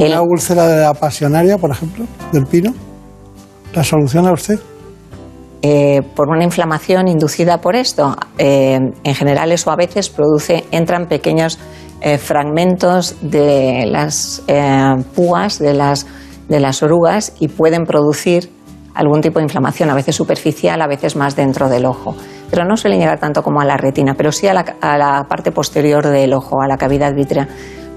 ¿Una 0.05 0.21
úlcera 0.23 0.67
de 0.67 0.81
la 0.81 0.93
pasionaria, 0.95 1.57
por 1.59 1.69
ejemplo, 1.69 2.05
del 2.31 2.47
pino? 2.47 2.73
¿La 3.73 3.83
soluciona 3.83 4.31
usted? 4.31 4.59
Eh, 5.61 6.01
por 6.15 6.29
una 6.29 6.43
inflamación 6.43 7.07
inducida 7.07 7.61
por 7.61 7.75
esto. 7.75 8.15
Eh, 8.39 8.79
en 9.03 9.15
general 9.15 9.51
eso 9.51 9.69
a 9.69 9.75
veces 9.75 10.09
produce, 10.09 10.65
entran 10.71 11.05
pequeños 11.05 11.59
eh, 12.01 12.17
fragmentos 12.17 13.15
de 13.21 13.85
las 13.85 14.41
púas 15.15 15.59
de 15.59 15.73
las, 15.75 16.07
de 16.49 16.59
las 16.59 16.81
orugas 16.81 17.33
y 17.39 17.47
pueden 17.47 17.83
producir 17.85 18.49
algún 18.95 19.21
tipo 19.21 19.37
de 19.37 19.43
inflamación, 19.43 19.91
a 19.91 19.93
veces 19.93 20.15
superficial, 20.15 20.81
a 20.81 20.87
veces 20.87 21.15
más 21.15 21.35
dentro 21.35 21.69
del 21.69 21.85
ojo. 21.85 22.15
Pero 22.49 22.65
no 22.65 22.75
suelen 22.75 22.99
llegar 22.99 23.19
tanto 23.19 23.43
como 23.43 23.61
a 23.61 23.65
la 23.65 23.77
retina, 23.77 24.15
pero 24.17 24.31
sí 24.31 24.47
a 24.47 24.53
la, 24.53 24.65
a 24.81 24.97
la 24.97 25.27
parte 25.29 25.51
posterior 25.51 26.07
del 26.07 26.33
ojo, 26.33 26.59
a 26.59 26.67
la 26.67 26.77
cavidad 26.77 27.13
vítrea 27.13 27.47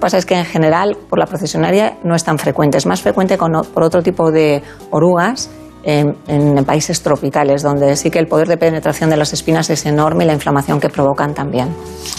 pasa 0.04 0.18
es 0.18 0.26
que 0.26 0.34
en 0.34 0.44
general 0.44 0.98
por 1.08 1.18
la 1.18 1.24
procesionaria 1.24 1.96
no 2.04 2.14
es 2.14 2.22
tan 2.22 2.36
frecuente, 2.36 2.76
es 2.76 2.84
más 2.84 3.00
frecuente 3.00 3.38
por 3.38 3.82
otro 3.82 4.02
tipo 4.02 4.30
de 4.30 4.62
orugas 4.90 5.48
en, 5.82 6.62
países 6.66 7.00
tropicales, 7.00 7.62
donde 7.62 7.96
sí 7.96 8.10
que 8.10 8.18
el 8.18 8.26
poder 8.26 8.46
de 8.46 8.58
penetración 8.58 9.08
de 9.08 9.16
las 9.16 9.32
espinas 9.32 9.70
es 9.70 9.86
enorme 9.86 10.24
y 10.24 10.26
la 10.26 10.34
inflamación 10.34 10.78
que 10.78 10.90
provocan 10.90 11.32
también. 11.32 11.68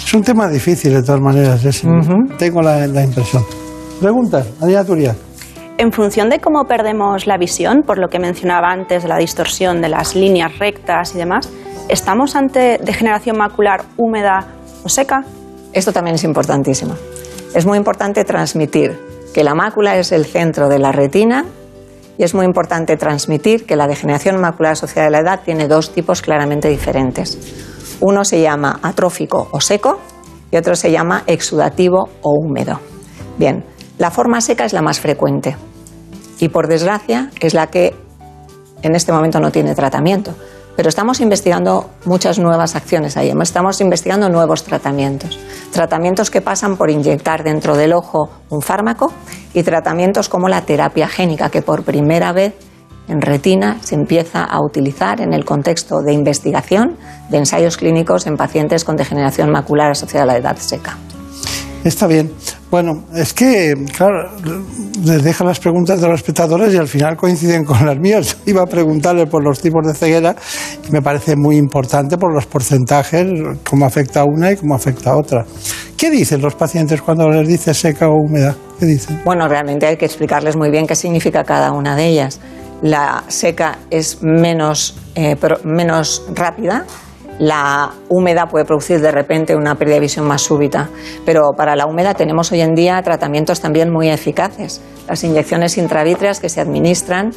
Es 0.04 0.12
un 0.16 0.24
tema 0.24 0.48
difícil 0.50 0.96
de 0.96 1.04
todas 1.04 1.22
maneras, 1.22 1.62
tengo 2.40 2.64
la, 2.64 2.88
impresión. 2.88 3.44
Preguntas, 4.02 4.48
Adriana 4.60 4.84
Turia. 4.84 5.16
En 5.78 5.92
función 5.92 6.32
de 6.32 6.40
cómo 6.40 6.64
perdemos 6.64 7.28
la 7.28 7.38
visión, 7.38 7.84
por 7.86 8.00
lo 8.00 8.08
que 8.08 8.18
mencionaba 8.18 8.72
antes 8.72 9.04
de 9.04 9.10
la 9.10 9.18
distorsión 9.18 9.80
de 9.80 9.90
las 9.90 10.16
líneas 10.16 10.58
rectas 10.58 11.14
y 11.14 11.20
demás, 11.20 11.52
¿estamos 11.88 12.36
ante 12.36 12.80
degeneración 12.84 13.38
macular 13.38 13.84
húmeda 13.96 14.48
o 14.84 14.90
seca? 14.90 15.24
Esto 15.72 15.94
también 15.94 16.16
es 16.16 16.24
importantísimo 16.24 16.96
es 17.56 17.66
muy 17.66 17.78
importante 17.78 18.26
transmitir 18.26 19.00
que 19.34 19.44
la 19.44 19.56
mácula 19.56 19.98
es 19.98 20.12
el 20.12 20.26
centro 20.26 20.68
de 20.68 20.78
la 20.78 20.92
retina 20.92 21.46
y 22.18 22.24
es 22.24 22.36
muy 22.36 22.46
importante 22.46 22.98
transmitir 22.98 23.66
que 23.66 23.78
la 23.78 23.88
degeneración 23.88 24.40
macular 24.42 24.74
asociada 24.74 25.08
a 25.08 25.12
la 25.12 25.20
edad 25.20 25.40
tiene 25.44 25.70
dos 25.70 25.94
tipos 25.94 26.22
claramente 26.22 26.68
diferentes. 26.68 27.38
Uno 28.02 28.26
se 28.26 28.42
llama 28.42 28.80
atrófico 28.84 29.48
o 29.52 29.62
seco 29.62 30.00
y 30.52 30.58
otro 30.58 30.76
se 30.76 30.92
llama 30.92 31.24
exudativo 31.28 32.10
o 32.22 32.34
húmedo. 32.34 32.82
Bien, 33.38 33.64
la 34.00 34.12
forma 34.12 34.42
seca 34.42 34.66
es 34.66 34.74
la 34.74 34.82
más 34.82 35.00
frecuente 35.00 35.56
y 36.40 36.50
por 36.50 36.68
desgracia 36.68 37.32
es 37.40 37.54
la 37.54 37.68
que 37.68 37.96
en 38.82 38.96
este 38.96 39.14
momento 39.14 39.40
no 39.40 39.50
tiene 39.50 39.76
tratamiento. 39.76 40.36
Pero 40.76 40.90
estamos 40.90 41.22
investigando 41.22 41.90
muchas 42.06 42.38
nuevas 42.38 42.76
acciones 42.76 43.16
ahí, 43.18 43.34
estamos 43.42 43.80
investigando 43.80 44.30
nuevos 44.30 44.64
tratamientos. 44.64 45.40
Tratamientos 45.72 46.30
que 46.30 46.42
pasan 46.42 46.76
por 46.76 46.90
inyectar 46.90 47.44
dentro 47.44 47.76
del 47.76 47.94
ojo 47.94 48.30
un 48.50 48.62
fármaco 48.62 49.12
y 49.54 49.64
tratamientos 49.64 50.28
como 50.28 50.50
la 50.50 50.62
terapia 50.62 51.08
génica, 51.08 51.50
que 51.50 51.62
por 51.62 51.84
primera 51.84 52.34
vez 52.34 52.54
en 53.08 53.22
retina 53.22 53.78
se 53.82 53.96
empieza 53.96 54.44
a 54.44 54.60
utilizar 54.64 55.22
en 55.22 55.34
el 55.34 55.46
contexto 55.46 56.02
de 56.02 56.14
investigación 56.14 56.98
de 57.30 57.38
ensayos 57.38 57.78
clínicos 57.78 58.28
en 58.28 58.36
pacientes 58.36 58.84
con 58.84 58.96
degeneración 58.96 59.52
macular 59.52 59.92
asociada 59.92 60.24
a 60.24 60.28
la 60.28 60.38
edad 60.38 60.58
seca. 60.58 60.98
Está 61.86 62.08
bien. 62.08 62.32
Bueno, 62.72 63.04
es 63.14 63.32
que, 63.32 63.76
claro, 63.96 64.32
les 65.04 65.24
deja 65.24 65.44
las 65.44 65.60
preguntas 65.60 66.02
de 66.02 66.08
los 66.08 66.16
espectadores 66.16 66.74
y 66.74 66.78
al 66.78 66.88
final 66.88 67.16
coinciden 67.16 67.64
con 67.64 67.86
las 67.86 68.00
mías. 68.00 68.38
Iba 68.48 68.64
a 68.64 68.66
preguntarle 68.66 69.28
por 69.28 69.44
los 69.44 69.62
tipos 69.62 69.86
de 69.86 69.94
ceguera 69.94 70.36
y 70.90 70.92
me 70.92 71.04
parece 71.04 71.36
muy 71.36 71.58
importante 71.58 72.18
por 72.18 72.34
los 72.34 72.48
porcentajes, 72.48 73.28
cómo 73.64 73.86
afecta 73.86 74.22
a 74.22 74.24
una 74.24 74.52
y 74.52 74.56
cómo 74.56 74.74
afecta 74.74 75.12
a 75.12 75.18
otra. 75.18 75.46
¿Qué 75.96 76.10
dicen 76.10 76.42
los 76.42 76.56
pacientes 76.56 77.04
cuando 77.04 77.30
les 77.30 77.48
dice 77.48 77.72
seca 77.76 78.10
o 78.10 78.16
húmeda? 78.16 78.56
¿Qué 78.80 78.88
dicen? 78.88 79.22
Bueno, 79.24 79.48
realmente 79.48 79.86
hay 79.86 79.98
que 79.98 80.06
explicarles 80.06 80.56
muy 80.56 80.72
bien 80.72 80.88
qué 80.88 80.96
significa 80.96 81.44
cada 81.44 81.72
una 81.72 81.96
de 81.96 82.08
ellas. 82.08 82.40
La 82.82 83.24
seca 83.28 83.78
es 83.92 84.24
menos, 84.24 84.98
eh, 85.14 85.38
menos 85.64 86.24
rápida, 86.34 86.88
la 87.40 87.92
húmeda 88.10 88.48
puede 88.48 88.66
producir 88.66 89.02
de 89.02 89.12
repente 89.12 89.56
una 89.56 89.76
pérdida 89.76 89.96
de 89.96 90.02
visión 90.02 90.26
más 90.26 90.42
súbita, 90.42 90.90
pero 91.26 91.52
para 91.56 91.76
la 91.76 91.86
húmeda 91.86 92.14
tenemos 92.14 92.52
hoy 92.52 92.62
en 92.62 92.76
día 92.76 93.02
tratamientos 93.02 93.60
también 93.60 93.92
muy 93.92 94.10
eficaces. 94.10 94.82
Las 95.08 95.24
inyecciones 95.24 95.78
intravítreas 95.78 96.40
que 96.40 96.50
se 96.50 96.62
administran 96.62 97.32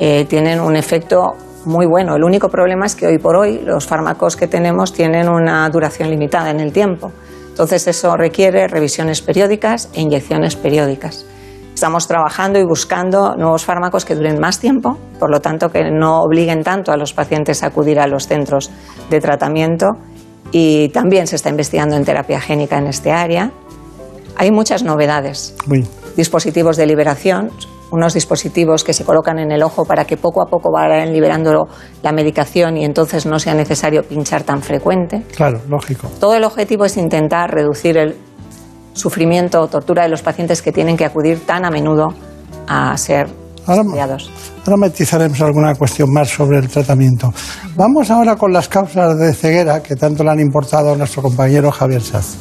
eh, 0.00 0.26
tienen 0.28 0.60
un 0.60 0.76
efecto 0.76 1.34
muy 1.64 1.86
bueno. 1.86 2.16
El 2.16 2.24
único 2.24 2.48
problema 2.48 2.86
es 2.86 2.96
que 2.96 3.06
hoy 3.06 3.18
por 3.18 3.36
hoy 3.36 3.60
los 3.64 3.86
fármacos 3.86 4.36
que 4.36 4.46
tenemos 4.46 4.92
tienen 4.92 5.28
una 5.28 5.68
duración 5.70 6.10
limitada 6.10 6.50
en 6.50 6.60
el 6.60 6.72
tiempo. 6.72 7.12
Entonces 7.48 7.86
eso 7.88 8.16
requiere 8.16 8.68
revisiones 8.68 9.20
periódicas 9.20 9.88
e 9.92 10.00
inyecciones 10.00 10.56
periódicas. 10.56 11.26
Estamos 11.78 12.08
trabajando 12.08 12.58
y 12.58 12.64
buscando 12.64 13.36
nuevos 13.36 13.64
fármacos 13.64 14.04
que 14.04 14.16
duren 14.16 14.40
más 14.40 14.58
tiempo, 14.58 14.98
por 15.20 15.30
lo 15.30 15.40
tanto 15.40 15.68
que 15.68 15.92
no 15.92 16.22
obliguen 16.22 16.64
tanto 16.64 16.90
a 16.90 16.96
los 16.96 17.12
pacientes 17.12 17.62
a 17.62 17.68
acudir 17.68 18.00
a 18.00 18.08
los 18.08 18.26
centros 18.26 18.72
de 19.08 19.20
tratamiento 19.20 19.90
y 20.50 20.88
también 20.88 21.28
se 21.28 21.36
está 21.36 21.50
investigando 21.50 21.94
en 21.94 22.04
terapia 22.04 22.40
génica 22.40 22.78
en 22.78 22.88
este 22.88 23.12
área. 23.12 23.52
Hay 24.34 24.50
muchas 24.50 24.82
novedades. 24.82 25.54
Dispositivos 26.16 26.76
de 26.76 26.86
liberación, 26.86 27.52
unos 27.92 28.12
dispositivos 28.12 28.82
que 28.82 28.92
se 28.92 29.04
colocan 29.04 29.38
en 29.38 29.52
el 29.52 29.62
ojo 29.62 29.84
para 29.84 30.04
que 30.04 30.16
poco 30.16 30.42
a 30.42 30.46
poco 30.46 30.72
vayan 30.72 31.12
liberando 31.12 31.68
la 32.02 32.10
medicación 32.10 32.76
y 32.76 32.84
entonces 32.84 33.24
no 33.24 33.38
sea 33.38 33.54
necesario 33.54 34.02
pinchar 34.02 34.42
tan 34.42 34.62
frecuente. 34.62 35.22
Claro, 35.36 35.60
lógico. 35.68 36.08
Todo 36.18 36.34
el 36.34 36.42
objetivo 36.42 36.86
es 36.86 36.96
intentar 36.96 37.54
reducir 37.54 37.98
el 37.98 38.16
sufrimiento 38.98 39.60
o 39.60 39.68
tortura 39.68 40.02
de 40.02 40.08
los 40.08 40.22
pacientes 40.22 40.60
que 40.60 40.72
tienen 40.72 40.96
que 40.96 41.04
acudir 41.04 41.46
tan 41.46 41.64
a 41.64 41.70
menudo 41.70 42.08
a 42.66 42.96
ser 42.96 43.28
estudiados. 43.66 44.30
Ahora 44.64 44.76
matizaremos 44.76 45.40
alguna 45.40 45.74
cuestión 45.74 46.12
más 46.12 46.28
sobre 46.28 46.58
el 46.58 46.68
tratamiento. 46.68 47.32
Vamos 47.76 48.10
ahora 48.10 48.36
con 48.36 48.52
las 48.52 48.68
causas 48.68 49.18
de 49.18 49.32
ceguera 49.32 49.82
que 49.82 49.96
tanto 49.96 50.24
le 50.24 50.30
han 50.30 50.40
importado 50.40 50.92
a 50.92 50.96
nuestro 50.96 51.22
compañero 51.22 51.70
Javier 51.70 52.02
Saz. 52.02 52.36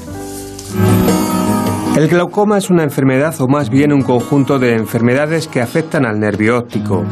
El 1.95 2.08
glaucoma 2.08 2.60
es 2.60 2.70
una 2.70 2.84
enfermedad 2.84 3.34
o 3.39 3.47
más 3.47 3.70
bien 3.70 3.91
un 3.91 4.03
conjunto 4.03 4.60
de 4.60 4.76
enfermedades 4.76 5.47
que 5.47 5.62
afectan 5.62 6.05
al 6.05 6.20
nervio 6.20 6.60
óptico. 6.60 7.03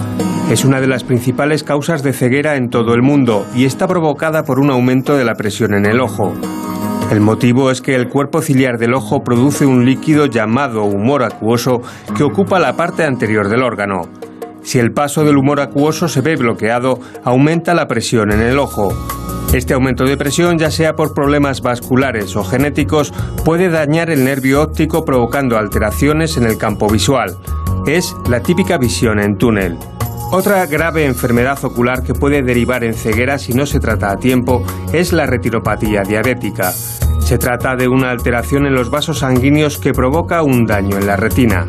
Es 0.51 0.63
una 0.63 0.79
de 0.79 0.87
las 0.87 1.03
principales 1.03 1.63
causas 1.63 2.03
de 2.03 2.13
ceguera 2.13 2.55
en 2.55 2.69
todo 2.69 2.93
el 2.93 3.01
mundo 3.01 3.47
y 3.55 3.65
está 3.65 3.87
provocada 3.87 4.43
por 4.43 4.59
un 4.59 4.69
aumento 4.69 5.17
de 5.17 5.25
la 5.25 5.33
presión 5.33 5.73
en 5.73 5.87
el 5.87 5.99
ojo. 5.99 6.33
El 7.11 7.21
motivo 7.21 7.69
es 7.69 7.81
que 7.81 7.95
el 7.95 8.09
cuerpo 8.09 8.41
ciliar 8.41 8.77
del 8.77 8.93
ojo 8.93 9.23
produce 9.23 9.65
un 9.65 9.85
líquido 9.85 10.25
llamado 10.25 10.83
humor 10.83 11.23
acuoso 11.23 11.81
que 12.17 12.23
ocupa 12.23 12.59
la 12.59 12.75
parte 12.75 13.03
anterior 13.03 13.47
del 13.47 13.61
órgano. 13.61 14.09
Si 14.63 14.79
el 14.79 14.91
paso 14.91 15.23
del 15.23 15.37
humor 15.37 15.59
acuoso 15.59 16.07
se 16.07 16.21
ve 16.21 16.35
bloqueado, 16.35 16.99
aumenta 17.23 17.75
la 17.75 17.87
presión 17.87 18.31
en 18.31 18.41
el 18.41 18.57
ojo. 18.57 18.91
Este 19.53 19.75
aumento 19.75 20.03
de 20.03 20.17
presión, 20.17 20.57
ya 20.57 20.71
sea 20.71 20.95
por 20.95 21.13
problemas 21.13 21.61
vasculares 21.61 22.35
o 22.35 22.43
genéticos, 22.43 23.13
puede 23.45 23.69
dañar 23.69 24.09
el 24.09 24.25
nervio 24.25 24.63
óptico 24.63 25.05
provocando 25.05 25.57
alteraciones 25.57 26.35
en 26.37 26.45
el 26.45 26.57
campo 26.57 26.89
visual. 26.89 27.37
Es 27.85 28.15
la 28.27 28.41
típica 28.41 28.77
visión 28.79 29.19
en 29.19 29.37
túnel. 29.37 29.77
Otra 30.31 30.65
grave 30.65 31.05
enfermedad 31.05 31.63
ocular 31.63 32.03
que 32.03 32.13
puede 32.13 32.41
derivar 32.41 32.83
en 32.83 32.93
ceguera 32.93 33.37
si 33.37 33.53
no 33.53 33.65
se 33.65 33.79
trata 33.79 34.11
a 34.11 34.17
tiempo 34.17 34.63
es 34.91 35.13
la 35.13 35.25
retinopatía 35.25 36.01
diabética. 36.01 36.71
Se 37.19 37.37
trata 37.37 37.75
de 37.75 37.87
una 37.87 38.11
alteración 38.11 38.65
en 38.65 38.73
los 38.73 38.89
vasos 38.89 39.19
sanguíneos 39.19 39.77
que 39.77 39.93
provoca 39.93 40.43
un 40.43 40.65
daño 40.65 40.97
en 40.97 41.07
la 41.07 41.15
retina. 41.15 41.65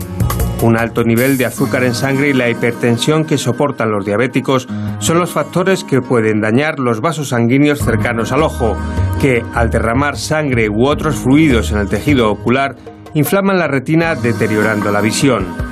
Un 0.63 0.77
alto 0.77 1.05
nivel 1.05 1.37
de 1.37 1.45
azúcar 1.45 1.85
en 1.85 1.95
sangre 1.95 2.31
y 2.31 2.33
la 2.33 2.49
hipertensión 2.49 3.25
que 3.25 3.39
soportan 3.39 3.91
los 3.91 4.05
diabéticos 4.05 4.67
son 4.99 5.19
los 5.19 5.31
factores 5.31 5.85
que 5.85 6.01
pueden 6.01 6.41
dañar 6.41 6.79
los 6.79 7.01
vasos 7.01 7.29
sanguíneos 7.29 7.81
cercanos 7.81 8.33
al 8.33 8.43
ojo, 8.43 8.75
que 9.21 9.45
al 9.55 9.71
derramar 9.71 10.17
sangre 10.17 10.71
u 10.71 10.87
otros 10.87 11.17
fluidos 11.17 11.73
en 11.73 11.79
el 11.79 11.89
tejido 11.89 12.31
ocular 12.31 12.75
inflaman 13.15 13.59
la 13.59 13.69
retina 13.69 14.15
deteriorando 14.15 14.91
la 14.91 15.03
visión. 15.03 15.66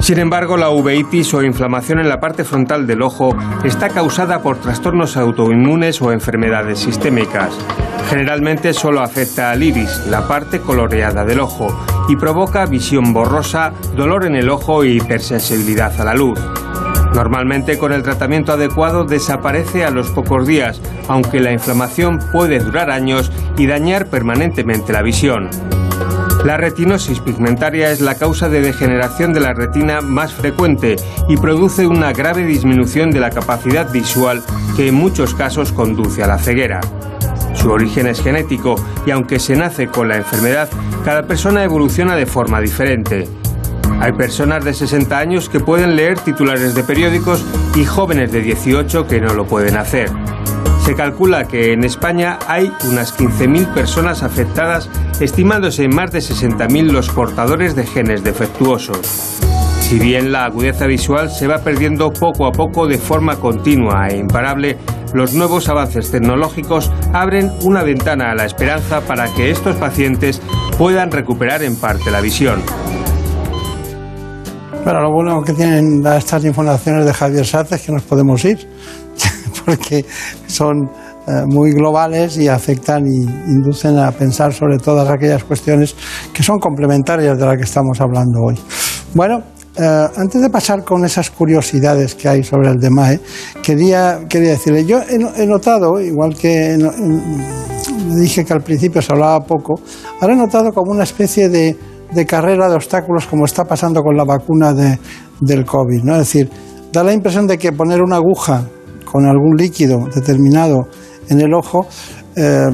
Sin 0.00 0.18
embargo, 0.18 0.56
la 0.56 0.70
uveitis 0.70 1.32
o 1.34 1.42
inflamación 1.42 2.00
en 2.00 2.08
la 2.08 2.18
parte 2.18 2.42
frontal 2.42 2.86
del 2.86 3.02
ojo 3.02 3.36
está 3.64 3.90
causada 3.90 4.42
por 4.42 4.56
trastornos 4.56 5.16
autoinmunes 5.16 6.00
o 6.00 6.10
enfermedades 6.10 6.78
sistémicas. 6.78 7.54
Generalmente 8.08 8.72
solo 8.72 9.02
afecta 9.02 9.50
al 9.50 9.62
iris, 9.62 10.06
la 10.08 10.26
parte 10.26 10.60
coloreada 10.60 11.24
del 11.24 11.38
ojo, 11.38 11.68
y 12.08 12.16
provoca 12.16 12.66
visión 12.66 13.12
borrosa, 13.12 13.72
dolor 13.94 14.24
en 14.24 14.36
el 14.36 14.48
ojo 14.48 14.84
y 14.84 14.96
hipersensibilidad 14.96 16.00
a 16.00 16.04
la 16.04 16.14
luz. 16.14 16.40
Normalmente 17.14 17.78
con 17.78 17.92
el 17.92 18.02
tratamiento 18.02 18.52
adecuado 18.52 19.04
desaparece 19.04 19.84
a 19.84 19.90
los 19.90 20.10
pocos 20.10 20.46
días, 20.46 20.80
aunque 21.08 21.40
la 21.40 21.52
inflamación 21.52 22.18
puede 22.32 22.58
durar 22.58 22.90
años 22.90 23.30
y 23.58 23.66
dañar 23.66 24.06
permanentemente 24.06 24.92
la 24.92 25.02
visión. 25.02 25.50
La 26.44 26.56
retinosis 26.56 27.20
pigmentaria 27.20 27.90
es 27.90 28.00
la 28.00 28.14
causa 28.14 28.48
de 28.48 28.62
degeneración 28.62 29.34
de 29.34 29.40
la 29.40 29.52
retina 29.52 30.00
más 30.00 30.32
frecuente 30.32 30.96
y 31.28 31.36
produce 31.36 31.86
una 31.86 32.12
grave 32.12 32.44
disminución 32.44 33.10
de 33.10 33.20
la 33.20 33.30
capacidad 33.30 33.92
visual 33.92 34.42
que 34.74 34.88
en 34.88 34.94
muchos 34.94 35.34
casos 35.34 35.70
conduce 35.70 36.22
a 36.22 36.26
la 36.26 36.38
ceguera. 36.38 36.80
Su 37.54 37.70
origen 37.70 38.06
es 38.06 38.22
genético 38.22 38.76
y 39.04 39.10
aunque 39.10 39.38
se 39.38 39.54
nace 39.54 39.88
con 39.88 40.08
la 40.08 40.16
enfermedad, 40.16 40.70
cada 41.04 41.24
persona 41.24 41.62
evoluciona 41.62 42.16
de 42.16 42.24
forma 42.24 42.58
diferente. 42.60 43.28
Hay 44.00 44.12
personas 44.12 44.64
de 44.64 44.72
60 44.72 45.18
años 45.18 45.50
que 45.50 45.60
pueden 45.60 45.94
leer 45.94 46.18
titulares 46.18 46.74
de 46.74 46.82
periódicos 46.82 47.44
y 47.74 47.84
jóvenes 47.84 48.32
de 48.32 48.40
18 48.40 49.06
que 49.06 49.20
no 49.20 49.34
lo 49.34 49.46
pueden 49.46 49.76
hacer. 49.76 50.08
Se 50.84 50.94
calcula 50.94 51.44
que 51.46 51.72
en 51.72 51.84
España 51.84 52.38
hay 52.48 52.72
unas 52.90 53.16
15.000 53.16 53.72
personas 53.74 54.22
afectadas, 54.22 54.88
estimándose 55.20 55.84
en 55.84 55.94
más 55.94 56.10
de 56.10 56.18
60.000 56.18 56.90
los 56.90 57.10
portadores 57.10 57.76
de 57.76 57.86
genes 57.86 58.24
defectuosos. 58.24 59.38
Si 59.80 59.98
bien 59.98 60.32
la 60.32 60.44
agudeza 60.44 60.86
visual 60.86 61.30
se 61.30 61.46
va 61.46 61.58
perdiendo 61.58 62.10
poco 62.12 62.46
a 62.46 62.52
poco 62.52 62.86
de 62.86 62.98
forma 62.98 63.36
continua 63.36 64.08
e 64.08 64.16
imparable, 64.16 64.78
los 65.12 65.34
nuevos 65.34 65.68
avances 65.68 66.10
tecnológicos 66.10 66.92
abren 67.12 67.50
una 67.62 67.82
ventana 67.82 68.30
a 68.30 68.34
la 68.34 68.44
esperanza 68.44 69.00
para 69.00 69.32
que 69.34 69.50
estos 69.50 69.76
pacientes 69.76 70.40
puedan 70.78 71.10
recuperar 71.10 71.62
en 71.62 71.76
parte 71.76 72.10
la 72.10 72.20
visión. 72.20 72.62
Bueno, 74.84 75.00
lo 75.00 75.12
bueno 75.12 75.42
que 75.42 75.52
tienen 75.52 76.06
estas 76.06 76.44
informaciones 76.44 77.04
de 77.04 77.12
Javier 77.12 77.44
Sáez 77.44 77.72
es 77.72 77.82
que 77.82 77.92
nos 77.92 78.02
podemos 78.02 78.44
ir 78.44 78.66
porque 79.70 80.04
son 80.46 80.90
eh, 81.26 81.44
muy 81.46 81.72
globales 81.72 82.36
y 82.38 82.48
afectan 82.48 83.06
y 83.06 83.22
inducen 83.50 83.98
a 83.98 84.10
pensar 84.10 84.52
sobre 84.52 84.78
todas 84.78 85.08
aquellas 85.08 85.44
cuestiones 85.44 85.94
que 86.32 86.42
son 86.42 86.58
complementarias 86.58 87.38
de 87.38 87.46
las 87.46 87.56
que 87.56 87.64
estamos 87.64 88.00
hablando 88.00 88.40
hoy. 88.42 88.58
Bueno, 89.14 89.42
eh, 89.76 90.08
antes 90.16 90.42
de 90.42 90.50
pasar 90.50 90.82
con 90.82 91.04
esas 91.04 91.30
curiosidades 91.30 92.16
que 92.16 92.28
hay 92.28 92.42
sobre 92.42 92.70
el 92.70 92.78
DEMAE, 92.78 93.20
quería, 93.62 94.20
quería 94.28 94.50
decirle, 94.50 94.84
yo 94.84 94.98
he, 95.08 95.46
notado, 95.46 96.00
igual 96.00 96.34
que 96.34 96.76
dije 98.16 98.44
que 98.44 98.52
al 98.52 98.62
principio 98.62 99.00
se 99.00 99.12
hablaba 99.12 99.40
poco, 99.40 99.80
ahora 100.20 100.34
he 100.34 100.36
notado 100.36 100.72
como 100.72 100.90
una 100.90 101.04
especie 101.04 101.48
de, 101.48 101.76
de 102.12 102.26
carrera 102.26 102.68
de 102.68 102.74
obstáculos 102.74 103.26
como 103.26 103.44
está 103.44 103.64
pasando 103.64 104.02
con 104.02 104.16
la 104.16 104.24
vacuna 104.24 104.72
de, 104.72 104.98
del 105.40 105.64
COVID. 105.64 106.02
¿no? 106.02 106.14
Es 106.14 106.20
decir, 106.20 106.50
da 106.92 107.04
la 107.04 107.12
impresión 107.12 107.46
de 107.46 107.56
que 107.56 107.72
poner 107.72 108.02
una 108.02 108.16
aguja 108.16 108.64
con 109.10 109.26
algún 109.26 109.56
líquido 109.56 110.06
determinado 110.14 110.88
en 111.28 111.40
el 111.40 111.54
ojo, 111.54 111.86
eh, 112.36 112.68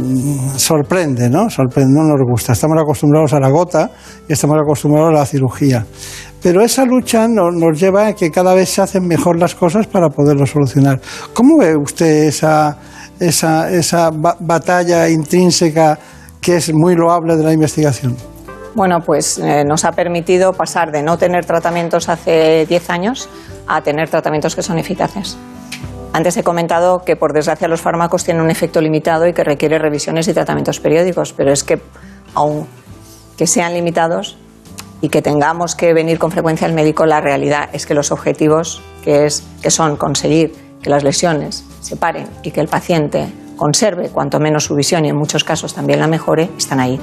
sorprende, 0.56 1.30
¿no? 1.30 1.48
Sorprende, 1.48 1.92
no 1.92 2.04
nos 2.04 2.20
gusta. 2.28 2.52
Estamos 2.52 2.76
acostumbrados 2.80 3.32
a 3.32 3.40
la 3.40 3.48
gota 3.48 3.90
y 4.28 4.32
estamos 4.32 4.56
acostumbrados 4.60 5.10
a 5.10 5.12
la 5.12 5.26
cirugía. 5.26 5.86
Pero 6.42 6.62
esa 6.62 6.84
lucha 6.84 7.26
nos, 7.26 7.80
lleva 7.80 8.08
a 8.08 8.12
que 8.12 8.30
cada 8.30 8.54
vez 8.54 8.68
se 8.68 8.82
hacen 8.82 9.06
mejor 9.06 9.38
las 9.38 9.54
cosas 9.54 9.86
para 9.86 10.10
poderlo 10.10 10.46
solucionar. 10.46 11.00
¿Cómo 11.32 11.58
ve 11.58 11.74
usted 11.76 12.24
esa, 12.28 12.76
esa, 13.18 13.70
esa 13.70 14.10
batalla 14.12 15.08
intrínseca 15.08 15.98
que 16.40 16.56
es 16.56 16.72
muy 16.72 16.94
loable 16.94 17.36
de 17.36 17.42
la 17.42 17.52
investigación? 17.52 18.16
Bueno, 18.74 19.00
pues 19.00 19.38
eh, 19.38 19.64
nos 19.64 19.86
ha 19.86 19.92
permitido 19.92 20.52
pasar 20.52 20.92
de 20.92 21.02
no 21.02 21.16
tener 21.16 21.46
tratamientos 21.46 22.10
hace 22.10 22.66
10 22.66 22.90
años 22.90 23.28
a 23.66 23.80
tener 23.80 24.10
tratamientos 24.10 24.54
que 24.54 24.62
son 24.62 24.78
eficaces. 24.78 25.38
Antes 26.16 26.34
he 26.38 26.42
comentado 26.42 27.00
que, 27.00 27.14
por 27.14 27.34
desgracia, 27.34 27.68
los 27.68 27.82
fármacos 27.82 28.24
tienen 28.24 28.42
un 28.42 28.48
efecto 28.48 28.80
limitado 28.80 29.26
y 29.26 29.34
que 29.34 29.44
requiere 29.44 29.78
revisiones 29.78 30.26
y 30.26 30.32
tratamientos 30.32 30.80
periódicos, 30.80 31.34
pero 31.34 31.52
es 31.52 31.62
que, 31.62 31.78
aun 32.32 32.66
que 33.36 33.46
sean 33.46 33.74
limitados 33.74 34.38
y 35.02 35.10
que 35.10 35.20
tengamos 35.20 35.74
que 35.74 35.92
venir 35.92 36.18
con 36.18 36.30
frecuencia 36.30 36.66
al 36.66 36.72
médico, 36.72 37.04
la 37.04 37.20
realidad 37.20 37.68
es 37.74 37.84
que 37.84 37.92
los 37.92 38.12
objetivos, 38.12 38.80
que, 39.04 39.26
es, 39.26 39.46
que 39.60 39.70
son 39.70 39.98
conseguir 39.98 40.54
que 40.80 40.88
las 40.88 41.04
lesiones 41.04 41.66
se 41.82 41.96
paren 41.96 42.26
y 42.42 42.50
que 42.50 42.62
el 42.62 42.68
paciente 42.68 43.30
conserve 43.56 44.10
cuanto 44.10 44.38
menos 44.38 44.64
su 44.64 44.74
visión 44.74 45.04
y 45.04 45.08
en 45.08 45.16
muchos 45.16 45.44
casos 45.44 45.74
también 45.74 46.00
la 46.00 46.06
mejore, 46.06 46.50
están 46.56 46.80
ahí. 46.80 47.00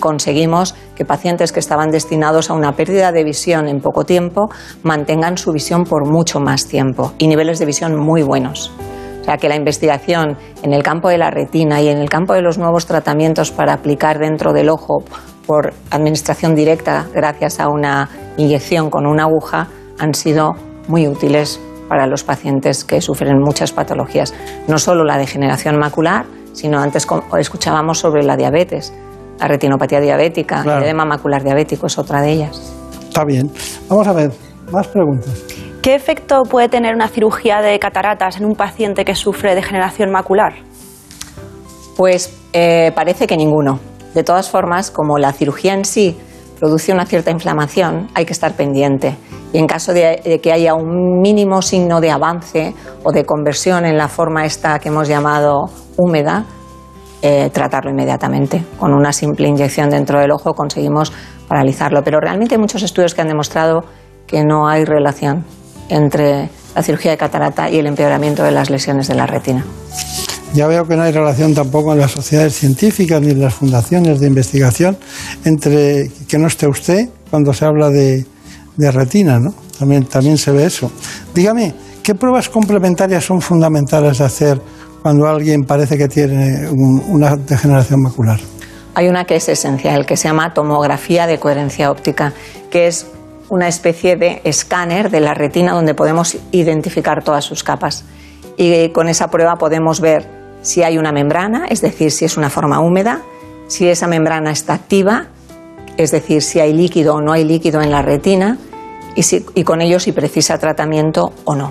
conseguimos 0.00 0.74
que 0.94 1.04
pacientes 1.04 1.52
que 1.52 1.60
estaban 1.60 1.90
destinados 1.90 2.50
a 2.50 2.54
una 2.54 2.72
pérdida 2.72 3.12
de 3.12 3.24
visión 3.24 3.68
en 3.68 3.80
poco 3.80 4.04
tiempo 4.04 4.50
mantengan 4.82 5.38
su 5.38 5.52
visión 5.52 5.84
por 5.84 6.10
mucho 6.10 6.40
más 6.40 6.66
tiempo 6.66 7.12
y 7.18 7.28
niveles 7.28 7.58
de 7.58 7.66
visión 7.66 7.96
muy 7.96 8.22
buenos. 8.22 8.72
O 9.20 9.24
sea 9.24 9.38
que 9.38 9.48
la 9.48 9.56
investigación 9.56 10.36
en 10.62 10.74
el 10.74 10.82
campo 10.82 11.08
de 11.08 11.16
la 11.16 11.30
retina 11.30 11.80
y 11.80 11.88
en 11.88 11.98
el 11.98 12.10
campo 12.10 12.34
de 12.34 12.42
los 12.42 12.58
nuevos 12.58 12.84
tratamientos 12.84 13.50
para 13.50 13.72
aplicar 13.72 14.18
dentro 14.18 14.52
del 14.52 14.68
ojo 14.68 15.02
por 15.46 15.72
administración 15.90 16.54
directa 16.54 17.06
gracias 17.14 17.58
a 17.58 17.68
una 17.68 18.10
inyección 18.36 18.90
con 18.90 19.06
una 19.06 19.24
aguja 19.24 19.68
han 19.98 20.12
sido 20.14 20.52
muy 20.88 21.08
útiles 21.08 21.58
para 21.88 22.06
los 22.06 22.24
pacientes 22.24 22.84
que 22.84 23.00
sufren 23.00 23.38
muchas 23.40 23.72
patologías, 23.72 24.34
no 24.68 24.78
solo 24.78 25.04
la 25.04 25.18
degeneración 25.18 25.78
macular, 25.78 26.26
sino 26.52 26.78
antes 26.80 27.06
escuchábamos 27.38 27.98
sobre 27.98 28.22
la 28.22 28.36
diabetes, 28.36 28.92
la 29.38 29.48
retinopatía 29.48 30.00
diabética, 30.00 30.62
el 30.62 30.84
edema 30.84 31.04
macular 31.04 31.42
diabético 31.42 31.86
es 31.86 31.98
otra 31.98 32.22
de 32.22 32.32
ellas. 32.32 32.74
Está 33.00 33.24
bien. 33.24 33.50
Vamos 33.88 34.06
a 34.06 34.12
ver, 34.12 34.30
más 34.70 34.88
preguntas. 34.88 35.44
¿Qué 35.82 35.94
efecto 35.94 36.44
puede 36.44 36.68
tener 36.68 36.94
una 36.94 37.08
cirugía 37.08 37.60
de 37.60 37.78
cataratas 37.78 38.38
en 38.38 38.46
un 38.46 38.54
paciente 38.54 39.04
que 39.04 39.14
sufre 39.14 39.54
degeneración 39.54 40.10
macular? 40.10 40.54
Pues 41.96 42.34
eh, 42.52 42.90
parece 42.94 43.26
que 43.26 43.36
ninguno. 43.36 43.78
De 44.14 44.22
todas 44.22 44.48
formas, 44.48 44.90
como 44.90 45.18
la 45.18 45.32
cirugía 45.32 45.74
en 45.74 45.84
sí 45.84 46.16
produce 46.64 46.94
una 46.94 47.04
cierta 47.04 47.30
inflamación, 47.30 48.08
hay 48.14 48.24
que 48.24 48.32
estar 48.32 48.54
pendiente. 48.54 49.18
Y 49.52 49.58
en 49.58 49.66
caso 49.66 49.92
de, 49.92 50.40
que 50.42 50.50
haya 50.50 50.72
un 50.72 51.20
mínimo 51.20 51.60
signo 51.60 52.00
de 52.00 52.10
avance 52.10 52.74
o 53.02 53.12
de 53.12 53.26
conversión 53.26 53.84
en 53.84 53.98
la 53.98 54.08
forma 54.08 54.46
esta 54.46 54.78
que 54.78 54.88
hemos 54.88 55.06
llamado 55.06 55.66
húmeda, 55.98 56.46
eh, 57.20 57.50
tratarlo 57.52 57.90
inmediatamente. 57.90 58.64
Con 58.78 58.94
una 58.94 59.12
simple 59.12 59.46
inyección 59.46 59.90
dentro 59.90 60.18
del 60.20 60.30
ojo 60.30 60.54
conseguimos 60.54 61.12
paralizarlo. 61.48 62.02
Pero 62.02 62.18
realmente 62.18 62.54
hay 62.54 62.60
muchos 62.62 62.82
estudios 62.82 63.14
que 63.14 63.20
han 63.20 63.28
demostrado 63.28 63.84
que 64.26 64.42
no 64.42 64.66
hay 64.66 64.86
relación 64.86 65.44
entre 65.90 66.48
la 66.74 66.82
cirugía 66.82 67.10
de 67.10 67.18
catarata 67.18 67.68
y 67.68 67.78
el 67.78 67.86
empeoramiento 67.86 68.42
de 68.42 68.52
las 68.52 68.70
lesiones 68.70 69.06
de 69.06 69.16
la 69.16 69.26
retina. 69.26 69.66
Ya 70.54 70.68
veo 70.68 70.86
que 70.86 70.94
no 70.94 71.02
hay 71.02 71.10
relación 71.10 71.52
tampoco 71.52 71.92
en 71.92 71.98
las 71.98 72.12
sociedades 72.12 72.54
científicas 72.54 73.20
ni 73.20 73.32
en 73.32 73.40
las 73.40 73.54
fundaciones 73.54 74.20
de 74.20 74.28
investigación 74.28 74.96
entre 75.44 76.08
que 76.28 76.38
no 76.38 76.46
esté 76.46 76.68
usted 76.68 77.08
cuando 77.28 77.52
se 77.52 77.64
habla 77.64 77.90
de, 77.90 78.24
retina, 78.78 79.40
¿no? 79.40 79.52
También, 79.76 80.04
también 80.04 80.38
se 80.38 80.52
ve 80.52 80.64
eso. 80.64 80.92
Dígame, 81.34 81.74
¿qué 82.04 82.14
pruebas 82.14 82.48
complementarias 82.48 83.24
son 83.24 83.40
fundamentales 83.40 84.18
de 84.18 84.24
hacer 84.24 84.60
cuando 85.02 85.26
alguien 85.26 85.64
parece 85.64 85.98
que 85.98 86.06
tiene 86.06 86.68
una 86.70 87.34
degeneración 87.34 88.02
macular? 88.02 88.38
Hay 88.94 89.08
una 89.08 89.24
que 89.24 89.34
es 89.34 89.48
esencial, 89.48 90.06
que 90.06 90.16
se 90.16 90.28
llama 90.28 90.54
tomografía 90.54 91.26
de 91.26 91.40
coherencia 91.40 91.90
óptica, 91.90 92.32
que 92.70 92.86
es 92.86 93.08
una 93.48 93.66
especie 93.66 94.14
de 94.14 94.40
escáner 94.44 95.10
de 95.10 95.18
la 95.18 95.34
retina 95.34 95.72
donde 95.72 95.94
podemos 95.94 96.36
identificar 96.52 97.24
todas 97.24 97.44
sus 97.44 97.64
capas. 97.64 98.04
Y 98.56 98.90
con 98.90 99.08
esa 99.08 99.26
prueba 99.26 99.56
podemos 99.56 100.00
ver 100.00 100.43
si 100.64 100.82
hay 100.82 100.96
una 100.98 101.12
membrana, 101.12 101.66
es 101.68 101.82
decir, 101.82 102.10
si 102.10 102.24
es 102.24 102.36
una 102.36 102.48
forma 102.48 102.80
húmeda, 102.80 103.20
si 103.68 103.86
esa 103.86 104.08
membrana 104.08 104.50
está 104.50 104.72
activa, 104.72 105.26
es 105.98 106.10
decir, 106.10 106.42
si 106.42 106.58
hay 106.58 106.72
líquido 106.72 107.14
o 107.14 107.20
no 107.20 107.32
hay 107.32 107.44
líquido 107.44 107.82
en 107.82 107.90
la 107.90 108.00
retina, 108.02 108.58
y, 109.14 109.62
con 109.62 109.80
ello 109.80 110.00
si 110.00 110.12
precisa 110.12 110.58
tratamiento 110.58 111.32
o 111.44 111.54
no. 111.54 111.70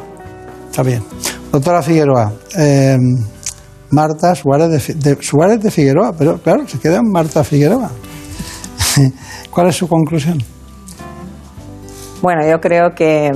Está 0.69 0.83
bien. 0.83 1.03
Doctora 1.51 1.81
Figueroa, 1.81 2.33
eh, 2.57 2.97
Marta 3.89 4.33
Suárez 4.35 4.87
de, 4.87 5.17
Suárez 5.21 5.59
de 5.61 5.71
Figueroa, 5.71 6.13
pero 6.17 6.37
claro, 6.37 6.67
se 6.67 6.79
queda 6.79 6.97
en 6.97 7.11
Marta 7.11 7.43
Figueroa. 7.43 7.91
¿Cuál 9.51 9.67
es 9.67 9.75
su 9.75 9.87
conclusión? 9.87 10.37
Bueno, 12.21 12.47
yo 12.47 12.59
creo 12.61 12.91
que 12.95 13.31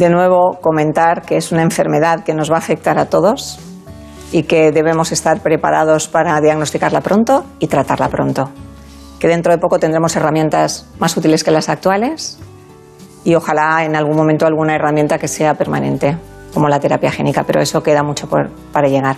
de 0.00 0.08
nuevo 0.08 0.58
comentar 0.62 1.20
que 1.20 1.36
es 1.36 1.52
una 1.52 1.60
enfermedad 1.60 2.24
que 2.24 2.32
nos 2.32 2.50
va 2.50 2.54
a 2.54 2.60
afectar 2.60 2.98
a 2.98 3.10
todos 3.10 3.60
y 4.32 4.44
que 4.44 4.72
debemos 4.72 5.12
estar 5.12 5.42
preparados 5.42 6.08
para 6.08 6.40
diagnosticarla 6.40 7.02
pronto 7.02 7.44
y 7.58 7.66
tratarla 7.66 8.08
pronto. 8.08 8.48
Que 9.18 9.28
dentro 9.28 9.52
de 9.52 9.58
poco 9.58 9.78
tendremos 9.78 10.16
herramientas 10.16 10.86
más 10.98 11.14
útiles 11.18 11.44
que 11.44 11.50
las 11.50 11.68
actuales 11.68 12.38
y 13.24 13.34
ojalá 13.34 13.84
en 13.84 13.94
algún 13.94 14.16
momento 14.16 14.46
alguna 14.46 14.74
herramienta 14.74 15.18
que 15.18 15.28
sea 15.28 15.52
permanente, 15.52 16.16
como 16.54 16.70
la 16.70 16.80
terapia 16.80 17.12
génica, 17.12 17.44
pero 17.44 17.60
eso 17.60 17.82
queda 17.82 18.02
mucho 18.02 18.26
para 18.26 18.88
llegar. 18.88 19.16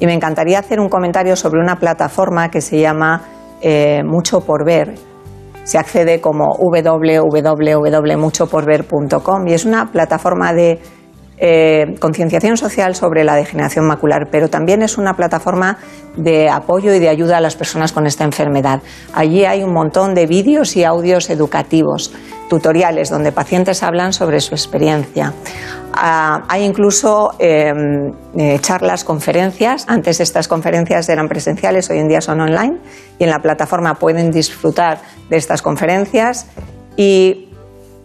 Y 0.00 0.04
me 0.04 0.12
encantaría 0.12 0.58
hacer 0.58 0.80
un 0.80 0.90
comentario 0.90 1.34
sobre 1.34 1.62
una 1.62 1.76
plataforma 1.76 2.50
que 2.50 2.60
se 2.60 2.78
llama 2.78 3.22
eh, 3.62 4.02
Mucho 4.04 4.42
por 4.42 4.66
Ver, 4.66 4.96
se 5.70 5.78
accede 5.78 6.20
como 6.20 6.56
www.muchoporver.com 6.58 9.46
y 9.46 9.52
es 9.52 9.64
una 9.64 9.92
plataforma 9.92 10.52
de 10.52 10.80
eh, 11.38 11.94
concienciación 12.00 12.56
social 12.56 12.96
sobre 12.96 13.22
la 13.22 13.36
degeneración 13.36 13.86
macular, 13.86 14.30
pero 14.32 14.48
también 14.48 14.82
es 14.82 14.98
una 14.98 15.14
plataforma 15.14 15.78
de 16.16 16.50
apoyo 16.50 16.92
y 16.92 16.98
de 16.98 17.08
ayuda 17.08 17.36
a 17.36 17.40
las 17.40 17.54
personas 17.54 17.92
con 17.92 18.08
esta 18.08 18.24
enfermedad. 18.24 18.82
Allí 19.14 19.44
hay 19.44 19.62
un 19.62 19.72
montón 19.72 20.16
de 20.16 20.26
vídeos 20.26 20.76
y 20.76 20.82
audios 20.82 21.30
educativos, 21.30 22.12
tutoriales 22.50 23.08
donde 23.08 23.30
pacientes 23.32 23.82
hablan 23.82 24.12
sobre 24.12 24.40
su 24.40 24.54
experiencia. 24.54 25.32
Ah, 25.94 26.42
hay 26.48 26.64
incluso 26.64 27.30
em, 27.38 28.12
eh, 28.36 28.58
charlas, 28.60 29.04
conferencias. 29.04 29.86
Antes 29.88 30.20
estas 30.20 30.48
conferencias 30.48 31.08
eran 31.08 31.28
presenciales, 31.28 31.88
hoy 31.90 32.00
en 32.00 32.08
día 32.08 32.20
son 32.20 32.40
online 32.40 32.78
y 33.18 33.24
en 33.24 33.30
la 33.30 33.38
plataforma 33.38 33.94
pueden 33.94 34.30
disfrutar 34.30 34.98
de 35.30 35.36
estas 35.36 35.62
conferencias 35.62 36.46
y 36.96 37.48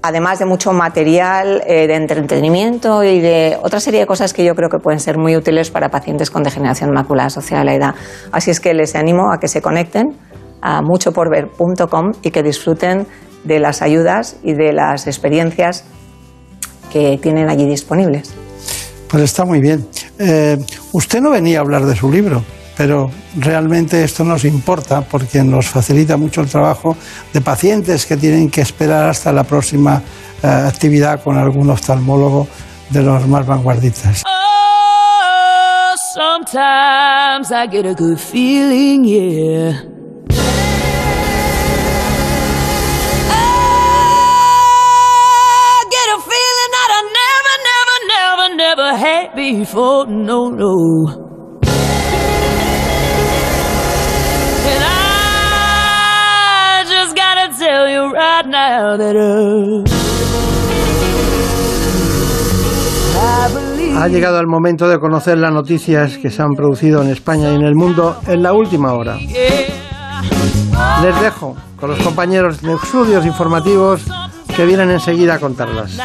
además 0.04 0.38
de 0.38 0.46
mucho 0.46 0.72
material 0.72 1.64
eh, 1.66 1.88
de 1.88 1.96
entretenimiento 1.96 3.04
y 3.04 3.22
de 3.22 3.58
otra 3.64 3.80
serie 3.80 4.02
de 4.02 4.06
cosas 4.06 4.34
que 4.34 4.46
yo 4.46 4.54
creo 4.54 4.70
que 4.70 4.78
pueden 4.78 5.00
ser 5.00 5.18
muy 5.18 5.36
útiles 5.36 5.72
para 5.72 5.90
pacientes 5.90 6.30
con 6.30 6.44
degeneración 6.44 6.92
macular 6.92 7.28
asociada 7.28 7.62
a 7.62 7.66
la 7.66 7.74
edad. 7.74 7.96
Así 8.32 8.52
es 8.52 8.60
que 8.60 8.76
les 8.76 8.96
animo 8.96 9.32
a 9.34 9.40
que 9.40 9.48
se 9.48 9.62
conecten 9.62 10.16
a 10.62 10.82
muchoporver.com 10.82 12.12
y 12.22 12.30
que 12.32 12.44
disfruten 12.44 13.08
de 13.46 13.60
las 13.60 13.82
ayudas 13.82 14.38
y 14.44 14.54
de 14.54 14.74
las 14.74 15.08
experiencias 15.08 15.86
que 16.92 17.18
tienen 17.22 17.50
allí 17.50 17.66
disponibles. 17.66 18.34
Pues 19.08 19.24
está 19.24 19.46
muy 19.46 19.62
bien. 19.62 19.88
Eh, 20.20 20.58
usted 20.92 21.22
no 21.22 21.32
venía 21.32 21.60
a 21.60 21.62
hablar 21.62 21.86
de 21.86 21.96
su 21.96 22.12
libro 22.12 22.44
pero 22.78 23.10
realmente 23.38 24.04
esto 24.04 24.24
nos 24.24 24.44
importa 24.46 25.02
porque 25.02 25.44
nos 25.44 25.68
facilita 25.68 26.18
mucho 26.18 26.42
el 26.42 26.50
trabajo 26.50 26.96
de 27.34 27.42
pacientes 27.42 28.06
que 28.06 28.18
tienen 28.18 28.50
que 28.50 28.62
esperar 28.62 29.10
hasta 29.10 29.32
la 29.32 29.44
próxima 29.44 30.02
eh, 30.44 30.48
actividad 30.48 31.24
con 31.24 31.38
algún 31.38 31.70
oftalmólogo 31.70 32.48
de 32.90 33.02
los 33.02 33.28
más 33.28 33.46
vanguardistas. 33.46 34.24
Oh, 34.26 35.94
sometimes 36.14 37.52
I 37.52 37.68
get 37.70 37.86
a 37.86 37.94
good 37.94 38.18
feeling, 38.18 39.06
yeah. 39.06 39.95
Never 48.76 48.98
had 48.98 49.36
before, 49.36 50.06
no, 50.08 50.52
no. 50.52 51.26
Ha 63.98 64.08
llegado 64.10 64.40
el 64.40 64.48
momento 64.48 64.88
de 64.90 65.00
conocer 65.00 65.38
las 65.38 65.54
noticias 65.54 66.18
que 66.18 66.30
se 66.30 66.42
han 66.42 66.52
producido 66.52 67.02
en 67.02 67.10
España 67.10 67.52
y 67.52 67.56
en 67.56 67.62
el 67.62 67.76
mundo 67.76 68.18
en 68.28 68.44
la 68.44 68.54
última 68.54 68.94
hora. 68.94 69.18
Les 71.02 71.22
dejo 71.22 71.56
con 71.80 71.90
los 71.92 72.00
compañeros 72.00 72.62
de 72.62 72.74
estudios 72.74 73.26
informativos 73.26 74.04
que 74.56 74.66
vienen 74.66 74.92
enseguida 74.92 75.36
a 75.36 75.40
contarlas. 75.40 75.98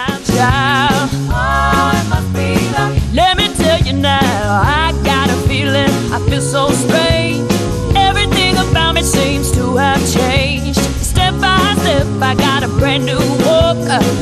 you 3.90 4.00
now. 4.00 4.62
I 4.62 4.92
got 5.04 5.30
a 5.30 5.36
feeling 5.48 5.90
I 6.12 6.18
feel 6.28 6.40
so 6.40 6.70
strange. 6.70 7.50
Everything 7.96 8.56
about 8.56 8.94
me 8.94 9.02
seems 9.02 9.50
to 9.52 9.76
have 9.76 10.00
changed. 10.12 10.80
Step 11.02 11.34
by 11.40 11.74
step, 11.80 12.06
I 12.20 12.34
got 12.34 12.62
a 12.62 12.68
brand 12.68 13.06
new 13.06 13.18
walk. 13.44 13.78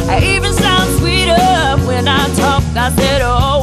I 0.09 0.21
even 0.25 0.53
sound 0.53 0.99
sweeter 0.99 1.87
when 1.87 2.09
I 2.09 2.27
talk. 2.37 2.63
I 2.77 2.91
said, 2.97 3.23
Oh. 3.25 3.58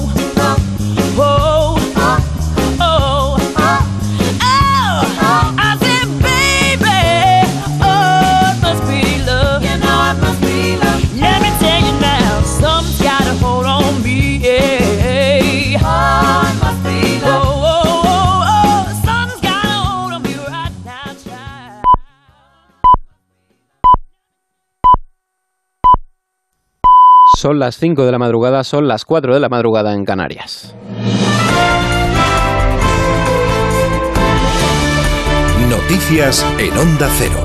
Son 27.46 27.60
las 27.60 27.78
5 27.78 28.08
de 28.08 28.12
la 28.12 28.18
madrugada, 28.18 28.64
son 28.64 28.88
las 28.88 29.06
4 29.06 29.36
de 29.36 29.40
la 29.40 29.50
madrugada 29.50 29.94
en 29.94 30.04
Canarias. 30.04 30.74
Noticias 35.70 36.44
en 36.58 36.76
Onda 36.76 37.08
Cero. 37.20 37.45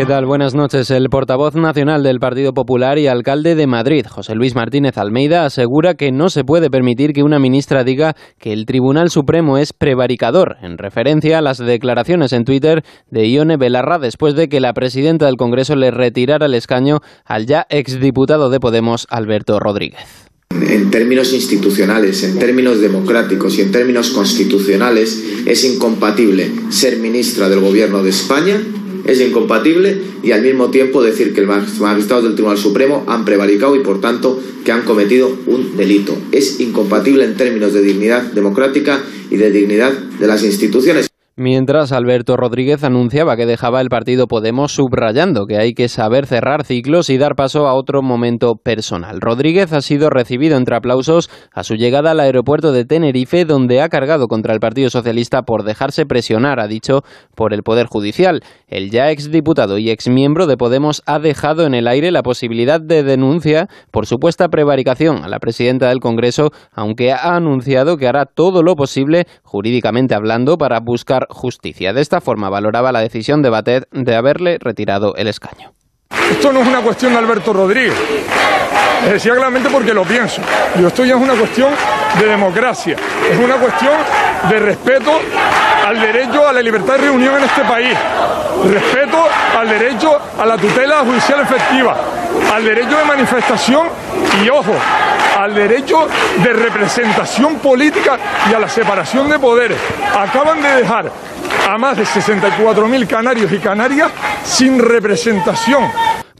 ¿Qué 0.00 0.06
tal? 0.06 0.24
Buenas 0.24 0.54
noches. 0.54 0.90
El 0.90 1.10
portavoz 1.10 1.54
nacional 1.56 2.02
del 2.02 2.20
Partido 2.20 2.54
Popular 2.54 2.98
y 2.98 3.06
alcalde 3.06 3.54
de 3.54 3.66
Madrid, 3.66 4.06
José 4.08 4.34
Luis 4.34 4.54
Martínez 4.54 4.96
Almeida, 4.96 5.44
asegura 5.44 5.92
que 5.92 6.10
no 6.10 6.30
se 6.30 6.42
puede 6.42 6.70
permitir 6.70 7.12
que 7.12 7.22
una 7.22 7.38
ministra 7.38 7.84
diga 7.84 8.16
que 8.38 8.54
el 8.54 8.64
Tribunal 8.64 9.10
Supremo 9.10 9.58
es 9.58 9.74
prevaricador, 9.74 10.56
en 10.62 10.78
referencia 10.78 11.36
a 11.36 11.42
las 11.42 11.58
declaraciones 11.58 12.32
en 12.32 12.46
Twitter 12.46 12.82
de 13.10 13.30
Ione 13.30 13.58
Belarra 13.58 13.98
después 13.98 14.34
de 14.34 14.48
que 14.48 14.60
la 14.60 14.72
presidenta 14.72 15.26
del 15.26 15.36
Congreso 15.36 15.76
le 15.76 15.90
retirara 15.90 16.46
el 16.46 16.54
escaño 16.54 17.00
al 17.26 17.44
ya 17.44 17.66
exdiputado 17.68 18.48
de 18.48 18.58
Podemos, 18.58 19.06
Alberto 19.10 19.60
Rodríguez. 19.60 20.30
En 20.62 20.90
términos 20.90 21.34
institucionales, 21.34 22.24
en 22.24 22.38
términos 22.38 22.80
democráticos 22.80 23.58
y 23.58 23.60
en 23.60 23.70
términos 23.70 24.12
constitucionales, 24.12 25.42
es 25.44 25.62
incompatible 25.62 26.50
ser 26.70 26.96
ministra 26.96 27.50
del 27.50 27.60
Gobierno 27.60 28.02
de 28.02 28.08
España 28.08 28.62
es 29.04 29.20
incompatible 29.20 30.00
y 30.22 30.32
al 30.32 30.42
mismo 30.42 30.70
tiempo 30.70 31.02
decir 31.02 31.34
que 31.34 31.42
los 31.42 31.80
magistrados 31.80 32.24
del 32.24 32.34
Tribunal 32.34 32.58
Supremo 32.58 33.04
han 33.06 33.24
prevaricado 33.24 33.76
y 33.76 33.80
por 33.80 34.00
tanto 34.00 34.40
que 34.64 34.72
han 34.72 34.82
cometido 34.82 35.36
un 35.46 35.76
delito. 35.76 36.16
Es 36.32 36.60
incompatible 36.60 37.24
en 37.24 37.36
términos 37.36 37.72
de 37.72 37.82
dignidad 37.82 38.22
democrática 38.22 39.02
y 39.30 39.36
de 39.36 39.50
dignidad 39.50 39.92
de 39.92 40.26
las 40.26 40.44
instituciones. 40.44 41.09
Mientras 41.42 41.90
Alberto 41.92 42.36
Rodríguez 42.36 42.84
anunciaba 42.84 43.34
que 43.34 43.46
dejaba 43.46 43.80
el 43.80 43.88
partido 43.88 44.26
Podemos 44.26 44.74
subrayando 44.74 45.46
que 45.46 45.56
hay 45.56 45.72
que 45.72 45.88
saber 45.88 46.26
cerrar 46.26 46.66
ciclos 46.66 47.08
y 47.08 47.16
dar 47.16 47.34
paso 47.34 47.66
a 47.66 47.72
otro 47.72 48.02
momento 48.02 48.56
personal. 48.56 49.22
Rodríguez 49.22 49.72
ha 49.72 49.80
sido 49.80 50.10
recibido 50.10 50.58
entre 50.58 50.76
aplausos 50.76 51.30
a 51.50 51.64
su 51.64 51.76
llegada 51.76 52.10
al 52.10 52.20
aeropuerto 52.20 52.72
de 52.72 52.84
Tenerife, 52.84 53.46
donde 53.46 53.80
ha 53.80 53.88
cargado 53.88 54.28
contra 54.28 54.52
el 54.52 54.60
Partido 54.60 54.90
Socialista 54.90 55.40
por 55.40 55.62
dejarse 55.62 56.04
presionar, 56.04 56.60
ha 56.60 56.66
dicho, 56.66 57.04
por 57.34 57.54
el 57.54 57.62
Poder 57.62 57.86
Judicial. 57.86 58.42
El 58.68 58.90
ya 58.90 59.10
exdiputado 59.10 59.78
y 59.78 59.88
exmiembro 59.88 60.46
de 60.46 60.58
Podemos 60.58 61.02
ha 61.06 61.20
dejado 61.20 61.64
en 61.64 61.72
el 61.72 61.88
aire 61.88 62.10
la 62.10 62.22
posibilidad 62.22 62.82
de 62.82 63.02
denuncia 63.02 63.66
por 63.90 64.04
supuesta 64.04 64.48
prevaricación 64.48 65.24
a 65.24 65.28
la 65.28 65.38
presidenta 65.38 65.88
del 65.88 66.00
Congreso, 66.00 66.50
aunque 66.70 67.12
ha 67.12 67.34
anunciado 67.34 67.96
que 67.96 68.08
hará 68.08 68.26
todo 68.26 68.62
lo 68.62 68.76
posible, 68.76 69.24
jurídicamente 69.42 70.14
hablando, 70.14 70.58
para 70.58 70.80
buscar 70.80 71.28
justicia. 71.30 71.92
De 71.92 72.00
esta 72.00 72.20
forma 72.20 72.48
valoraba 72.50 72.92
la 72.92 73.00
decisión 73.00 73.42
de 73.42 73.50
Batet 73.50 73.88
de 73.92 74.16
haberle 74.16 74.58
retirado 74.60 75.14
el 75.16 75.28
escaño. 75.28 75.72
Esto 76.30 76.52
no 76.52 76.60
es 76.60 76.68
una 76.68 76.80
cuestión 76.80 77.12
de 77.12 77.18
Alberto 77.18 77.52
Rodríguez. 77.52 77.94
Decía 79.10 79.32
claramente 79.32 79.70
porque 79.70 79.94
lo 79.94 80.04
pienso. 80.04 80.42
Y 80.78 80.84
esto 80.84 81.04
ya 81.04 81.14
es 81.16 81.20
una 81.20 81.34
cuestión 81.34 81.72
de 82.18 82.26
democracia. 82.26 82.96
Es 83.30 83.38
una 83.38 83.56
cuestión 83.56 83.94
de 84.48 84.58
respeto 84.58 85.12
al 85.86 86.00
derecho 86.00 86.46
a 86.46 86.52
la 86.52 86.60
libertad 86.60 86.94
de 86.94 87.04
reunión 87.04 87.36
en 87.36 87.44
este 87.44 87.62
país. 87.62 87.96
Respeto 88.64 89.24
al 89.58 89.68
derecho 89.68 90.18
a 90.38 90.44
la 90.44 90.56
tutela 90.56 91.00
judicial 91.00 91.40
efectiva. 91.40 91.96
Al 92.54 92.64
derecho 92.64 92.96
de 92.96 93.04
manifestación 93.04 93.86
y, 94.44 94.48
ojo, 94.48 94.74
al 95.38 95.54
derecho 95.54 96.08
de 96.42 96.52
representación 96.52 97.56
política 97.56 98.18
y 98.50 98.54
a 98.54 98.58
la 98.58 98.68
separación 98.68 99.28
de 99.28 99.38
poderes. 99.38 99.78
Acaban 100.16 100.60
de 100.62 100.68
dejar 100.76 101.10
a 101.70 101.78
más 101.78 101.96
de 101.96 102.04
64.000 102.04 103.06
canarios 103.06 103.52
y 103.52 103.58
canarias 103.58 104.10
sin 104.42 104.78
representación. 104.80 105.84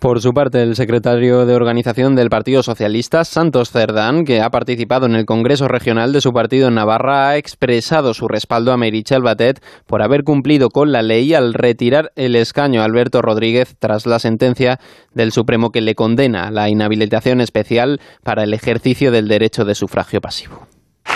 Por 0.01 0.21
su 0.21 0.33
parte, 0.33 0.63
el 0.63 0.75
secretario 0.77 1.45
de 1.45 1.55
organización 1.55 2.17
del 2.17 2.31
Partido 2.31 2.63
Socialista, 2.63 3.25
Santos 3.25 3.71
Cerdán, 3.71 4.25
que 4.25 4.41
ha 4.41 4.49
participado 4.49 5.07
en 5.07 5.15
el 5.15 5.27
Congreso 5.27 5.69
Regional 5.69 6.13
de 6.13 6.23
su 6.23 6.33
partido 6.33 6.69
en 6.69 6.75
Navarra, 6.75 7.29
ha 7.29 7.37
expresado 7.37 8.15
su 8.15 8.27
respaldo 8.27 8.73
a 8.73 8.77
Merichel 8.77 9.23
Batet 9.23 9.63
por 9.87 10.03
haber 10.03 10.25
cumplido 10.25 10.71
con 10.71 10.91
la 10.91 11.03
ley 11.03 11.35
al 11.35 11.53
retirar 11.55 12.13
el 12.17 12.35
escaño 12.35 12.81
a 12.81 12.87
Alberto 12.87 13.21
Rodríguez 13.21 13.77
tras 13.79 14.07
la 14.07 14.19
sentencia 14.19 14.81
del 15.13 15.33
Supremo 15.33 15.71
que 15.71 15.83
le 15.83 15.95
condena 15.95 16.49
a 16.49 16.51
la 16.51 16.71
inhabilitación 16.71 17.43
especial 17.43 18.01
para 18.25 18.43
el 18.43 18.55
ejercicio 18.55 19.13
del 19.13 19.29
derecho 19.29 19.67
de 19.67 19.75
sufragio 19.75 20.23
pasivo. 20.23 20.67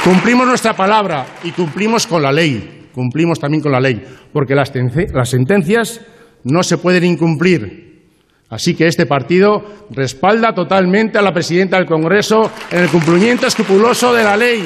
Cumplimos 0.05 0.47
nuestra 0.47 0.75
palabra 0.75 1.27
y 1.43 1.53
cumplimos 1.53 2.07
con 2.07 2.23
la 2.23 2.31
ley. 2.31 2.84
Cumplimos 2.95 3.41
también 3.41 3.63
con 3.63 3.73
la 3.73 3.81
ley, 3.81 4.03
porque 4.33 4.55
las, 4.55 4.71
sentencias 5.29 6.01
no 6.45 6.63
se 6.63 6.79
pueden 6.79 7.05
incumplir 7.05 7.85
Así 8.51 8.75
que 8.75 8.87
este 8.87 9.05
partido 9.07 9.65
respalda 9.91 10.55
totalmente 10.55 11.19
a 11.19 11.23
la 11.23 11.33
presidenta 11.33 11.77
del 11.77 11.87
Congreso 11.87 12.53
en 12.71 12.85
el 12.85 12.89
cumplimiento 12.89 13.49
escrupuloso 13.49 14.13
de 14.13 14.23
la 14.23 14.37
ley. 14.37 14.65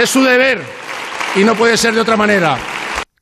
Es 0.00 0.08
su 0.08 0.22
deber 0.22 0.60
y 1.34 1.40
no 1.40 1.54
puede 1.54 1.76
ser 1.76 1.92
de 1.92 2.00
otra 2.00 2.16
manera. 2.16 2.75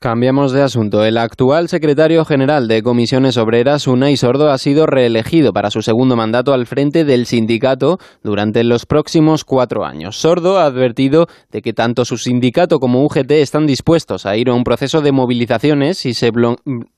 Cambiamos 0.04 0.52
de 0.52 0.60
asunto. 0.60 1.02
El 1.02 1.16
actual 1.16 1.70
secretario 1.70 2.26
general 2.26 2.68
de 2.68 2.82
Comisiones 2.82 3.38
Obreras, 3.38 3.86
Unai 3.86 4.18
Sordo, 4.18 4.50
ha 4.50 4.58
sido 4.58 4.84
reelegido 4.84 5.54
para 5.54 5.70
su 5.70 5.80
segundo 5.80 6.14
mandato 6.14 6.52
al 6.52 6.66
frente 6.66 7.06
del 7.06 7.24
sindicato 7.24 7.96
durante 8.22 8.64
los 8.64 8.84
próximos 8.84 9.44
cuatro 9.44 9.82
años. 9.82 10.18
Sordo 10.18 10.58
ha 10.58 10.66
advertido 10.66 11.26
de 11.50 11.62
que 11.62 11.72
tanto 11.72 12.04
su 12.04 12.18
sindicato 12.18 12.80
como 12.80 13.02
UGT 13.02 13.30
están 13.30 13.64
dispuestos 13.66 14.26
a 14.26 14.36
ir 14.36 14.50
a 14.50 14.52
un 14.52 14.62
proceso 14.62 15.00
de 15.00 15.12
movilizaciones 15.12 15.96
si 15.96 16.12
se 16.12 16.30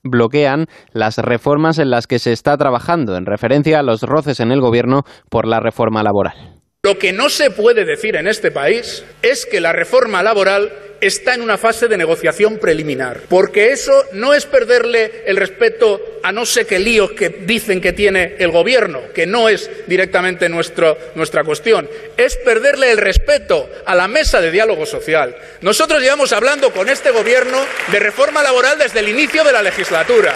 bloquean 0.02 0.66
las 0.92 1.18
reformas 1.18 1.78
en 1.78 1.90
las 1.90 2.08
que 2.08 2.18
se 2.18 2.32
está 2.32 2.56
trabajando, 2.56 3.16
en 3.16 3.24
referencia 3.24 3.78
a 3.78 3.84
los 3.84 4.02
roces 4.02 4.40
en 4.40 4.50
el 4.50 4.60
gobierno 4.60 5.02
por 5.30 5.46
la 5.46 5.60
reforma 5.60 6.02
laboral. 6.02 6.56
Lo 6.82 6.98
que 6.98 7.12
no 7.12 7.28
se 7.28 7.50
puede 7.50 7.84
decir 7.84 8.16
en 8.16 8.26
este 8.26 8.50
país 8.50 9.04
es 9.22 9.46
que 9.46 9.60
la 9.60 9.72
reforma 9.72 10.22
laboral 10.22 10.70
está 11.00 11.34
en 11.34 11.42
una 11.42 11.58
fase 11.58 11.88
de 11.88 11.96
negociación 11.96 12.58
preliminar, 12.58 13.20
porque 13.28 13.72
eso 13.72 13.92
no 14.12 14.34
es 14.34 14.46
perderle 14.46 15.24
el 15.26 15.36
respeto 15.36 16.00
a 16.22 16.32
no 16.32 16.44
sé 16.44 16.66
qué 16.66 16.78
líos 16.78 17.12
que 17.12 17.28
dicen 17.28 17.80
que 17.80 17.92
tiene 17.92 18.34
el 18.38 18.50
gobierno, 18.50 19.00
que 19.14 19.26
no 19.26 19.48
es 19.48 19.70
directamente 19.86 20.48
nuestro, 20.48 20.96
nuestra 21.14 21.44
cuestión, 21.44 21.88
es 22.16 22.36
perderle 22.36 22.90
el 22.90 22.98
respeto 22.98 23.68
a 23.86 23.94
la 23.94 24.08
mesa 24.08 24.40
de 24.40 24.50
diálogo 24.50 24.86
social. 24.86 25.36
Nosotros 25.60 26.02
llevamos 26.02 26.32
hablando 26.32 26.72
con 26.72 26.88
este 26.88 27.10
gobierno 27.10 27.58
de 27.92 27.98
reforma 28.00 28.42
laboral 28.42 28.78
desde 28.78 29.00
el 29.00 29.08
inicio 29.08 29.44
de 29.44 29.52
la 29.52 29.62
legislatura. 29.62 30.34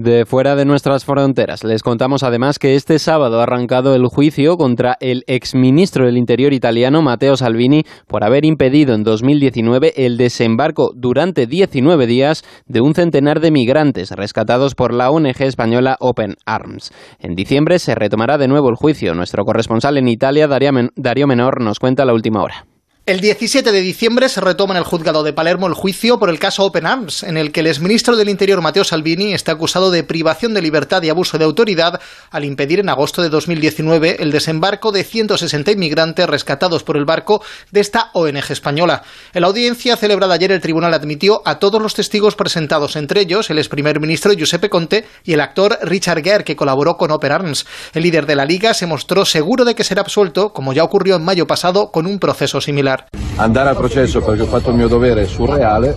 De 0.00 0.26
fuera 0.26 0.56
de 0.56 0.64
nuestras 0.64 1.04
fronteras, 1.04 1.62
les 1.62 1.82
contamos 1.82 2.22
además 2.22 2.58
que 2.58 2.74
este 2.74 2.98
sábado 2.98 3.38
ha 3.38 3.44
arrancado 3.44 3.94
el 3.94 4.06
juicio 4.06 4.56
contra 4.56 4.96
el 5.00 5.22
exministro 5.28 6.06
del 6.06 6.16
Interior 6.16 6.52
italiano 6.52 7.02
Matteo 7.02 7.36
Salvini 7.36 7.84
por 8.08 8.24
haber 8.24 8.44
impedido 8.44 8.94
en 8.94 9.04
2019 9.04 9.92
el 9.96 10.16
desembarco 10.16 10.92
durante 10.94 11.46
19 11.46 12.06
días 12.06 12.44
de 12.66 12.80
un 12.80 12.94
centenar 12.94 13.40
de 13.40 13.50
migrantes 13.50 14.10
rescatados 14.12 14.74
por 14.74 14.94
la 14.94 15.10
ONG 15.10 15.42
española 15.42 15.96
Open 16.00 16.36
Arms. 16.44 16.92
En 17.18 17.34
diciembre 17.34 17.78
se 17.78 17.94
retomará 17.94 18.38
de 18.38 18.48
nuevo 18.48 18.68
el 18.68 18.76
juicio. 18.76 19.14
Nuestro 19.14 19.44
corresponsal 19.44 19.98
en 19.98 20.08
Italia, 20.08 20.46
Darío 20.46 21.26
Menor, 21.26 21.60
nos 21.60 21.80
cuenta 21.80 22.04
la 22.04 22.14
última 22.14 22.42
hora. 22.42 22.75
El 23.06 23.20
17 23.20 23.70
de 23.70 23.82
diciembre 23.82 24.28
se 24.28 24.40
retoma 24.40 24.74
en 24.74 24.78
el 24.78 24.84
juzgado 24.84 25.22
de 25.22 25.32
Palermo 25.32 25.68
el 25.68 25.74
juicio 25.74 26.18
por 26.18 26.28
el 26.28 26.40
caso 26.40 26.64
Open 26.64 26.86
Arms, 26.86 27.22
en 27.22 27.36
el 27.36 27.52
que 27.52 27.60
el 27.60 27.68
exministro 27.68 28.16
del 28.16 28.28
Interior 28.28 28.60
Matteo 28.60 28.82
Salvini 28.82 29.32
está 29.32 29.52
acusado 29.52 29.92
de 29.92 30.02
privación 30.02 30.54
de 30.54 30.60
libertad 30.60 31.00
y 31.04 31.08
abuso 31.08 31.38
de 31.38 31.44
autoridad 31.44 32.00
al 32.32 32.44
impedir 32.44 32.80
en 32.80 32.88
agosto 32.88 33.22
de 33.22 33.28
2019 33.28 34.16
el 34.18 34.32
desembarco 34.32 34.90
de 34.90 35.04
160 35.04 35.70
inmigrantes 35.70 36.26
rescatados 36.26 36.82
por 36.82 36.96
el 36.96 37.04
barco 37.04 37.44
de 37.70 37.78
esta 37.78 38.10
ONG 38.12 38.50
española. 38.50 39.04
En 39.32 39.42
la 39.42 39.46
audiencia 39.46 39.96
celebrada 39.96 40.34
ayer 40.34 40.50
el 40.50 40.60
tribunal 40.60 40.92
admitió 40.92 41.42
a 41.44 41.60
todos 41.60 41.80
los 41.80 41.94
testigos 41.94 42.34
presentados, 42.34 42.96
entre 42.96 43.20
ellos 43.20 43.50
el 43.50 43.60
ex 43.60 43.68
primer 43.68 44.00
ministro 44.00 44.32
Giuseppe 44.32 44.68
Conte 44.68 45.06
y 45.22 45.32
el 45.32 45.42
actor 45.42 45.78
Richard 45.82 46.24
Gere, 46.24 46.42
que 46.42 46.56
colaboró 46.56 46.96
con 46.96 47.12
Open 47.12 47.30
Arms. 47.30 47.66
El 47.94 48.02
líder 48.02 48.26
de 48.26 48.34
la 48.34 48.44
liga 48.44 48.74
se 48.74 48.86
mostró 48.86 49.24
seguro 49.24 49.64
de 49.64 49.76
que 49.76 49.84
será 49.84 50.00
absuelto, 50.00 50.52
como 50.52 50.72
ya 50.72 50.82
ocurrió 50.82 51.14
en 51.14 51.24
mayo 51.24 51.46
pasado 51.46 51.92
con 51.92 52.06
un 52.06 52.18
proceso 52.18 52.60
similar. 52.60 52.95
Andar 53.38 53.68
al 53.68 53.76
proceso 53.76 54.22
porque 54.22 54.42
he 54.42 54.46
fatto 54.46 54.70
il 54.70 54.76
mio 54.76 54.88
dovere 54.88 55.26
surreale. 55.26 55.96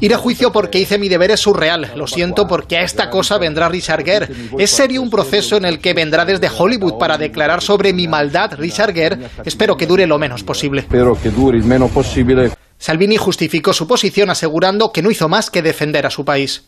Ir 0.00 0.12
a 0.14 0.18
juicio 0.18 0.52
porque 0.52 0.78
hice 0.78 0.98
mi 0.98 1.08
deber 1.08 1.30
es 1.30 1.40
surreal. 1.40 1.92
Lo 1.96 2.06
siento 2.06 2.46
porque 2.46 2.76
a 2.76 2.82
esta 2.82 3.08
cosa 3.08 3.38
vendrá 3.38 3.68
Richard 3.68 4.04
Gere. 4.04 4.28
Es 4.58 4.70
serio 4.70 5.00
un 5.00 5.10
proceso 5.10 5.56
en 5.56 5.64
el 5.64 5.80
que 5.80 5.94
vendrá 5.94 6.24
desde 6.24 6.50
Hollywood 6.50 6.98
para 6.98 7.16
declarar 7.16 7.62
sobre 7.62 7.92
mi 7.92 8.06
maldad 8.06 8.52
Richard 8.58 8.92
Gere. 8.92 9.18
Espero 9.44 9.76
que 9.76 9.86
dure 9.86 10.06
lo 10.06 10.18
menos 10.18 10.42
posible. 10.42 10.82
Espero 10.82 11.18
que 11.20 11.30
dure 11.30 11.56
el 11.56 11.64
menos 11.64 11.90
posible. 11.90 12.50
Salvini 12.78 13.16
justificó 13.16 13.72
su 13.72 13.86
posición 13.86 14.28
asegurando 14.28 14.92
que 14.92 15.02
no 15.02 15.10
hizo 15.10 15.28
más 15.28 15.50
que 15.50 15.62
defender 15.62 16.04
a 16.04 16.10
su 16.10 16.24
país. 16.24 16.64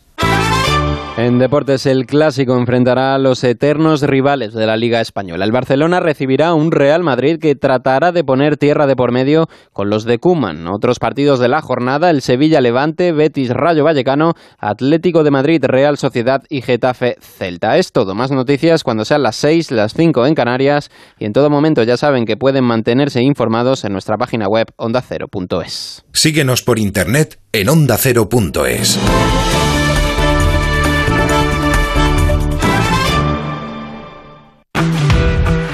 En 1.19 1.37
deportes, 1.37 1.85
el 1.85 2.05
clásico 2.05 2.57
enfrentará 2.57 3.13
a 3.13 3.17
los 3.17 3.43
eternos 3.43 4.01
rivales 4.03 4.53
de 4.53 4.65
la 4.65 4.77
Liga 4.77 5.01
Española. 5.01 5.43
El 5.43 5.51
Barcelona 5.51 5.99
recibirá 5.99 6.53
un 6.53 6.71
Real 6.71 7.03
Madrid 7.03 7.39
que 7.41 7.55
tratará 7.55 8.13
de 8.13 8.23
poner 8.23 8.55
tierra 8.55 8.87
de 8.87 8.95
por 8.95 9.11
medio 9.11 9.49
con 9.73 9.89
los 9.89 10.05
de 10.05 10.19
Cuman. 10.19 10.65
Otros 10.67 10.97
partidos 10.97 11.39
de 11.39 11.49
la 11.49 11.61
jornada, 11.61 12.09
el 12.09 12.21
Sevilla 12.21 12.61
Levante, 12.61 13.11
Betis 13.11 13.49
Rayo 13.49 13.83
Vallecano, 13.83 14.35
Atlético 14.59 15.25
de 15.25 15.31
Madrid, 15.31 15.61
Real 15.65 15.97
Sociedad 15.97 16.43
y 16.47 16.61
Getafe 16.61 17.17
Celta. 17.19 17.77
Es 17.77 17.91
todo. 17.91 18.15
Más 18.15 18.31
noticias 18.31 18.85
cuando 18.85 19.03
sean 19.03 19.21
las 19.21 19.35
6, 19.35 19.71
las 19.71 19.95
5 19.95 20.25
en 20.25 20.35
Canarias 20.35 20.89
y 21.19 21.25
en 21.25 21.33
todo 21.33 21.49
momento 21.49 21.83
ya 21.83 21.97
saben 21.97 22.23
que 22.23 22.37
pueden 22.37 22.63
mantenerse 22.63 23.21
informados 23.21 23.83
en 23.83 23.91
nuestra 23.91 24.15
página 24.15 24.47
web 24.47 24.67
ondacero.es. 24.77 26.05
Síguenos 26.13 26.63
por 26.63 26.79
internet 26.79 27.39
en 27.51 27.67
ondacero.es. 27.67 28.97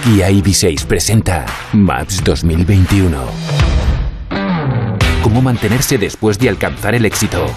Kia 0.06 0.30
EV6 0.30 0.86
presenta 0.86 1.48
Maps 1.74 2.24
2021. 2.24 3.18
¿Cómo 5.24 5.42
mantenerse 5.42 5.98
después 5.98 6.38
de 6.38 6.48
alcanzar 6.48 6.94
el 6.94 7.06
éxito? 7.06 7.48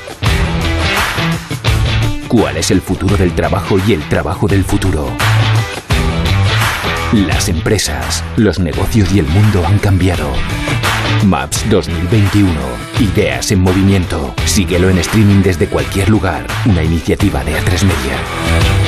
¿Cuál 2.27 2.57
es 2.57 2.71
el 2.71 2.81
futuro 2.81 3.19
del 3.19 3.35
trabajo 3.35 3.77
y 3.87 3.93
el 3.93 4.03
trabajo 4.09 4.49
del 4.49 4.65
futuro? 4.65 5.11
Las 7.13 7.51
empresas, 7.51 8.25
los 8.37 8.59
negocios 8.59 9.13
y 9.13 9.19
el 9.19 9.27
mundo 9.27 9.63
han 9.67 9.79
cambiado. 9.79 10.33
Maps 11.27 11.69
2021. 11.69 12.51
Ideas 13.01 13.51
en 13.51 13.61
movimiento. 13.61 14.35
Síguelo 14.47 14.89
en 14.89 14.97
streaming 14.97 15.43
desde 15.43 15.67
cualquier 15.67 16.09
lugar. 16.09 16.47
Una 16.65 16.83
iniciativa 16.83 17.45
de 17.45 17.61
A3 17.61 17.83
Media. 17.83 18.88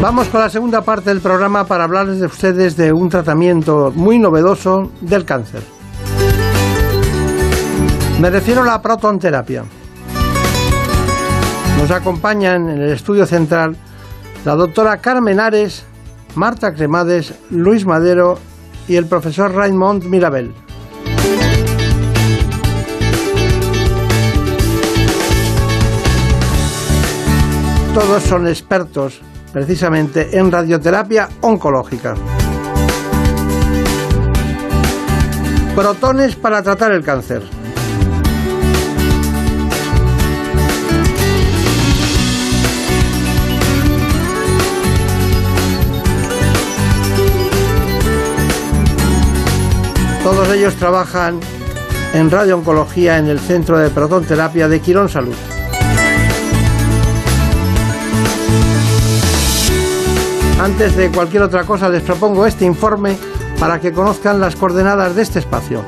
Vamos 0.00 0.28
con 0.28 0.40
la 0.40 0.48
segunda 0.48 0.80
parte 0.80 1.10
del 1.10 1.20
programa 1.20 1.66
para 1.66 1.84
hablarles 1.84 2.20
de 2.20 2.26
ustedes 2.26 2.74
de 2.74 2.90
un 2.90 3.10
tratamiento 3.10 3.92
muy 3.94 4.18
novedoso 4.18 4.90
del 5.02 5.26
cáncer. 5.26 5.62
Me 8.18 8.30
refiero 8.30 8.62
a 8.62 8.64
la 8.64 8.80
protonterapia. 8.80 9.62
Nos 11.78 11.90
acompañan 11.90 12.70
en 12.70 12.80
el 12.80 12.92
estudio 12.92 13.26
central 13.26 13.76
la 14.46 14.54
doctora 14.54 14.96
Carmen 14.96 15.38
Ares, 15.38 15.84
Marta 16.34 16.72
Cremades, 16.72 17.34
Luis 17.50 17.84
Madero 17.84 18.38
y 18.88 18.96
el 18.96 19.04
profesor 19.04 19.54
Raymond 19.54 20.04
Mirabel. 20.04 20.54
Todos 27.92 28.22
son 28.22 28.48
expertos 28.48 29.20
precisamente 29.52 30.38
en 30.38 30.50
radioterapia 30.50 31.28
oncológica. 31.40 32.14
Protones 35.74 36.36
para 36.36 36.62
tratar 36.62 36.92
el 36.92 37.04
cáncer. 37.04 37.42
Todos 50.22 50.52
ellos 50.52 50.74
trabajan 50.76 51.40
en 52.12 52.30
radiooncología 52.30 53.18
en 53.18 53.28
el 53.28 53.40
Centro 53.40 53.78
de 53.78 53.88
Protonterapia 53.88 54.68
de 54.68 54.80
Quirón 54.80 55.08
Salud. 55.08 55.34
Antes 60.60 60.94
de 60.94 61.10
cualquier 61.10 61.42
otra 61.42 61.64
cosa 61.64 61.88
les 61.88 62.02
propongo 62.02 62.44
este 62.44 62.66
informe 62.66 63.16
para 63.58 63.80
que 63.80 63.92
conozcan 63.92 64.40
las 64.40 64.56
coordenadas 64.56 65.16
de 65.16 65.22
este 65.22 65.38
espacio. 65.38 65.82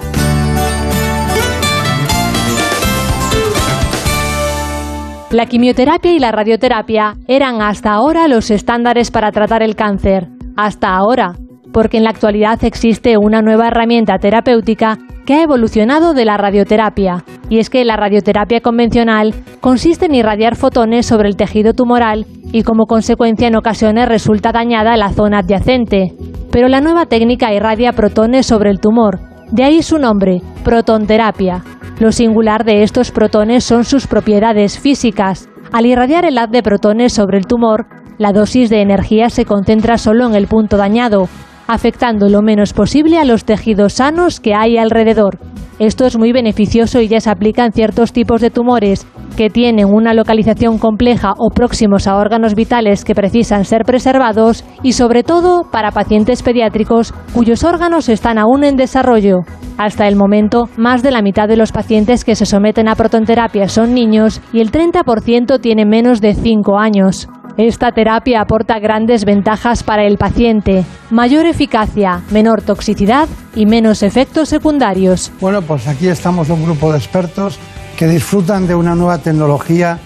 La 5.30 5.44
quimioterapia 5.44 6.12
y 6.12 6.18
la 6.18 6.32
radioterapia 6.32 7.16
eran 7.28 7.60
hasta 7.60 7.92
ahora 7.92 8.28
los 8.28 8.50
estándares 8.50 9.10
para 9.10 9.30
tratar 9.30 9.62
el 9.62 9.76
cáncer. 9.76 10.28
Hasta 10.56 10.94
ahora, 10.94 11.34
porque 11.72 11.96
en 11.96 12.04
la 12.04 12.10
actualidad 12.10 12.62
existe 12.64 13.16
una 13.16 13.42
nueva 13.42 13.68
herramienta 13.68 14.18
terapéutica 14.18 14.98
que 15.24 15.34
ha 15.34 15.42
evolucionado 15.42 16.14
de 16.14 16.24
la 16.24 16.36
radioterapia, 16.36 17.24
y 17.48 17.58
es 17.58 17.70
que 17.70 17.84
la 17.84 17.96
radioterapia 17.96 18.60
convencional 18.60 19.34
consiste 19.60 20.06
en 20.06 20.14
irradiar 20.14 20.56
fotones 20.56 21.06
sobre 21.06 21.28
el 21.28 21.36
tejido 21.36 21.74
tumoral 21.74 22.26
y 22.52 22.62
como 22.62 22.86
consecuencia 22.86 23.48
en 23.48 23.56
ocasiones 23.56 24.08
resulta 24.08 24.52
dañada 24.52 24.96
la 24.96 25.10
zona 25.10 25.38
adyacente. 25.38 26.12
Pero 26.50 26.68
la 26.68 26.80
nueva 26.80 27.06
técnica 27.06 27.54
irradia 27.54 27.92
protones 27.92 28.46
sobre 28.46 28.70
el 28.70 28.80
tumor, 28.80 29.20
de 29.50 29.64
ahí 29.64 29.82
su 29.82 29.98
nombre, 29.98 30.42
protonterapia. 30.64 31.62
Lo 31.98 32.10
singular 32.10 32.64
de 32.64 32.82
estos 32.82 33.10
protones 33.10 33.64
son 33.64 33.84
sus 33.84 34.06
propiedades 34.06 34.78
físicas. 34.78 35.48
Al 35.72 35.86
irradiar 35.86 36.24
el 36.24 36.36
haz 36.36 36.50
de 36.50 36.62
protones 36.62 37.12
sobre 37.12 37.38
el 37.38 37.46
tumor, 37.46 37.86
la 38.18 38.32
dosis 38.32 38.70
de 38.70 38.82
energía 38.82 39.30
se 39.30 39.44
concentra 39.44 39.98
solo 39.98 40.26
en 40.26 40.34
el 40.34 40.46
punto 40.46 40.76
dañado, 40.76 41.28
afectando 41.66 42.28
lo 42.28 42.42
menos 42.42 42.72
posible 42.72 43.18
a 43.18 43.24
los 43.24 43.44
tejidos 43.44 43.94
sanos 43.94 44.40
que 44.40 44.54
hay 44.54 44.78
alrededor. 44.78 45.38
Esto 45.78 46.04
es 46.06 46.18
muy 46.18 46.32
beneficioso 46.32 47.00
y 47.00 47.08
ya 47.08 47.20
se 47.20 47.30
aplica 47.30 47.64
en 47.64 47.72
ciertos 47.72 48.12
tipos 48.12 48.40
de 48.40 48.50
tumores 48.50 49.06
que 49.36 49.50
tienen 49.50 49.86
una 49.86 50.14
localización 50.14 50.78
compleja 50.78 51.32
o 51.38 51.50
próximos 51.50 52.06
a 52.06 52.16
órganos 52.16 52.54
vitales 52.54 53.04
que 53.04 53.14
precisan 53.14 53.64
ser 53.64 53.84
preservados 53.84 54.64
y 54.82 54.92
sobre 54.92 55.22
todo 55.22 55.62
para 55.70 55.90
pacientes 55.90 56.42
pediátricos 56.42 57.14
cuyos 57.34 57.64
órganos 57.64 58.08
están 58.08 58.38
aún 58.38 58.64
en 58.64 58.76
desarrollo. 58.76 59.40
Hasta 59.78 60.06
el 60.06 60.16
momento, 60.16 60.68
más 60.76 61.02
de 61.02 61.10
la 61.10 61.22
mitad 61.22 61.48
de 61.48 61.56
los 61.56 61.72
pacientes 61.72 62.24
que 62.24 62.36
se 62.36 62.46
someten 62.46 62.88
a 62.88 62.94
protonterapia 62.94 63.68
son 63.68 63.94
niños 63.94 64.40
y 64.52 64.60
el 64.60 64.70
30% 64.70 65.60
tiene 65.60 65.86
menos 65.86 66.20
de 66.20 66.34
5 66.34 66.78
años. 66.78 67.28
Esta 67.58 67.92
terapia 67.92 68.40
aporta 68.40 68.78
grandes 68.78 69.26
ventajas 69.26 69.82
para 69.82 70.04
el 70.04 70.16
paciente, 70.16 70.86
mayor 71.10 71.44
eficacia, 71.44 72.22
menor 72.30 72.62
toxicidad 72.62 73.28
y 73.54 73.66
menos 73.66 74.02
efectos 74.02 74.48
secundarios. 74.48 75.30
Pues 75.62 75.86
aquí 75.86 76.08
estamos 76.08 76.48
un 76.50 76.64
grupo 76.64 76.92
de 76.92 76.98
expertos 76.98 77.58
que 77.96 78.06
disfrutan 78.06 78.66
de 78.66 78.74
una 78.74 78.94
nueva 78.94 79.18
tecnología 79.18 79.98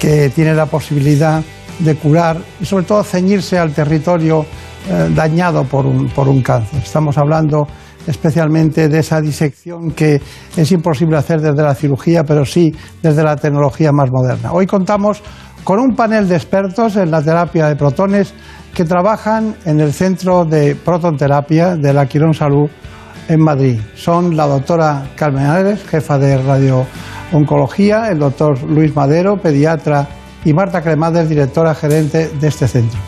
que 0.00 0.30
tiene 0.30 0.54
la 0.54 0.66
posibilidad 0.66 1.42
de 1.78 1.94
curar 1.96 2.38
y 2.60 2.64
sobre 2.64 2.84
todo 2.84 3.02
ceñirse 3.02 3.58
al 3.58 3.72
territorio 3.72 4.44
eh, 4.88 5.10
dañado 5.14 5.64
por 5.64 5.86
un, 5.86 6.08
por 6.08 6.28
un 6.28 6.42
cáncer. 6.42 6.80
Estamos 6.82 7.18
hablando 7.18 7.66
especialmente 8.06 8.88
de 8.88 8.98
esa 8.98 9.20
disección 9.20 9.92
que 9.92 10.20
es 10.56 10.72
imposible 10.72 11.16
hacer 11.16 11.40
desde 11.40 11.62
la 11.62 11.74
cirugía, 11.74 12.24
pero 12.24 12.44
sí 12.44 12.74
desde 13.02 13.22
la 13.22 13.36
tecnología 13.36 13.92
más 13.92 14.10
moderna. 14.10 14.52
Hoy 14.52 14.66
contamos 14.66 15.22
con 15.64 15.78
un 15.78 15.94
panel 15.94 16.28
de 16.28 16.36
expertos 16.36 16.96
en 16.96 17.10
la 17.10 17.22
terapia 17.22 17.68
de 17.68 17.76
protones 17.76 18.34
que 18.74 18.84
trabajan 18.84 19.54
en 19.64 19.80
el 19.80 19.92
Centro 19.92 20.44
de 20.44 20.74
Protonterapia 20.74 21.76
de 21.76 21.92
la 21.92 22.06
Quirón 22.06 22.34
Salud 22.34 22.68
en 23.28 23.40
Madrid. 23.40 23.80
Son 23.94 24.36
la 24.36 24.46
doctora 24.46 25.04
Carmen 25.16 25.46
Álvarez, 25.46 25.84
jefa 25.86 26.18
de 26.18 26.38
radiooncología, 26.38 28.08
el 28.08 28.18
doctor 28.18 28.62
Luis 28.62 28.94
Madero, 28.94 29.36
pediatra, 29.36 30.08
y 30.44 30.52
Marta 30.52 30.82
Cremades, 30.82 31.28
directora 31.28 31.74
gerente 31.74 32.30
de 32.40 32.48
este 32.48 32.66
centro. 32.66 32.98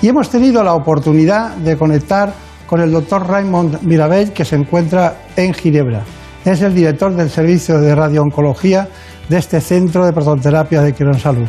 Y 0.00 0.08
hemos 0.08 0.28
tenido 0.28 0.62
la 0.62 0.74
oportunidad 0.74 1.56
de 1.56 1.76
conectar 1.76 2.32
con 2.66 2.80
el 2.80 2.90
doctor 2.90 3.26
Raymond 3.26 3.82
Mirabel, 3.82 4.32
que 4.32 4.44
se 4.44 4.56
encuentra 4.56 5.14
en 5.36 5.54
Ginebra. 5.54 6.02
es 6.44 6.60
el 6.62 6.74
director 6.74 7.14
del 7.14 7.30
Servicio 7.30 7.80
de 7.80 7.94
Radiooncología 7.94 8.88
de 9.28 9.38
este 9.38 9.60
Centro 9.60 10.04
de 10.04 10.12
Prototerapia 10.12 10.82
de 10.82 10.92
Quirón 10.92 11.18
Salud. 11.18 11.46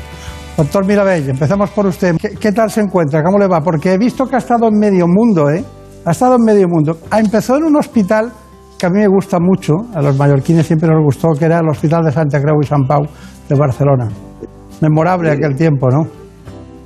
Doctor 0.55 0.86
Mirabell, 0.86 1.30
empezamos 1.30 1.71
por 1.71 1.88
usted. 1.88 2.15
¿Qué, 2.17 2.30
¿Qué, 2.39 2.51
tal 2.51 2.69
se 2.69 2.82
encuentra? 2.82 3.24
¿Cómo 3.24 3.39
le 3.39 3.47
va? 3.47 3.61
Porque 3.61 3.93
he 3.93 3.97
visto 3.97 4.28
que 4.28 4.36
ha 4.36 4.39
estado 4.39 4.67
en 4.67 4.78
medio 4.78 5.07
mundo, 5.07 5.49
¿eh? 5.49 5.63
Ha 6.06 6.12
estado 6.12 6.36
en 6.36 6.43
medio 6.43 6.68
mundo. 6.68 6.97
Ha 7.10 7.20
empezó 7.20 7.56
en 7.58 7.64
un 7.64 7.78
hospital 7.78 8.32
que 8.78 8.88
a 8.88 8.89
mí 8.89 8.99
me 8.99 9.08
gusta 9.08 9.38
mucho, 9.39 9.76
a 9.93 10.01
los 10.01 10.18
mallorquines 10.18 10.68
siempre 10.68 10.89
nos 10.89 11.01
gustó, 11.01 11.30
que 11.39 11.45
era 11.45 11.60
el 11.60 11.70
Hospital 11.70 12.04
de 12.04 12.12
Santa 12.12 12.41
Creu 12.41 12.60
y 12.62 12.66
San 12.66 12.84
Pau 12.86 13.04
de 13.47 13.56
Barcelona. 13.56 14.10
Memorable 14.82 15.32
aquel 15.32 15.56
tiempo, 15.56 15.89
¿no? 15.89 16.06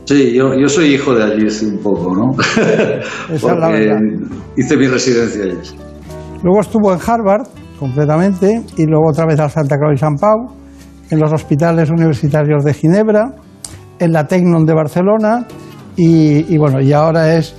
Sí, 0.06 0.34
yo, 0.34 0.54
yo 0.54 0.70
soy 0.70 0.94
hijo 0.94 1.16
de 1.16 1.24
allí 1.24 1.50
sí, 1.50 1.66
un 1.66 1.80
poco, 1.80 2.16
¿no? 2.16 2.32
Esa 3.34 3.54
es 3.54 3.60
la 3.60 3.70
verdad. 3.70 4.00
hice 4.56 4.78
mi 4.78 4.88
residencia 4.88 5.44
allí. 5.44 5.58
Luego 6.44 6.60
estuvo 6.62 6.94
en 6.94 7.00
Harvard, 7.04 7.48
completamente, 7.80 8.62
y 8.78 8.86
luego 8.86 9.10
otra 9.10 9.26
vez 9.26 9.40
a 9.40 9.50
Santa 9.50 9.76
Creu 9.78 9.92
y 9.94 9.98
San 9.98 10.16
Pau, 10.16 10.54
en 11.10 11.20
los 11.20 11.34
hospitales 11.34 11.90
universitarios 11.90 12.64
de 12.64 12.76
Ginebra, 12.76 13.34
en 13.98 14.12
la 14.12 14.28
Tecnon 14.28 14.66
de 14.66 14.74
Barcelona, 14.76 15.48
y, 15.96 16.54
y 16.54 16.58
bueno, 16.60 16.80
y 16.80 16.94
ahora 16.94 17.36
es, 17.36 17.56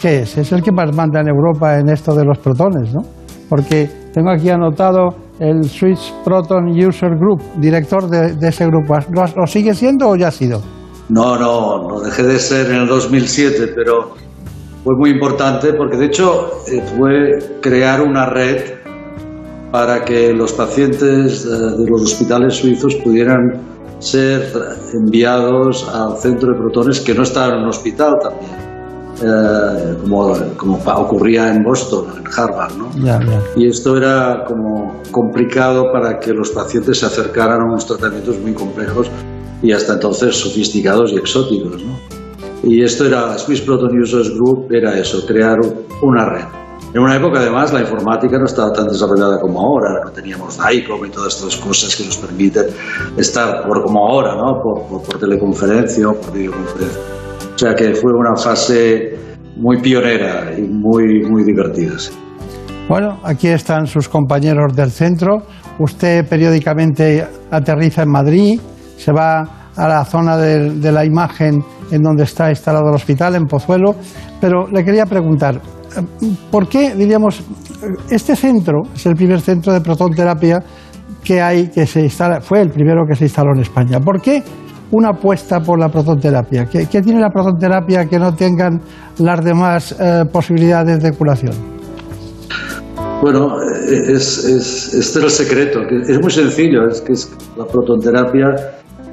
¿qué 0.00 0.20
es? 0.20 0.38
Es 0.38 0.52
el 0.52 0.62
que 0.62 0.72
más 0.72 0.94
manda 0.94 1.20
en 1.20 1.28
Europa 1.28 1.78
en 1.78 1.88
esto 1.88 2.14
de 2.14 2.24
los 2.24 2.38
protones, 2.38 2.92
¿no? 2.94 3.00
Porque 3.48 3.88
tengo 4.12 4.30
aquí 4.30 4.50
anotado 4.50 5.14
el 5.38 5.64
Swiss 5.64 6.12
Proton 6.24 6.68
User 6.68 7.10
Group, 7.16 7.40
director 7.56 8.08
de, 8.08 8.48
ese 8.48 8.66
grupo. 8.66 8.94
¿Lo, 9.12 9.24
¿Lo, 9.36 9.46
sigue 9.46 9.74
siendo 9.74 10.08
o 10.08 10.16
ya 10.16 10.28
ha 10.28 10.32
sido? 10.32 10.60
No, 11.08 11.38
no, 11.38 11.88
no 11.88 12.00
dejé 12.00 12.22
de 12.24 12.38
ser 12.38 12.70
en 12.70 12.82
el 12.82 12.88
2007, 12.88 13.72
pero 13.74 14.14
fue 14.84 14.94
muy 14.96 15.10
importante 15.10 15.72
porque 15.72 15.96
de 15.96 16.06
hecho 16.06 16.62
eh, 16.66 16.82
fue 16.96 17.38
crear 17.60 18.02
una 18.02 18.26
red 18.26 18.74
para 19.70 20.04
que 20.04 20.32
los 20.32 20.52
pacientes 20.52 21.44
de, 21.44 21.76
de 21.76 21.90
los 21.90 22.02
hospitales 22.02 22.54
suizos 22.54 22.94
pudieran 22.96 23.60
ser 23.98 24.42
enviados 24.94 25.88
al 25.88 26.16
centro 26.18 26.52
de 26.52 26.58
protones 26.58 27.00
que 27.00 27.14
no 27.14 27.22
estaba 27.22 27.54
en 27.54 27.62
un 27.62 27.68
hospital 27.68 28.14
también. 28.22 28.67
Eh, 29.20 29.96
como, 30.00 30.32
como, 30.56 30.76
ocurría 30.76 31.52
en 31.52 31.64
Boston, 31.64 32.06
en 32.18 32.24
Harvard. 32.36 32.74
¿no? 32.76 32.88
Y 33.56 33.66
esto 33.66 33.96
era 33.96 34.44
como 34.46 35.02
complicado 35.10 35.90
para 35.92 36.20
que 36.20 36.32
los 36.32 36.50
pacientes 36.50 36.98
se 36.98 37.06
acercaran 37.06 37.60
a 37.60 37.64
unos 37.64 37.84
tratamientos 37.86 38.38
muy 38.38 38.52
complejos 38.52 39.10
y 39.60 39.72
hasta 39.72 39.94
entonces 39.94 40.36
sofisticados 40.36 41.12
y 41.12 41.16
exóticos. 41.16 41.82
¿no? 41.82 41.98
Y 42.62 42.82
esto 42.82 43.06
era, 43.06 43.36
Swiss 43.38 43.60
Proton 43.60 44.00
Users 44.00 44.30
Group 44.34 44.68
era 44.70 44.96
eso, 44.96 45.26
crear 45.26 45.58
una 46.00 46.24
red. 46.24 46.44
En 46.94 47.02
una 47.02 47.16
época, 47.16 47.40
además, 47.40 47.72
la 47.72 47.80
informática 47.80 48.38
no 48.38 48.46
estaba 48.46 48.72
tan 48.72 48.88
desarrollada 48.88 49.40
como 49.40 49.60
ahora, 49.60 50.04
no 50.04 50.10
teníamos 50.10 50.56
DICOM 50.58 51.04
y 51.04 51.10
todas 51.10 51.34
estas 51.34 51.56
cosas 51.56 51.94
que 51.94 52.04
nos 52.04 52.16
permiten 52.16 52.66
estar 53.16 53.66
por 53.66 53.82
como 53.82 54.08
ahora, 54.08 54.34
¿no? 54.36 54.62
por, 54.62 54.86
por, 54.86 55.02
por 55.02 55.18
teleconferencia 55.18 56.08
o 56.08 56.14
por 56.14 56.32
videoconferencia. 56.32 57.17
O 57.58 57.60
sea 57.60 57.74
que 57.74 57.92
fue 57.92 58.12
una 58.12 58.36
fase 58.36 59.18
muy 59.56 59.78
pionera 59.82 60.56
y 60.56 60.62
muy, 60.62 61.24
muy 61.28 61.42
divertida. 61.42 61.94
Bueno, 62.88 63.18
aquí 63.24 63.48
están 63.48 63.88
sus 63.88 64.08
compañeros 64.08 64.76
del 64.76 64.92
centro. 64.92 65.38
Usted 65.80 66.24
periódicamente 66.28 67.26
aterriza 67.50 68.04
en 68.04 68.10
Madrid, 68.12 68.60
se 68.96 69.10
va 69.10 69.70
a 69.74 69.88
la 69.88 70.04
zona 70.04 70.36
de, 70.36 70.70
de, 70.70 70.92
la 70.92 71.04
imagen 71.04 71.60
en 71.90 72.00
donde 72.00 72.22
está 72.22 72.48
instalado 72.48 72.90
el 72.90 72.94
hospital, 72.94 73.34
en 73.34 73.46
Pozuelo. 73.46 73.96
Pero 74.40 74.68
le 74.68 74.84
quería 74.84 75.06
preguntar, 75.06 75.60
¿por 76.52 76.68
qué, 76.68 76.94
diríamos, 76.94 77.42
este 78.08 78.36
centro 78.36 78.82
es 78.94 79.04
el 79.04 79.16
primer 79.16 79.40
centro 79.40 79.72
de 79.72 79.80
protonterapia 79.80 80.60
que 81.24 81.42
hay, 81.42 81.70
que 81.70 81.86
se 81.86 82.02
instala, 82.02 82.40
fue 82.40 82.60
el 82.60 82.70
primero 82.70 83.02
que 83.04 83.16
se 83.16 83.24
instaló 83.24 83.52
en 83.52 83.62
España? 83.62 83.98
¿Por 83.98 84.20
qué? 84.20 84.44
Una 84.90 85.10
apuesta 85.10 85.60
por 85.60 85.78
la 85.78 85.88
protonterapia? 85.88 86.66
¿Qué, 86.66 86.86
qué 86.86 87.02
tiene 87.02 87.20
la 87.20 87.30
protonterapia 87.30 88.06
que 88.06 88.18
no 88.18 88.34
tengan 88.34 88.80
las 89.18 89.44
demás 89.44 89.96
eh, 89.98 90.24
posibilidades 90.32 91.02
de 91.02 91.12
curación? 91.12 91.52
Bueno, 93.20 93.60
es, 93.88 94.44
es, 94.44 94.94
este 94.94 95.18
es 95.18 95.24
el 95.24 95.30
secreto, 95.30 95.80
es 95.82 96.20
muy 96.20 96.30
sencillo, 96.30 96.86
es 96.86 97.00
que 97.00 97.14
es, 97.14 97.32
la 97.56 97.66
protonterapia 97.66 98.54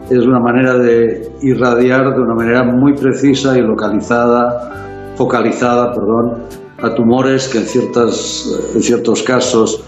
es 0.10 0.20
una 0.20 0.40
manera 0.40 0.78
de 0.78 1.32
irradiar 1.42 2.14
de 2.14 2.22
una 2.22 2.36
manera 2.36 2.64
muy 2.64 2.94
precisa 2.94 3.58
y 3.58 3.62
localizada, 3.62 5.14
focalizada, 5.16 5.92
perdón, 5.94 6.44
a 6.82 6.94
tumores 6.94 7.48
que 7.48 7.60
en, 7.60 7.66
ciertas, 7.66 8.48
en 8.76 8.82
ciertos 8.82 9.24
casos 9.24 9.84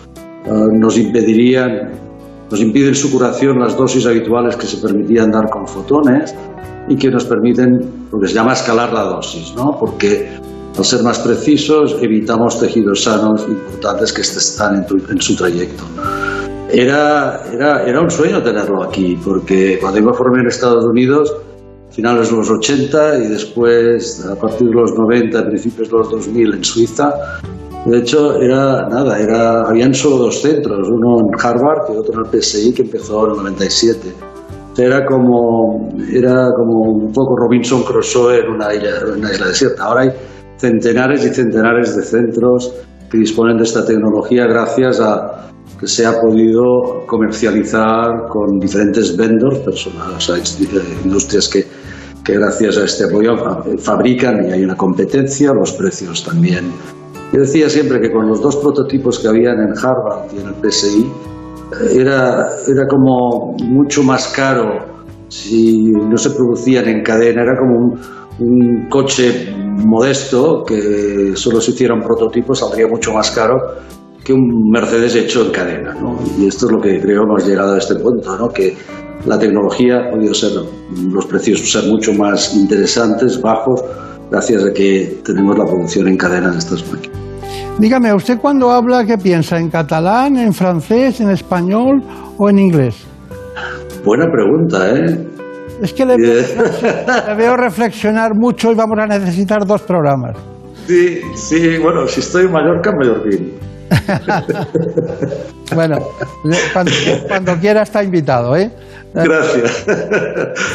uh, 0.47 0.67
nos 0.79 0.97
impedirían 0.97 1.91
nos 2.49 2.61
impiden 2.61 2.95
su 2.95 3.11
curación 3.11 3.59
las 3.59 3.75
dosis 3.75 4.05
habituales 4.05 4.55
que 4.55 4.67
se 4.67 4.77
permitían 4.77 5.31
dar 5.31 5.49
con 5.49 5.67
fotones 5.67 6.33
y 6.87 6.95
que 6.95 7.09
nos 7.09 7.25
permiten 7.25 8.07
lo 8.11 8.19
que 8.19 8.27
se 8.27 8.35
llama 8.35 8.53
escalar 8.53 8.93
la 8.93 9.03
dosis, 9.03 9.53
¿no? 9.55 9.77
porque 9.77 10.29
al 10.77 10.85
ser 10.85 11.03
más 11.03 11.19
precisos 11.19 11.97
evitamos 12.01 12.59
tejidos 12.59 13.03
sanos 13.03 13.45
importantes 13.47 14.13
que 14.13 14.21
están 14.21 14.75
en, 14.75 14.85
tu, 14.85 14.97
en 15.09 15.19
su 15.19 15.35
trayecto. 15.35 15.83
Era, 16.71 17.43
era, 17.51 17.83
era, 17.83 18.01
un 18.01 18.11
sueño 18.11 18.43
tenerlo 18.43 18.83
aquí, 18.83 19.17
porque 19.23 19.77
cuando 19.79 19.99
yo 19.99 20.05
me 20.07 20.13
formé 20.13 20.41
en 20.41 20.47
Estados 20.47 20.85
Unidos, 20.85 21.33
finales 21.91 22.29
de 22.29 22.37
los 22.37 22.49
80 22.49 23.19
y 23.19 23.27
después 23.27 24.25
a 24.25 24.35
partir 24.35 24.67
de 24.67 24.73
los 24.73 24.93
90, 24.93 25.47
principios 25.47 25.89
de 25.89 25.97
los 25.97 26.11
2000 26.11 26.53
en 26.53 26.63
Suiza, 26.63 27.13
de 27.87 27.99
hecho, 27.99 28.35
era 28.41 28.89
nada, 28.89 29.17
era, 29.17 29.61
habían 29.61 29.93
solo 29.93 30.17
dos 30.17 30.41
centros, 30.41 30.89
uno 30.89 31.21
en 31.21 31.29
Harvard 31.39 31.93
y 31.93 31.95
otro 31.95 32.15
en 32.15 32.25
el 32.25 32.41
PSI 32.41 32.73
que 32.73 32.81
empezó 32.81 33.25
en 33.25 33.31
el 33.31 33.37
97. 33.37 34.13
Era 34.77 35.05
como, 35.05 35.89
era 36.11 36.49
como 36.57 36.81
un 36.81 37.13
poco 37.13 37.37
Robinson 37.37 37.83
Crusoe 37.83 38.41
en 38.41 38.51
una 38.51 38.73
isla, 38.73 38.89
una 39.15 39.31
isla 39.31 39.47
desierta. 39.47 39.85
Ahora 39.85 40.01
hay 40.01 40.11
centenares 40.57 41.25
y 41.25 41.29
centenares 41.29 41.95
de 41.95 42.03
centros 42.03 42.73
que 43.09 43.19
disponen 43.19 43.57
de 43.57 43.63
esta 43.63 43.85
tecnología 43.85 44.47
gracias 44.47 44.99
a 44.99 45.49
que 45.79 45.87
se 45.87 46.05
ha 46.05 46.19
podido 46.19 47.05
comercializar 47.07 48.27
con 48.27 48.59
diferentes 48.59 49.15
vendors, 49.15 49.59
personas, 49.59 50.29
o 50.29 50.35
industrias 51.05 51.47
que, 51.47 51.65
que 52.25 52.33
gracias 52.33 52.77
a 52.77 52.83
este 52.83 53.05
apoyo 53.05 53.37
fabrican 53.77 54.49
y 54.49 54.51
hay 54.51 54.63
una 54.65 54.75
competencia, 54.75 55.53
los 55.53 55.71
precios 55.71 56.25
también 56.25 56.65
yo 57.33 57.41
decía 57.41 57.69
siempre 57.69 57.99
que 57.99 58.11
con 58.11 58.27
los 58.27 58.41
dos 58.41 58.55
prototipos 58.57 59.19
que 59.19 59.27
habían 59.27 59.59
en 59.59 59.73
Harvard 59.77 60.33
y 60.33 60.39
en 60.39 60.47
el 60.47 60.71
PSI, 60.71 61.11
era, 61.93 62.47
era 62.67 62.87
como 62.87 63.55
mucho 63.63 64.03
más 64.03 64.27
caro 64.29 64.97
si 65.29 65.91
no 65.91 66.17
se 66.17 66.29
producían 66.31 66.87
en 66.87 67.03
cadena, 67.03 67.43
era 67.43 67.57
como 67.57 67.97
un, 68.39 68.87
coche 68.89 69.53
modesto 69.53 70.63
que 70.63 71.33
solo 71.35 71.59
se 71.59 71.71
hiciera 71.71 71.93
un 71.93 72.01
prototipo, 72.01 72.55
saldría 72.55 72.87
mucho 72.87 73.11
más 73.13 73.31
caro 73.31 73.55
que 74.23 74.31
un 74.31 74.69
Mercedes 74.69 75.15
hecho 75.15 75.45
en 75.45 75.51
cadena. 75.51 75.93
¿no? 75.95 76.17
Y 76.37 76.47
esto 76.47 76.67
es 76.67 76.71
lo 76.71 76.79
que 76.79 76.99
creo 77.01 77.23
hemos 77.23 77.45
llegado 77.45 77.73
a 77.73 77.77
este 77.77 77.95
punto, 77.95 78.37
¿no? 78.37 78.49
que 78.49 78.75
la 79.25 79.37
tecnología 79.37 79.99
ha 79.99 80.11
podido 80.11 80.33
ser, 80.33 80.51
los 81.11 81.25
precios 81.25 81.59
ser 81.69 81.85
mucho 81.85 82.13
más 82.13 82.55
interesantes, 82.55 83.41
bajos, 83.41 83.83
gracias 84.29 84.63
a 84.63 84.71
que 84.71 85.19
tenemos 85.25 85.57
la 85.57 85.65
producción 85.65 86.07
en 86.07 86.17
cadena 86.17 86.51
de 86.51 86.59
estas 86.59 86.89
máquinas. 86.91 87.16
Dígame, 87.79 88.11
¿usted 88.11 88.39
cuando 88.39 88.71
habla 88.71 89.05
qué 89.05 89.19
piensa? 89.19 89.59
¿En 89.59 89.69
catalán, 89.69 90.35
en 90.37 90.51
francés, 90.51 91.21
en 91.21 91.29
español 91.29 92.01
o 92.37 92.49
en 92.49 92.57
inglés? 92.57 93.05
Buena 94.03 94.25
pregunta, 94.31 94.89
¿eh? 94.95 95.27
Es 95.83 95.93
que 95.93 96.03
le, 96.03 96.17
le 96.17 97.35
veo 97.35 97.55
reflexionar 97.55 98.31
mucho 98.33 98.71
y 98.71 98.75
vamos 98.75 98.97
a 98.99 99.05
necesitar 99.05 99.63
dos 99.63 99.83
programas. 99.83 100.35
Sí, 100.87 101.21
sí, 101.35 101.77
bueno, 101.77 102.07
si 102.07 102.21
estoy 102.21 102.45
en 102.45 102.51
Mallorca, 102.51 102.91
mallorquín. 102.97 103.53
bueno, 105.75 105.97
cuando, 106.73 106.91
cuando, 107.27 107.57
quiera 107.57 107.83
está 107.83 108.03
invitado, 108.03 108.55
¿eh? 108.55 108.71
Gracias. 109.13 109.85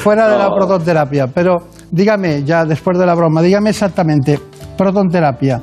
Fuera 0.03 0.29
de 0.29 0.39
la 0.39 0.55
protonterapia, 0.55 1.27
pero 1.27 1.67
dígame, 1.91 2.45
ya 2.45 2.65
después 2.65 2.97
de 2.97 3.07
la 3.07 3.15
broma, 3.15 3.43
dígame 3.43 3.71
exactamente, 3.71 4.39
protonterapia, 4.79 5.61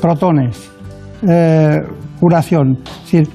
protones, 0.00 0.77
eh, 1.26 1.80
curación. 2.20 2.78
Decir, 3.02 3.28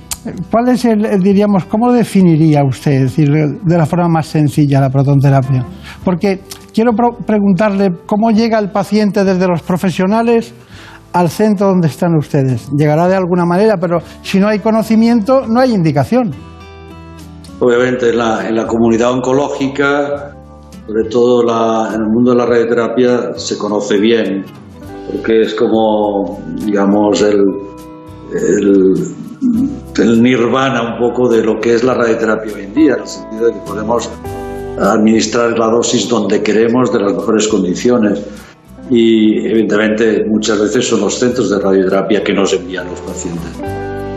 ¿cuál 0.51 0.69
es 0.69 0.85
el, 0.85 1.21
diríamos, 1.21 1.65
cómo 1.65 1.91
definiría 1.91 2.63
usted, 2.63 3.03
decir, 3.03 3.29
de 3.29 3.77
la 3.77 3.85
forma 3.85 4.07
más 4.07 4.27
sencilla 4.27 4.79
la 4.79 4.89
protonterapia? 4.89 5.65
Porque 6.03 6.41
quiero 6.73 6.91
preguntarle 7.25 7.91
cómo 8.05 8.31
llega 8.31 8.59
el 8.59 8.71
paciente 8.71 9.23
desde 9.23 9.47
los 9.47 9.61
profesionales 9.61 10.53
al 11.13 11.29
centro 11.29 11.67
donde 11.67 11.87
están 11.87 12.15
ustedes. 12.15 12.69
Llegará 12.75 13.07
de 13.07 13.15
alguna 13.15 13.45
manera, 13.45 13.77
pero 13.79 13.99
si 14.21 14.39
no 14.39 14.47
hay 14.47 14.59
conocimiento, 14.59 15.45
no 15.47 15.59
hay 15.59 15.73
indicación. 15.73 16.31
Obviamente, 17.59 18.09
en 18.09 18.17
la, 18.17 18.47
en 18.47 18.55
la 18.55 18.65
comunidad 18.65 19.11
oncológica, 19.11 20.33
sobre 20.87 21.09
todo 21.09 21.87
en 21.87 22.01
el 22.01 22.07
mundo 22.07 22.31
de 22.31 22.37
la 22.37 22.45
radioterapia, 22.45 23.33
se 23.35 23.57
conoce 23.57 23.99
bien, 23.99 24.43
porque 25.11 25.41
es 25.41 25.53
como, 25.53 26.39
digamos, 26.65 27.21
el, 27.21 27.37
el, 28.33 28.93
el 29.97 30.23
nirvana 30.23 30.93
un 30.93 30.99
poco 30.99 31.29
de 31.29 31.43
lo 31.43 31.59
que 31.59 31.75
es 31.75 31.83
la 31.83 31.93
radioterapia 31.93 32.53
hoy 32.53 32.63
en 32.63 32.73
día, 32.73 32.93
en 32.95 33.01
el 33.01 33.07
sentido 33.07 33.47
de 33.47 33.53
que 33.53 33.59
podemos 33.59 34.09
administrar 34.79 35.57
la 35.57 35.67
dosis 35.67 36.09
donde 36.09 36.41
queremos, 36.41 36.91
de 36.91 36.99
las 36.99 37.13
mejores 37.13 37.47
condiciones. 37.47 38.21
Y 38.89 39.45
evidentemente 39.47 40.25
muchas 40.27 40.59
veces 40.59 40.87
son 40.87 41.01
los 41.01 41.17
centros 41.17 41.49
de 41.49 41.59
radioterapia 41.59 42.23
que 42.23 42.33
nos 42.33 42.53
envían 42.53 42.87
los 42.87 42.99
pacientes. 43.01 43.51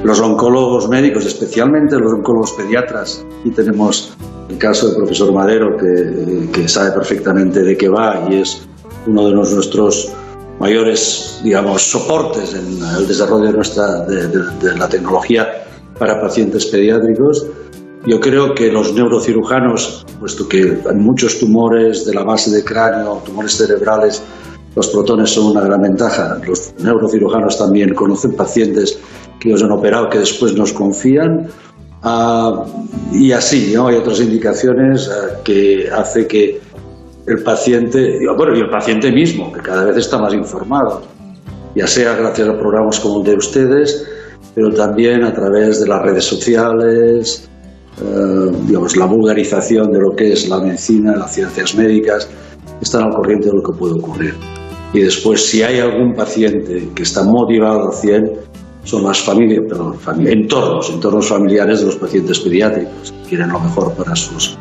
Los 0.02 0.20
oncólogos 0.20 0.88
médicos, 0.88 1.24
especialmente 1.24 1.98
los 1.98 2.12
oncólogos 2.12 2.52
pediatras, 2.52 3.24
y 3.44 3.50
tenemos 3.50 4.16
el 4.48 4.58
caso 4.58 4.88
del 4.88 4.96
profesor 4.96 5.32
Madero, 5.32 5.76
que, 5.76 6.48
que 6.52 6.68
sabe 6.68 6.92
perfectamente 6.92 7.62
de 7.62 7.76
qué 7.76 7.88
va 7.88 8.26
y 8.30 8.36
es 8.36 8.66
uno 9.06 9.28
de 9.28 9.34
nuestros 9.34 10.12
mayores, 10.58 11.40
digamos, 11.42 11.82
soportes 11.82 12.54
en 12.54 12.82
el 12.98 13.06
desarrollo 13.06 13.46
de, 13.46 13.52
nuestra, 13.52 14.00
de, 14.04 14.76
la 14.76 14.88
tecnología 14.88 15.64
para 15.98 16.20
pacientes 16.20 16.66
pediátricos. 16.66 17.46
Yo 18.06 18.20
creo 18.20 18.54
que 18.54 18.70
los 18.70 18.94
neurocirujanos, 18.94 20.06
puesto 20.20 20.48
que 20.48 20.78
hay 20.88 20.96
muchos 20.96 21.38
tumores 21.38 22.06
de 22.06 22.14
la 22.14 22.22
base 22.22 22.50
de 22.50 22.64
cráneo, 22.64 23.22
tumores 23.24 23.56
cerebrales, 23.56 24.22
los 24.76 24.88
protones 24.88 25.30
son 25.30 25.46
una 25.46 25.62
gran 25.62 25.82
ventaja. 25.82 26.38
Los 26.46 26.74
neurocirujanos 26.78 27.58
también 27.58 27.94
conocen 27.94 28.36
pacientes 28.36 28.98
que 29.40 29.48
los 29.48 29.62
han 29.62 29.72
operado 29.72 30.10
que 30.10 30.18
después 30.18 30.54
nos 30.54 30.72
confían. 30.72 31.48
Ah, 32.02 32.64
y 33.12 33.32
así, 33.32 33.72
¿no? 33.74 33.88
Hay 33.88 33.96
otras 33.96 34.20
indicaciones 34.20 35.10
ah, 35.10 35.38
que 35.42 35.88
hace 35.90 36.26
que 36.26 36.60
el 37.26 37.42
paciente, 37.42 38.20
bueno, 38.36 38.56
y 38.56 38.60
el 38.60 38.70
paciente 38.70 39.10
mismo, 39.10 39.52
que 39.52 39.60
cada 39.60 39.84
vez 39.84 39.96
está 39.96 40.18
más 40.18 40.32
informado, 40.32 41.02
ya 41.74 41.86
sea 41.86 42.14
gracias 42.14 42.48
a 42.48 42.58
programas 42.58 43.00
como 43.00 43.18
el 43.18 43.24
de 43.24 43.34
ustedes, 43.36 44.06
pero 44.54 44.72
también 44.72 45.24
a 45.24 45.32
través 45.32 45.80
de 45.80 45.88
las 45.88 46.02
redes 46.02 46.24
sociales, 46.24 47.48
eh, 48.00 48.50
digamos, 48.66 48.96
la 48.96 49.06
vulgarización 49.06 49.90
de 49.90 50.00
lo 50.00 50.14
que 50.14 50.32
es 50.32 50.48
la 50.48 50.60
medicina, 50.60 51.16
las 51.16 51.34
ciencias 51.34 51.74
médicas, 51.74 52.28
están 52.80 53.04
al 53.04 53.10
corriente 53.10 53.48
de 53.48 53.54
lo 53.54 53.62
que 53.62 53.72
puede 53.72 53.94
ocurrir. 53.94 54.34
Y 54.92 55.00
después, 55.00 55.44
si 55.44 55.62
hay 55.62 55.80
algún 55.80 56.14
paciente 56.14 56.88
que 56.94 57.02
está 57.02 57.24
motivado 57.24 57.88
al 57.88 57.92
100, 57.92 58.32
son 58.84 59.02
las 59.02 59.20
familias, 59.20 59.64
perdón, 59.68 59.98
entornos, 60.26 60.90
entornos 60.90 61.28
familiares 61.28 61.80
de 61.80 61.86
los 61.86 61.96
pacientes 61.96 62.38
pediátricos, 62.38 63.12
que 63.12 63.30
quieren 63.30 63.50
lo 63.50 63.58
mejor 63.58 63.92
para 63.94 64.14
sus 64.14 64.56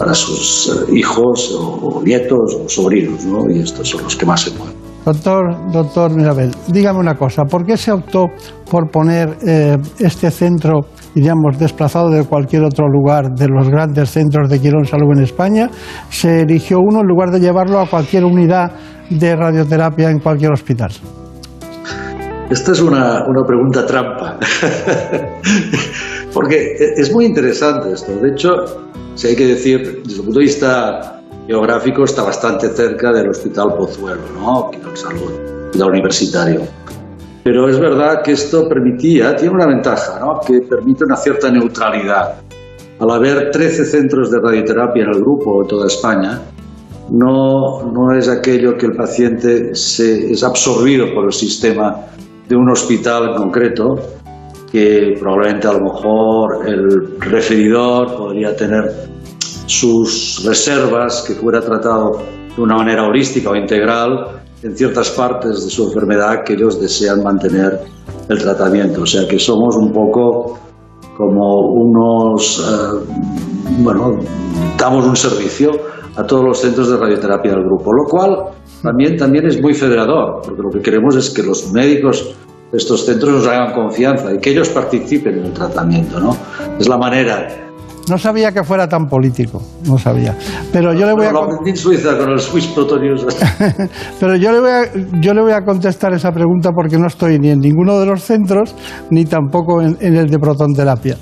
para 0.00 0.14
sus 0.14 0.86
eh, 0.88 0.96
hijos 0.96 1.54
o, 1.60 2.02
nietos 2.02 2.56
o 2.64 2.66
sobrinos, 2.66 3.22
¿no? 3.26 3.50
Y 3.50 3.60
estos 3.60 3.86
son 3.86 4.02
los 4.02 4.16
que 4.16 4.24
más 4.24 4.40
se 4.40 4.50
mueven. 4.56 4.74
Doctor, 5.04 5.70
doctor 5.70 6.14
Mirabel, 6.14 6.50
dígame 6.68 6.98
una 6.98 7.16
cosa, 7.16 7.44
¿por 7.44 7.66
qué 7.66 7.76
se 7.76 7.92
optó 7.92 8.28
por 8.70 8.90
poner 8.90 9.36
eh, 9.46 9.76
este 9.98 10.30
centro, 10.30 10.86
digamos, 11.14 11.58
desplazado 11.58 12.08
de 12.10 12.24
cualquier 12.24 12.64
otro 12.64 12.86
lugar 12.88 13.34
de 13.34 13.48
los 13.48 13.68
grandes 13.68 14.10
centros 14.10 14.48
de 14.48 14.58
Quirón 14.58 14.86
Salud 14.86 15.12
en 15.16 15.22
España? 15.22 15.70
Se 16.08 16.40
eligió 16.40 16.78
uno 16.78 17.00
en 17.00 17.06
lugar 17.06 17.30
de 17.30 17.40
llevarlo 17.40 17.78
a 17.78 17.86
cualquier 17.86 18.24
unidad 18.24 18.72
de 19.10 19.36
radioterapia 19.36 20.10
en 20.10 20.20
cualquier 20.20 20.52
hospital. 20.52 20.92
Esta 22.50 22.72
es 22.72 22.80
una, 22.80 23.24
una 23.28 23.46
pregunta 23.46 23.84
trampa, 23.86 24.38
porque 26.34 26.74
es 26.96 27.12
muy 27.12 27.26
interesante 27.26 27.92
esto. 27.92 28.12
De 28.16 28.30
hecho, 28.30 28.89
si 29.14 29.28
hay 29.28 29.36
que 29.36 29.46
decir, 29.46 30.02
desde 30.04 30.18
el 30.18 30.24
punto 30.24 30.38
de 30.38 30.44
vista 30.44 31.22
geográfico, 31.46 32.04
está 32.04 32.22
bastante 32.22 32.68
cerca 32.68 33.12
del 33.12 33.28
Hospital 33.28 33.74
Pozuelo, 33.76 34.22
¿no? 34.38 34.70
en 34.72 34.96
Salud, 34.96 35.32
la 35.74 35.86
universitario. 35.86 36.62
Pero 37.42 37.68
es 37.68 37.80
verdad 37.80 38.22
que 38.22 38.32
esto 38.32 38.68
permitía, 38.68 39.34
tiene 39.34 39.54
una 39.54 39.66
ventaja, 39.66 40.20
¿no? 40.20 40.40
que 40.46 40.60
permite 40.60 41.04
una 41.04 41.16
cierta 41.16 41.50
neutralidad. 41.50 42.40
Al 43.00 43.10
haber 43.10 43.50
13 43.50 43.84
centros 43.84 44.30
de 44.30 44.38
radioterapia 44.40 45.04
en 45.04 45.10
el 45.10 45.20
grupo 45.20 45.62
en 45.62 45.68
toda 45.68 45.86
España, 45.86 46.40
no, 47.10 47.82
no 47.92 48.16
es 48.16 48.28
aquello 48.28 48.76
que 48.76 48.86
el 48.86 48.92
paciente 48.92 49.74
se, 49.74 50.30
es 50.30 50.44
absorbido 50.44 51.12
por 51.14 51.24
el 51.24 51.32
sistema 51.32 51.96
de 52.48 52.56
un 52.56 52.70
hospital 52.70 53.30
en 53.30 53.36
concreto, 53.36 53.96
que 54.70 55.16
probablemente 55.18 55.66
a 55.66 55.72
lo 55.72 55.80
mejor 55.80 56.68
el 56.68 57.20
referidor 57.20 58.16
podría 58.16 58.54
tener 58.54 58.92
sus 59.66 60.42
reservas, 60.44 61.24
que 61.26 61.34
fuera 61.34 61.60
tratado 61.60 62.22
de 62.56 62.62
una 62.62 62.76
manera 62.76 63.04
holística 63.04 63.50
o 63.50 63.56
integral 63.56 64.42
en 64.62 64.76
ciertas 64.76 65.10
partes 65.10 65.64
de 65.64 65.70
su 65.70 65.84
enfermedad 65.84 66.44
que 66.44 66.54
ellos 66.54 66.80
desean 66.80 67.22
mantener 67.22 67.80
el 68.28 68.38
tratamiento. 68.38 69.02
O 69.02 69.06
sea 69.06 69.26
que 69.26 69.38
somos 69.38 69.76
un 69.76 69.92
poco 69.92 70.58
como 71.16 71.72
unos, 71.72 72.58
eh, 72.58 73.14
bueno, 73.78 74.18
damos 74.78 75.06
un 75.06 75.16
servicio 75.16 75.70
a 76.16 76.24
todos 76.24 76.44
los 76.44 76.58
centros 76.60 76.90
de 76.90 76.96
radioterapia 76.96 77.52
del 77.52 77.64
grupo, 77.64 77.92
lo 77.92 78.04
cual 78.04 78.36
también, 78.82 79.16
también 79.16 79.46
es 79.46 79.60
muy 79.60 79.74
federador, 79.74 80.40
porque 80.42 80.62
lo 80.62 80.70
que 80.70 80.80
queremos 80.80 81.16
es 81.16 81.30
que 81.30 81.42
los 81.42 81.72
médicos 81.72 82.34
estos 82.72 83.04
centros 83.04 83.32
nos 83.32 83.46
hagan 83.46 83.72
confianza 83.72 84.32
y 84.32 84.38
que 84.38 84.50
ellos 84.50 84.68
participen 84.68 85.38
en 85.38 85.46
el 85.46 85.52
tratamiento, 85.52 86.20
¿no? 86.20 86.36
Es 86.78 86.88
la 86.88 86.96
manera. 86.96 87.70
No 88.08 88.18
sabía 88.18 88.50
que 88.50 88.64
fuera 88.64 88.88
tan 88.88 89.06
político, 89.06 89.62
no 89.86 89.98
sabía. 89.98 90.36
Pero 90.72 90.92
yo 90.92 91.06
le 91.06 91.12
voy 91.12 91.26
a 91.26 91.32
en 91.64 91.76
Suiza 91.76 92.18
con 92.18 92.30
el 92.30 92.40
Swiss. 92.40 92.74
Pero 94.20 94.36
yo 94.36 94.52
le 94.52 94.60
voy 94.60 94.70
a 94.70 95.20
yo 95.20 95.34
le 95.34 95.42
voy 95.42 95.52
a 95.52 95.60
contestar 95.60 96.12
esa 96.12 96.32
pregunta 96.32 96.70
porque 96.72 96.98
no 96.98 97.06
estoy 97.06 97.38
ni 97.38 97.50
en 97.50 97.60
ninguno 97.60 98.00
de 98.00 98.06
los 98.06 98.22
centros 98.22 98.74
ni 99.10 99.26
tampoco 99.26 99.80
en, 99.82 99.96
el 100.00 100.28
de 100.28 100.38
protonterapia. 100.38 101.16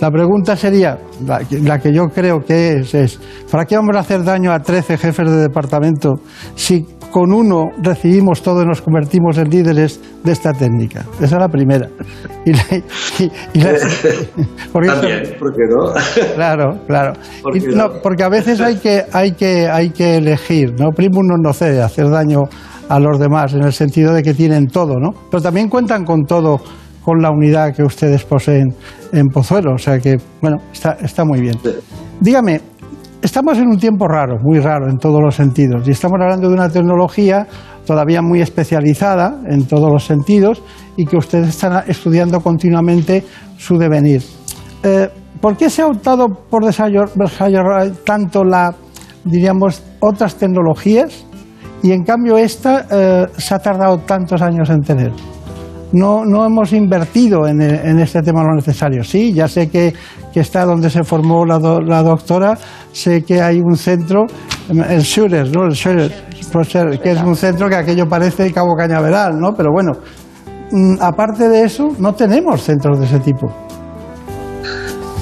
La 0.00 0.10
pregunta 0.10 0.56
sería, 0.56 0.98
la, 1.24 1.40
la, 1.62 1.78
que 1.78 1.94
yo 1.94 2.08
creo 2.08 2.40
que 2.40 2.80
es, 2.80 2.94
es, 2.94 3.20
¿para 3.50 3.64
qué 3.64 3.76
vamos 3.76 3.96
a 3.96 4.00
hacer 4.00 4.22
daño 4.24 4.52
a 4.52 4.58
13 4.58 4.98
jefes 4.98 5.30
de 5.30 5.36
departamento 5.36 6.14
si 6.56 6.84
con 7.14 7.32
uno 7.32 7.70
recibimos 7.80 8.42
todo 8.42 8.64
y 8.64 8.66
nos 8.66 8.82
convertimos 8.82 9.38
en 9.38 9.48
líderes 9.48 10.00
de 10.24 10.32
esta 10.32 10.52
técnica. 10.52 11.04
Esa 11.20 11.36
es 11.36 11.40
la 11.40 11.48
primera. 11.48 11.88
Y 12.44 12.50
También, 14.72 15.22
¿por 15.38 15.54
qué 15.54 15.62
no? 15.70 15.92
Claro, 16.34 16.80
claro. 16.88 17.12
porque 18.02 18.24
a 18.24 18.28
veces 18.28 18.60
hay 18.60 18.78
que, 18.78 19.04
hay 19.12 19.30
que, 19.30 19.68
hay 19.68 19.90
que 19.90 20.16
elegir, 20.16 20.74
¿no? 20.76 20.90
Primo 20.90 21.22
no 21.22 21.36
nocede, 21.36 21.80
hacer 21.80 22.10
daño 22.10 22.40
a 22.88 22.98
los 22.98 23.20
demás, 23.20 23.54
en 23.54 23.62
el 23.62 23.72
sentido 23.72 24.12
de 24.12 24.24
que 24.24 24.34
tienen 24.34 24.66
todo, 24.66 24.98
¿no? 24.98 25.12
Pero 25.30 25.40
también 25.40 25.68
cuentan 25.68 26.04
con 26.04 26.24
todo, 26.24 26.60
con 27.04 27.22
la 27.22 27.30
unidad 27.30 27.76
que 27.76 27.84
ustedes 27.84 28.24
poseen 28.24 28.74
en 29.12 29.28
Pozuelo, 29.28 29.74
o 29.74 29.78
sea 29.78 30.00
que, 30.00 30.16
bueno, 30.42 30.56
está, 30.72 30.96
está 31.00 31.24
muy 31.24 31.40
bien. 31.40 31.54
Dígame, 32.20 32.60
Estamos 33.24 33.56
en 33.56 33.68
un 33.68 33.78
tiempo 33.78 34.06
raro, 34.06 34.36
muy 34.42 34.58
raro 34.58 34.86
en 34.86 34.98
todos 34.98 35.18
los 35.18 35.34
sentidos, 35.34 35.88
y 35.88 35.92
estamos 35.92 36.20
hablando 36.20 36.46
de 36.46 36.52
una 36.52 36.68
tecnología 36.68 37.46
todavía 37.86 38.20
muy 38.20 38.42
especializada 38.42 39.40
en 39.48 39.66
todos 39.66 39.90
los 39.90 40.04
sentidos 40.04 40.62
y 40.94 41.06
que 41.06 41.16
ustedes 41.16 41.48
están 41.48 41.84
estudiando 41.86 42.40
continuamente 42.40 43.24
su 43.56 43.78
devenir. 43.78 44.22
Eh, 44.82 45.08
¿Por 45.40 45.56
qué 45.56 45.70
se 45.70 45.80
ha 45.80 45.86
optado 45.86 46.28
por 46.28 46.66
desarrollar 46.66 47.92
tanto 48.04 48.44
la, 48.44 48.74
diríamos, 49.24 49.82
otras 50.00 50.36
tecnologías 50.36 51.24
y 51.82 51.92
en 51.92 52.04
cambio 52.04 52.36
esta 52.36 52.86
eh, 52.90 53.26
se 53.38 53.54
ha 53.54 53.58
tardado 53.58 54.00
tantos 54.00 54.42
años 54.42 54.68
en 54.68 54.82
tener? 54.82 55.33
No, 55.94 56.24
no 56.24 56.44
hemos 56.44 56.72
invertido 56.72 57.46
en, 57.46 57.60
este 57.60 58.20
tema 58.22 58.42
lo 58.42 58.54
necesario. 58.54 59.02
Sí, 59.04 59.32
ya 59.32 59.48
sé 59.48 59.70
que, 59.70 59.94
está 60.34 60.64
donde 60.64 60.90
se 60.90 61.04
formó 61.04 61.46
la, 61.46 61.58
la, 61.58 62.02
doctora, 62.02 62.58
sé 62.92 63.22
que 63.22 63.40
hay 63.40 63.60
un 63.60 63.76
centro, 63.76 64.26
el 64.68 65.02
Schurer, 65.02 65.50
¿no? 65.54 65.64
El 65.64 67.00
que 67.00 67.10
es 67.10 67.22
un 67.22 67.34
centro 67.34 67.68
que 67.68 67.76
aquello 67.76 68.08
parece 68.08 68.52
Cabo 68.52 68.74
Cañaveral, 68.76 69.38
¿no? 69.38 69.54
Pero 69.54 69.70
bueno, 69.72 69.92
mm, 70.70 70.96
aparte 71.00 71.48
de 71.48 71.62
eso, 71.62 71.90
no 71.98 72.14
tenemos 72.14 72.62
centros 72.62 72.98
de 72.98 73.06
ese 73.06 73.20
tipo. 73.20 73.48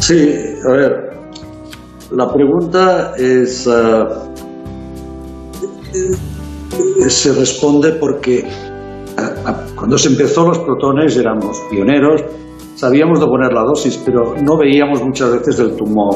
Sí, 0.00 0.34
a 0.66 0.72
ver, 0.72 0.92
la 2.10 2.32
pregunta 2.32 3.12
es... 3.16 3.68
Ah, 3.68 4.08
eh, 5.94 7.10
se 7.10 7.32
responde 7.32 7.92
porque 7.92 8.46
cuando 9.74 9.98
se 9.98 10.08
empezó 10.08 10.46
los 10.46 10.58
protones 10.60 11.16
éramos 11.16 11.60
pioneros, 11.70 12.22
sabíamos 12.76 13.20
de 13.20 13.26
poner 13.26 13.52
la 13.52 13.62
dosis, 13.62 13.96
pero 14.04 14.34
no 14.42 14.56
veíamos 14.56 15.02
muchas 15.02 15.32
veces 15.32 15.58
el 15.58 15.76
tumor. 15.76 16.14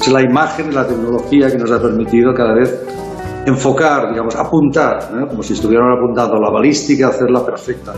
Es 0.00 0.08
la 0.08 0.22
imagen 0.22 0.70
y 0.70 0.74
la 0.74 0.86
tecnología 0.86 1.50
que 1.50 1.58
nos 1.58 1.70
ha 1.70 1.80
permitido 1.80 2.34
cada 2.34 2.54
vez 2.54 2.82
enfocar, 3.46 4.10
digamos, 4.10 4.36
apuntar, 4.36 5.28
como 5.28 5.42
si 5.42 5.54
estuvieran 5.54 5.92
apuntando 5.92 6.36
la 6.40 6.50
balística, 6.50 7.08
hacerla 7.08 7.44
perfecta. 7.44 7.92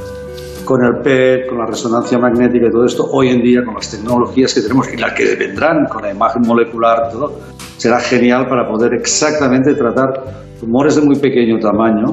Con 0.65 0.83
el 0.83 1.03
PET, 1.03 1.49
con 1.49 1.59
la 1.59 1.67
resonancia 1.67 2.19
magnética 2.19 2.67
y 2.69 2.71
todo 2.71 2.85
esto, 2.87 3.07
hoy 3.13 3.29
en 3.29 3.43
día 3.43 3.63
con 3.65 3.75
las 3.75 3.91
tecnologías 3.91 4.55
que 4.55 4.63
tenemos 4.63 4.93
y 4.93 4.97
las 4.97 5.13
que 5.13 5.37
vendrán 5.37 5.85
con 5.91 6.03
la 6.03 6.11
imagen 6.11 6.43
molecular 6.47 7.09
y 7.09 7.13
todo, 7.13 7.33
será 7.77 8.01
genial 8.01 8.47
para 8.49 8.67
poder 8.67 8.95
exactamente 8.95 9.75
tratar 9.75 10.09
tumores 10.59 10.97
de 10.97 11.03
muy 11.03 11.17
pequeño 11.17 11.59
tamaño 11.59 12.13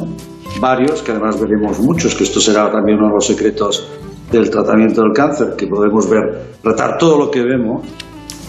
varios, 0.60 1.02
que 1.02 1.12
además 1.12 1.40
veremos 1.40 1.80
muchos, 1.80 2.16
que 2.16 2.24
esto 2.24 2.40
será 2.40 2.72
también 2.72 2.98
uno 2.98 3.08
de 3.08 3.14
los 3.16 3.26
secretos 3.26 3.88
del 4.32 4.50
tratamiento 4.50 5.02
del 5.02 5.12
cáncer, 5.14 5.56
que 5.58 5.68
podemos 5.68 6.10
ver, 6.10 6.58
tratar 6.62 6.98
todo 6.98 7.18
lo 7.18 7.32
que 7.32 7.44
vemos. 7.44 7.86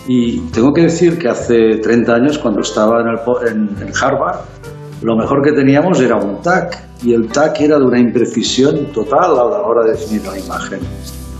Y 0.07 0.41
tengo 0.51 0.73
que 0.73 0.83
decir 0.83 1.19
que 1.19 1.29
hace 1.29 1.79
30 1.83 2.15
años, 2.15 2.39
cuando 2.39 2.61
estaba 2.61 3.01
en, 3.01 3.69
el, 3.81 3.93
Harvard, 4.01 4.41
lo 5.03 5.17
mejor 5.17 5.43
que 5.43 5.53
teníamos 5.53 6.01
era 6.01 6.17
un 6.17 6.41
TAC, 6.41 7.03
y 7.05 7.13
el 7.13 7.29
TAC 7.29 7.61
era 7.61 7.79
de 7.79 7.85
una 7.85 7.99
imprecisión 7.99 8.93
total 8.93 9.33
a 9.33 9.45
la 9.45 9.63
hora 9.63 9.85
de 9.85 9.93
definir 9.93 10.25
la 10.27 10.39
imagen. 10.39 10.81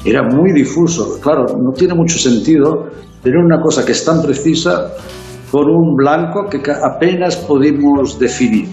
Era 0.05 0.23
muy 0.23 0.53
difuso. 0.53 1.21
Claro, 1.21 1.47
no 1.47 1.73
tiene 1.73 1.95
mucho 1.95 2.19
sentido 2.19 2.89
tener 3.23 3.39
una 3.39 3.61
cosa 3.61 3.85
que 3.85 3.93
es 3.93 4.05
tan 4.05 4.21
precisa 4.21 4.93
con 5.53 5.69
un 5.69 5.95
blanco 5.95 6.47
que 6.49 6.61
apenas 6.73 7.37
podemos 7.37 8.19
definir. 8.19 8.69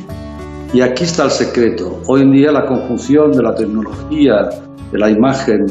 Y 0.74 0.82
aquí 0.82 1.04
está 1.04 1.24
el 1.26 1.32
secreto. 1.32 2.00
Hoy 2.08 2.22
en 2.22 2.32
día 2.32 2.52
la 2.52 2.66
conjunción 2.66 3.32
de 3.32 3.42
la 3.42 3.56
tecnología, 3.56 4.50
de 4.92 4.98
la 5.00 5.10
imagen 5.10 5.66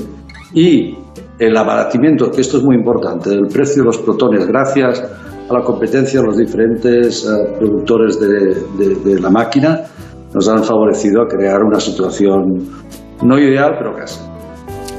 y 0.53 0.97
el 1.39 1.57
abaratimiento, 1.57 2.31
que 2.31 2.41
esto 2.41 2.59
es 2.59 2.65
muy 2.65 2.77
importante, 2.77 3.31
del 3.31 3.47
precio 3.47 3.83
de 3.83 3.87
los 3.87 3.99
protones, 3.99 4.47
gracias 4.47 5.05
a 5.49 5.53
la 5.53 5.63
competencia 5.63 6.21
de 6.21 6.27
los 6.27 6.37
diferentes 6.37 7.25
eh, 7.25 7.55
productores 7.59 8.19
de, 8.19 8.97
de 9.05 9.21
la 9.21 9.31
máquina, 9.31 9.83
nos 10.35 10.49
han 10.49 10.65
favorecido 10.65 11.23
a 11.23 11.29
crear 11.29 11.63
una 11.63 11.79
situación 11.79 12.69
no 13.23 13.39
ideal, 13.39 13.77
pero 13.79 13.95
casi. 13.95 14.21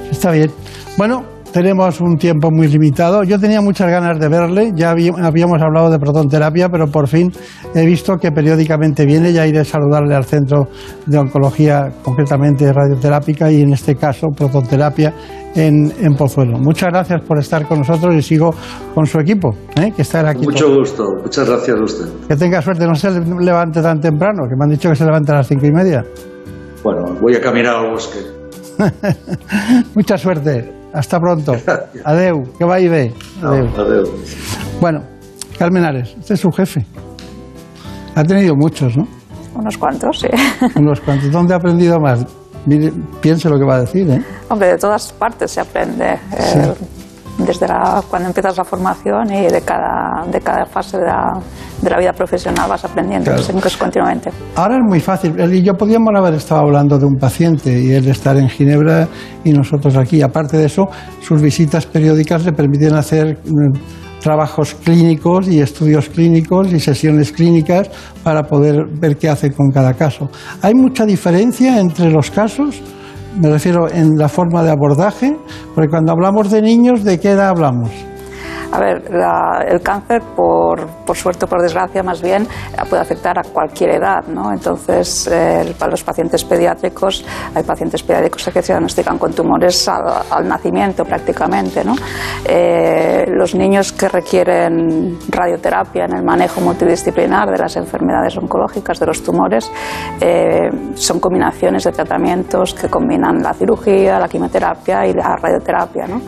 Está 0.09 0.31
bien. 0.31 0.49
Bueno, 0.97 1.23
tenemos 1.51 1.99
un 2.01 2.17
tiempo 2.17 2.51
muy 2.51 2.67
limitado. 2.67 3.23
Yo 3.23 3.39
tenía 3.39 3.61
muchas 3.61 3.89
ganas 3.89 4.19
de 4.19 4.27
verle, 4.27 4.71
ya 4.75 4.91
habíamos 4.91 5.61
hablado 5.61 5.89
de 5.89 5.99
protonterapia, 5.99 6.69
pero 6.69 6.87
por 6.87 7.07
fin 7.07 7.31
he 7.73 7.85
visto 7.85 8.17
que 8.17 8.31
periódicamente 8.31 9.05
viene, 9.05 9.33
ya 9.33 9.47
iré 9.47 9.59
a 9.59 9.65
saludarle 9.65 10.15
al 10.15 10.25
centro 10.25 10.67
de 11.05 11.17
oncología, 11.17 11.89
concretamente 12.03 12.71
radioterápica 12.71 13.51
y 13.51 13.61
en 13.61 13.73
este 13.73 13.95
caso 13.95 14.27
protonterapia 14.35 15.13
en, 15.55 16.15
Pozuelo. 16.15 16.57
Muchas 16.57 16.89
gracias 16.89 17.21
por 17.23 17.39
estar 17.39 17.65
con 17.67 17.79
nosotros 17.79 18.13
y 18.15 18.21
sigo 18.21 18.53
con 18.93 19.05
su 19.05 19.19
equipo, 19.19 19.55
¿eh? 19.75 19.91
que 19.95 20.03
está 20.03 20.27
aquí. 20.29 20.45
Mucho 20.45 20.73
gusto, 20.73 21.03
muchas 21.23 21.47
gracias 21.47 21.77
a 21.77 21.83
usted. 21.83 22.05
Que 22.27 22.35
tenga 22.35 22.61
suerte, 22.61 22.85
no 22.85 22.95
se 22.95 23.09
levante 23.11 23.81
tan 23.81 23.99
temprano, 23.99 24.43
que 24.49 24.55
me 24.55 24.65
han 24.65 24.69
dicho 24.69 24.89
que 24.89 24.95
se 24.95 25.05
levante 25.05 25.31
a 25.31 25.35
las 25.35 25.47
cinco 25.47 25.65
y 25.65 25.71
media. 25.71 26.03
Bueno, 26.83 27.15
voy 27.21 27.35
a 27.35 27.41
caminar 27.41 27.75
al 27.75 27.91
bosque. 27.91 28.19
Mucha 29.95 30.17
suerte. 30.17 30.78
Hasta 30.93 31.19
pronto. 31.19 31.53
Adeu, 32.03 32.41
que 32.57 32.65
va 32.65 32.79
y 32.79 32.87
ve. 32.87 33.13
Adeu. 33.41 33.67
Bueno, 34.81 35.03
Carmen 35.57 35.83
Ares, 35.83 36.15
este 36.19 36.33
es 36.33 36.39
su 36.39 36.49
jefe. 36.51 36.85
Ha 38.15 38.23
tenido 38.23 38.55
muchos, 38.55 38.97
¿no? 38.97 39.07
Unos 39.55 39.77
cuantos, 39.77 40.19
sí. 40.19 40.27
Unos 40.75 40.99
cuantos. 41.01 41.31
¿Dónde 41.31 41.53
ha 41.53 41.57
aprendido 41.57 41.99
más? 41.99 42.25
piense 43.21 43.49
lo 43.49 43.57
que 43.57 43.65
va 43.65 43.75
a 43.75 43.79
decir, 43.81 44.09
¿eh? 44.09 44.21
Hombre, 44.49 44.69
de 44.69 44.77
todas 44.77 45.11
partes 45.13 45.51
se 45.51 45.61
aprende. 45.61 46.13
Eh, 46.13 46.73
desde 47.39 47.67
cuando 48.09 48.27
empiezas 48.27 48.57
la 48.57 48.63
formación 48.63 49.33
y 49.33 49.47
de 49.47 49.61
cada, 49.61 50.25
de 50.29 50.39
cada 50.41 50.65
fase 50.65 50.97
de 50.97 51.05
la, 51.05 51.39
de 51.81 51.89
la 51.89 51.97
vida 51.97 52.13
profesional 52.13 52.69
vas 52.69 52.83
aprendiendo 52.83 53.31
continuamente. 53.79 54.29
Ahora 54.55 54.75
es 54.75 54.83
muy 54.83 54.99
fácil. 54.99 55.39
Él 55.39 55.53
y 55.55 55.63
yo 55.63 55.73
podíamos 55.73 56.13
haber 56.15 56.33
estado 56.33 56.61
hablando 56.61 56.97
de 56.97 57.05
un 57.05 57.15
paciente 57.15 57.79
y 57.79 57.93
él 57.93 58.07
estar 58.07 58.37
en 58.37 58.49
Ginebra 58.49 59.07
y 59.43 59.51
nosotros 59.51 59.95
aquí. 59.95 60.21
Aparte 60.21 60.57
de 60.57 60.65
eso, 60.65 60.89
sus 61.21 61.41
visitas 61.41 61.85
periódicas 61.85 62.45
le 62.45 62.51
permiten 62.51 62.95
hacer 62.95 63.39
mm, 63.45 64.19
trabajos 64.19 64.75
clínicos 64.75 65.47
y 65.47 65.61
estudios 65.61 66.09
clínicos 66.09 66.71
y 66.73 66.79
sesiones 66.79 67.31
clínicas 67.31 67.89
para 68.23 68.43
poder 68.43 68.85
ver 68.99 69.17
qué 69.17 69.29
hace 69.29 69.51
con 69.51 69.71
cada 69.71 69.93
caso. 69.93 70.29
¿Hay 70.61 70.73
mucha 70.73 71.05
diferencia 71.05 71.79
entre 71.79 72.11
los 72.11 72.29
casos? 72.29 72.81
Me 73.37 73.49
refiero 73.49 73.89
en 73.89 74.17
la 74.17 74.27
forma 74.27 74.63
de 74.63 74.71
abordaje, 74.71 75.37
porque 75.75 75.89
cuando 75.89 76.11
hablamos 76.11 76.49
de 76.49 76.61
niños, 76.61 77.03
¿de 77.03 77.19
qué 77.19 77.31
edad 77.31 77.49
hablamos? 77.49 77.91
A 78.71 78.79
ver, 78.79 79.03
el 79.67 79.81
cáncer, 79.81 80.21
por, 80.35 80.87
por, 81.05 81.17
suerte 81.17 81.45
o 81.45 81.47
por 81.47 81.61
desgracia 81.61 82.03
más 82.03 82.21
bien, 82.21 82.47
puede 82.89 83.01
afectar 83.01 83.37
a 83.39 83.43
cualquier 83.43 83.91
edad, 83.95 84.25
¿no? 84.27 84.51
Entonces, 84.51 85.29
para 85.77 85.91
los 85.91 86.03
pacientes 86.03 86.43
pediátricos, 86.43 87.25
hay 87.55 87.63
pacientes 87.63 88.03
pediátricos 88.03 88.49
que 88.53 88.61
se 88.61 88.73
diagnostican 88.73 89.17
con 89.17 89.33
tumores 89.33 89.87
al, 89.87 90.47
nacimiento 90.47 91.03
prácticamente, 91.05 91.83
¿no? 91.83 91.95
Eh, 92.45 93.25
los 93.27 93.55
niños 93.55 93.91
que 93.91 94.07
requieren 94.07 95.17
radioterapia 95.29 96.05
en 96.05 96.17
el 96.17 96.23
manejo 96.23 96.61
multidisciplinar 96.61 97.49
de 97.49 97.57
las 97.57 97.75
enfermedades 97.75 98.37
oncológicas, 98.37 98.99
de 98.99 99.05
los 99.05 99.23
tumores, 99.23 99.71
eh, 100.21 100.69
son 100.95 101.19
combinaciones 101.19 101.83
de 101.83 101.91
tratamientos 101.91 102.73
que 102.73 102.89
combinan 102.89 103.41
la 103.41 103.53
cirugía, 103.53 104.19
la 104.19 104.27
quimioterapia 104.27 105.05
y 105.05 105.13
la 105.13 105.35
radioterapia, 105.35 106.07
¿no? 106.07 106.21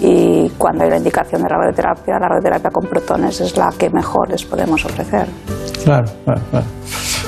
Y 0.00 0.50
cuando 0.58 0.84
hay 0.84 0.90
la 0.90 0.96
indicación 0.96 1.42
de 1.42 1.48
la 1.48 1.58
radioterapia, 1.80 2.18
la 2.20 2.28
radioterapia 2.28 2.70
con 2.70 2.88
protones 2.88 3.40
es 3.40 3.56
la 3.56 3.70
que 3.76 3.90
mejor 3.90 4.30
les 4.30 4.44
podemos 4.44 4.84
ofrecer. 4.84 5.26
Claro, 5.84 6.10
claro, 6.24 6.40
claro. 6.50 6.66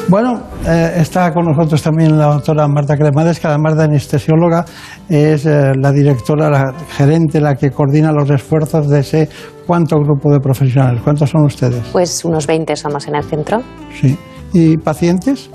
Bueno, 0.09 0.43
eh, 0.67 0.95
está 0.97 1.33
con 1.33 1.47
nosotros 1.47 1.81
también 1.83 2.19
la 2.19 2.27
doctora 2.27 2.67
Marta 2.67 2.97
Cremades, 2.97 3.39
que 3.39 3.47
además 3.47 3.77
de 3.77 3.85
anestesióloga 3.85 4.65
es 5.09 5.47
eh, 5.47 5.73
la 5.81 5.93
directora, 5.93 6.51
la 6.51 6.75
gerente, 6.91 7.41
la 7.41 7.55
que 7.55 7.71
coordina 7.71 8.13
los 8.13 8.29
esfuerzos 8.31 8.89
de 8.89 9.01
ese 9.01 9.29
cuánto 9.67 9.97
grupo 9.97 10.31
de 10.33 10.41
profesionales. 10.41 11.01
¿Cuántos 11.03 11.31
son 11.31 11.45
ustedes? 11.45 11.83
Pues 11.93 12.25
unos 12.25 12.47
20 12.47 12.75
somos 12.77 13.07
en 13.09 13.15
el 13.15 13.25
centro. 13.25 13.63
Sí. 14.01 14.19
¿Y 14.53 14.77
pacientes? 14.77 15.51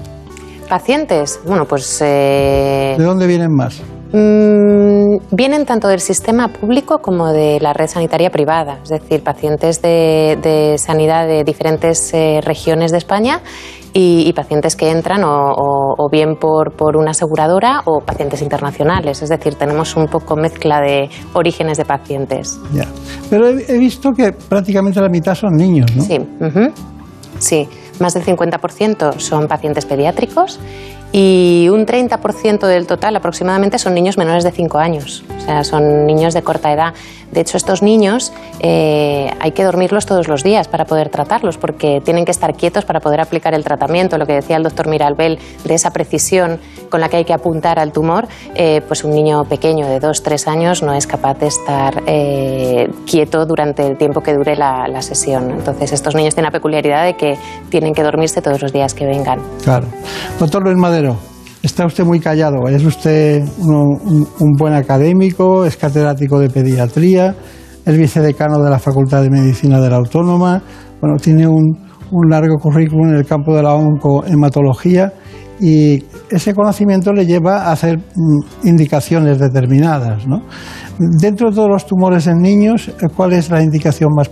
Pacientes, 0.69 1.39
bueno, 1.45 1.65
pues... 1.65 2.01
Eh... 2.01 2.95
¿De 2.97 3.03
dónde 3.03 3.27
vienen 3.27 3.53
más? 3.53 3.81
Mm, 4.13 5.17
vienen 5.31 5.65
tanto 5.65 5.87
del 5.89 5.99
sistema 5.99 6.47
público 6.47 6.99
como 6.99 7.33
de 7.33 7.59
la 7.59 7.73
red 7.73 7.87
sanitaria 7.87 8.29
privada, 8.29 8.79
es 8.83 8.89
decir, 8.89 9.21
pacientes 9.21 9.81
de, 9.81 10.75
sanidad 10.77 11.27
de 11.27 11.43
diferentes 11.43 12.13
eh, 12.13 12.39
regiones 12.41 12.91
de 12.91 12.99
España 12.99 13.41
y, 13.93 14.31
pacientes 14.33 14.75
que 14.75 14.91
entran 14.91 15.23
o, 15.25 16.07
bien 16.11 16.35
por, 16.35 16.73
por, 16.73 16.97
una 16.97 17.11
aseguradora 17.11 17.81
o 17.85 17.99
pacientes 18.01 18.41
internacionales, 18.43 19.23
es 19.23 19.29
decir, 19.29 19.55
tenemos 19.55 19.95
un 19.95 20.05
poco 20.07 20.35
mezcla 20.35 20.79
de 20.79 21.09
orígenes 21.33 21.77
de 21.77 21.85
pacientes. 21.85 22.59
Ya. 22.71 22.85
Pero 23.29 23.47
he, 23.47 23.79
visto 23.79 24.11
que 24.11 24.33
prácticamente 24.33 25.01
la 25.01 25.09
mitad 25.09 25.33
son 25.33 25.55
niños, 25.55 25.95
¿no? 25.95 26.03
Sí. 26.03 26.19
Sí, 27.39 27.67
más 27.99 28.13
del 28.13 28.23
50% 28.23 29.19
son 29.19 29.47
pacientes 29.47 29.85
pediátricos 29.85 30.59
y 31.11 31.69
un 31.71 31.85
30% 31.85 32.67
del 32.67 32.87
total 32.87 33.15
aproximadamente 33.15 33.79
son 33.79 33.93
niños 33.93 34.17
menores 34.17 34.43
de 34.43 34.51
5 34.51 34.77
años, 34.77 35.23
o 35.37 35.41
sea, 35.41 35.63
son 35.63 36.05
niños 36.05 36.33
de 36.33 36.41
corta 36.43 36.71
edad. 36.71 36.93
De 37.31 37.41
hecho, 37.41 37.57
estos 37.57 37.81
niños 37.81 38.31
eh, 38.59 39.29
hay 39.39 39.51
que 39.51 39.63
dormirlos 39.63 40.05
todos 40.05 40.27
los 40.27 40.43
días 40.43 40.67
para 40.67 40.85
poder 40.85 41.09
tratarlos, 41.09 41.57
porque 41.57 42.01
tienen 42.03 42.25
que 42.25 42.31
estar 42.31 42.55
quietos 42.55 42.85
para 42.85 42.99
poder 42.99 43.21
aplicar 43.21 43.53
el 43.53 43.63
tratamiento. 43.63 44.17
Lo 44.17 44.25
que 44.25 44.33
decía 44.33 44.57
el 44.57 44.63
doctor 44.63 44.87
Miralbel 44.87 45.39
de 45.63 45.73
esa 45.73 45.91
precisión 45.91 46.59
con 46.89 47.01
la 47.01 47.09
que 47.09 47.17
hay 47.17 47.25
que 47.25 47.33
apuntar 47.33 47.79
al 47.79 47.91
tumor, 47.91 48.27
eh, 48.55 48.81
pues 48.87 49.03
un 49.03 49.11
niño 49.11 49.43
pequeño 49.45 49.87
de 49.87 49.99
2-3 49.99 50.47
años 50.47 50.83
no 50.83 50.93
es 50.93 51.05
capaz 51.05 51.37
de 51.39 51.47
estar 51.47 52.03
eh, 52.07 52.89
quieto 53.05 53.45
durante 53.45 53.85
el 53.85 53.97
tiempo 53.97 54.21
que 54.21 54.33
dure 54.33 54.55
la, 54.55 54.87
sesión. 55.01 55.51
Entonces, 55.51 55.93
estos 55.93 56.15
niños 56.15 56.33
tienen 56.33 56.47
la 56.47 56.51
peculiaridad 56.51 57.05
de 57.05 57.13
que 57.13 57.37
tienen 57.69 57.93
que 57.93 58.01
dormirse 58.01 58.41
todos 58.41 58.61
los 58.61 58.73
días 58.73 58.93
que 58.93 59.05
vengan. 59.05 59.39
Claro. 59.63 59.85
Doctor 60.39 60.63
Luis 60.63 60.75
Madero, 60.75 61.17
está 61.67 61.85
usted 61.85 62.05
muy 62.05 62.19
callado. 62.19 62.67
Es 62.69 62.83
usted 62.83 63.43
un, 63.59 64.53
buen 64.57 64.73
académico, 64.73 65.65
es 65.65 65.77
catedrático 65.77 66.39
de 66.39 66.49
pediatría, 66.49 67.35
es 67.85 67.97
vicedecano 67.97 68.63
de 68.63 68.69
la 68.69 68.79
Facultad 68.79 69.21
de 69.21 69.29
Medicina 69.29 69.79
de 69.79 69.89
la 69.89 69.97
Autónoma. 69.97 70.61
Bueno, 70.99 71.17
tiene 71.17 71.45
un, 71.47 71.77
largo 72.29 72.55
currículum 72.57 73.09
en 73.09 73.15
el 73.15 73.25
campo 73.25 73.53
de 73.53 73.63
la 73.63 73.75
oncohematología 73.75 75.11
y 75.59 76.01
ese 76.29 76.53
conocimiento 76.53 77.11
le 77.11 77.25
lleva 77.25 77.63
a 77.63 77.73
hacer 77.73 77.97
mm, 77.97 78.67
indicaciones 78.67 79.37
determinadas. 79.37 80.25
¿no? 80.25 80.43
Dentro 80.97 81.49
de 81.49 81.55
todos 81.55 81.69
los 81.69 81.85
tumores 81.85 82.27
en 82.27 82.37
niños, 82.37 82.89
¿cuál 83.13 83.33
es 83.33 83.49
la 83.49 83.61
indicación 83.61 84.11
más, 84.15 84.31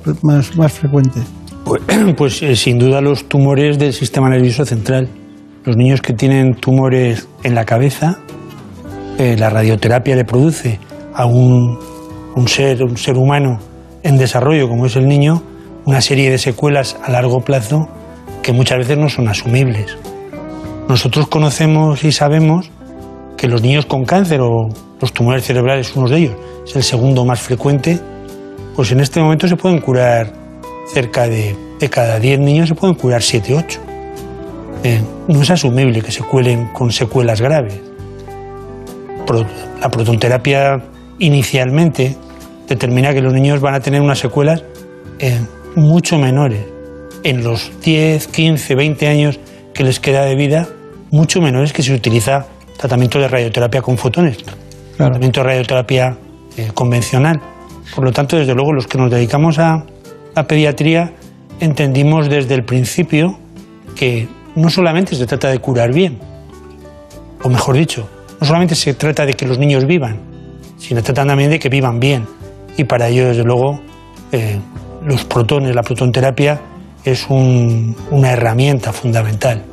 más, 0.55 0.71
frecuente? 0.71 1.19
Pues, 1.65 1.81
pues 2.17 2.41
eh, 2.43 2.55
sin 2.55 2.79
duda 2.79 3.01
los 3.01 3.27
tumores 3.27 3.77
del 3.77 3.91
sistema 3.91 4.29
nervioso 4.29 4.63
central 4.65 5.09
los 5.65 5.75
niños 5.75 6.01
que 6.01 6.13
tienen 6.13 6.53
tumores 6.53 7.27
en 7.43 7.55
la 7.55 7.65
cabeza, 7.65 8.19
eh, 9.17 9.35
la 9.37 9.49
radioterapia 9.49 10.15
le 10.15 10.23
produce 10.23 10.79
a 11.13 11.25
un, 11.25 11.79
ser, 12.45 12.83
un 12.83 12.97
ser 12.97 13.17
humano 13.17 13.59
en 14.03 14.17
desarrollo 14.17 14.69
como 14.69 14.85
es 14.85 14.95
el 14.95 15.07
niño 15.07 15.41
una 15.85 16.01
serie 16.01 16.29
de 16.29 16.37
secuelas 16.37 16.97
a 17.03 17.11
largo 17.11 17.41
plazo 17.41 17.87
que 18.43 18.51
muchas 18.51 18.79
veces 18.79 18.97
no 18.97 19.09
son 19.09 19.27
asumibles. 19.27 19.97
Nosotros 20.87 21.27
conocemos 21.27 22.03
y 22.03 22.11
sabemos 22.11 22.69
que 23.37 23.47
los 23.47 23.61
niños 23.61 23.85
con 23.85 24.05
cáncer 24.05 24.41
o 24.41 24.69
los 24.99 25.13
tumores 25.13 25.45
cerebrales, 25.45 25.95
uno 25.95 26.07
de 26.07 26.17
ellos, 26.17 26.35
es 26.65 26.75
el 26.75 26.83
segundo 26.83 27.25
más 27.25 27.39
frecuente, 27.39 27.99
pues 28.75 28.91
en 28.91 28.99
este 28.99 29.19
momento 29.19 29.47
se 29.47 29.55
pueden 29.55 29.79
curar 29.79 30.31
cerca 30.93 31.27
de, 31.27 31.55
de 31.79 31.89
cada 31.89 32.19
10 32.19 32.39
niños, 32.39 32.69
se 32.69 32.75
pueden 32.75 32.95
curar 32.95 33.21
7, 33.21 33.55
8 33.55 33.94
no 35.27 35.41
es 35.41 35.49
asumible 35.49 36.01
que 36.01 36.11
se 36.11 36.23
cuelen 36.23 36.67
con 36.67 36.91
secuelas 36.91 37.41
graves. 37.41 37.79
La 39.81 39.89
protonterapia 39.89 40.81
inicialmente 41.19 42.15
determina 42.67 43.13
que 43.13 43.21
los 43.21 43.33
niños 43.33 43.59
van 43.61 43.73
a 43.73 43.79
tener 43.79 44.01
unas 44.01 44.19
secuelas 44.19 44.63
eh, 45.19 45.39
mucho 45.75 46.17
menores. 46.17 46.65
En 47.23 47.43
los 47.43 47.71
10, 47.81 48.27
15, 48.27 48.75
20 48.75 49.07
años 49.07 49.39
que 49.73 49.83
les 49.83 49.99
queda 49.99 50.23
de 50.25 50.35
vida, 50.35 50.67
mucho 51.11 51.41
menores 51.41 51.73
que 51.73 51.81
se 51.81 51.93
utiliza 51.93 52.45
tratamiento 52.77 53.19
de 53.19 53.27
radioterapia 53.27 53.81
con 53.81 53.97
fotones, 53.97 54.37
tratamiento 54.97 55.39
de 55.41 55.47
radioterapia 55.47 56.17
eh, 56.57 56.69
convencional. 56.73 57.41
Por 57.95 58.03
lo 58.03 58.11
tanto, 58.11 58.37
desde 58.37 58.53
luego, 58.53 58.73
los 58.73 58.87
que 58.87 58.97
nos 58.97 59.09
dedicamos 59.09 59.57
a 59.57 59.85
la 60.35 60.47
pediatría 60.47 61.13
entendimos 61.59 62.29
desde 62.29 62.53
el 62.55 62.63
principio 62.63 63.39
que 63.95 64.27
no 64.55 64.69
solamente 64.69 65.15
se 65.15 65.25
trata 65.25 65.49
de 65.49 65.59
curar 65.59 65.93
bien, 65.93 66.19
o 67.43 67.49
mejor 67.49 67.75
dicho, 67.75 68.07
no 68.39 68.47
solamente 68.47 68.75
se 68.75 68.93
trata 68.93 69.25
de 69.25 69.33
que 69.33 69.45
los 69.45 69.59
niños 69.59 69.85
vivan, 69.85 70.19
sino 70.77 71.01
trata 71.01 71.25
también 71.25 71.49
de 71.49 71.59
que 71.59 71.69
vivan 71.69 71.99
bien. 71.99 72.25
Y 72.77 72.83
para 72.83 73.07
ello, 73.07 73.27
desde 73.27 73.43
luego, 73.43 73.79
eh, 74.31 74.59
los 75.05 75.23
protones, 75.25 75.75
la 75.75 75.83
protonterapia, 75.83 76.59
es 77.03 77.27
una 77.29 78.31
herramienta 78.31 78.91
fundamental. 78.91 79.63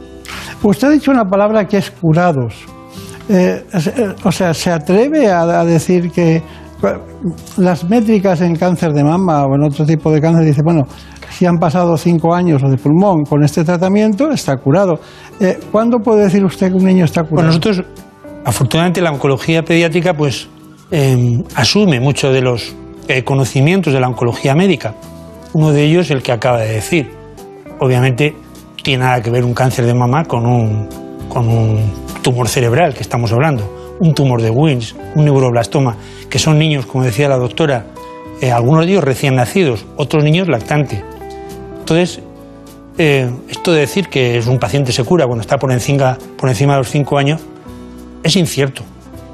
Usted 0.62 0.88
ha 0.88 0.90
dicho 0.90 1.10
una 1.10 1.24
palabra 1.24 1.66
que 1.66 1.78
es 1.78 1.90
curados. 1.90 2.54
Eh, 3.28 3.64
eh, 3.72 4.14
o 4.22 4.30
sea, 4.30 4.52
¿se 4.52 4.70
atreve 4.70 5.30
a, 5.30 5.64
decir 5.64 6.10
que 6.10 6.42
las 7.56 7.88
métricas 7.88 8.40
en 8.42 8.54
cáncer 8.56 8.92
de 8.92 9.02
mama 9.02 9.46
o 9.46 9.54
en 9.54 9.62
otro 9.62 9.86
tipo 9.86 10.12
de 10.12 10.20
cáncer 10.20 10.44
dice, 10.44 10.60
bueno, 10.62 10.82
si 11.32 11.46
han 11.46 11.58
pasado 11.58 11.96
cinco 11.96 12.34
años 12.34 12.62
de 12.62 12.76
pulmón 12.76 13.24
con 13.24 13.42
este 13.42 13.64
tratamiento, 13.64 14.30
está 14.30 14.56
curado. 14.56 15.00
Eh, 15.40 15.58
¿Cuándo 15.70 15.98
puede 15.98 16.24
decir 16.24 16.44
usted 16.44 16.68
que 16.68 16.74
un 16.74 16.84
niño 16.84 17.04
está 17.04 17.22
curado? 17.22 17.34
Bueno, 17.34 17.48
nosotros, 17.48 17.82
afortunadamente, 18.44 19.00
la 19.00 19.10
oncología 19.10 19.62
pediátrica 19.62 20.14
pues 20.14 20.48
em, 20.90 21.42
asume 21.54 22.00
mucho 22.00 22.32
de 22.32 22.42
los 22.42 22.74
conocimientos 23.24 23.92
de 23.92 24.00
la 24.00 24.08
oncología 24.08 24.54
médica. 24.54 24.94
Uno 25.52 25.70
de 25.70 25.84
ellos, 25.84 26.10
el 26.10 26.22
que 26.22 26.32
acaba 26.32 26.60
de 26.60 26.72
decir. 26.72 27.10
Obviamente, 27.78 28.34
tiene 28.82 29.04
nada 29.04 29.22
que 29.22 29.30
ver 29.30 29.44
un 29.44 29.54
cáncer 29.54 29.86
de 29.86 29.94
mama 29.94 30.24
con 30.24 30.46
un, 30.46 30.88
con 31.28 31.48
un 31.48 31.92
tumor 32.22 32.48
cerebral 32.48 32.94
que 32.94 33.02
estamos 33.02 33.32
hablando, 33.32 33.96
un 34.00 34.14
tumor 34.14 34.42
de 34.42 34.50
Wilms, 34.50 34.96
un 35.14 35.24
neuroblastoma, 35.24 35.96
que 36.28 36.38
son 36.38 36.58
niños, 36.58 36.86
como 36.86 37.04
decía 37.04 37.28
la 37.28 37.36
doctora, 37.36 37.86
eh, 38.40 38.50
algunos 38.50 38.84
de 38.84 38.92
ellos 38.92 39.04
recién 39.04 39.36
nacidos, 39.36 39.86
otros 39.96 40.24
niños 40.24 40.48
lactantes. 40.48 41.02
Entonces, 41.82 42.20
eh, 42.96 43.28
esto 43.48 43.72
de 43.72 43.80
decir 43.80 44.08
que 44.08 44.38
es 44.38 44.46
un 44.46 44.60
paciente 44.60 44.92
se 44.92 45.02
cura 45.02 45.26
cuando 45.26 45.40
está 45.40 45.58
por 45.58 45.72
encima, 45.72 46.16
de 46.38 46.78
los 46.78 46.88
5 46.88 47.18
años 47.18 47.40
es 48.22 48.36
incierto. 48.36 48.84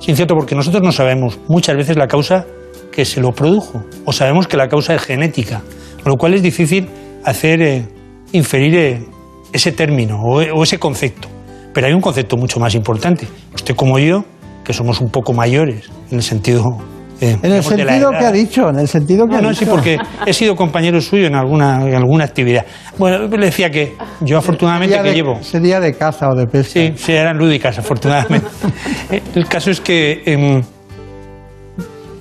Es 0.00 0.08
incierto 0.08 0.34
porque 0.34 0.54
nosotros 0.54 0.82
no 0.82 0.90
sabemos 0.90 1.38
muchas 1.46 1.76
veces 1.76 1.98
la 1.98 2.08
causa 2.08 2.46
que 2.90 3.04
se 3.04 3.20
lo 3.20 3.32
produjo, 3.32 3.84
o 4.06 4.12
sabemos 4.14 4.48
que 4.48 4.56
la 4.56 4.66
causa 4.66 4.94
es 4.94 5.02
genética, 5.02 5.60
con 6.02 6.10
lo 6.12 6.16
cual 6.16 6.32
es 6.32 6.42
difícil 6.42 6.88
hacer 7.22 7.60
eh, 7.60 7.86
inferir 8.32 9.06
ese 9.52 9.72
término 9.72 10.22
o, 10.22 10.62
ese 10.62 10.78
concepto. 10.78 11.28
Pero 11.74 11.86
hay 11.86 11.92
un 11.92 12.00
concepto 12.00 12.38
mucho 12.38 12.58
más 12.60 12.74
importante. 12.74 13.28
Usted 13.54 13.76
como 13.76 13.98
yo, 13.98 14.24
que 14.64 14.72
somos 14.72 15.02
un 15.02 15.10
poco 15.10 15.34
mayores, 15.34 15.90
en 16.10 16.16
el 16.16 16.22
sentido... 16.22 16.64
Eh, 17.20 17.36
en 17.42 17.52
el 17.52 17.62
sentido 17.62 18.10
que 18.10 18.24
ha 18.24 18.30
dicho, 18.32 18.68
en 18.68 18.78
el 18.78 18.88
sentido 18.88 19.26
que 19.26 19.32
no, 19.32 19.38
ha 19.38 19.42
no, 19.42 19.48
dicho. 19.50 19.64
sí, 19.64 19.70
porque 19.70 19.98
he 20.24 20.32
sido 20.32 20.54
compañero 20.54 21.00
suyo 21.00 21.26
en 21.26 21.34
alguna, 21.34 21.82
en 21.82 21.94
alguna 21.94 22.24
actividad. 22.24 22.64
Bueno, 22.96 23.26
le 23.26 23.46
decía 23.46 23.70
que 23.70 23.96
yo 24.20 24.38
afortunadamente 24.38 24.96
que 24.96 25.02
de, 25.02 25.14
llevo... 25.14 25.42
Sería 25.42 25.80
de 25.80 25.94
caza 25.94 26.28
o 26.28 26.34
de 26.36 26.46
pesca. 26.46 26.80
Sí, 26.80 26.92
sí, 26.96 27.12
eran 27.12 27.36
lúdicas, 27.36 27.78
afortunadamente. 27.78 28.46
Eh, 29.10 29.22
el 29.34 29.46
caso 29.46 29.70
es 29.70 29.80
que... 29.80 30.22
Em, 30.26 30.62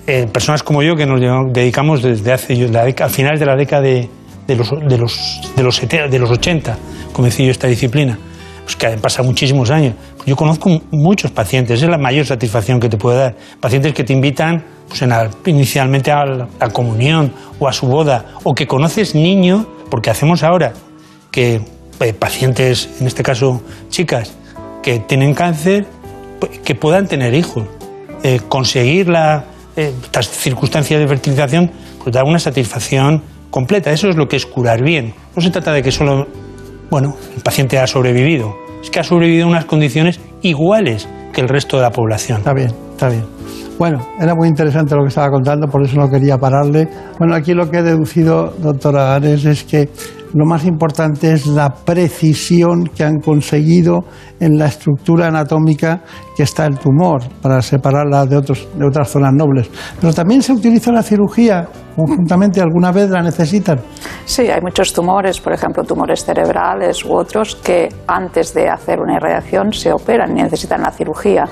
eh, 0.08 0.26
personas 0.32 0.64
como 0.64 0.82
yo 0.82 0.96
que 0.96 1.06
nos 1.06 1.20
dedicamos 1.52 2.02
desde 2.02 2.32
hace 2.32 2.56
la 2.70 2.84
a 2.84 3.10
finales 3.10 3.42
de 3.42 3.46
la 3.46 3.58
década 3.58 3.82
de, 3.82 4.10
de 4.48 4.56
los, 4.56 4.70
de 4.70 4.98
los, 4.98 5.52
de 5.56 5.64
los, 5.64 5.82
de 5.82 6.20
los 6.20 6.32
80, 6.32 6.78
comencé 7.12 7.44
yo 7.44 7.52
esta 7.52 7.68
disciplina, 7.68 8.18
pues 8.64 8.78
que 8.78 8.88
han 8.88 9.00
pasado 9.02 9.28
muchísimos 9.28 9.70
años. 9.70 9.96
Yo 10.26 10.38
conozco 10.38 10.70
muchos 10.92 11.32
pacientes, 11.32 11.82
es 11.82 11.90
la 11.90 11.98
mayor 11.98 12.26
satisfacción 12.26 12.80
que 12.80 12.88
te 12.88 12.98
puede 12.98 13.18
dar. 13.18 13.36
Pacientes 13.60 13.94
que 13.94 14.06
te 14.06 14.14
invitan 14.14 14.64
pues 14.88 15.04
inicialmente 15.46 16.12
a 16.12 16.26
la, 16.26 16.70
comunión 16.72 17.34
o 17.60 17.68
a 17.68 17.74
su 17.74 17.88
boda, 17.88 18.26
o 18.44 18.54
que 18.54 18.68
conoces 18.68 19.16
niños, 19.16 19.66
porque 19.90 20.10
hacemos 20.10 20.44
ahora 20.44 20.74
que 21.32 21.62
eh, 22.00 22.14
pacientes, 22.14 22.90
en 23.00 23.08
este 23.08 23.24
caso 23.24 23.62
chicas, 23.90 24.34
que 24.84 25.00
tienen 25.00 25.34
cáncer, 25.34 25.86
pues, 26.40 26.60
que 26.60 26.76
puedan 26.76 27.08
tener 27.08 27.34
hijos. 27.34 27.66
Eh, 28.24 28.40
conseguir 28.48 29.10
la, 29.10 29.46
eh, 29.76 29.94
circunstancias 30.22 31.00
de 31.00 31.08
fertilización, 31.08 31.72
pues 32.04 32.14
da 32.14 32.24
una 32.24 32.40
satisfacción 32.40 33.22
completa. 33.50 33.92
Eso 33.92 34.10
es 34.10 34.16
lo 34.16 34.28
que 34.28 34.36
es 34.36 34.46
curar 34.46 34.82
bien. 34.82 35.14
No 35.36 35.42
se 35.42 35.50
trata 35.50 35.72
de 35.74 35.84
que 35.84 35.92
solo, 35.92 36.28
bueno, 36.90 37.16
el 37.36 37.42
paciente 37.42 37.78
ha 37.78 37.88
sobrevivido. 37.88 38.56
Es 38.82 38.90
que 38.90 39.00
ha 39.00 39.04
sobrevivido 39.04 39.44
en 39.44 39.50
unas 39.50 39.66
condiciones 39.66 40.20
iguales 40.42 41.08
que 41.34 41.42
el 41.42 41.50
resto 41.50 41.78
de 41.78 41.84
la 41.84 41.92
población. 41.92 42.40
Está 42.40 42.54
bien, 42.54 42.74
está 42.94 43.10
bien. 43.10 43.26
Bueno, 43.78 44.00
era 44.20 44.34
muy 44.34 44.48
interesante 44.48 44.96
lo 44.96 45.04
que 45.04 45.10
estaba 45.10 45.30
contando, 45.30 45.68
por 45.68 45.84
eso 45.84 45.98
no 45.98 46.10
quería 46.10 46.38
pararle. 46.38 46.88
Bueno, 47.20 47.36
aquí 47.36 47.54
lo 47.54 47.70
que 47.70 47.78
he 47.78 47.84
deducido, 47.84 48.54
doctora 48.58 49.14
Ares, 49.14 49.46
es 49.46 49.64
que 49.64 49.90
lo 50.38 50.46
más 50.46 50.66
importante 50.66 51.34
es 51.34 51.48
la 51.48 51.70
precisión 51.70 52.84
que 52.96 53.04
han 53.04 53.20
conseguido 53.20 54.02
en 54.40 54.60
la 54.60 54.68
estructura 54.68 55.28
anatómica 55.28 56.04
que 56.36 56.44
está 56.44 56.68
el 56.68 56.78
tumor, 56.78 57.24
para 57.42 57.60
separarla 57.64 58.28
de, 58.28 58.38
otros, 58.38 58.68
de 58.76 58.86
otras 58.86 59.10
zonas 59.10 59.34
nobles. 59.34 59.68
Pero 60.00 60.14
también 60.14 60.44
se 60.44 60.54
utiliza 60.54 60.92
la 60.92 61.02
cirugía 61.02 61.68
conjuntamente, 61.96 62.62
alguna 62.62 62.92
vez 62.92 63.10
la 63.10 63.24
necesitan. 63.24 63.80
Sí, 64.24 64.44
hay 64.44 64.62
muchos 64.62 64.94
tumores, 64.94 65.42
por 65.42 65.52
ejemplo, 65.52 65.84
tumores 65.84 66.24
cerebrales 66.24 67.04
u 67.04 67.16
otros, 67.16 67.56
que 67.56 67.90
antes 68.06 68.54
de 68.54 68.70
hacer 68.70 69.00
una 69.00 69.16
irradiación 69.16 69.74
se 69.74 69.92
operan 69.92 70.38
y 70.38 70.44
necesitan 70.44 70.84
la 70.84 70.92
cirugía. 70.92 71.46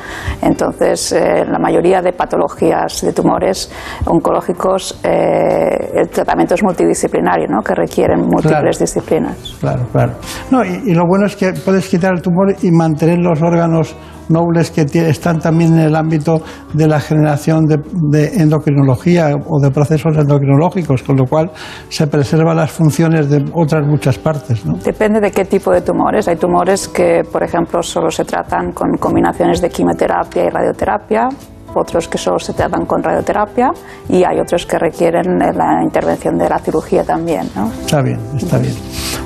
Entonces, 0.44 1.14
eh, 1.14 1.46
la 1.50 1.58
mayoría 1.58 2.02
de 2.04 2.14
patologías 2.14 3.02
de 3.02 3.12
tumores 3.12 3.72
oncológicos, 4.06 5.00
eh, 5.04 5.94
el 5.96 6.10
tratamiento 6.10 6.54
es 6.54 6.64
multidisciplinario, 6.64 7.48
¿no? 7.50 7.64
que 7.64 7.74
requieren 7.74 8.22
múltiples 8.22 8.75
disciplinas. 8.80 9.56
Claro, 9.60 9.88
claro. 9.92 10.14
No, 10.52 10.64
y, 10.64 10.82
y 10.86 10.94
lo 10.94 11.04
bueno 11.08 11.26
es 11.26 11.36
que 11.36 11.54
puedes 11.54 11.88
quitar 11.88 12.14
el 12.14 12.22
tumor 12.22 12.56
y 12.62 12.72
mantener 12.72 13.20
los 13.20 13.42
órganos 13.42 13.96
nobles 14.30 14.72
que 14.72 14.86
están 15.08 15.40
también 15.40 15.74
en 15.74 15.80
el 15.80 15.96
ámbito 15.96 16.42
de 16.74 16.88
la 16.88 17.00
generación 17.00 17.66
de, 17.66 18.26
endocrinología 18.36 19.36
o 19.48 19.60
de 19.60 19.72
procesos 19.72 20.18
endocrinológicos, 20.18 21.04
con 21.04 21.18
lo 21.18 21.26
cual 21.26 21.52
se 21.90 22.08
preservan 22.08 22.58
las 22.58 22.72
funciones 22.72 23.30
de 23.30 23.46
otras 23.54 23.86
muchas 23.88 24.18
partes. 24.18 24.66
¿no? 24.66 24.78
Depende 24.78 25.20
de 25.20 25.32
qué 25.32 25.46
tipo 25.46 25.72
de 25.72 25.82
tumores. 25.82 26.28
Hay 26.28 26.38
tumores 26.38 26.88
que, 26.88 27.22
por 27.32 27.44
ejemplo, 27.44 27.82
solo 27.82 28.10
se 28.10 28.26
tratan 28.26 28.72
con 28.72 28.98
combinaciones 28.98 29.62
de 29.62 29.70
quimioterapia 29.70 30.46
y 30.46 30.50
radioterapia, 30.50 31.30
otros 31.76 32.08
que 32.08 32.18
solo 32.18 32.40
se 32.40 32.54
tratan 32.54 32.86
con 32.86 33.04
radioterapia 33.04 33.72
y 34.10 34.24
hay 34.24 34.40
otros 34.40 34.66
que 34.66 34.78
requieren 34.78 35.38
la 35.38 35.84
intervención 35.84 36.38
de 36.38 36.50
la 36.50 36.60
cirugía 36.60 37.04
también. 37.04 37.50
¿no? 37.56 37.72
Está 37.72 38.02
bien, 38.02 38.20
está 38.38 38.58
bien. 38.58 38.74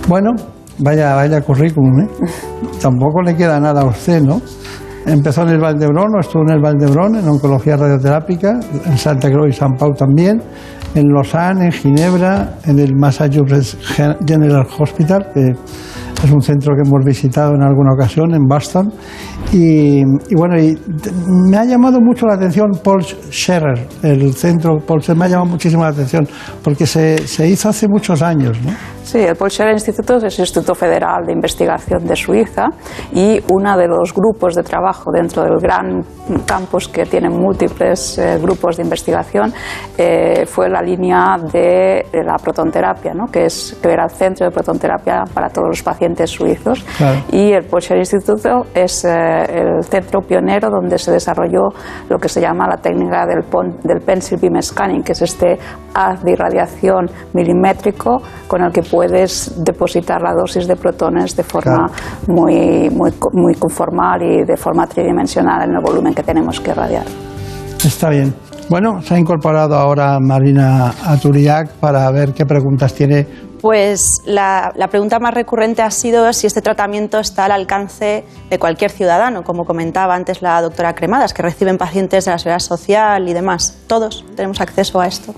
Bueno, 0.08 0.32
vaya, 0.80 1.16
vaya 1.16 1.42
currículum, 1.42 2.02
¿eh? 2.02 2.08
Tampoco 2.82 3.22
le 3.22 3.36
queda 3.36 3.60
nada 3.60 3.82
a 3.82 3.86
usted, 3.86 4.22
¿no? 4.22 4.42
Empezó 5.06 5.44
en 5.44 5.50
el 5.50 5.60
Valdebrón, 5.60 6.20
estuvo 6.20 6.44
en 6.44 6.52
el 6.52 6.62
Valdebrón, 6.62 7.16
en 7.16 7.28
oncología 7.28 7.78
radioterápica, 7.78 8.60
en 8.86 8.98
Santa 8.98 9.30
Cruz 9.32 9.48
y 9.50 9.54
San 9.54 9.76
Pau 9.76 9.94
también, 9.94 10.42
en 10.94 11.08
Lausanne, 11.08 11.66
en 11.66 11.72
Ginebra, 11.72 12.56
en 12.66 12.80
el 12.80 12.96
Massachusetts 12.96 13.78
General 14.28 14.68
Hospital, 14.78 15.32
que 15.34 15.56
es 16.24 16.32
un 16.32 16.42
centro 16.42 16.76
que 16.76 16.88
hemos 16.88 17.04
visitado 17.06 17.56
en 17.56 17.64
alguna 17.64 17.94
ocasión, 17.94 18.34
en 18.34 18.46
Boston. 18.46 18.92
Y, 19.52 20.04
bueno, 20.36 20.60
y 20.60 20.78
me 21.28 21.58
ha 21.58 21.66
llamado 21.66 22.00
mucho 22.00 22.28
la 22.28 22.36
atención 22.36 22.68
Paul 22.84 23.04
Scherer, 23.04 23.88
el 24.04 24.34
centro 24.36 24.78
Paul 24.78 25.02
Scherer, 25.02 25.18
me 25.18 25.26
ha 25.26 25.30
llamado 25.30 25.50
muchísimo 25.50 25.84
la 25.84 25.90
atención, 25.90 26.28
porque 26.64 26.86
se, 26.86 27.18
se 27.28 27.48
hizo 27.48 27.70
hace 27.70 27.88
muchos 27.88 28.22
años, 28.22 28.62
¿no? 28.62 28.72
Sí, 29.10 29.18
el 29.18 29.36
Paul 29.36 29.50
Scherer 29.50 29.74
Instituto 29.74 30.18
es 30.18 30.38
el 30.38 30.44
Instituto 30.44 30.76
Federal 30.76 31.26
de 31.26 31.34
Investigación 31.34 32.06
de 32.06 32.16
Suiza 32.16 32.68
y 33.12 33.42
uno 33.52 33.76
de 33.76 33.88
los 33.88 34.14
grupos 34.14 34.54
de 34.54 34.62
trabajo 34.62 35.12
dentro 35.12 35.42
del 35.42 35.58
gran 35.60 36.04
campus 36.46 36.88
que 36.88 37.08
tiene 37.08 37.28
múltiples 37.28 38.20
eh, 38.20 38.38
grupos 38.40 38.78
de 38.78 38.84
investigación 38.84 39.52
eh, 39.98 40.46
fue 40.46 40.70
la 40.70 40.84
línea 40.84 41.38
de, 41.52 42.06
la 42.24 42.36
protonterapia, 42.36 43.16
¿no? 43.16 43.26
que, 43.26 43.46
es, 43.46 43.80
que 43.82 43.92
era 43.92 44.04
el 44.04 44.12
centro 44.12 44.46
de 44.46 44.52
protonterapia 44.52 45.24
para 45.34 45.50
todos 45.50 45.70
los 45.70 45.82
pacientes 45.82 46.30
suizos. 46.30 46.86
Y 47.32 47.52
el 47.54 47.66
Paul 47.66 47.82
Scherer 47.82 48.02
Instituto 48.02 48.68
es 48.76 49.06
eh, 49.06 49.39
el 49.44 49.84
centro 49.84 50.22
pionero 50.22 50.70
donde 50.70 50.98
se 50.98 51.12
desarrolló 51.12 51.70
lo 52.10 52.18
que 52.18 52.30
se 52.30 52.42
llama 52.42 52.68
la 52.68 52.78
técnica 52.78 53.26
del, 53.26 53.44
del 53.84 54.02
pencil 54.02 54.40
beam 54.40 54.62
scanning, 54.62 55.04
que 55.04 55.14
es 55.14 55.22
este 55.22 55.58
haz 55.94 56.24
de 56.24 56.32
irradiación 56.32 57.10
milimétrico 57.34 58.22
con 58.48 58.62
el 58.62 58.72
que 58.72 58.82
puedes 58.82 59.64
depositar 59.64 60.22
la 60.22 60.34
dosis 60.34 60.68
de 60.68 60.76
protones 60.76 61.36
de 61.36 61.44
forma 61.44 61.88
muy, 62.28 62.90
muy, 62.90 63.56
conformal 63.56 64.22
y 64.22 64.46
de 64.46 64.58
forma 64.58 64.88
tridimensional 64.88 65.64
en 65.64 65.76
el 65.76 65.82
volumen 65.82 66.14
que 66.14 66.24
tenemos 66.24 66.60
que 66.60 66.72
irradiar. 66.72 67.06
Está 67.84 68.10
bien. 68.10 68.34
Bueno, 68.70 69.02
se 69.02 69.16
ha 69.16 69.20
incorporado 69.20 69.76
ahora 69.76 70.20
Marina 70.20 70.94
Aturiac 71.04 71.72
para 71.80 72.10
ver 72.12 72.34
qué 72.34 72.46
preguntas 72.46 72.94
tiene. 72.94 73.49
Pues 73.62 74.22
la, 74.26 74.72
pregunta 74.90 75.20
más 75.20 75.34
recurrente 75.34 75.82
ha 75.82 75.92
sido 75.92 76.32
si 76.32 76.48
este 76.48 76.62
tratamiento 76.62 77.20
está 77.20 77.46
al 77.46 77.52
alcance 77.52 78.24
de 78.50 78.60
cualquier 78.60 78.90
ciudadano, 78.90 79.44
como 79.44 79.66
comentaba 79.66 80.16
antes 80.16 80.42
la 80.42 80.62
doctora 80.62 80.96
Cremadas, 80.96 81.34
que 81.34 81.42
reciben 81.42 81.78
pacientes 81.78 82.26
de 82.26 82.32
la 82.32 82.38
seguridad 82.38 82.60
social 82.60 83.28
y 83.28 83.34
demás. 83.34 83.78
Todos 83.88 84.24
tenemos 84.36 84.62
acceso 84.62 85.02
a 85.02 85.08
esto. 85.08 85.34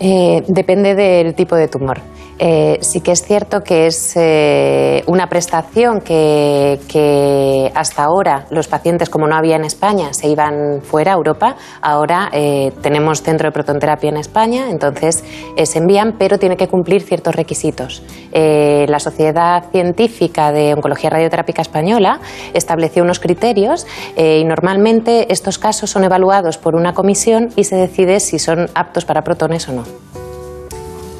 Eh, 0.00 0.42
depende 0.48 0.94
del 0.94 1.34
tipo 1.34 1.56
de 1.56 1.68
tumor. 1.68 2.00
Eh, 2.44 2.78
sí 2.80 3.02
que 3.02 3.12
es 3.12 3.22
cierto 3.22 3.60
que 3.60 3.86
es 3.86 4.16
eh, 4.16 5.04
una 5.06 5.28
prestación 5.28 6.00
que, 6.00 7.70
hasta 7.72 8.02
ahora 8.02 8.46
los 8.50 8.66
pacientes, 8.66 9.08
como 9.08 9.28
no 9.28 9.36
había 9.36 9.54
en 9.54 9.64
España, 9.64 10.12
se 10.12 10.26
iban 10.26 10.82
fuera 10.82 11.12
a 11.12 11.14
Europa. 11.14 11.54
Ahora 11.80 12.30
eh, 12.32 12.72
tenemos 12.82 13.22
centro 13.22 13.46
de 13.46 13.52
protonterapia 13.52 14.10
en 14.10 14.16
España, 14.16 14.70
entonces 14.70 15.22
se 15.62 15.78
envían, 15.78 16.16
pero 16.18 16.36
tiene 16.36 16.56
que 16.56 16.66
cumplir 16.66 17.02
ciertos 17.02 17.36
requisitos. 17.36 18.02
La 18.32 18.98
Sociedad 18.98 19.70
Científica 19.70 20.50
de 20.50 20.74
Oncología 20.74 21.10
Radioterápica 21.10 21.62
Española 21.62 22.18
estableció 22.54 23.04
unos 23.04 23.20
criterios 23.20 23.86
y 24.16 24.44
normalmente 24.44 25.32
estos 25.32 25.58
casos 25.58 25.90
son 25.90 26.02
evaluados 26.02 26.58
por 26.58 26.74
una 26.74 26.92
comisión 26.92 27.50
y 27.54 27.64
se 27.64 27.76
decide 27.76 28.18
si 28.18 28.40
son 28.40 28.68
aptos 28.74 29.04
para 29.04 29.22
protones 29.22 29.68
o 29.68 29.72
no. 29.72 29.84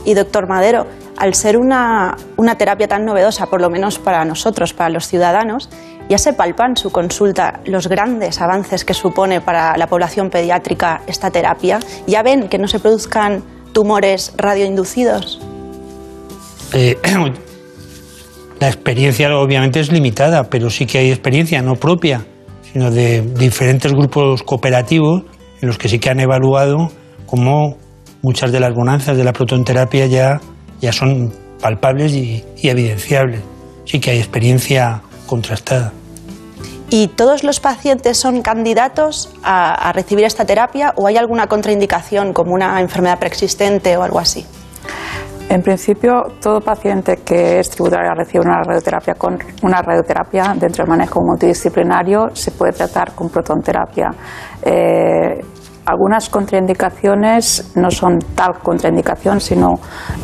Y 0.05 0.15
doctor 0.15 0.49
Madero, 0.49 0.87
al 1.17 1.35
ser 1.35 1.57
una, 1.57 2.17
una, 2.37 2.57
terapia 2.57 2.89
tan 2.89 3.05
novedosa, 3.05 3.47
por 3.47 3.61
lo 3.61 3.71
menos 3.71 3.99
para 3.99 4.25
nosotros, 4.25 4.73
para 4.73 4.91
los 4.91 5.07
ciudadanos, 5.07 5.69
ya 6.09 6.19
se 6.19 6.33
palpan 6.33 6.77
su 6.77 6.91
consulta 6.91 7.61
los 7.65 7.89
grandes 7.89 8.41
avances 8.41 8.85
que 8.85 8.95
supone 8.95 9.41
para 9.41 9.77
la 9.77 9.87
población 9.87 10.31
pediátrica 10.31 11.03
esta 11.07 11.31
terapia. 11.31 11.81
¿Ya 12.07 12.23
ven 12.23 12.49
que 12.49 12.59
no 12.59 12.69
se 12.69 12.81
produzcan 12.81 13.43
tumores 13.73 14.33
radioinducidos? 14.37 15.41
Eh, 16.73 16.99
la 18.61 18.69
experiencia 18.69 19.35
obviamente 19.37 19.81
es 19.81 19.93
limitada, 19.93 20.45
pero 20.45 20.71
sí 20.71 20.87
que 20.87 20.99
hay 20.99 21.11
experiencia 21.11 21.63
no 21.63 21.77
propia, 21.77 22.27
sino 22.73 22.91
de 22.91 23.23
diferentes 23.23 23.93
grupos 23.93 24.43
cooperativos 24.43 25.23
en 25.61 25.69
los 25.69 25.79
que 25.79 25.89
sí 25.89 25.99
que 25.99 26.11
han 26.11 26.21
evaluado 26.21 26.91
cómo 27.27 27.77
muchas 28.23 28.53
de 28.53 28.61
las 28.61 28.75
bonanzas 28.75 29.17
de 29.17 29.25
la 29.25 29.33
protonterapia 29.33 30.07
ya, 30.07 30.41
ya 30.83 30.93
son 30.93 31.33
palpables 31.61 32.13
y, 32.13 32.45
y 32.59 32.69
evidenciables. 32.69 33.41
Sí 33.87 34.01
que 34.01 34.11
hay 34.11 34.19
experiencia 34.19 35.01
contrastada. 35.27 35.93
¿Y 36.91 37.09
todos 37.09 37.43
los 37.43 37.59
pacientes 37.59 38.19
son 38.19 38.43
candidatos 38.43 39.33
a, 39.43 39.89
a, 39.89 39.93
recibir 39.93 40.27
esta 40.27 40.45
terapia 40.45 40.93
o 40.97 41.07
hay 41.07 41.17
alguna 41.17 41.47
contraindicación 41.47 42.35
como 42.35 42.53
una 42.53 42.79
enfermedad 42.83 43.19
preexistente 43.19 43.97
o 43.97 44.03
algo 44.03 44.19
así? 44.19 44.45
En 45.49 45.63
principio, 45.63 46.23
todo 46.41 46.61
paciente 46.61 47.19
que 47.25 47.59
es 47.59 47.71
tributario 47.71 48.11
a 48.11 48.15
recibir 48.15 48.47
una 48.47 48.63
radioterapia 48.63 49.15
con 49.15 49.39
una 49.63 49.83
radioterapia 49.83 50.55
dentro 50.59 50.85
del 50.85 50.91
manejo 50.91 51.21
multidisciplinario 51.23 52.31
se 52.35 52.53
puede 52.53 52.73
tratar 52.73 53.15
con 53.15 53.29
protonterapia. 53.29 54.11
Eh, 54.65 55.41
algunas 55.85 56.29
contraindicaciones 56.31 57.73
no 57.77 57.91
son 57.91 58.19
tal 58.35 58.59
contraindicación, 58.63 59.41
sino 59.41 59.75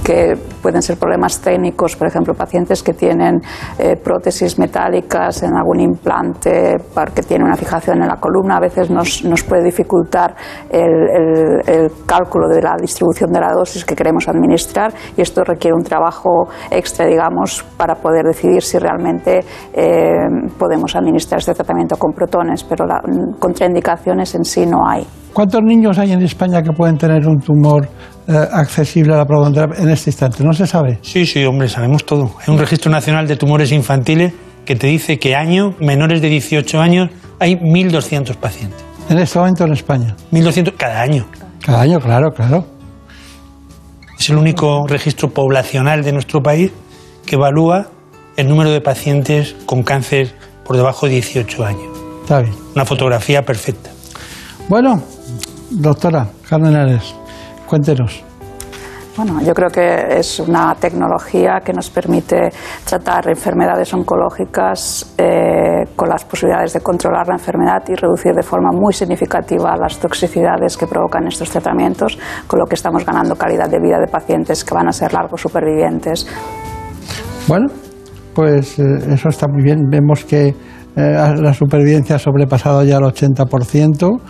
que 0.05 0.35
pueden 0.63 0.83
ser 0.83 0.99
problemas 0.99 1.41
técnicos, 1.41 1.97
por 1.97 2.07
ejemplo, 2.07 2.35
pacientes 2.35 2.83
que 2.83 2.93
tienen 2.93 3.41
eh, 3.79 3.97
prótesis 3.97 4.59
metálicas 4.59 5.43
en 5.43 5.57
algún 5.57 5.81
implante 5.81 6.77
porque 6.95 7.23
tiene 7.23 7.45
una 7.45 7.57
fijación 7.57 8.03
en 8.03 8.09
la 8.09 8.17
columna, 8.17 8.57
a 8.57 8.61
veces 8.61 8.91
nos, 8.91 9.25
nos 9.25 9.43
puede 9.43 9.65
dificultar 9.65 10.35
el, 10.71 11.61
el, 11.67 11.89
cálculo 12.07 12.49
de 12.49 12.63
la 12.63 12.75
distribución 12.81 13.31
de 13.33 13.41
la 13.41 13.53
dosis 13.53 13.85
que 13.85 13.95
queremos 13.95 14.29
administrar 14.29 14.93
y 15.17 15.21
esto 15.21 15.43
requiere 15.43 15.75
un 15.75 15.83
trabajo 15.83 16.49
extra, 16.71 17.07
digamos, 17.07 17.65
para 17.77 17.97
poder 17.97 18.25
decidir 18.25 18.63
si 18.63 18.79
realmente 18.79 19.45
eh, 19.73 20.27
podemos 20.59 20.95
administrar 20.97 21.41
este 21.41 21.55
tratamiento 21.55 21.97
con 21.97 22.13
protones, 22.13 22.65
pero 22.65 22.87
la, 22.87 23.01
contraindicaciones 23.39 24.35
en 24.35 24.45
sí 24.45 24.67
no 24.67 24.87
hay. 24.89 25.07
¿Cuántos 25.39 25.63
niños 25.63 25.97
hay 26.01 26.11
en 26.11 26.21
España 26.23 26.61
que 26.65 26.73
pueden 26.73 26.99
tener 26.99 27.25
un 27.25 27.39
tumor 27.39 27.89
eh, 28.27 28.33
accesible 28.33 29.15
a 29.15 29.19
la 29.19 29.25
protonterapia 29.25 29.85
en 29.85 29.89
este 29.91 30.11
instante? 30.11 30.43
¿No 30.43 30.53
se 30.53 30.67
sabe? 30.67 30.99
Sí, 31.03 31.27
sí, 31.27 31.45
hombre, 31.45 31.69
sabemos 31.69 32.05
todo. 32.05 32.33
Hay 32.41 32.53
un 32.53 32.59
registro 32.59 32.91
nacional 32.91 33.29
de 33.29 33.37
tumores 33.37 33.71
infantiles 33.71 34.33
que 34.65 34.75
te 34.75 34.89
dice 34.89 35.21
que 35.21 35.37
año, 35.37 35.77
menores 35.79 36.21
de 36.23 36.29
18 36.29 36.81
años, 36.81 37.11
hay 37.39 37.55
1.200 37.55 38.35
pacientes. 38.35 38.85
¿En 39.09 39.17
este 39.21 39.39
momento 39.39 39.65
en 39.65 39.75
España? 39.75 40.17
1.200 40.33 40.75
cada 40.77 41.03
año. 41.03 41.25
Cada 41.65 41.83
año, 41.83 42.01
claro, 42.01 42.33
claro. 42.33 42.67
Es 44.19 44.29
el 44.31 44.39
único 44.39 44.89
registro 44.89 45.31
poblacional 45.31 46.03
de 46.03 46.15
nuestro 46.15 46.43
país 46.43 46.73
que 47.25 47.37
evalúa 47.37 47.91
el 48.37 48.49
número 48.49 48.73
de 48.73 48.81
pacientes 48.81 49.55
con 49.67 49.85
cáncer 49.85 50.35
por 50.65 50.77
debajo 50.77 51.07
de 51.07 51.13
18 51.13 51.65
años. 51.65 51.99
Está 52.23 52.41
bien. 52.41 52.57
Una 52.75 52.85
fotografía 52.85 53.43
perfecta. 53.43 53.91
Bueno, 54.69 55.01
doctora 55.71 56.27
Carmen 56.49 56.75
Ares, 56.75 57.15
cuéntenos. 57.67 58.25
Bueno, 59.19 59.41
yo 59.43 59.53
creo 59.53 59.69
que 59.69 60.17
es 60.17 60.39
una 60.39 60.77
tecnología 60.77 61.59
que 61.65 61.73
nos 61.73 61.91
permite 61.91 62.51
tratar 62.85 63.29
enfermedades 63.29 63.93
oncológicas 63.93 65.13
eh, 65.19 65.87
con 65.97 66.09
las 66.09 66.25
posibilidades 66.25 66.75
de 66.75 66.81
controlar 66.81 67.27
la 67.27 67.35
enfermedad 67.35 67.83
y 67.89 67.97
reducir 67.97 68.33
de 68.33 68.45
forma 68.45 68.71
muy 68.71 68.93
significativa 68.93 69.77
las 69.77 69.99
toxicidades 69.99 70.77
que 70.77 70.87
provocan 70.87 71.27
estos 71.27 71.51
tratamientos, 71.51 72.17
con 72.47 72.61
lo 72.61 72.67
que 72.67 72.77
estamos 72.77 73.05
ganando 73.05 73.35
calidad 73.35 73.69
de 73.69 73.81
vida 73.81 73.99
de 73.99 74.07
pacientes 74.07 74.65
que 74.65 74.73
van 74.73 74.87
a 74.87 74.93
ser 74.93 75.13
largos 75.13 75.41
supervivientes. 75.41 76.25
Bueno, 77.49 77.67
pues 78.35 78.79
eh, 78.79 78.85
eso 79.15 79.31
está 79.31 79.49
muy 79.49 79.65
bien. 79.65 79.89
Vemos 79.91 80.25
que 80.25 80.47
eh, 80.49 80.55
la 80.95 81.55
supervivencia 81.55 82.17
ha 82.17 82.19
sobrepasado 82.19 82.85
ya 82.85 82.99
el 82.99 83.05
80% 83.05 84.21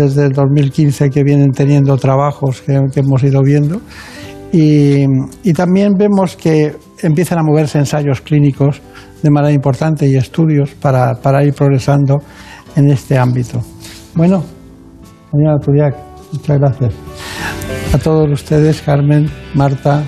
desde 0.00 0.26
el 0.26 0.32
2015 0.32 1.10
que 1.10 1.22
vienen 1.22 1.52
teniendo 1.52 1.96
trabajos 1.96 2.62
que, 2.62 2.80
hemos 2.94 3.22
ido 3.22 3.42
viendo. 3.42 3.80
Y, 4.52 5.04
y, 5.44 5.52
también 5.52 5.94
vemos 5.96 6.36
que 6.36 6.74
empiezan 7.02 7.38
a 7.38 7.42
moverse 7.42 7.78
ensayos 7.78 8.20
clínicos 8.20 8.80
de 9.22 9.30
manera 9.30 9.52
importante 9.52 10.08
y 10.08 10.16
estudios 10.16 10.70
para, 10.70 11.14
para 11.14 11.44
ir 11.44 11.54
progresando 11.54 12.18
en 12.74 12.90
este 12.90 13.16
ámbito. 13.16 13.60
Bueno, 14.14 14.42
señora 15.30 15.58
Turiac, 15.58 15.94
muchas 16.32 16.58
gracias. 16.58 16.94
A 17.92 17.98
todos 17.98 18.28
ustedes, 18.30 18.82
Carmen, 18.82 19.30
Marta, 19.54 20.02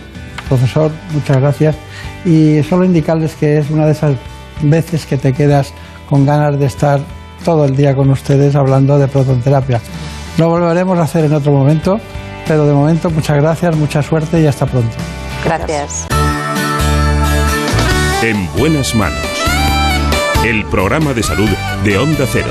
profesor, 0.48 0.90
muchas 1.12 1.36
gracias. 1.38 1.76
Y 2.24 2.62
solo 2.62 2.84
indicarles 2.84 3.34
que 3.34 3.58
es 3.58 3.70
una 3.70 3.86
de 3.86 3.92
esas 3.92 4.16
veces 4.62 5.06
que 5.06 5.16
te 5.16 5.32
quedas 5.32 5.72
con 6.08 6.24
ganas 6.26 6.58
de 6.58 6.66
estar 6.66 7.00
todo 7.44 7.64
el 7.64 7.76
día 7.76 7.94
con 7.94 8.10
ustedes 8.10 8.54
hablando 8.54 8.98
de 8.98 9.08
protonterapia. 9.08 9.80
Lo 10.38 10.48
volveremos 10.48 10.98
a 10.98 11.02
hacer 11.02 11.24
en 11.24 11.34
otro 11.34 11.52
momento, 11.52 12.00
pero 12.46 12.66
de 12.66 12.72
momento 12.72 13.10
muchas 13.10 13.36
gracias, 13.36 13.76
mucha 13.76 14.02
suerte 14.02 14.40
y 14.40 14.46
hasta 14.46 14.66
pronto. 14.66 14.96
Gracias. 15.44 16.06
En 18.22 18.48
buenas 18.56 18.94
manos. 18.94 19.18
El 20.44 20.64
programa 20.66 21.12
de 21.12 21.22
salud 21.22 21.48
de 21.84 21.98
Onda 21.98 22.24
Cero. 22.30 22.50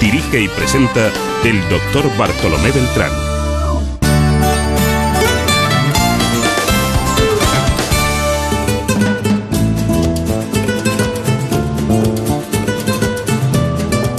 Dirige 0.00 0.40
y 0.40 0.48
presenta 0.48 1.10
el 1.44 1.60
doctor 1.68 2.04
Bartolomé 2.16 2.70
Beltrán. 2.70 3.10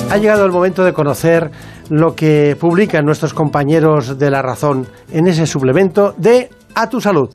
Ha 0.09 0.17
llegado 0.17 0.45
el 0.45 0.51
momento 0.51 0.83
de 0.83 0.93
conocer 0.93 1.51
lo 1.89 2.15
que 2.15 2.57
publican 2.59 3.05
nuestros 3.05 3.33
compañeros 3.33 4.17
de 4.17 4.31
La 4.31 4.41
Razón 4.41 4.87
en 5.11 5.27
ese 5.27 5.45
suplemento 5.45 6.15
de 6.17 6.49
A 6.75 6.89
tu 6.89 6.99
Salud. 6.99 7.29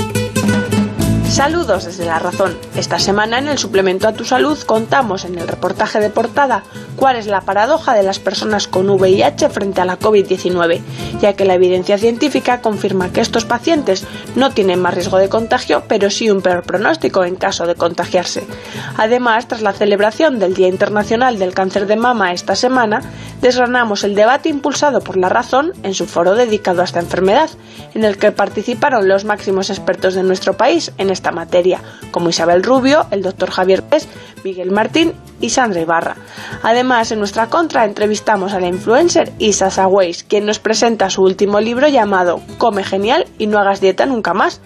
Saludos 1.32 1.86
desde 1.86 2.04
La 2.04 2.18
Razón. 2.18 2.58
Esta 2.76 2.98
semana 2.98 3.38
en 3.38 3.48
el 3.48 3.56
suplemento 3.56 4.06
a 4.06 4.12
tu 4.12 4.26
salud 4.26 4.58
contamos 4.66 5.24
en 5.24 5.38
el 5.38 5.48
reportaje 5.48 5.98
de 5.98 6.10
portada 6.10 6.62
cuál 6.96 7.16
es 7.16 7.26
la 7.26 7.40
paradoja 7.40 7.94
de 7.94 8.02
las 8.02 8.18
personas 8.18 8.68
con 8.68 8.90
VIH 8.90 9.48
frente 9.48 9.80
a 9.80 9.86
la 9.86 9.98
COVID-19, 9.98 10.82
ya 11.22 11.32
que 11.32 11.46
la 11.46 11.54
evidencia 11.54 11.96
científica 11.96 12.60
confirma 12.60 13.12
que 13.12 13.22
estos 13.22 13.46
pacientes 13.46 14.06
no 14.36 14.50
tienen 14.50 14.82
más 14.82 14.92
riesgo 14.92 15.16
de 15.16 15.30
contagio, 15.30 15.84
pero 15.88 16.10
sí 16.10 16.30
un 16.30 16.42
peor 16.42 16.64
pronóstico 16.64 17.24
en 17.24 17.36
caso 17.36 17.66
de 17.66 17.76
contagiarse. 17.76 18.46
Además, 18.98 19.48
tras 19.48 19.62
la 19.62 19.72
celebración 19.72 20.38
del 20.38 20.52
Día 20.52 20.68
Internacional 20.68 21.38
del 21.38 21.54
Cáncer 21.54 21.86
de 21.86 21.96
Mama 21.96 22.34
esta 22.34 22.56
semana, 22.56 23.00
desgranamos 23.40 24.04
el 24.04 24.14
debate 24.14 24.50
impulsado 24.50 25.00
por 25.00 25.16
La 25.16 25.30
Razón 25.30 25.72
en 25.82 25.94
su 25.94 26.04
foro 26.04 26.34
dedicado 26.34 26.82
a 26.82 26.84
esta 26.84 27.00
enfermedad, 27.00 27.48
en 27.94 28.04
el 28.04 28.18
que 28.18 28.32
participaron 28.32 29.08
los 29.08 29.24
máximos 29.24 29.70
expertos 29.70 30.14
de 30.14 30.24
nuestro 30.24 30.58
país 30.58 30.92
en 30.98 31.08
esta 31.22 31.30
materia, 31.30 31.80
como 32.10 32.30
Isabel 32.30 32.64
Rubio, 32.64 33.06
el 33.12 33.22
doctor 33.22 33.52
Javier 33.52 33.84
Pérez, 33.84 34.08
Miguel 34.42 34.72
Martín 34.72 35.12
y 35.40 35.50
Sandra 35.50 35.80
Ibarra. 35.80 36.16
Además, 36.64 37.12
en 37.12 37.20
nuestra 37.20 37.46
contra 37.46 37.84
entrevistamos 37.84 38.52
a 38.52 38.58
la 38.58 38.66
influencer 38.66 39.32
Isa 39.38 39.70
Sagüeis, 39.70 40.24
quien 40.24 40.46
nos 40.46 40.58
presenta 40.58 41.10
su 41.10 41.22
último 41.22 41.60
libro 41.60 41.86
llamado 41.86 42.40
Come 42.58 42.82
genial 42.82 43.26
y 43.38 43.46
no 43.46 43.60
hagas 43.60 43.80
dieta 43.80 44.04
nunca 44.04 44.34
más. 44.34 44.60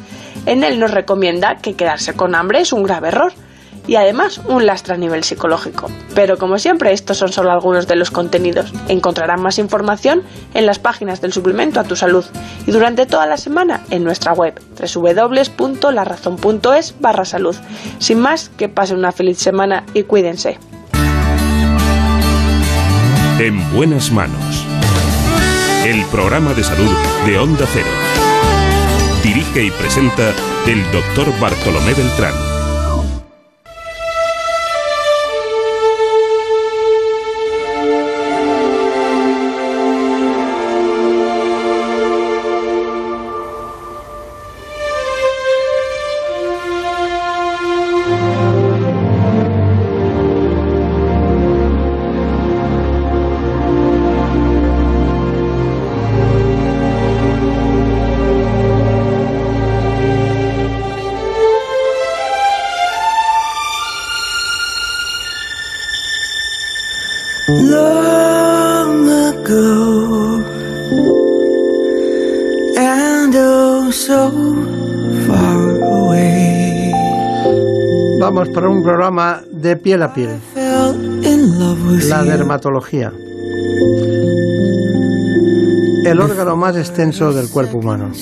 En 0.47 0.65
él 0.65 0.81
nos 0.81 0.93
recomienda 0.93 1.57
que 1.57 1.74
quedarse 1.74 2.15
con 2.15 2.35
hambre 2.35 2.61
es 2.61 2.73
un 2.73 2.85
grave 2.85 3.09
error 3.09 3.35
y 3.87 3.97
además 3.97 4.41
un 4.47 4.65
lastre 4.67 4.95
a 4.95 4.97
nivel 4.97 5.25
psicológico. 5.25 5.91
Pero 6.15 6.39
como 6.39 6.59
siempre, 6.59 6.93
estos 6.93 7.19
son 7.19 7.33
solo 7.33 7.51
algunos 7.51 7.87
de 7.87 7.97
los 7.97 8.11
contenidos. 8.11 8.73
Encontrarán 8.89 9.43
más 9.43 9.59
información 9.59 10.23
en 10.55 10.65
las 10.67 10.79
páginas 10.79 11.21
del 11.21 11.33
suplemento 11.33 11.81
a 11.81 11.85
tu 11.85 11.97
salud 11.97 12.25
y 12.67 12.71
durante 12.71 13.07
toda 13.07 13.27
la 13.27 13.37
semana 13.37 13.83
en 13.91 14.05
nuestra 14.05 14.33
web 14.33 14.61
www.larazón.es 14.79 16.95
barra 17.01 17.25
salud. 17.25 17.57
Sin 17.99 18.21
más, 18.21 18.51
que 18.57 18.69
pasen 18.69 18.99
una 18.99 19.11
feliz 19.13 19.39
semana 19.39 19.85
y 19.95 20.03
cuídense. 20.05 20.59
En 23.39 23.73
buenas 23.75 24.13
manos. 24.13 24.65
El 25.85 26.05
programa 26.07 26.55
de 26.55 26.65
salud 26.65 26.91
de 27.27 27.39
Onda 27.39 27.67
Cero. 27.73 27.87
Dirige 29.23 29.65
y 29.65 29.71
presenta 29.71 30.33
el 30.67 30.83
doctor 30.91 31.27
Bartolomé 31.39 31.95
Beltrán. 31.95 32.45
Programa 78.87 79.43
de 79.51 79.77
piel 79.77 80.01
a 80.01 80.15
piel. 80.15 80.31
La 82.09 82.23
dermatología. 82.23 83.13
El 86.05 86.21
órgano 86.21 86.55
más 86.55 86.77
extenso 86.77 87.33
del 87.33 87.49
cuerpo 87.51 87.79
humano. 87.79 88.13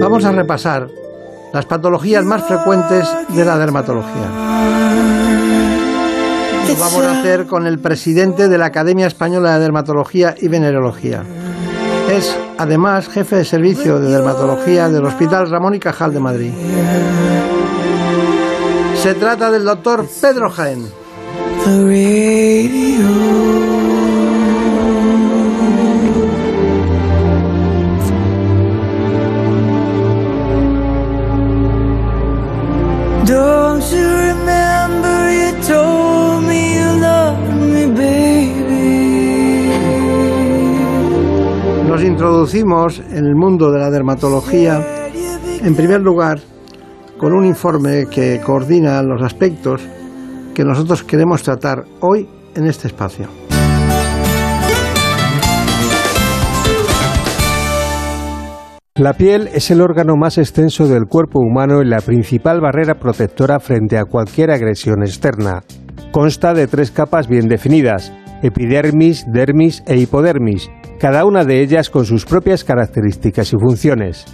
Vamos 0.00 0.24
a 0.24 0.30
repasar 0.30 0.88
las 1.52 1.66
patologías 1.66 2.24
más 2.24 2.46
frecuentes 2.46 3.08
de 3.30 3.44
la 3.44 3.58
dermatología. 3.58 4.28
Lo 6.68 6.76
vamos 6.76 7.02
a 7.02 7.18
hacer 7.18 7.46
con 7.46 7.66
el 7.66 7.80
presidente 7.80 8.46
de 8.46 8.56
la 8.56 8.66
Academia 8.66 9.08
Española 9.08 9.54
de 9.54 9.60
Dermatología 9.62 10.36
y 10.40 10.46
Venerología. 10.46 11.24
Es 12.08 12.38
además 12.58 13.08
jefe 13.08 13.36
de 13.36 13.44
servicio 13.44 13.98
de 14.00 14.10
dermatología 14.10 14.88
del 14.88 15.04
Hospital 15.04 15.48
Ramón 15.48 15.74
y 15.74 15.78
Cajal 15.78 16.12
de 16.12 16.20
Madrid. 16.20 16.52
Se 19.02 19.14
trata 19.14 19.50
del 19.50 19.64
doctor 19.64 20.06
Pedro 20.20 20.50
Jaén. 20.50 20.84
Introducimos 42.48 43.02
en 43.10 43.26
el 43.26 43.34
mundo 43.34 43.70
de 43.70 43.78
la 43.78 43.90
dermatología, 43.90 44.82
en 45.62 45.74
primer 45.74 46.00
lugar, 46.00 46.38
con 47.18 47.34
un 47.34 47.44
informe 47.44 48.06
que 48.10 48.40
coordina 48.42 49.02
los 49.02 49.20
aspectos 49.22 49.82
que 50.54 50.64
nosotros 50.64 51.02
queremos 51.02 51.42
tratar 51.42 51.84
hoy 52.00 52.26
en 52.54 52.64
este 52.64 52.86
espacio. 52.86 53.28
La 58.94 59.12
piel 59.12 59.50
es 59.52 59.70
el 59.70 59.82
órgano 59.82 60.16
más 60.16 60.38
extenso 60.38 60.88
del 60.88 61.04
cuerpo 61.04 61.40
humano 61.40 61.82
y 61.82 61.86
la 61.86 62.00
principal 62.00 62.62
barrera 62.62 62.94
protectora 62.94 63.60
frente 63.60 63.98
a 63.98 64.06
cualquier 64.06 64.52
agresión 64.52 65.02
externa. 65.02 65.64
Consta 66.12 66.54
de 66.54 66.66
tres 66.66 66.90
capas 66.92 67.28
bien 67.28 67.46
definidas, 67.46 68.10
epidermis, 68.42 69.26
dermis 69.30 69.82
e 69.86 69.98
hipodermis, 69.98 70.70
cada 70.98 71.24
una 71.24 71.44
de 71.44 71.60
ellas 71.60 71.90
con 71.90 72.04
sus 72.04 72.24
propias 72.24 72.64
características 72.64 73.52
y 73.52 73.56
funciones. 73.56 74.24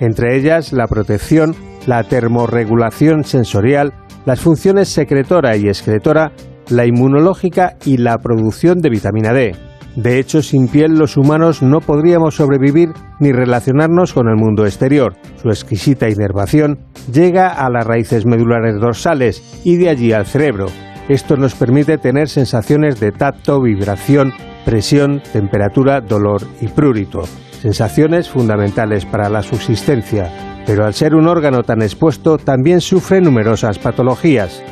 Entre 0.00 0.36
ellas 0.36 0.72
la 0.72 0.86
protección, 0.86 1.54
la 1.86 2.02
termorregulación 2.04 3.24
sensorial, 3.24 3.92
las 4.24 4.40
funciones 4.40 4.88
secretora 4.88 5.56
y 5.56 5.68
excretora, 5.68 6.32
la 6.70 6.86
inmunológica 6.86 7.76
y 7.84 7.98
la 7.98 8.18
producción 8.18 8.78
de 8.78 8.90
vitamina 8.90 9.32
D. 9.32 9.54
De 9.96 10.18
hecho, 10.18 10.42
sin 10.42 10.66
piel 10.66 10.98
los 10.98 11.16
humanos 11.16 11.62
no 11.62 11.80
podríamos 11.80 12.34
sobrevivir 12.34 12.88
ni 13.20 13.30
relacionarnos 13.30 14.12
con 14.12 14.28
el 14.28 14.34
mundo 14.34 14.64
exterior. 14.64 15.14
Su 15.40 15.50
exquisita 15.50 16.08
inervación 16.08 16.78
llega 17.12 17.48
a 17.48 17.70
las 17.70 17.86
raíces 17.86 18.26
medulares 18.26 18.80
dorsales 18.80 19.60
y 19.62 19.76
de 19.76 19.90
allí 19.90 20.12
al 20.12 20.26
cerebro. 20.26 20.66
Esto 21.08 21.36
nos 21.36 21.54
permite 21.54 21.98
tener 21.98 22.28
sensaciones 22.28 22.98
de 22.98 23.12
tacto, 23.12 23.60
vibración, 23.60 24.32
presión, 24.64 25.22
temperatura, 25.32 26.00
dolor 26.00 26.42
y 26.60 26.68
prurito. 26.68 27.22
Sensaciones 27.60 28.28
fundamentales 28.28 29.06
para 29.06 29.28
la 29.28 29.42
subsistencia. 29.42 30.30
Pero 30.66 30.84
al 30.84 30.94
ser 30.94 31.14
un 31.14 31.28
órgano 31.28 31.62
tan 31.62 31.82
expuesto 31.82 32.38
también 32.38 32.80
sufre 32.80 33.20
numerosas 33.20 33.78
patologías. 33.78 34.62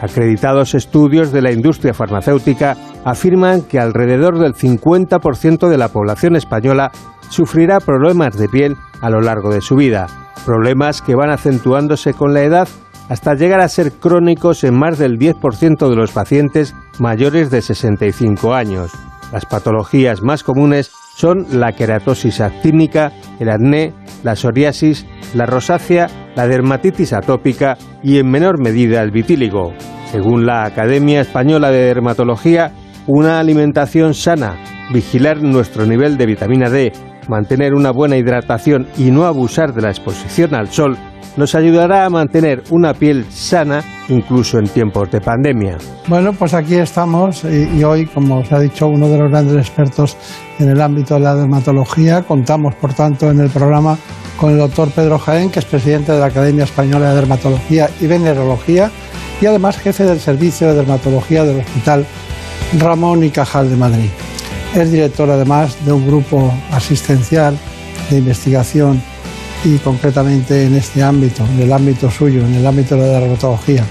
Acreditados 0.00 0.74
estudios 0.74 1.32
de 1.32 1.42
la 1.42 1.52
industria 1.52 1.94
farmacéutica 1.94 2.76
afirman 3.04 3.62
que 3.62 3.80
alrededor 3.80 4.38
del 4.38 4.54
50% 4.54 5.68
de 5.68 5.78
la 5.78 5.88
población 5.88 6.36
española 6.36 6.92
sufrirá 7.30 7.80
problemas 7.80 8.36
de 8.36 8.48
piel 8.48 8.76
a 9.00 9.10
lo 9.10 9.20
largo 9.20 9.50
de 9.50 9.60
su 9.60 9.74
vida, 9.74 10.06
problemas 10.44 11.02
que 11.02 11.16
van 11.16 11.30
acentuándose 11.30 12.14
con 12.14 12.32
la 12.32 12.42
edad 12.42 12.68
hasta 13.08 13.34
llegar 13.34 13.60
a 13.60 13.68
ser 13.68 13.92
crónicos 13.92 14.64
en 14.64 14.78
más 14.78 14.98
del 14.98 15.18
10% 15.18 15.88
de 15.88 15.96
los 15.96 16.12
pacientes 16.12 16.74
mayores 16.98 17.50
de 17.50 17.62
65 17.62 18.54
años. 18.54 18.92
Las 19.32 19.44
patologías 19.44 20.22
más 20.22 20.42
comunes 20.42 20.90
son 21.16 21.46
la 21.52 21.72
queratosis 21.72 22.40
actínica, 22.40 23.12
el 23.40 23.50
acné, 23.50 23.92
la 24.22 24.36
psoriasis, 24.36 25.06
la 25.34 25.46
rosácea, 25.46 26.06
la 26.34 26.46
dermatitis 26.46 27.12
atópica 27.12 27.76
y 28.02 28.18
en 28.18 28.30
menor 28.30 28.60
medida 28.60 29.02
el 29.02 29.10
vitíligo. 29.10 29.72
Según 30.12 30.46
la 30.46 30.64
Academia 30.64 31.20
Española 31.20 31.70
de 31.70 31.84
Dermatología, 31.84 32.72
una 33.06 33.38
alimentación 33.38 34.14
sana, 34.14 34.56
vigilar 34.92 35.42
nuestro 35.42 35.84
nivel 35.84 36.16
de 36.16 36.26
vitamina 36.26 36.70
D, 36.70 36.92
mantener 37.28 37.74
una 37.74 37.90
buena 37.90 38.16
hidratación 38.16 38.86
y 38.96 39.10
no 39.10 39.24
abusar 39.24 39.74
de 39.74 39.82
la 39.82 39.90
exposición 39.90 40.54
al 40.54 40.68
sol 40.68 40.96
nos 41.36 41.54
ayudará 41.54 42.04
a 42.04 42.10
mantener 42.10 42.62
una 42.70 42.94
piel 42.94 43.26
sana 43.30 43.82
incluso 44.08 44.58
en 44.58 44.68
tiempos 44.68 45.10
de 45.10 45.20
pandemia. 45.20 45.78
Bueno, 46.08 46.32
pues 46.32 46.54
aquí 46.54 46.76
estamos 46.76 47.44
y, 47.44 47.78
y 47.78 47.84
hoy, 47.84 48.06
como 48.06 48.38
os 48.38 48.52
ha 48.52 48.60
dicho 48.60 48.86
uno 48.86 49.08
de 49.08 49.18
los 49.18 49.30
grandes 49.30 49.56
expertos 49.56 50.16
en 50.58 50.70
el 50.70 50.80
ámbito 50.80 51.14
de 51.14 51.20
la 51.20 51.34
dermatología, 51.34 52.22
contamos, 52.22 52.74
por 52.76 52.94
tanto, 52.94 53.30
en 53.30 53.40
el 53.40 53.50
programa 53.50 53.96
con 54.38 54.52
el 54.52 54.58
doctor 54.58 54.90
Pedro 54.90 55.18
Jaén, 55.18 55.50
que 55.50 55.58
es 55.58 55.64
presidente 55.64 56.12
de 56.12 56.20
la 56.20 56.26
Academia 56.26 56.64
Española 56.64 57.10
de 57.10 57.16
Dermatología 57.16 57.90
y 58.00 58.06
Venerología 58.06 58.90
y 59.40 59.46
además 59.46 59.78
jefe 59.78 60.04
del 60.04 60.20
Servicio 60.20 60.68
de 60.68 60.74
Dermatología 60.74 61.44
del 61.44 61.60
Hospital 61.60 62.06
Ramón 62.78 63.24
y 63.24 63.30
Cajal 63.30 63.68
de 63.68 63.76
Madrid. 63.76 64.10
Es 64.74 64.92
director 64.92 65.30
además 65.30 65.76
de 65.84 65.92
un 65.92 66.06
grupo 66.06 66.52
asistencial 66.70 67.56
de 68.10 68.18
investigación 68.18 69.02
y 69.64 69.78
concretamente 69.78 70.64
en 70.64 70.74
este 70.74 71.02
ámbito, 71.02 71.44
en 71.44 71.62
el 71.62 71.72
ámbito 71.72 72.10
suyo, 72.10 72.44
en 72.44 72.54
el 72.54 72.66
ámbito 72.66 72.94
de 72.94 73.12
la 73.12 73.20
dermatología. 73.20 73.84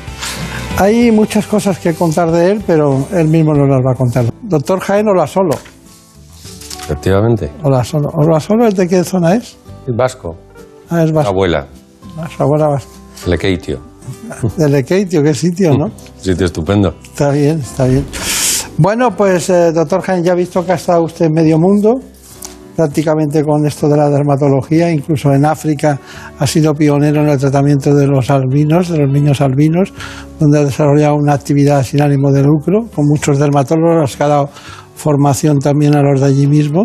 Hay 0.78 1.12
muchas 1.12 1.48
cosas 1.48 1.80
que 1.80 1.94
contar 1.94 2.32
de 2.32 2.52
él, 2.52 2.64
pero 2.66 3.08
él 3.12 3.28
mismo 3.28 3.54
nos 3.54 3.68
las 3.68 3.80
va 3.80 3.94
a 3.94 3.96
contar. 3.96 4.26
Doctor 4.44 4.80
Jaén, 4.80 5.08
hola 5.08 5.26
solo. 5.26 5.58
Efectivamente. 6.84 7.52
Hola 7.64 7.84
solo. 7.84 8.10
Hola 8.14 8.40
solo, 8.40 8.70
¿de 8.70 8.88
qué 8.88 9.04
zona 9.04 9.36
es? 9.36 9.58
El 9.88 9.96
vasco. 9.96 10.36
Ah, 10.90 11.04
es 11.04 11.12
vasco. 11.12 11.32
Abuela. 11.32 11.68
Ah, 12.18 12.28
su 12.30 12.44
abuela 12.44 12.68
vasca. 12.68 12.92
Lekeitio. 13.26 13.80
De 14.56 14.70
Lekeitio, 14.70 15.22
qué 15.24 15.34
sitio, 15.34 15.74
¿no? 15.76 15.92
Sitio 16.22 16.46
estupendo. 16.46 16.96
Está 17.04 17.32
bien, 17.32 17.60
está 17.60 17.86
bien. 17.86 18.06
Bueno, 18.78 19.16
pues 19.16 19.50
eh, 19.50 19.72
doctor 19.74 20.02
Jaén, 20.02 20.24
ya 20.24 20.34
ha 20.34 20.36
visto 20.36 20.66
que 20.66 20.72
ha 20.72 20.76
estado 20.76 21.04
usted 21.04 21.26
en 21.26 21.34
medio 21.34 21.58
mundo, 21.58 22.00
prácticamente 22.78 23.44
con 23.44 23.66
esto 23.66 23.90
de 23.90 23.98
la 23.98 24.08
dermatología, 24.08 24.92
incluso 24.92 25.34
en 25.34 25.46
África 25.46 26.00
ha 26.38 26.46
sido 26.46 26.76
pionero 26.76 27.22
en 27.22 27.30
el 27.30 27.40
tratamiento 27.40 27.94
de 27.96 28.06
los 28.06 28.30
albinos, 28.30 28.90
de 28.90 29.00
los 29.00 29.12
niños 29.12 29.42
albinos, 29.42 29.92
donde 30.40 30.60
ha 30.60 30.64
desarrollado 30.64 31.16
una 31.16 31.34
actividad 31.34 31.84
sin 31.84 32.04
ánimo 32.04 32.32
de 32.32 32.44
lucro, 32.44 32.86
con 32.94 33.06
muchos 33.08 33.40
dermatólogos, 33.40 34.16
que 34.16 34.24
ha 34.24 34.28
dado 34.28 34.50
formación 34.96 35.58
también 35.58 35.96
a 35.96 36.04
los 36.04 36.22
de 36.22 36.28
allí 36.28 36.46
mismo 36.46 36.84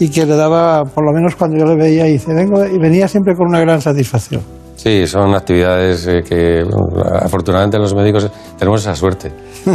y 0.00 0.08
que 0.08 0.24
le 0.24 0.36
daba, 0.36 0.84
por 0.84 1.04
lo 1.04 1.12
menos 1.12 1.36
cuando 1.36 1.58
yo 1.58 1.66
le 1.66 1.76
veía, 1.76 2.08
y 2.08 2.18
vengo, 2.26 2.64
y 2.64 2.78
venía 2.78 3.06
siempre 3.06 3.34
con 3.34 3.48
una 3.48 3.60
gran 3.60 3.82
satisfacción. 3.82 4.40
Sí, 4.74 5.06
son 5.06 5.34
actividades 5.34 6.06
eh, 6.06 6.22
que 6.26 6.62
afortunadamente 7.20 7.78
los 7.78 7.94
médicos 7.94 8.30
tenemos 8.58 8.80
esa 8.82 8.94
suerte 8.94 9.32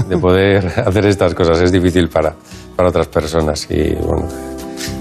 de 0.08 0.18
poder 0.18 0.66
hacer 0.86 1.06
estas 1.06 1.36
cosas. 1.36 1.62
Es 1.62 1.72
difícil 1.72 2.08
para, 2.08 2.34
para 2.76 2.90
otras 2.90 3.08
personas 3.08 3.68
y 3.70 3.94
bueno, 3.96 4.28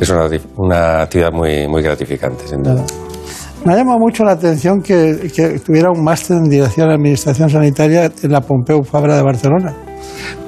es 0.01 0.11
una, 0.11 0.29
una 0.57 1.03
actividad 1.03 1.33
muy, 1.33 1.69
muy 1.69 1.83
gratificante, 1.83 2.47
sin 2.47 2.63
duda. 2.63 2.85
Me 3.65 3.75
ha 3.75 3.77
llamado 3.77 3.99
mucho 3.99 4.25
la 4.25 4.33
atención 4.33 4.81
que, 4.81 5.31
que 5.35 5.59
tuviera 5.59 5.91
un 5.91 6.03
máster 6.03 6.39
en 6.39 6.45
Dirección 6.45 6.89
de 6.89 6.95
Administración 6.95 7.51
Sanitaria 7.51 8.11
en 8.23 8.33
la 8.33 8.41
Pompeu 8.41 8.83
Fabra 8.83 9.17
de 9.17 9.23
Barcelona. 9.23 9.75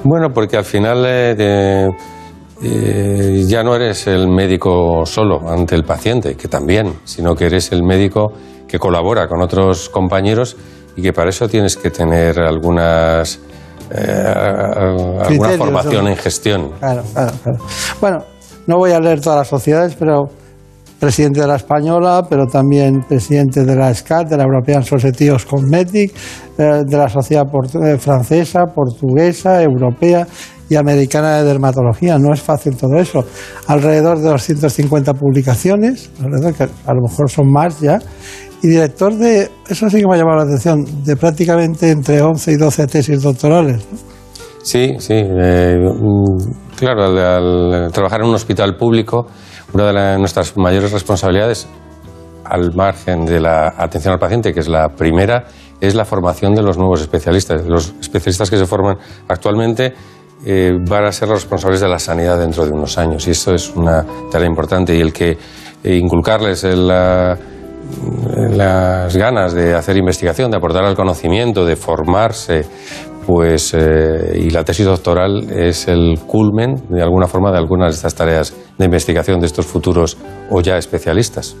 Bueno, 0.03 0.29
porque 0.33 0.57
al 0.57 0.65
final 0.65 1.05
eh, 1.07 1.89
eh, 2.63 3.43
ya 3.45 3.63
no 3.63 3.75
eres 3.75 4.07
el 4.07 4.27
médico 4.27 5.05
solo 5.05 5.47
ante 5.47 5.75
el 5.75 5.83
paciente, 5.83 6.35
que 6.35 6.47
también, 6.47 6.93
sino 7.03 7.35
que 7.35 7.45
eres 7.45 7.71
el 7.71 7.83
médico 7.83 8.31
que 8.67 8.79
colabora 8.79 9.27
con 9.27 9.41
otros 9.41 9.89
compañeros 9.89 10.57
y 10.95 11.01
que 11.01 11.13
para 11.13 11.29
eso 11.29 11.47
tienes 11.47 11.77
que 11.77 11.91
tener 11.91 12.39
algunas 12.39 13.39
eh, 13.91 14.33
alguna 15.21 15.49
formación 15.49 16.07
en 16.07 16.15
gestión. 16.15 16.71
Claro, 16.79 17.03
claro, 17.13 17.31
claro. 17.43 17.57
Bueno, 18.01 18.17
no 18.67 18.77
voy 18.77 18.91
a 18.91 18.99
leer 18.99 19.21
todas 19.21 19.39
las 19.39 19.47
sociedades, 19.47 19.95
pero 19.95 20.29
presidente 21.03 21.41
de 21.41 21.47
la 21.47 21.57
Española, 21.57 22.25
pero 22.29 22.45
también 22.45 23.01
presidente 23.01 23.65
de 23.65 23.75
la 23.75 23.93
SCAT, 23.93 24.29
de 24.29 24.37
la 24.37 24.43
European 24.43 24.83
Society 24.83 25.29
of 25.29 25.45
Cosmetics, 25.45 26.13
eh, 26.57 26.83
de 26.85 26.97
la 26.97 27.09
Sociedad 27.09 27.43
eh, 27.83 27.97
Francesa, 27.97 28.67
Portuguesa, 28.67 29.61
Europea 29.61 30.25
y 30.69 30.75
Americana 30.75 31.37
de 31.37 31.43
Dermatología. 31.43 32.17
No 32.17 32.33
es 32.33 32.41
fácil 32.41 32.77
todo 32.77 32.97
eso. 32.97 33.25
Alrededor 33.67 34.19
de 34.19 34.29
250 34.29 35.13
publicaciones, 35.13 36.09
que 36.17 36.63
a 36.63 36.93
lo 36.93 37.01
mejor 37.01 37.29
son 37.29 37.51
más 37.51 37.81
ya, 37.81 37.99
y 38.61 38.67
director 38.69 39.13
de, 39.13 39.49
eso 39.67 39.89
sí 39.89 39.99
que 39.99 40.07
me 40.07 40.15
ha 40.15 40.17
llamado 40.17 40.37
la 40.37 40.43
atención, 40.43 40.85
de 41.03 41.17
prácticamente 41.17 41.91
entre 41.91 42.21
11 42.21 42.53
y 42.53 42.55
12 42.55 42.87
tesis 42.87 43.21
doctorales. 43.21 43.85
Sí, 44.63 44.93
sí. 44.99 45.15
eh, 45.15 45.77
mm, 45.77 46.62
claro, 46.83 47.03
al, 47.05 47.91
trabajar 47.91 48.21
en 48.21 48.27
un 48.27 48.35
hospital 48.35 48.75
público, 48.75 49.27
una 49.73 49.91
de 49.91 50.17
nuestras 50.19 50.55
mayores 50.57 50.91
responsabilidades, 50.91 51.67
al 52.45 52.73
margen 52.75 53.25
de 53.25 53.39
la 53.39 53.73
atención 53.77 54.13
al 54.13 54.19
paciente, 54.19 54.53
que 54.53 54.59
es 54.59 54.67
la 54.67 54.89
primera, 54.89 55.45
es 55.79 55.95
la 55.95 56.05
formación 56.05 56.53
de 56.55 56.61
los 56.61 56.77
nuevos 56.77 57.01
especialistas. 57.01 57.65
Los 57.65 57.93
especialistas 57.99 58.49
que 58.49 58.57
se 58.57 58.65
forman 58.65 58.97
actualmente 59.27 59.93
eh, 60.45 60.73
van 60.87 61.05
a 61.05 61.11
ser 61.11 61.29
los 61.29 61.39
responsables 61.41 61.79
de 61.81 61.87
la 61.87 61.99
sanidad 61.99 62.37
dentro 62.37 62.65
de 62.65 62.71
unos 62.71 62.97
años. 62.97 63.27
Y 63.27 63.31
eso 63.31 63.53
es 63.53 63.69
una 63.75 64.05
tarea 64.31 64.47
importante. 64.47 64.95
Y 64.95 65.01
el 65.01 65.11
que 65.13 65.37
eh, 65.83 65.95
inculcarles 65.95 66.63
el, 66.65 66.87
la- 66.87 67.37
las 68.51 69.15
ganas 69.15 69.53
de 69.53 69.73
hacer 69.73 69.97
investigación, 69.97 70.49
de 70.51 70.57
aportar 70.57 70.83
al 70.85 70.95
conocimiento, 70.95 71.65
de 71.65 71.75
formarse, 71.75 72.65
pues 73.25 73.73
eh, 73.73 74.33
y 74.35 74.49
la 74.49 74.63
tesis 74.63 74.85
doctoral 74.85 75.49
es 75.51 75.87
el 75.87 76.19
culmen 76.27 76.75
de 76.89 77.01
alguna 77.01 77.27
forma 77.27 77.51
de 77.51 77.57
algunas 77.57 77.91
de 77.91 77.95
estas 77.95 78.15
tareas 78.15 78.53
de 78.77 78.85
investigación 78.85 79.39
de 79.39 79.47
estos 79.47 79.65
futuros 79.65 80.17
o 80.49 80.61
ya 80.61 80.77
especialistas. 80.77 81.55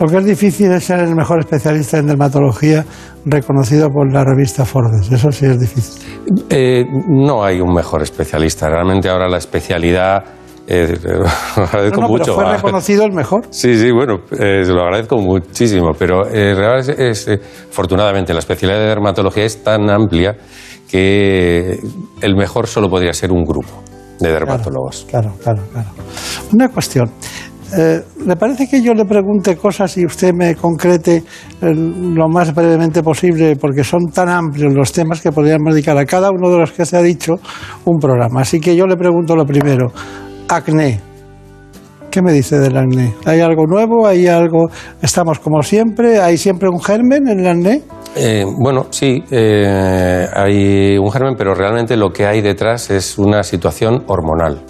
Lo 0.00 0.06
que 0.06 0.18
es 0.18 0.24
difícil 0.24 0.70
es 0.72 0.84
ser 0.84 1.00
el 1.00 1.14
mejor 1.14 1.40
especialista 1.40 1.98
en 1.98 2.06
dermatología 2.06 2.84
reconocido 3.24 3.90
por 3.90 4.12
la 4.12 4.24
revista 4.24 4.64
Forbes. 4.64 5.10
Eso 5.10 5.30
sí 5.32 5.46
es 5.46 5.58
difícil. 5.60 6.02
Eh, 6.50 6.84
no 7.08 7.44
hay 7.44 7.60
un 7.60 7.72
mejor 7.74 8.02
especialista. 8.02 8.68
Realmente 8.68 9.08
ahora 9.08 9.28
la 9.28 9.38
especialidad 9.38 10.24
eh, 10.70 10.98
lo 11.56 11.62
agradezco 11.64 12.00
No, 12.02 12.08
no, 12.08 12.08
mucho. 12.08 12.36
pero 12.36 12.46
fue 12.48 12.52
reconocido 12.56 13.04
el 13.04 13.12
mejor. 13.12 13.46
Sí, 13.50 13.78
sí, 13.78 13.90
bueno, 13.90 14.20
eh, 14.32 14.64
se 14.64 14.72
lo 14.72 14.82
agradezco 14.82 15.16
muchísimo, 15.16 15.92
pero 15.98 16.26
eh, 16.28 16.54
realmente 16.54 17.08
es, 17.08 17.26
eh, 17.28 17.40
afortunadamente 17.70 18.34
la 18.34 18.40
especialidad 18.40 18.78
de 18.80 18.86
dermatología 18.88 19.44
es 19.44 19.64
tan 19.64 19.88
amplia 19.88 20.36
que 20.88 21.80
el 22.20 22.36
mejor 22.36 22.66
solo 22.66 22.88
podría 22.88 23.12
ser 23.12 23.30
un 23.30 23.44
grupo 23.44 23.82
de 24.18 24.30
dermatólogos. 24.30 25.06
Claro, 25.08 25.34
claro, 25.42 25.62
claro. 25.72 25.88
Una 26.52 26.68
cuestión. 26.68 27.10
Eh, 27.76 28.00
¿Le 28.24 28.36
parece 28.36 28.66
que 28.66 28.82
yo 28.82 28.94
le 28.94 29.04
pregunte 29.04 29.54
cosas 29.56 29.94
y 29.98 30.06
usted 30.06 30.32
me 30.32 30.54
concrete 30.54 31.16
eh, 31.16 31.74
lo 31.74 32.26
más 32.28 32.54
brevemente 32.54 33.02
posible? 33.02 33.56
Porque 33.56 33.84
son 33.84 34.06
tan 34.06 34.30
amplios 34.30 34.72
los 34.72 34.90
temas 34.90 35.20
que 35.20 35.30
podríamos 35.30 35.74
dedicar 35.74 35.96
a 35.98 36.06
cada 36.06 36.30
uno 36.30 36.50
de 36.50 36.58
los 36.60 36.72
que 36.72 36.86
se 36.86 36.96
ha 36.96 37.02
dicho 37.02 37.34
un 37.84 37.98
programa. 37.98 38.40
Así 38.40 38.58
que 38.58 38.74
yo 38.74 38.86
le 38.86 38.96
pregunto 38.96 39.36
lo 39.36 39.44
primero. 39.44 39.92
Acné. 40.48 41.07
¿Qué 42.10 42.22
me 42.22 42.32
dice 42.32 42.58
del 42.58 42.76
acné? 42.76 43.14
¿Hay 43.26 43.40
algo 43.40 43.66
nuevo? 43.66 44.06
¿Hay 44.06 44.26
algo? 44.26 44.68
¿Estamos 45.02 45.38
como 45.40 45.62
siempre? 45.62 46.20
¿Hay 46.20 46.38
siempre 46.38 46.68
un 46.68 46.80
germen 46.80 47.28
en 47.28 47.40
el 47.40 47.46
acné? 47.46 47.82
Eh, 48.16 48.44
bueno, 48.58 48.86
sí, 48.90 49.22
eh, 49.30 50.26
hay 50.34 50.96
un 50.96 51.10
germen, 51.10 51.34
pero 51.36 51.54
realmente 51.54 51.96
lo 51.96 52.10
que 52.10 52.26
hay 52.26 52.40
detrás 52.40 52.90
es 52.90 53.18
una 53.18 53.42
situación 53.42 54.04
hormonal. 54.06 54.62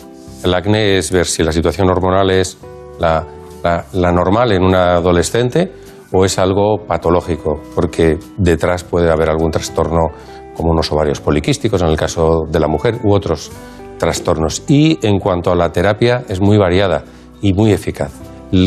El 0.45 0.53
acné 0.53 0.99
es 0.99 1.13
ver 1.13 1.27
si 1.27 1.43
la 1.43 1.53
situación 1.53 1.89
hormonal 1.89 2.31
es 2.31 2.59
la, 2.99 3.25
la- 3.63 3.85
la 3.93 4.13
normal 4.13 4.53
en 4.53 4.63
una 4.65 4.95
adolescente 4.97 5.73
o 6.13 6.25
es 6.25 6.39
algo 6.39 6.87
patológico, 6.87 7.61
porque 7.75 8.19
detrás 8.37 8.83
puede 8.83 9.11
haber 9.11 9.31
algún 9.31 9.51
trastorno 9.51 10.09
como 10.55 10.73
unos 10.73 10.91
ovarios 10.91 11.21
poliquísticos 11.21 11.81
en 11.83 11.89
el 11.89 11.97
caso 11.97 12.43
de 12.51 12.59
la 12.59 12.67
mujer 12.67 12.97
u 13.05 13.13
otros 13.15 13.51
trastornos. 13.99 14.65
Y 14.69 14.99
en 15.07 15.19
cuanto 15.21 15.53
a 15.53 15.55
la 15.55 15.71
terapia 15.71 16.25
es 16.29 16.41
muy 16.41 16.59
variada 16.59 17.05
y 17.43 17.53
muy 17.53 17.73
eficaz. 17.73 18.13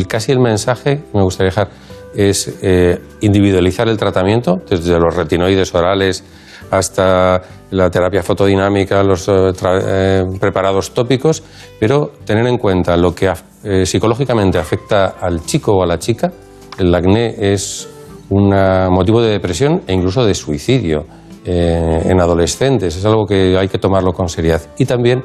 Casi 0.08 0.32
el 0.32 0.38
mensaje 0.38 1.02
me 1.12 1.22
gustaría 1.22 1.50
dejar 1.50 1.68
es 2.14 2.58
eh, 2.62 2.98
individualizar 3.20 3.88
el 3.88 3.96
tratamiento, 3.96 4.60
desde 4.68 4.98
los 4.98 5.14
retinoides 5.14 5.74
orales 5.74 6.24
hasta 6.70 7.42
la 7.70 7.90
terapia 7.90 8.22
fotodinámica, 8.22 9.02
los 9.02 9.28
eh, 9.28 9.52
eh, 9.64 10.24
preparados 10.38 10.92
tópicos, 10.92 11.42
pero 11.80 12.12
tener 12.24 12.46
en 12.46 12.58
cuenta 12.58 12.96
lo 12.96 13.14
que 13.14 13.32
psicológicamente 13.84 14.58
afecta 14.58 15.14
al 15.20 15.44
chico 15.44 15.76
o 15.76 15.82
a 15.84 15.86
la 15.86 15.98
chica. 15.98 16.32
El 16.78 16.92
acné 16.92 17.34
es 17.38 17.88
un 18.30 18.48
motivo 18.90 19.22
de 19.22 19.30
depresión 19.30 19.82
e 19.86 19.92
incluso 19.92 20.24
de 20.24 20.34
suicidio 20.34 21.04
en 21.44 22.20
adolescentes. 22.20 22.96
Es 22.96 23.04
algo 23.04 23.24
que 23.24 23.56
hay 23.56 23.68
que 23.68 23.78
tomarlo 23.78 24.12
con 24.12 24.28
seriedad. 24.28 24.62
Y 24.78 24.84
también 24.84 25.22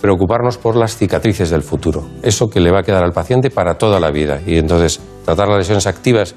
preocuparnos 0.00 0.58
por 0.58 0.76
las 0.76 0.96
cicatrices 0.96 1.50
del 1.50 1.62
futuro, 1.62 2.06
eso 2.22 2.48
que 2.48 2.60
le 2.60 2.70
va 2.70 2.80
a 2.80 2.82
quedar 2.82 3.04
al 3.04 3.12
paciente 3.12 3.50
para 3.50 3.74
toda 3.74 3.98
la 4.00 4.10
vida. 4.10 4.40
Y 4.46 4.58
entonces 4.58 5.00
tratar 5.24 5.48
las 5.48 5.58
lesiones 5.58 5.86
activas, 5.86 6.34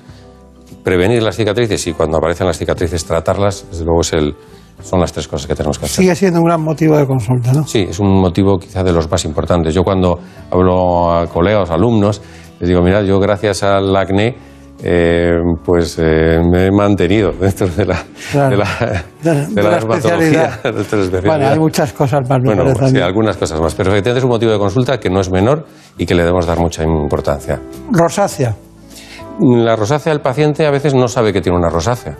prevenir 0.83 1.21
las 1.21 1.35
cicatrices 1.35 1.85
y 1.87 1.93
cuando 1.93 2.17
aparecen 2.17 2.47
las 2.47 2.57
cicatrices 2.57 3.05
tratarlas, 3.05 3.65
desde 3.69 3.85
luego 3.85 4.01
es 4.01 4.13
el, 4.13 4.35
son 4.81 4.99
las 4.99 5.13
tres 5.13 5.27
cosas 5.27 5.47
que 5.47 5.55
tenemos 5.55 5.77
que 5.77 5.85
hacer. 5.85 6.03
Sigue 6.03 6.15
siendo 6.15 6.39
un 6.39 6.45
gran 6.45 6.61
motivo 6.61 6.97
de 6.97 7.05
consulta, 7.05 7.53
¿no? 7.53 7.65
Sí, 7.67 7.85
es 7.89 7.99
un 7.99 8.19
motivo 8.19 8.57
quizá 8.57 8.83
de 8.83 8.93
los 8.93 9.09
más 9.09 9.23
importantes. 9.25 9.73
Yo 9.73 9.83
cuando 9.83 10.19
hablo 10.49 11.11
a 11.11 11.27
colegas, 11.27 11.69
alumnos, 11.69 12.21
les 12.59 12.67
digo, 12.67 12.81
mira, 12.81 13.01
yo 13.03 13.19
gracias 13.19 13.63
al 13.63 13.95
acné, 13.95 14.35
eh, 14.83 15.31
pues 15.63 15.97
eh, 15.99 16.39
me 16.49 16.65
he 16.67 16.71
mantenido 16.71 17.31
dentro 17.39 17.67
de 17.67 17.85
la, 17.85 18.03
Claro. 18.31 18.49
de 18.49 18.57
la, 18.57 19.03
De- 19.21 19.29
de 19.31 19.45
de 19.47 19.63
la 19.63 19.69
la 19.69 19.75
dermatología. 19.75 20.43
especialidad. 20.45 20.63
de 20.63 20.81
esta 20.81 20.95
especialidad. 20.97 21.23
Bueno, 21.37 21.47
hay 21.49 21.59
muchas 21.59 21.93
cosas 21.93 22.21
más. 22.29 22.39
Bueno, 22.43 22.63
sí, 22.87 22.99
algunas 22.99 23.37
cosas 23.37 23.59
más, 23.61 23.75
pero 23.75 23.91
efectivamente 23.91 24.19
es 24.19 24.23
un 24.23 24.29
motivo 24.31 24.51
de 24.51 24.57
consulta 24.59 24.99
que 24.99 25.09
no 25.09 25.19
es 25.19 25.31
menor 25.31 25.65
y 25.97 26.05
que 26.05 26.15
le 26.15 26.21
debemos 26.23 26.45
dar 26.45 26.59
mucha 26.59 26.83
importancia. 26.83 27.59
Rosácea. 27.91 28.55
la 29.39 29.75
rosácea 29.75 30.13
del 30.13 30.21
paciente 30.21 30.65
a 30.65 30.71
veces 30.71 30.93
no 30.93 31.07
sabe 31.07 31.31
que 31.33 31.41
tiene 31.41 31.57
una 31.57 31.69
rosácea. 31.69 32.17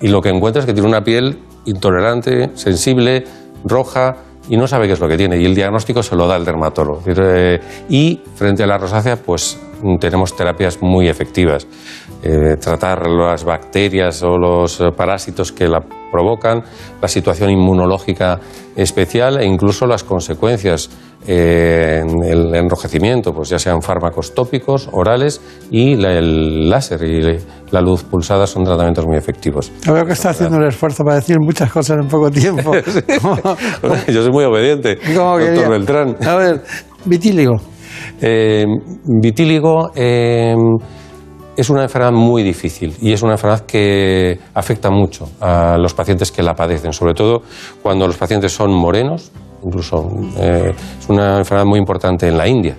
Y 0.00 0.08
lo 0.08 0.20
que 0.20 0.30
encuentra 0.30 0.60
es 0.60 0.66
que 0.66 0.72
tiene 0.72 0.88
una 0.88 1.02
piel 1.02 1.38
intolerante, 1.66 2.50
sensible, 2.54 3.24
roja, 3.64 4.16
y 4.48 4.56
no 4.56 4.66
sabe 4.66 4.86
qué 4.86 4.94
es 4.94 5.00
lo 5.00 5.06
que 5.08 5.16
tiene. 5.16 5.38
Y 5.38 5.44
el 5.44 5.54
diagnóstico 5.54 6.02
se 6.02 6.16
lo 6.16 6.26
da 6.26 6.36
el 6.36 6.44
dermatólogo. 6.44 7.02
Eh, 7.06 7.60
Y 7.88 8.20
frente 8.34 8.62
a 8.62 8.66
la 8.66 8.78
rosácea, 8.78 9.16
pues 9.16 9.60
tenemos 10.00 10.34
terapias 10.36 10.78
muy 10.82 11.08
efectivas. 11.08 11.66
Eh, 12.22 12.56
tratar 12.60 13.06
las 13.08 13.44
bacterias 13.44 14.22
o 14.22 14.36
los 14.36 14.78
eh, 14.80 14.90
parásitos 14.94 15.52
que 15.52 15.66
la 15.68 15.80
provocan, 16.12 16.62
la 17.00 17.08
situación 17.08 17.48
inmunológica 17.50 18.38
especial 18.76 19.40
e 19.40 19.46
incluso 19.46 19.86
las 19.86 20.04
consecuencias 20.04 20.90
eh, 21.26 22.02
en 22.02 22.22
el 22.24 22.54
enrojecimiento, 22.54 23.32
pues 23.32 23.48
ya 23.48 23.58
sean 23.58 23.80
fármacos 23.80 24.34
tópicos, 24.34 24.88
orales 24.92 25.40
y 25.70 25.94
la- 25.96 26.12
el 26.18 26.68
láser 26.68 27.02
y 27.04 27.38
la 27.70 27.80
luz 27.80 28.04
pulsada 28.04 28.46
son 28.46 28.64
tratamientos 28.64 29.06
muy 29.06 29.16
efectivos. 29.16 29.72
Yo 29.86 29.94
veo 29.94 30.04
que 30.04 30.12
está 30.12 30.30
haciendo 30.30 30.58
un 30.58 30.66
esfuerzo 30.66 31.04
para 31.04 31.16
decir 31.16 31.38
muchas 31.40 31.70
cosas 31.72 31.98
en 32.02 32.08
poco 32.08 32.30
tiempo. 32.30 32.72
Yo 34.08 34.22
soy 34.22 34.30
muy 34.30 34.44
obediente, 34.44 34.98
¿Cómo 35.16 35.38
doctor? 35.38 35.70
Beltrán. 35.70 36.16
A 36.26 36.34
ver, 36.36 36.62
vitíligo. 37.06 37.56
Eh, 38.20 38.64
vitíligo 39.04 39.90
es 41.60 41.68
una 41.68 41.82
enfermedad 41.82 42.12
muy 42.12 42.42
difícil 42.42 42.96
y 43.02 43.12
es 43.12 43.22
una 43.22 43.32
enfermedad 43.32 43.66
que 43.66 44.38
afecta 44.54 44.90
mucho 44.90 45.28
a 45.40 45.76
los 45.76 45.92
pacientes 45.92 46.32
que 46.32 46.42
la 46.42 46.54
padecen, 46.54 46.92
sobre 46.94 47.12
todo 47.12 47.42
cuando 47.82 48.06
los 48.06 48.16
pacientes 48.16 48.50
son 48.50 48.72
morenos, 48.72 49.30
incluso 49.62 50.08
eh, 50.38 50.72
es 50.98 51.08
una 51.08 51.36
enfermedad 51.38 51.66
muy 51.66 51.78
importante 51.78 52.28
en 52.28 52.38
la 52.38 52.48
India. 52.48 52.76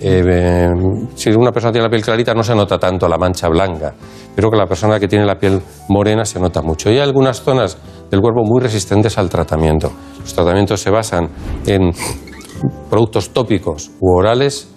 Eh, 0.00 0.66
si 1.14 1.30
una 1.30 1.52
persona 1.52 1.72
tiene 1.72 1.84
la 1.84 1.90
piel 1.90 2.02
clarita 2.02 2.34
no 2.34 2.42
se 2.42 2.54
nota 2.54 2.78
tanto 2.78 3.06
la 3.06 3.18
mancha 3.18 3.48
blanca, 3.48 3.92
pero 4.34 4.50
que 4.50 4.56
la 4.56 4.66
persona 4.66 4.98
que 4.98 5.06
tiene 5.06 5.26
la 5.26 5.38
piel 5.38 5.60
morena 5.90 6.24
se 6.24 6.40
nota 6.40 6.62
mucho. 6.62 6.90
Y 6.90 6.94
hay 6.94 7.00
algunas 7.00 7.42
zonas 7.42 7.76
del 8.10 8.20
cuerpo 8.20 8.42
muy 8.44 8.62
resistentes 8.62 9.18
al 9.18 9.28
tratamiento. 9.28 9.92
Los 10.20 10.32
tratamientos 10.32 10.80
se 10.80 10.90
basan 10.90 11.28
en 11.66 11.92
productos 12.88 13.30
tópicos 13.30 13.90
u 14.00 14.16
orales 14.16 14.71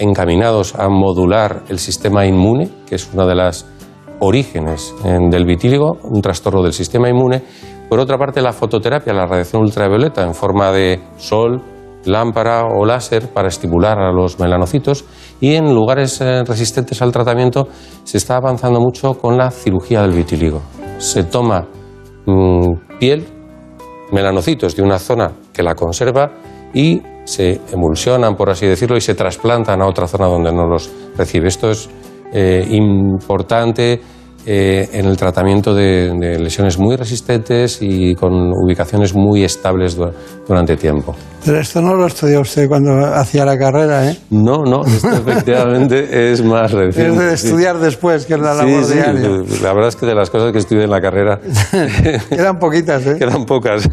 encaminados 0.00 0.74
a 0.74 0.88
modular 0.88 1.62
el 1.68 1.78
sistema 1.78 2.26
inmune, 2.26 2.68
que 2.86 2.96
es 2.96 3.08
una 3.12 3.26
de 3.26 3.36
las 3.36 3.66
orígenes 4.18 4.94
del 5.04 5.44
vitíligo, 5.44 5.98
un 6.02 6.20
trastorno 6.20 6.62
del 6.62 6.72
sistema 6.72 7.08
inmune. 7.08 7.42
Por 7.88 8.00
otra 8.00 8.18
parte, 8.18 8.40
la 8.40 8.52
fototerapia, 8.52 9.12
la 9.12 9.26
radiación 9.26 9.62
ultravioleta 9.62 10.22
en 10.22 10.34
forma 10.34 10.72
de 10.72 11.00
sol, 11.16 11.62
lámpara 12.04 12.64
o 12.64 12.84
láser 12.84 13.28
para 13.28 13.48
estimular 13.48 13.98
a 13.98 14.12
los 14.12 14.38
melanocitos 14.38 15.04
y 15.40 15.54
en 15.54 15.74
lugares 15.74 16.20
eh, 16.20 16.42
resistentes 16.44 17.02
al 17.02 17.12
tratamiento 17.12 17.68
se 18.04 18.16
está 18.16 18.36
avanzando 18.36 18.80
mucho 18.80 19.14
con 19.14 19.36
la 19.36 19.50
cirugía 19.50 20.02
del 20.02 20.12
vitíligo. 20.12 20.62
Se 20.98 21.24
toma 21.24 21.66
mm, 22.26 22.98
piel, 22.98 23.26
melanocitos 24.12 24.74
de 24.76 24.82
una 24.82 24.98
zona 24.98 25.32
que 25.52 25.62
la 25.62 25.74
conserva 25.74 26.30
y 26.72 27.02
se 27.30 27.60
emulsionan, 27.72 28.34
por 28.34 28.50
así 28.50 28.66
decirlo, 28.66 28.96
y 28.96 29.00
se 29.00 29.14
trasplantan 29.14 29.80
a 29.82 29.86
otra 29.86 30.06
zona 30.08 30.26
donde 30.26 30.52
no 30.52 30.66
los 30.66 30.90
recibe. 31.16 31.48
Esto 31.48 31.70
es 31.70 31.88
eh, 32.32 32.66
importante 32.70 34.00
eh, 34.46 34.88
en 34.92 35.04
el 35.04 35.16
tratamiento 35.18 35.74
de, 35.74 36.12
de 36.18 36.38
lesiones 36.38 36.78
muy 36.78 36.96
resistentes 36.96 37.78
y 37.82 38.14
con 38.14 38.32
ubicaciones 38.54 39.14
muy 39.14 39.44
estables 39.44 39.94
du- 39.96 40.10
durante 40.48 40.76
tiempo. 40.76 41.14
Pero 41.44 41.60
esto 41.60 41.80
no 41.82 41.94
lo 41.94 42.06
estudió 42.06 42.40
usted 42.40 42.66
cuando 42.66 42.92
hacía 43.14 43.44
la 43.44 43.58
carrera, 43.58 44.10
¿eh? 44.10 44.16
No, 44.30 44.64
no, 44.64 44.82
esto 44.84 45.08
efectivamente 45.28 46.32
es 46.32 46.42
más 46.42 46.72
Es 46.72 46.78
reciente. 46.78 47.22
de 47.22 47.36
sí. 47.36 47.46
estudiar 47.48 47.78
después, 47.78 48.24
que 48.26 48.34
es 48.34 48.40
la 48.40 48.54
labor 48.54 48.82
sí, 48.84 48.94
diaria. 48.94 49.28
la 49.62 49.72
verdad 49.74 49.88
es 49.88 49.96
que 49.96 50.06
de 50.06 50.14
las 50.14 50.30
cosas 50.30 50.52
que 50.52 50.58
estudié 50.58 50.84
en 50.84 50.90
la 50.90 51.00
carrera 51.02 51.38
Quedan 52.30 52.58
poquitas, 52.58 53.06
¿eh? 53.06 53.16
quedan 53.18 53.44
pocas. 53.44 53.88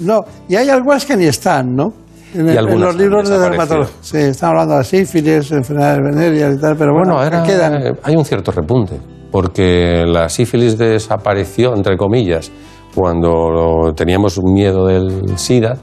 No, 0.00 0.24
y 0.48 0.56
hay 0.56 0.70
algunas 0.70 1.04
que 1.04 1.16
ni 1.16 1.26
están, 1.26 1.76
¿no? 1.76 1.92
En, 2.34 2.46
Y 2.46 2.50
en 2.52 2.58
algunas 2.58 2.80
los 2.80 2.96
libros 2.96 3.28
de 3.28 3.38
dermatología. 3.38 3.94
Sí, 4.00 4.18
están 4.18 4.50
hablando 4.50 4.78
de 4.78 4.84
sífilis, 4.84 5.50
enfermedades 5.52 5.98
venéreas 6.02 6.54
y 6.56 6.60
tal, 6.60 6.76
pero 6.76 6.92
bueno, 6.92 7.14
Bueno, 7.14 7.22
ahora 7.22 7.42
quedan. 7.42 7.96
hay 8.02 8.16
un 8.16 8.24
cierto 8.24 8.52
repunte, 8.52 8.98
porque 9.32 10.04
la 10.06 10.28
sífilis 10.28 10.78
desapareció, 10.78 11.74
entre 11.74 11.96
comillas, 11.96 12.50
cuando 12.94 13.92
teníamos 13.96 14.36
un 14.38 14.52
miedo 14.52 14.86
del 14.86 15.36
SIDA 15.38 15.76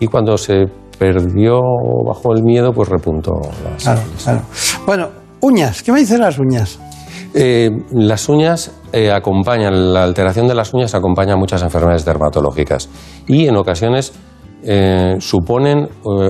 y 0.00 0.06
cuando 0.06 0.36
se 0.38 0.64
perdió 0.98 1.60
bajo 2.06 2.32
el 2.34 2.42
miedo, 2.42 2.72
pues 2.72 2.88
repuntó 2.88 3.32
la 3.64 3.76
Claro, 3.76 4.00
sífilis. 4.00 4.22
claro. 4.24 4.40
Bueno, 4.86 5.08
uñas, 5.40 5.82
¿qué 5.82 5.92
me 5.92 6.00
dicen 6.00 6.20
las 6.20 6.38
uñas? 6.38 6.78
Eh, 7.34 7.70
las 7.92 8.28
uñas 8.30 8.72
eh, 8.92 9.10
acompañan, 9.12 9.92
la 9.92 10.04
alteración 10.04 10.48
de 10.48 10.54
las 10.54 10.72
uñas 10.72 10.94
acompaña 10.94 11.36
muchas 11.36 11.62
enfermedades 11.62 12.04
dermatológicas 12.06 12.88
y 13.26 13.46
en 13.46 13.56
ocasiones 13.56 14.12
eh, 14.62 15.16
suponen 15.18 15.78
eh, 15.80 15.88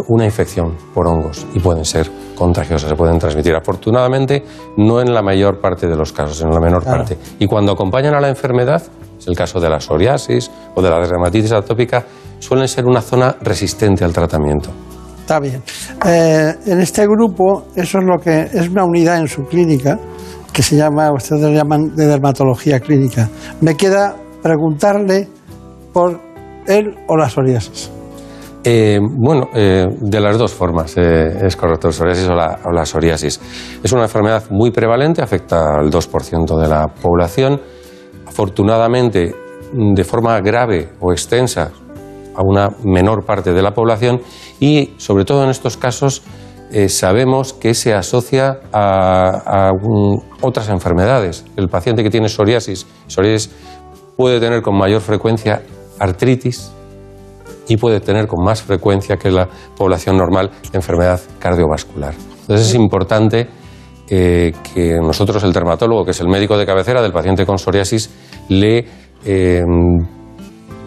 una 0.08 0.24
infección 0.24 0.74
por 0.94 1.06
hongos 1.06 1.46
y 1.54 1.60
pueden 1.60 1.84
ser 1.84 2.10
contagiosas, 2.34 2.90
se 2.90 2.96
pueden 2.96 3.18
transmitir. 3.18 3.54
Afortunadamente, 3.54 4.42
no 4.76 5.00
en 5.00 5.12
la 5.14 5.22
mayor 5.22 5.60
parte 5.60 5.86
de 5.86 5.96
los 5.96 6.12
casos, 6.12 6.42
en 6.42 6.50
la 6.50 6.60
menor 6.60 6.82
Claro. 6.82 6.98
parte. 6.98 7.18
Y 7.38 7.46
cuando 7.46 7.72
acompañan 7.72 8.14
a 8.14 8.20
la 8.20 8.28
enfermedad, 8.28 8.82
es 9.18 9.26
el 9.26 9.36
caso 9.36 9.58
de 9.60 9.70
la 9.70 9.80
psoriasis 9.80 10.50
o 10.74 10.82
de 10.82 10.90
la 10.90 10.98
dermatitis 10.98 11.52
atópica, 11.52 12.04
suelen 12.38 12.68
ser 12.68 12.84
una 12.84 13.00
zona 13.00 13.36
resistente 13.40 14.04
al 14.04 14.12
tratamiento. 14.12 14.70
Está 15.20 15.40
bien. 15.40 15.62
Eh, 16.06 16.54
en 16.66 16.80
este 16.80 17.06
grupo, 17.06 17.66
eso 17.74 17.98
es 17.98 18.04
lo 18.04 18.18
que 18.22 18.42
es 18.42 18.68
una 18.68 18.84
unidad 18.84 19.18
en 19.18 19.26
su 19.28 19.44
clínica 19.44 19.98
que 20.52 20.62
se 20.62 20.76
llama, 20.76 21.10
ustedes 21.12 21.42
le 21.42 21.54
llaman 21.54 21.94
de 21.96 22.06
dermatología 22.06 22.80
clínica. 22.80 23.28
Me 23.60 23.76
queda 23.76 24.14
preguntarle 24.42 25.28
por 25.92 26.20
él 26.66 26.94
o 27.08 27.16
la 27.16 27.28
psoriasis. 27.28 27.90
Eh, 28.68 28.98
bueno, 29.00 29.48
eh, 29.54 29.86
de 30.00 30.20
las 30.20 30.36
dos 30.36 30.52
formas 30.52 30.96
eh, 30.96 31.46
es 31.46 31.54
correcto, 31.54 31.86
el 31.86 31.94
psoriasis 31.94 32.28
o 32.28 32.34
la, 32.34 32.58
o 32.64 32.72
la 32.72 32.84
psoriasis. 32.84 33.40
Es 33.80 33.92
una 33.92 34.02
enfermedad 34.02 34.42
muy 34.50 34.72
prevalente, 34.72 35.22
afecta 35.22 35.76
al 35.78 35.88
2% 35.88 36.60
de 36.60 36.68
la 36.68 36.88
población. 36.88 37.60
Afortunadamente, 38.26 39.32
de 39.72 40.04
forma 40.04 40.40
grave 40.40 40.88
o 40.98 41.12
extensa, 41.12 41.70
a 42.36 42.42
una 42.42 42.70
menor 42.84 43.24
parte 43.24 43.52
de 43.52 43.62
la 43.62 43.72
población 43.72 44.20
y, 44.60 44.94
sobre 44.98 45.24
todo 45.24 45.44
en 45.44 45.50
estos 45.50 45.76
casos, 45.76 46.22
eh, 46.70 46.88
sabemos 46.88 47.52
que 47.52 47.74
se 47.74 47.94
asocia 47.94 48.60
a, 48.72 49.70
otras 50.42 50.68
enfermedades. 50.68 51.44
El 51.56 51.68
paciente 51.68 52.02
que 52.02 52.10
tiene 52.10 52.28
psoriasis, 52.28 52.86
psoriasis 53.06 53.54
puede 54.16 54.40
tener 54.40 54.62
con 54.62 54.76
mayor 54.76 55.00
frecuencia 55.00 55.62
artritis, 55.98 56.72
y 57.68 57.76
puede 57.76 58.00
tener 58.00 58.26
con 58.26 58.44
más 58.44 58.62
frecuencia 58.62 59.16
que 59.16 59.30
la 59.30 59.48
población 59.76 60.16
normal 60.16 60.50
enfermedad 60.72 61.20
cardiovascular. 61.38 62.14
Entonces 62.42 62.68
es 62.68 62.74
importante 62.74 63.48
eh, 64.08 64.52
que 64.72 64.98
nosotros, 65.00 65.42
el 65.42 65.52
dermatólogo, 65.52 66.04
que 66.04 66.12
es 66.12 66.20
el 66.20 66.28
médico 66.28 66.56
de 66.56 66.64
cabecera 66.64 67.02
del 67.02 67.12
paciente 67.12 67.44
con 67.44 67.58
psoriasis, 67.58 68.10
le 68.48 68.86
eh, 69.24 69.62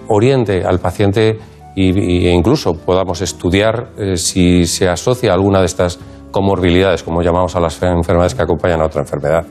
oriente 0.07 0.63
al 0.63 0.79
paciente 0.79 1.37
y, 1.75 2.27
e 2.27 2.31
incluso 2.31 2.73
podamos 2.73 3.21
estudiar 3.21 3.91
eh, 3.97 4.17
si 4.17 4.65
se 4.65 4.87
asocia 4.87 5.31
a 5.31 5.33
alguna 5.33 5.59
de 5.59 5.65
estas 5.65 5.99
comorbilidades, 6.31 7.03
como 7.03 7.21
llamamos 7.21 7.55
a 7.55 7.59
las 7.59 7.81
enfermedades 7.81 8.35
que 8.35 8.41
acompañan 8.41 8.81
a 8.81 8.85
otra 8.85 9.01
enfermedad. 9.01 9.45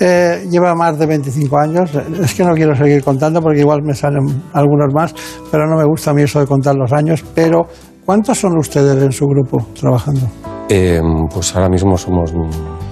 Eh, 0.00 0.46
lleva 0.50 0.74
más 0.74 0.98
de 0.98 1.06
25 1.06 1.56
años. 1.58 1.90
Es 2.22 2.34
que 2.34 2.44
no 2.44 2.54
quiero 2.54 2.74
seguir 2.74 3.02
contando 3.04 3.40
porque 3.40 3.60
igual 3.60 3.82
me 3.82 3.94
salen 3.94 4.24
algunos 4.52 4.92
más, 4.92 5.14
pero 5.50 5.66
no 5.66 5.76
me 5.76 5.84
gusta 5.84 6.10
a 6.10 6.14
mí 6.14 6.22
eso 6.22 6.40
de 6.40 6.46
contar 6.46 6.74
los 6.74 6.92
años. 6.92 7.24
Pero, 7.34 7.66
¿cuántos 8.04 8.38
son 8.38 8.58
ustedes 8.58 9.00
en 9.02 9.12
su 9.12 9.26
grupo 9.26 9.58
trabajando? 9.78 10.22
Eh, 10.68 11.00
pues 11.32 11.54
ahora 11.54 11.68
mismo 11.68 11.96
somos 11.96 12.32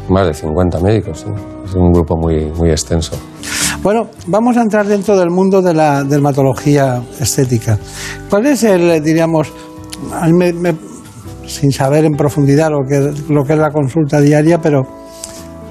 más 0.09 0.27
de 0.27 0.35
50 0.35 0.79
médicos, 0.81 1.24
es 1.65 1.74
un 1.74 1.91
grupo 1.93 2.16
muy, 2.16 2.51
muy 2.59 2.70
extenso. 2.70 3.16
Bueno, 3.83 4.09
vamos 4.29 4.57
a 4.57 4.62
entrar 4.62 4.87
dentro 4.87 5.16
del 5.19 5.31
mundo 5.31 5.61
de 5.62 5.74
la 5.74 6.05
dermatología 6.05 7.03
estética. 7.19 7.79
¿Cuál 8.31 8.47
es 8.47 8.62
el, 8.62 9.03
diríamos, 9.03 9.53
me- 10.33 10.53
me- 10.53 10.77
sin 11.47 11.73
saber 11.73 12.05
en 12.05 12.12
profundidad 12.12 12.70
lo 12.70 12.87
que, 12.87 13.12
lo 13.33 13.43
que 13.45 13.55
es 13.55 13.59
la 13.59 13.70
consulta 13.70 14.20
diaria, 14.20 14.59
pero 14.61 14.83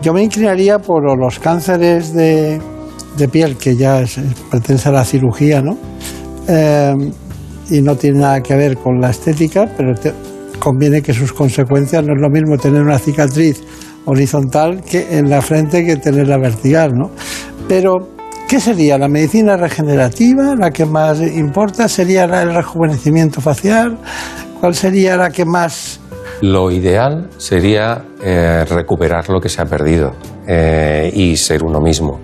yo 0.02 0.14
me 0.14 0.24
inclinaría 0.24 0.80
por 0.80 1.18
los 1.18 1.40
cánceres 1.40 2.14
de, 2.14 2.60
de 3.18 3.28
piel, 3.28 3.58
que 3.58 3.76
ya 3.76 4.02
es- 4.02 4.20
pertenece 4.50 4.90
a 4.90 4.92
la 4.94 5.06
cirugía, 5.06 5.62
¿no? 5.62 5.78
Eh, 6.48 6.94
y 7.70 7.82
no 7.82 7.96
tiene 7.96 8.20
nada 8.20 8.42
que 8.42 8.56
ver 8.56 8.78
con 8.78 9.00
la 9.00 9.12
estética, 9.12 9.66
pero 9.78 9.94
conviene 10.60 11.02
que 11.02 11.14
sus 11.14 11.32
consecuencias 11.32 12.04
no 12.04 12.14
es 12.14 12.22
lo 12.22 12.30
mismo 12.30 12.58
tener 12.58 12.82
una 12.82 13.00
cicatriz 13.00 13.64
horizontal 14.06 14.82
que 14.84 15.18
en 15.18 15.30
la 15.30 15.42
frente 15.42 15.86
que 15.86 15.96
tenerla 15.98 16.38
vertical, 16.38 16.92
¿no? 16.94 17.12
Pero, 17.70 18.10
¿qué 18.50 18.60
sería? 18.60 18.98
¿La 18.98 19.08
medicina 19.08 19.56
regenerativa 19.56 20.56
la 20.56 20.72
que 20.72 20.86
más 20.86 21.22
importa? 21.22 21.88
¿Sería 21.88 22.26
el 22.26 22.54
rejuvenecimiento 22.54 23.40
facial? 23.40 23.98
¿Cuál 24.60 24.76
sería 24.76 25.16
la 25.16 25.30
que 25.30 25.46
más 25.46 26.01
Lo 26.42 26.72
ideal 26.72 27.30
sería 27.38 28.04
eh, 28.22 28.66
recuperar 28.68 29.30
lo 29.30 29.40
que 29.40 29.50
se 29.50 29.62
ha 29.62 29.66
perdido. 29.66 30.14
eh, 30.48 31.12
y 31.14 31.38
ser 31.38 31.64
uno 31.64 31.80
mismo. 31.80 32.20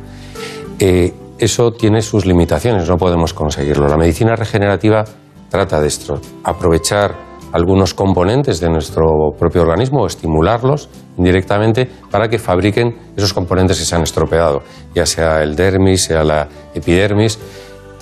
Eh, 0.79 1.13
eso 1.39 1.71
tiene 1.71 2.01
sus 2.01 2.25
limitaciones, 2.25 2.89
no 2.89 2.97
podemos 2.97 3.33
conseguirlo. 3.33 3.87
La 3.87 3.97
medicina 3.97 4.35
regenerativa 4.35 5.03
trata 5.49 5.79
de 5.79 5.87
esto, 5.87 6.19
aprovechar 6.43 7.15
algunos 7.53 7.93
componentes 7.93 8.59
de 8.59 8.69
nuestro 8.69 9.31
propio 9.39 9.61
organismo 9.61 10.01
o 10.01 10.07
estimularlos 10.07 10.89
indirectamente 11.17 11.89
para 12.11 12.27
que 12.27 12.37
fabriquen 12.37 12.97
esos 13.15 13.33
componentes 13.33 13.79
que 13.79 13.85
se 13.85 13.95
han 13.95 14.03
estropeado, 14.03 14.61
ya 14.93 15.05
sea 15.05 15.41
el 15.41 15.55
dermis, 15.55 16.03
sea 16.03 16.23
la 16.23 16.47
epidermis, 16.73 17.39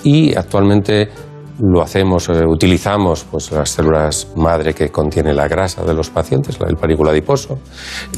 y 0.02 0.34
actualmente 0.34 1.08
lo 1.58 1.82
hacemos, 1.82 2.28
eh, 2.28 2.44
utilizamos 2.46 3.24
pues, 3.30 3.50
las 3.52 3.70
células 3.70 4.28
madre 4.36 4.74
que 4.74 4.90
contiene 4.90 5.32
la 5.32 5.48
grasa 5.48 5.84
de 5.84 5.94
los 5.94 6.10
pacientes, 6.10 6.58
el 6.66 6.76
parículo 6.76 7.10
adiposo, 7.10 7.58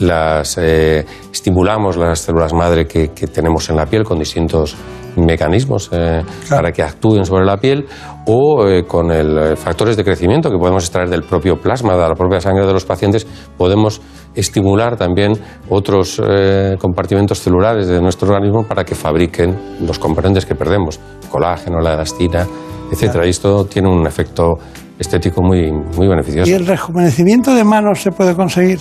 las, 0.00 0.58
eh, 0.58 1.04
estimulamos 1.32 1.96
las 1.96 2.20
células 2.20 2.52
madre 2.52 2.86
que, 2.86 3.10
que, 3.10 3.28
tenemos 3.28 3.68
en 3.70 3.76
la 3.76 3.86
piel 3.86 4.02
con 4.04 4.18
distintos 4.18 4.76
mecanismos 5.16 5.88
eh, 5.92 6.22
para 6.48 6.72
que 6.72 6.82
actúen 6.82 7.24
sobre 7.24 7.44
la 7.44 7.56
piel 7.56 7.86
o 8.26 8.64
con 8.86 9.10
el, 9.10 9.56
factores 9.56 9.96
de 9.96 10.04
crecimiento 10.04 10.50
que 10.50 10.58
podemos 10.58 10.84
extraer 10.84 11.08
del 11.08 11.22
propio 11.22 11.56
plasma, 11.56 11.94
de 11.94 12.08
la 12.08 12.14
propia 12.14 12.40
sangre 12.40 12.66
de 12.66 12.72
los 12.72 12.84
pacientes, 12.84 13.26
podemos 13.56 14.00
estimular 14.34 14.96
también 14.96 15.32
otros 15.70 16.20
compartimentos 16.78 17.40
celulares 17.40 17.88
de 17.88 18.02
nuestro 18.02 18.28
organismo 18.28 18.64
para 18.64 18.84
que 18.84 18.94
fabriquen 18.94 19.56
los 19.80 19.98
componentes 19.98 20.44
que 20.44 20.54
perdemos, 20.54 21.00
colágeno, 21.30 21.80
la 21.80 21.94
elastina, 21.94 22.46
etcétera. 22.90 23.26
Y 23.26 23.30
esto 23.30 23.64
tiene 23.66 23.88
un 23.88 24.06
efecto 24.06 24.58
estético 24.98 25.42
muy, 25.42 25.70
muy 25.70 26.08
beneficioso. 26.08 26.50
¿Y 26.50 26.54
el 26.54 26.66
rejuvenecimiento 26.66 27.54
de 27.54 27.64
manos 27.64 28.02
se 28.02 28.10
puede 28.10 28.34
conseguir? 28.34 28.80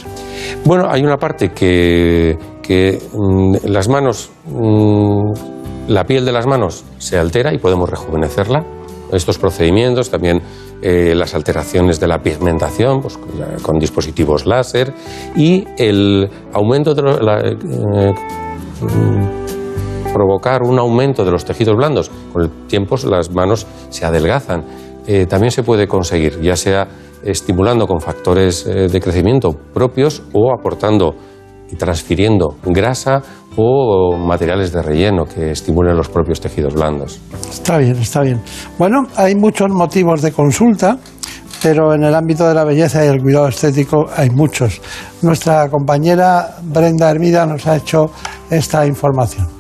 Bueno, 0.66 0.88
hay 0.90 1.04
una 1.04 1.18
parte 1.18 1.50
que, 1.50 2.38
que 2.62 3.00
mm, 3.14 3.68
las 3.68 3.88
manos, 3.88 4.32
mm, 4.46 5.90
la 5.90 6.04
piel 6.06 6.26
de 6.26 6.32
las 6.32 6.48
manos 6.48 6.84
se 6.98 7.18
altera 7.18 7.54
y 7.54 7.60
podemos 7.60 7.90
rejuvenecerla. 7.90 8.64
Estos 9.12 9.38
procedimientos, 9.38 10.10
también 10.10 10.42
eh, 10.82 11.14
las 11.16 11.34
alteraciones 11.34 12.00
de 12.00 12.08
la 12.08 12.20
pigmentación 12.20 13.02
pues, 13.02 13.18
con, 13.62 13.80
dispositivos 13.80 14.46
láser 14.46 14.94
y 15.36 15.64
el 15.78 16.30
aumento 16.54 16.94
de 16.94 17.02
la, 17.02 17.40
eh, 17.40 18.14
mm, 18.82 19.47
provocar 20.14 20.64
un 20.64 20.80
aumento 20.80 21.24
de 21.26 21.32
los 21.32 21.46
tejidos 21.46 21.76
blandos. 21.76 22.10
Con 22.34 22.44
el 22.44 22.68
tiempo 22.68 22.96
las 23.06 23.32
manos 23.32 23.68
se 23.90 24.06
adelgazan. 24.06 24.64
Eh, 25.06 25.26
también 25.26 25.52
se 25.52 25.64
puede 25.64 25.88
conseguir, 25.88 26.42
ya 26.42 26.56
sea 26.56 26.88
estimulando 27.24 27.88
con 27.88 28.00
factores 28.00 28.66
eh, 28.66 28.88
de 28.88 29.00
crecimiento 29.00 29.52
propios 29.74 30.24
o 30.34 30.54
aportando 30.54 31.16
y 31.70 31.76
transfiriendo 31.76 32.56
grasa 32.66 33.22
o 33.58 34.16
materiales 34.16 34.72
de 34.72 34.82
relleno 34.82 35.26
que 35.26 35.52
estimulen 35.52 35.98
los 35.98 36.10
propios 36.10 36.40
tejidos 36.40 36.74
blandos. 36.74 37.20
Está 37.50 37.78
bien, 37.78 37.98
está 37.98 38.22
bien. 38.22 38.42
Bueno, 38.78 39.08
hay 39.16 39.36
muchos 39.36 39.70
motivos 39.70 40.22
de 40.22 40.32
consulta, 40.32 40.98
pero 41.62 41.94
en 41.94 42.04
el 42.04 42.14
ámbito 42.14 42.48
de 42.48 42.54
la 42.54 42.64
belleza 42.64 43.04
y 43.04 43.08
el 43.08 43.22
cuidado 43.22 43.48
estético 43.48 44.06
hay 44.16 44.30
muchos. 44.30 44.80
Nuestra 45.22 45.70
compañera 45.70 46.58
Brenda 46.64 47.10
Hermida 47.10 47.46
nos 47.46 47.66
ha 47.68 47.78
hecho 47.78 48.12
esta 48.50 48.86
información. 48.86 49.57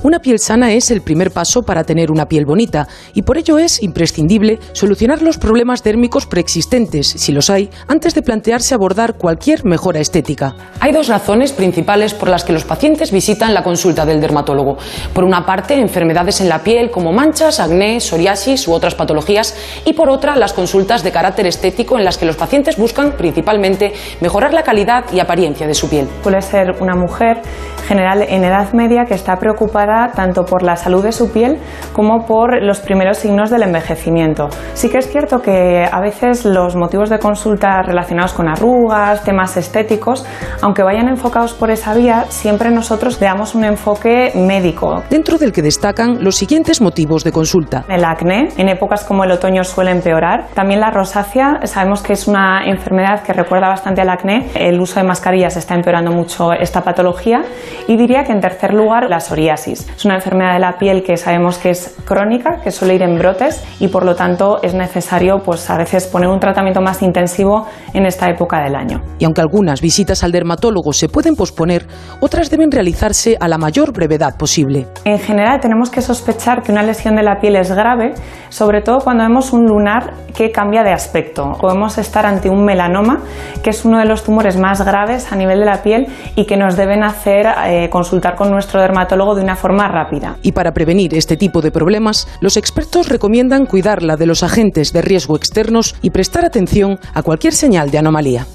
Una 0.00 0.20
piel 0.20 0.38
sana 0.38 0.72
es 0.72 0.92
el 0.92 1.02
primer 1.02 1.32
paso 1.32 1.62
para 1.62 1.82
tener 1.82 2.12
una 2.12 2.26
piel 2.26 2.46
bonita 2.46 2.86
y 3.14 3.22
por 3.22 3.36
ello 3.36 3.58
es 3.58 3.82
imprescindible 3.82 4.60
solucionar 4.72 5.22
los 5.22 5.38
problemas 5.38 5.82
térmicos 5.82 6.24
preexistentes, 6.26 7.08
si 7.08 7.32
los 7.32 7.50
hay, 7.50 7.68
antes 7.88 8.14
de 8.14 8.22
plantearse 8.22 8.74
abordar 8.74 9.14
cualquier 9.14 9.64
mejora 9.64 9.98
estética. 9.98 10.54
Hay 10.78 10.92
dos 10.92 11.08
razones 11.08 11.50
principales 11.50 12.14
por 12.14 12.28
las 12.28 12.44
que 12.44 12.52
los 12.52 12.64
pacientes 12.64 13.10
visitan 13.10 13.52
la 13.52 13.64
consulta 13.64 14.06
del 14.06 14.20
dermatólogo. 14.20 14.78
Por 15.12 15.24
una 15.24 15.44
parte, 15.44 15.74
enfermedades 15.74 16.40
en 16.40 16.48
la 16.48 16.62
piel 16.62 16.92
como 16.92 17.12
manchas, 17.12 17.58
acné, 17.58 17.98
psoriasis 17.98 18.68
u 18.68 18.74
otras 18.74 18.94
patologías 18.94 19.56
y 19.84 19.94
por 19.94 20.10
otra, 20.10 20.36
las 20.36 20.52
consultas 20.52 21.02
de 21.02 21.10
carácter 21.10 21.48
estético 21.48 21.98
en 21.98 22.04
las 22.04 22.18
que 22.18 22.26
los 22.26 22.36
pacientes 22.36 22.76
buscan 22.76 23.16
principalmente 23.16 23.92
mejorar 24.20 24.54
la 24.54 24.62
calidad 24.62 25.06
y 25.12 25.18
apariencia 25.18 25.66
de 25.66 25.74
su 25.74 25.90
piel. 25.90 26.06
Puede 26.22 26.40
ser 26.40 26.76
una 26.80 26.94
mujer 26.94 27.42
general 27.88 28.22
en 28.22 28.44
edad 28.44 28.72
media 28.74 29.06
que 29.06 29.14
está 29.14 29.36
preocupada 29.36 29.87
tanto 30.14 30.44
por 30.44 30.62
la 30.62 30.76
salud 30.76 31.02
de 31.02 31.12
su 31.12 31.32
piel 31.32 31.58
como 31.92 32.26
por 32.26 32.62
los 32.62 32.80
primeros 32.80 33.18
signos 33.18 33.50
del 33.50 33.62
envejecimiento. 33.62 34.48
Sí 34.74 34.88
que 34.88 34.98
es 34.98 35.10
cierto 35.10 35.40
que 35.40 35.86
a 35.90 36.00
veces 36.00 36.44
los 36.44 36.76
motivos 36.76 37.10
de 37.10 37.18
consulta 37.18 37.82
relacionados 37.82 38.32
con 38.32 38.48
arrugas, 38.48 39.24
temas 39.24 39.56
estéticos, 39.56 40.24
aunque 40.62 40.82
vayan 40.82 41.08
enfocados 41.08 41.54
por 41.54 41.70
esa 41.70 41.94
vía, 41.94 42.26
siempre 42.28 42.70
nosotros 42.70 43.18
damos 43.20 43.54
un 43.54 43.64
enfoque 43.64 44.32
médico. 44.34 45.02
Dentro 45.10 45.38
del 45.38 45.52
que 45.52 45.62
destacan 45.62 46.22
los 46.22 46.36
siguientes 46.36 46.80
motivos 46.80 47.24
de 47.24 47.32
consulta. 47.32 47.84
El 47.88 48.04
acné, 48.04 48.48
en 48.56 48.68
épocas 48.68 49.04
como 49.04 49.24
el 49.24 49.30
otoño 49.30 49.64
suele 49.64 49.90
empeorar. 49.90 50.46
También 50.54 50.80
la 50.80 50.90
rosácea, 50.90 51.60
sabemos 51.64 52.02
que 52.02 52.12
es 52.12 52.26
una 52.26 52.64
enfermedad 52.66 53.22
que 53.22 53.32
recuerda 53.32 53.68
bastante 53.68 54.00
al 54.00 54.10
acné. 54.10 54.50
El 54.54 54.80
uso 54.80 55.00
de 55.00 55.06
mascarillas 55.06 55.56
está 55.56 55.74
empeorando 55.74 56.12
mucho 56.12 56.52
esta 56.52 56.82
patología. 56.82 57.42
Y 57.86 57.96
diría 57.96 58.24
que 58.24 58.32
en 58.32 58.40
tercer 58.40 58.74
lugar, 58.74 59.08
la 59.08 59.20
psoriasis. 59.20 59.77
Es 59.96 60.04
una 60.04 60.16
enfermedad 60.16 60.54
de 60.54 60.60
la 60.60 60.78
piel 60.78 61.02
que 61.02 61.16
sabemos 61.16 61.58
que 61.58 61.70
es 61.70 61.96
crónica, 62.04 62.60
que 62.62 62.70
suele 62.70 62.94
ir 62.94 63.02
en 63.02 63.18
brotes 63.18 63.62
y 63.80 63.88
por 63.88 64.04
lo 64.04 64.14
tanto 64.14 64.60
es 64.62 64.74
necesario 64.74 65.38
pues 65.44 65.68
a 65.70 65.76
veces 65.76 66.06
poner 66.06 66.28
un 66.28 66.40
tratamiento 66.40 66.80
más 66.80 67.02
intensivo 67.02 67.66
en 67.92 68.06
esta 68.06 68.28
época 68.28 68.62
del 68.62 68.74
año. 68.74 69.02
Y 69.18 69.24
aunque 69.24 69.40
algunas 69.40 69.80
visitas 69.80 70.24
al 70.24 70.32
dermatólogo 70.32 70.92
se 70.92 71.08
pueden 71.08 71.34
posponer, 71.34 71.86
otras 72.20 72.50
deben 72.50 72.70
realizarse 72.70 73.36
a 73.38 73.48
la 73.48 73.58
mayor 73.58 73.92
brevedad 73.92 74.36
posible. 74.36 74.86
En 75.04 75.18
general 75.18 75.60
tenemos 75.60 75.90
que 75.90 76.00
sospechar 76.00 76.62
que 76.62 76.72
una 76.72 76.82
lesión 76.82 77.16
de 77.16 77.22
la 77.22 77.40
piel 77.40 77.56
es 77.56 77.72
grave, 77.72 78.14
sobre 78.48 78.82
todo 78.82 78.98
cuando 78.98 79.24
vemos 79.24 79.52
un 79.52 79.66
lunar 79.66 80.12
que 80.34 80.50
cambia 80.50 80.82
de 80.82 80.92
aspecto. 80.92 81.52
Podemos 81.60 81.98
estar 81.98 82.24
ante 82.26 82.48
un 82.48 82.64
melanoma, 82.64 83.20
que 83.62 83.70
es 83.70 83.84
uno 83.84 83.98
de 83.98 84.04
los 84.04 84.22
tumores 84.24 84.56
más 84.56 84.84
graves 84.84 85.32
a 85.32 85.36
nivel 85.36 85.60
de 85.60 85.66
la 85.66 85.82
piel 85.82 86.06
y 86.36 86.46
que 86.46 86.56
nos 86.56 86.76
deben 86.76 87.02
hacer 87.02 87.46
eh, 87.66 87.88
consultar 87.90 88.36
con 88.36 88.50
nuestro 88.50 88.80
dermatólogo 88.80 89.34
de 89.34 89.42
una 89.42 89.56
forma 89.56 89.67
más 89.72 89.90
rápida. 89.90 90.36
Y 90.42 90.52
para 90.52 90.72
prevenir 90.72 91.14
este 91.14 91.36
tipo 91.36 91.60
de 91.60 91.70
problemas, 91.70 92.28
los 92.40 92.56
expertos 92.56 93.08
recomiendan 93.08 93.66
cuidarla 93.66 94.16
de 94.16 94.26
los 94.26 94.42
agentes 94.42 94.92
de 94.92 95.02
riesgo 95.02 95.36
externos 95.36 95.94
y 96.02 96.10
prestar 96.10 96.44
atención 96.44 96.98
a 97.14 97.22
cualquier 97.22 97.54
señal 97.54 97.90
de 97.90 97.98
anomalía. 97.98 98.46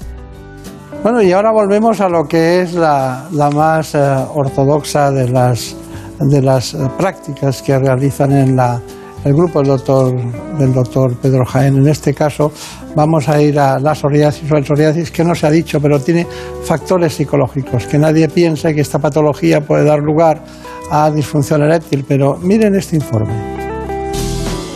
Bueno, 1.02 1.20
y 1.20 1.32
ahora 1.32 1.52
volvemos 1.52 2.00
a 2.00 2.08
lo 2.08 2.24
que 2.24 2.62
es 2.62 2.72
la, 2.72 3.28
más 3.54 3.94
eh, 3.94 3.98
ortodoxa 4.34 5.10
de 5.10 5.28
las, 5.28 5.76
de 6.18 6.40
las 6.40 6.72
eh, 6.72 6.78
prácticas 6.96 7.60
que 7.60 7.78
realizan 7.78 8.32
en 8.32 8.56
la, 8.56 8.80
el 9.24 9.34
grupo 9.34 9.58
del 9.58 9.68
doctor, 9.68 10.14
del 10.58 10.72
doctor 10.72 11.14
Pedro 11.16 11.44
Jaén. 11.44 11.76
En 11.76 11.88
este 11.88 12.14
caso 12.14 12.52
vamos 12.94 13.28
a 13.28 13.40
ir 13.40 13.58
a 13.58 13.78
la 13.78 13.94
psoriasis 13.94 14.50
o 14.50 14.56
el 14.56 14.64
psoriasis 14.64 15.10
que 15.10 15.24
no 15.24 15.34
se 15.34 15.46
ha 15.46 15.50
dicho, 15.50 15.78
pero 15.80 16.00
tiene 16.00 16.26
factores 16.64 17.14
psicológicos, 17.14 17.86
que 17.86 17.98
nadie 17.98 18.28
piense 18.28 18.74
que 18.74 18.80
esta 18.80 18.98
patología 18.98 19.60
puede 19.60 19.84
dar 19.84 19.98
lugar 19.98 20.42
a 20.90 21.10
disfunción 21.10 21.62
eréctil, 21.62 22.04
pero 22.06 22.36
miren 22.36 22.74
este 22.74 22.96
informe. 22.96 23.32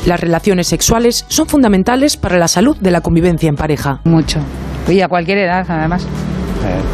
Las 0.07 0.21
relaciones 0.21 0.67
sexuales 0.67 1.25
son 1.29 1.47
fundamentales 1.47 2.17
para 2.17 2.39
la 2.39 2.49
salud 2.49 2.77
de 2.79 2.91
la 2.91 3.01
convivencia 3.01 3.49
en 3.49 3.57
pareja. 3.57 4.01
Mucho. 4.05 4.41
Y 4.89 5.01
a 5.01 5.09
cualquier 5.09 5.39
edad, 5.39 5.67
además. 5.69 6.07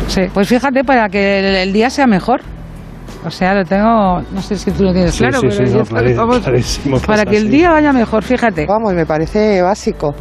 Sí. 0.08 0.22
Pues 0.32 0.48
fíjate, 0.48 0.84
para 0.84 1.08
que 1.08 1.62
el 1.62 1.72
día 1.72 1.90
sea 1.90 2.06
mejor. 2.06 2.42
O 3.26 3.30
sea, 3.30 3.54
lo 3.54 3.64
tengo, 3.64 4.20
no 4.32 4.42
sé 4.42 4.56
si 4.56 4.70
tú 4.70 4.82
lo 4.82 4.92
tienes 4.92 5.16
claro, 5.16 5.40
pero 5.40 7.00
para 7.06 7.24
que 7.24 7.38
el 7.38 7.50
día 7.50 7.70
vaya 7.70 7.92
mejor, 7.92 8.22
fíjate. 8.22 8.66
Vamos, 8.66 8.92
me 8.92 9.06
parece 9.06 9.62
básico. 9.62 10.14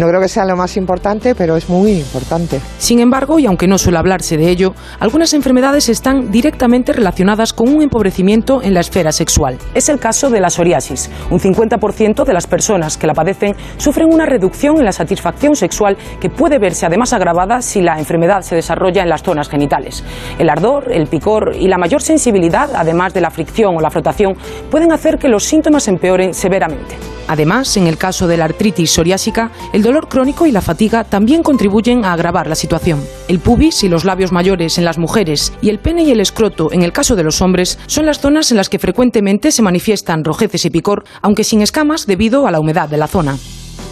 No 0.00 0.08
creo 0.08 0.20
que 0.20 0.28
sea 0.28 0.44
lo 0.44 0.56
más 0.56 0.76
importante, 0.76 1.36
pero 1.36 1.56
es 1.56 1.68
muy 1.68 1.92
importante. 1.92 2.60
Sin 2.78 2.98
embargo, 2.98 3.38
y 3.38 3.46
aunque 3.46 3.68
no 3.68 3.78
suele 3.78 3.98
hablarse 3.98 4.36
de 4.36 4.50
ello, 4.50 4.74
algunas 4.98 5.32
enfermedades 5.32 5.88
están 5.88 6.32
directamente 6.32 6.92
relacionadas 6.92 7.52
con 7.52 7.68
un 7.68 7.82
empobrecimiento 7.82 8.62
en 8.62 8.74
la 8.74 8.80
esfera 8.80 9.12
sexual. 9.12 9.58
Es 9.74 9.88
el 9.88 10.00
caso 10.00 10.28
de 10.28 10.40
la 10.40 10.50
psoriasis. 10.50 11.10
Un 11.30 11.38
50% 11.38 12.24
de 12.24 12.32
las 12.32 12.48
personas 12.48 12.96
que 12.96 13.06
la 13.06 13.14
padecen 13.14 13.54
sufren 13.76 14.12
una 14.12 14.26
reducción 14.26 14.78
en 14.78 14.84
la 14.84 14.92
satisfacción 14.92 15.54
sexual 15.54 15.96
que 16.20 16.30
puede 16.30 16.58
verse 16.58 16.86
además 16.86 17.12
agravada 17.12 17.62
si 17.62 17.80
la 17.80 17.98
enfermedad 17.98 18.42
se 18.42 18.56
desarrolla 18.56 19.02
en 19.02 19.08
las 19.08 19.22
zonas 19.22 19.48
genitales. 19.48 20.02
El 20.38 20.50
ardor, 20.50 20.90
el 20.90 21.06
picor 21.06 21.52
y 21.56 21.68
la 21.68 21.78
mayor 21.78 22.02
sensibilidad 22.04 22.70
además 22.74 23.14
de 23.14 23.20
la 23.20 23.30
fricción 23.30 23.76
o 23.76 23.80
la 23.80 23.90
frotación, 23.90 24.36
pueden 24.70 24.92
hacer 24.92 25.18
que 25.18 25.28
los 25.28 25.44
síntomas 25.44 25.88
empeoren 25.88 26.34
severamente. 26.34 26.96
Además, 27.26 27.76
en 27.76 27.86
el 27.86 27.96
caso 27.96 28.26
de 28.26 28.36
la 28.36 28.44
artritis 28.44 28.90
psoriásica, 28.90 29.50
el 29.72 29.82
dolor 29.82 30.08
crónico 30.08 30.46
y 30.46 30.52
la 30.52 30.60
fatiga 30.60 31.04
también 31.04 31.42
contribuyen 31.42 32.04
a 32.04 32.12
agravar 32.12 32.46
la 32.46 32.54
situación. 32.54 33.02
El 33.28 33.40
pubis 33.40 33.82
y 33.82 33.88
los 33.88 34.04
labios 34.04 34.30
mayores 34.30 34.76
en 34.76 34.84
las 34.84 34.98
mujeres 34.98 35.52
y 35.62 35.70
el 35.70 35.78
pene 35.78 36.02
y 36.04 36.10
el 36.10 36.20
escroto 36.20 36.70
en 36.72 36.82
el 36.82 36.92
caso 36.92 37.16
de 37.16 37.24
los 37.24 37.40
hombres 37.40 37.78
son 37.86 38.06
las 38.06 38.20
zonas 38.20 38.50
en 38.50 38.58
las 38.58 38.68
que 38.68 38.78
frecuentemente 38.78 39.52
se 39.52 39.62
manifiestan 39.62 40.24
rojeces 40.24 40.64
y 40.66 40.70
picor, 40.70 41.04
aunque 41.22 41.44
sin 41.44 41.62
escamas 41.62 42.06
debido 42.06 42.46
a 42.46 42.50
la 42.50 42.60
humedad 42.60 42.88
de 42.88 42.98
la 42.98 43.06
zona. 43.08 43.38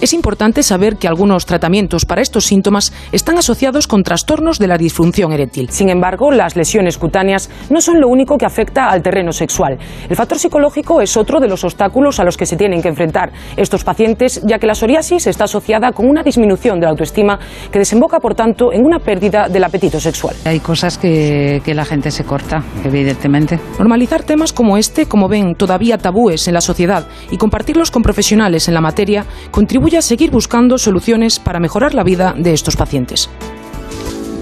Es 0.02 0.12
importante 0.12 0.64
saber 0.64 0.96
que 0.96 1.06
algunos 1.06 1.46
tratamientos 1.46 2.06
para 2.06 2.22
estos 2.22 2.46
síntomas 2.46 2.92
están 3.12 3.38
asociados 3.38 3.86
con 3.86 4.02
trastornos 4.02 4.58
de 4.58 4.66
la 4.66 4.76
disfunción 4.76 5.30
eréctil. 5.30 5.70
Sin 5.70 5.90
embargo, 5.90 6.32
las 6.32 6.56
lesiones 6.56 6.98
cutáneas 6.98 7.48
no 7.70 7.80
son 7.80 8.00
lo 8.00 8.08
único 8.08 8.36
que 8.36 8.44
afecta 8.44 8.90
al 8.90 9.00
terreno 9.00 9.30
sexual. 9.30 9.78
El 10.10 10.16
factor 10.16 10.40
psicológico 10.40 11.00
es 11.00 11.16
otro 11.16 11.38
de 11.38 11.46
los 11.46 11.62
obstáculos 11.62 12.18
a 12.18 12.24
los 12.24 12.36
que 12.36 12.46
se 12.46 12.56
tienen 12.56 12.82
que 12.82 12.88
enfrentar 12.88 13.30
estos 13.56 13.84
pacientes, 13.84 14.42
ya 14.44 14.58
que 14.58 14.66
la 14.66 14.74
psoriasis 14.74 15.28
está 15.28 15.44
asociada 15.44 15.92
con 15.92 16.08
una 16.08 16.24
disminución 16.24 16.80
de 16.80 16.86
la 16.86 16.90
autoestima 16.90 17.38
que 17.70 17.78
desemboca, 17.78 18.18
por 18.18 18.34
tanto, 18.34 18.72
en 18.72 18.84
una 18.84 18.98
pérdida 18.98 19.48
del 19.48 19.62
apetito 19.62 20.00
sexual. 20.00 20.34
Hay 20.44 20.58
cosas 20.58 20.98
que, 20.98 21.62
que 21.64 21.74
la 21.74 21.84
gente 21.84 22.10
se 22.10 22.24
corta, 22.24 22.64
evidentemente. 22.84 23.60
Normalizar 23.78 24.24
temas 24.24 24.52
como 24.52 24.76
este, 24.76 25.06
como 25.06 25.28
ven, 25.28 25.54
todavía 25.54 25.96
tabúes 25.96 26.48
en 26.48 26.54
la 26.54 26.60
sociedad 26.60 27.06
y 27.30 27.36
compartirlos 27.36 27.92
con 27.92 28.02
profesionales 28.02 28.66
en 28.66 28.74
la 28.74 28.80
materia 28.80 29.24
contribuye 29.52 29.91
a 29.96 30.02
seguir 30.02 30.30
buscando 30.30 30.78
soluciones 30.78 31.38
para 31.38 31.60
mejorar 31.60 31.94
la 31.94 32.04
vida 32.04 32.34
de 32.36 32.52
estos 32.52 32.76
pacientes. 32.76 33.28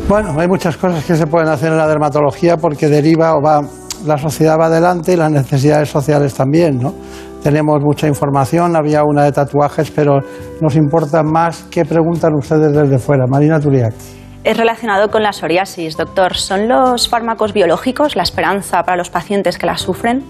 Bueno, 0.09 0.35
hay 0.39 0.48
muchas 0.48 0.77
cosas 0.77 1.05
que 1.05 1.14
se 1.14 1.27
pueden 1.27 1.48
hacer 1.48 1.70
en 1.70 1.78
la 1.78 1.86
dermatología 1.86 2.56
porque 2.56 2.89
deriva 2.89 3.36
o 3.36 3.40
va, 3.40 3.62
la 4.05 4.18
sociedad 4.18 4.59
va 4.59 4.66
adelante 4.66 5.12
y 5.12 5.16
las 5.16 5.31
necesidades 5.31 5.89
sociales 5.89 6.35
también, 6.35 6.78
¿no? 6.78 6.94
Tenemos 7.43 7.81
mucha 7.81 8.09
información, 8.09 8.77
había 8.77 9.02
una 9.05 9.22
de 9.24 9.32
tatuajes, 9.32 9.90
pero 9.90 10.18
nos 10.60 10.74
importa 10.77 11.22
más 11.22 11.64
qué 11.70 11.85
preguntan 11.85 12.35
ustedes 12.35 12.72
desde 12.72 12.98
fuera. 12.98 13.27
Marina 13.27 13.60
Turiak. 13.60 13.94
Es 14.43 14.56
relacionado 14.56 15.10
con 15.10 15.22
la 15.22 15.32
psoriasis, 15.32 15.97
doctor. 15.97 16.36
¿Son 16.36 16.68
los 16.68 17.09
fármacos 17.09 17.52
biológicos 17.52 18.16
la 18.16 18.22
esperanza 18.22 18.82
para 18.82 18.97
los 18.97 19.10
pacientes 19.10 19.59
que 19.59 19.66
la 19.66 19.77
sufren? 19.77 20.24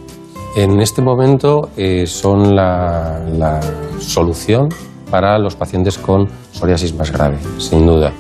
En 0.57 0.81
este 0.81 1.01
momento 1.01 1.71
eh, 1.77 2.07
son 2.07 2.55
la, 2.55 3.21
la 3.33 3.61
solución 3.99 4.69
para 5.11 5.39
los 5.39 5.57
pacientes 5.57 5.99
con 5.99 6.29
psoriasis 6.53 6.95
más 6.95 7.11
grave, 7.13 7.39
sin 7.59 7.87
duda. 7.87 8.13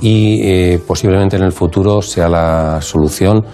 Y 0.00 0.40
eh, 0.42 0.80
posiblemente 0.86 1.36
en 1.36 1.44
el 1.44 1.52
futuro 1.52 2.02
sea 2.02 2.28
la 2.28 2.80
solución 2.80 3.44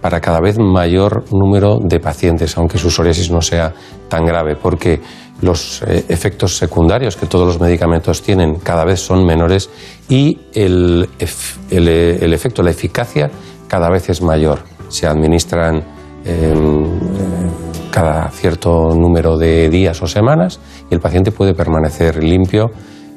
para 0.00 0.20
cada 0.20 0.40
vez 0.40 0.58
mayor 0.58 1.24
número 1.32 1.78
de 1.82 2.00
pacientes, 2.00 2.56
aunque 2.56 2.78
su 2.78 2.90
psoriasis 2.90 3.30
no 3.30 3.40
sea 3.40 3.72
tan 4.08 4.24
grave, 4.24 4.56
porque 4.56 5.00
los 5.40 5.82
eh, 5.82 6.04
efectos 6.08 6.56
secundarios 6.56 7.16
que 7.16 7.26
todos 7.26 7.46
los 7.46 7.60
medicamentos 7.60 8.22
tienen 8.22 8.56
cada 8.56 8.84
vez 8.84 9.00
son 9.00 9.24
menores 9.24 9.68
y 10.08 10.38
el, 10.54 11.08
eh, 11.18 12.18
el 12.20 12.32
efecto, 12.32 12.62
la 12.62 12.70
eficacia 12.70 13.30
cada 13.68 13.90
vez 13.90 14.08
es 14.08 14.22
mayor. 14.22 14.60
Se 14.88 15.06
administran 15.06 15.82
eh, 16.24 16.54
cada 17.96 18.28
cierto 18.28 18.94
número 18.94 19.38
de 19.38 19.70
días 19.70 20.02
o 20.02 20.06
semanas 20.06 20.60
y 20.90 20.94
el 20.94 21.00
paciente 21.00 21.32
puede 21.32 21.54
permanecer 21.54 22.22
limpio 22.22 22.70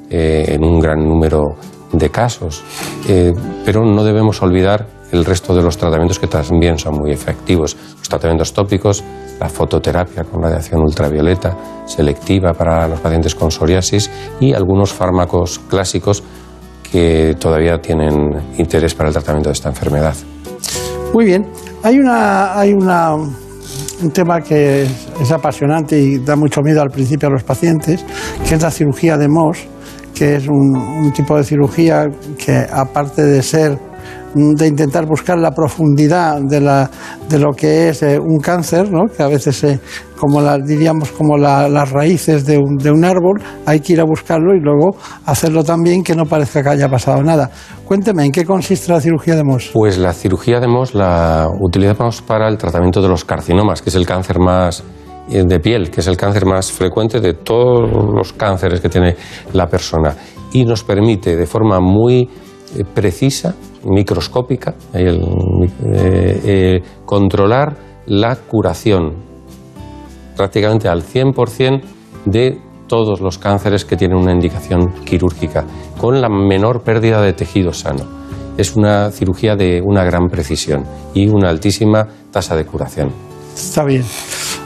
eh, 0.09 0.45
en 0.55 0.63
un 0.63 0.79
gran 0.79 1.05
número 1.05 1.57
de 1.91 2.09
casos. 2.09 2.63
Eh, 3.05 3.33
pero 3.65 3.83
no 3.83 4.05
debemos 4.05 4.41
olvidar 4.41 4.87
el 5.11 5.25
resto 5.25 5.53
de 5.53 5.63
los 5.63 5.75
tratamientos 5.75 6.17
que 6.17 6.27
también 6.27 6.77
son 6.77 6.95
muy 6.95 7.11
efectivos. 7.11 7.75
Los 7.97 8.07
tratamientos 8.07 8.53
tópicos, 8.53 9.03
la 9.37 9.49
fototerapia 9.49 10.23
con 10.23 10.41
radiación 10.41 10.79
ultravioleta 10.79 11.57
selectiva 11.85 12.53
para 12.53 12.87
los 12.87 13.01
pacientes 13.01 13.35
con 13.35 13.51
psoriasis 13.51 14.09
y 14.39 14.53
algunos 14.53 14.93
fármacos 14.93 15.59
clásicos 15.59 16.23
que 16.89 17.35
todavía 17.37 17.79
tienen 17.81 18.15
interés 18.57 18.95
para 18.95 19.09
el 19.09 19.13
tratamiento 19.13 19.49
de 19.49 19.53
esta 19.55 19.67
enfermedad. 19.67 20.15
Muy 21.13 21.25
bien. 21.25 21.51
Hay 21.83 21.97
una, 21.97 22.57
hay 22.57 22.71
una, 22.71 23.15
un 24.01 24.11
tema 24.11 24.41
que 24.41 24.83
es, 24.83 25.31
apasionante 25.31 25.99
y 25.99 26.19
da 26.19 26.35
mucho 26.35 26.61
miedo 26.61 26.81
al 26.81 26.89
principio 26.89 27.27
a 27.27 27.31
los 27.31 27.43
pacientes, 27.43 28.05
que 28.47 28.55
es 28.55 28.61
la 28.61 28.71
cirugía 28.71 29.17
de 29.17 29.27
Mohs, 29.27 29.59
que 30.13 30.35
es 30.35 30.47
un, 30.47 31.11
tipo 31.13 31.37
de 31.37 31.43
cirugía 31.43 32.07
que 32.37 32.65
aparte 32.71 33.23
de 33.23 33.41
ser 33.41 33.77
de 34.35 34.67
intentar 34.67 35.05
buscar 35.07 35.37
la 35.39 35.51
profundidad 35.51 36.39
de, 36.41 36.61
la, 36.61 36.89
de 37.29 37.39
lo 37.39 37.51
que 37.55 37.89
es 37.89 38.03
eh, 38.03 38.19
un 38.19 38.39
cáncer, 38.39 38.91
¿no? 38.91 39.05
que 39.15 39.23
a 39.23 39.27
veces, 39.27 39.63
eh, 39.63 39.79
como 40.19 40.39
la, 40.41 40.57
diríamos, 40.57 41.11
como 41.11 41.37
la- 41.37 41.67
las 41.67 41.89
raíces 41.91 42.45
de 42.45 42.57
un, 42.57 42.77
de 42.77 42.91
un 42.91 43.03
árbol, 43.05 43.41
hay 43.65 43.79
que 43.79 43.93
ir 43.93 44.01
a 44.01 44.03
buscarlo 44.03 44.53
y 44.55 44.59
luego 44.59 44.95
hacerlo 45.25 45.63
también 45.63 46.03
que 46.03 46.15
no 46.15 46.25
parezca 46.25 46.61
que 46.61 46.69
haya 46.69 46.89
pasado 46.89 47.23
nada. 47.23 47.49
Cuénteme, 47.85 48.25
¿en 48.25 48.31
qué 48.31 48.45
consiste 48.45 48.91
la 48.91 49.01
cirugía 49.01 49.35
de 49.35 49.43
Mohs? 49.43 49.71
Pues 49.73 49.97
la 49.97 50.13
cirugía 50.13 50.59
de 50.59 50.67
Mohs 50.67 50.93
la 50.93 51.47
utilizamos 51.59 52.21
para 52.21 52.47
el 52.47 52.57
tratamiento 52.57 53.01
de 53.01 53.09
los 53.09 53.25
carcinomas, 53.25 53.81
que 53.81 53.89
es 53.89 53.95
el 53.95 54.05
cáncer 54.05 54.37
más 54.39 54.83
eh, 55.31 55.43
de 55.45 55.59
piel, 55.59 55.89
que 55.89 56.01
es 56.01 56.07
el 56.07 56.17
cáncer 56.17 56.45
más 56.45 56.71
frecuente 56.71 57.19
de 57.19 57.33
todos 57.33 57.89
los 58.13 58.33
cánceres 58.33 58.79
que 58.79 58.89
tiene 58.89 59.15
la 59.53 59.67
persona. 59.67 60.15
Y 60.53 60.65
nos 60.65 60.83
permite 60.83 61.35
de 61.35 61.45
forma 61.45 61.79
muy 61.79 62.29
precisa, 62.93 63.55
microscópica, 63.85 64.75
el, 64.93 65.21
eh, 65.85 66.41
eh, 66.45 66.81
controlar 67.05 67.75
la 68.07 68.35
curación 68.35 69.13
prácticamente 70.35 70.87
al 70.87 71.03
100% 71.03 71.81
de 72.25 72.59
todos 72.87 73.21
los 73.21 73.37
cánceres 73.37 73.85
que 73.85 73.95
tienen 73.95 74.17
una 74.17 74.33
indicación 74.33 74.93
quirúrgica, 75.05 75.65
con 75.99 76.21
la 76.21 76.29
menor 76.29 76.81
pérdida 76.81 77.21
de 77.21 77.33
tejido 77.33 77.71
sano. 77.71 78.05
Es 78.57 78.75
una 78.75 79.11
cirugía 79.11 79.55
de 79.55 79.81
una 79.81 80.03
gran 80.03 80.27
precisión 80.27 80.83
y 81.13 81.27
una 81.27 81.49
altísima 81.49 82.07
tasa 82.31 82.55
de 82.55 82.65
curación. 82.65 83.11
Está 83.55 83.85
bien. 83.85 84.03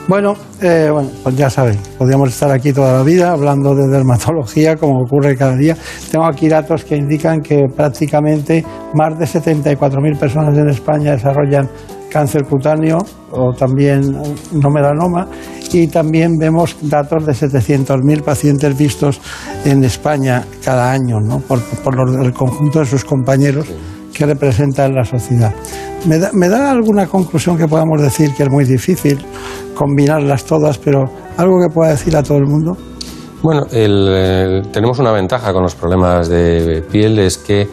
Bueno, 0.05 0.35
eh, 0.61 0.89
bueno, 0.91 1.09
pues 1.23 1.37
ya 1.37 1.49
saben, 1.49 1.79
podríamos 1.97 2.27
estar 2.29 2.51
aquí 2.51 2.73
toda 2.73 2.97
la 2.97 3.03
vida 3.03 3.31
hablando 3.31 3.73
de 3.73 3.87
dermatología, 3.87 4.75
como 4.75 5.01
ocurre 5.01 5.37
cada 5.37 5.55
día. 5.55 5.77
Tengo 6.11 6.25
aquí 6.25 6.49
datos 6.49 6.83
que 6.83 6.97
indican 6.97 7.39
que 7.39 7.67
prácticamente 7.73 8.65
más 8.93 9.17
de 9.17 9.25
74.000 9.25 10.19
personas 10.19 10.57
en 10.57 10.67
España 10.67 11.11
desarrollan 11.11 11.69
cáncer 12.11 12.43
cutáneo 12.43 12.97
o 13.31 13.53
también 13.53 14.01
no 14.51 14.69
melanoma 14.69 15.27
y 15.71 15.87
también 15.87 16.37
vemos 16.37 16.75
datos 16.81 17.25
de 17.25 17.31
700.000 17.31 18.23
pacientes 18.23 18.77
vistos 18.77 19.21
en 19.63 19.85
España 19.85 20.43
cada 20.63 20.91
año, 20.91 21.21
¿no? 21.21 21.39
por, 21.39 21.61
por 21.61 22.11
del 22.11 22.33
conjunto 22.33 22.79
de 22.79 22.85
sus 22.85 23.05
compañeros 23.05 23.67
que 24.13 24.25
representan 24.25 24.93
la 24.93 25.05
sociedad. 25.05 25.53
¿Me 26.05 26.49
da, 26.49 26.71
alguna 26.71 27.07
conclusión 27.07 27.57
que 27.57 27.67
podamos 27.67 28.01
decir 28.01 28.33
que 28.35 28.43
es 28.43 28.49
muy 28.49 28.65
difícil 28.65 29.23
combinarlas 29.73 30.43
todas, 30.43 30.77
pero 30.77 31.05
algo 31.37 31.59
que 31.61 31.73
pueda 31.73 31.91
decir 31.91 32.15
a 32.17 32.23
todo 32.23 32.37
el 32.39 32.45
mundo? 32.45 32.75
Bueno, 33.41 33.65
eh, 33.71 34.61
tenemos 34.71 34.99
una 34.99 35.11
ventaja 35.11 35.53
con 35.53 35.63
los 35.63 35.75
problemas 35.75 36.27
de 36.27 36.83
piel, 36.91 37.19
es 37.19 37.37
que 37.37 37.67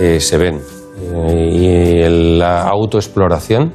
eh, 0.00 0.20
se 0.20 0.38
ven. 0.38 0.60
Eh, 1.00 1.48
y 1.52 1.66
el- 2.02 2.38
la 2.38 2.62
autoexploración 2.62 3.72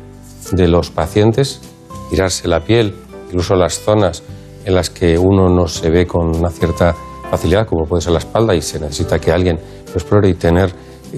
de 0.51 0.67
los 0.67 0.89
pacientes, 0.89 1.61
tirarse 2.09 2.47
la 2.47 2.61
piel, 2.61 2.95
incluso 3.27 3.55
las 3.55 3.79
zonas 3.79 4.23
en 4.65 4.73
las 4.75 4.89
que 4.89 5.17
uno 5.17 5.47
no 5.49 5.67
se 5.67 5.89
ve 5.91 6.05
con 6.07 6.35
una 6.35 6.49
cierta 6.49 6.95
facilidad, 7.29 7.67
como 7.67 7.85
puede 7.85 8.01
ser 8.01 8.13
la 8.13 8.19
espalda, 8.19 8.55
y 8.55 8.61
se 8.61 8.79
necesita 8.79 9.19
que 9.19 9.31
alguien 9.31 9.57
lo 9.87 9.93
explore 9.93 10.29
y 10.29 10.33
tener 10.33 10.73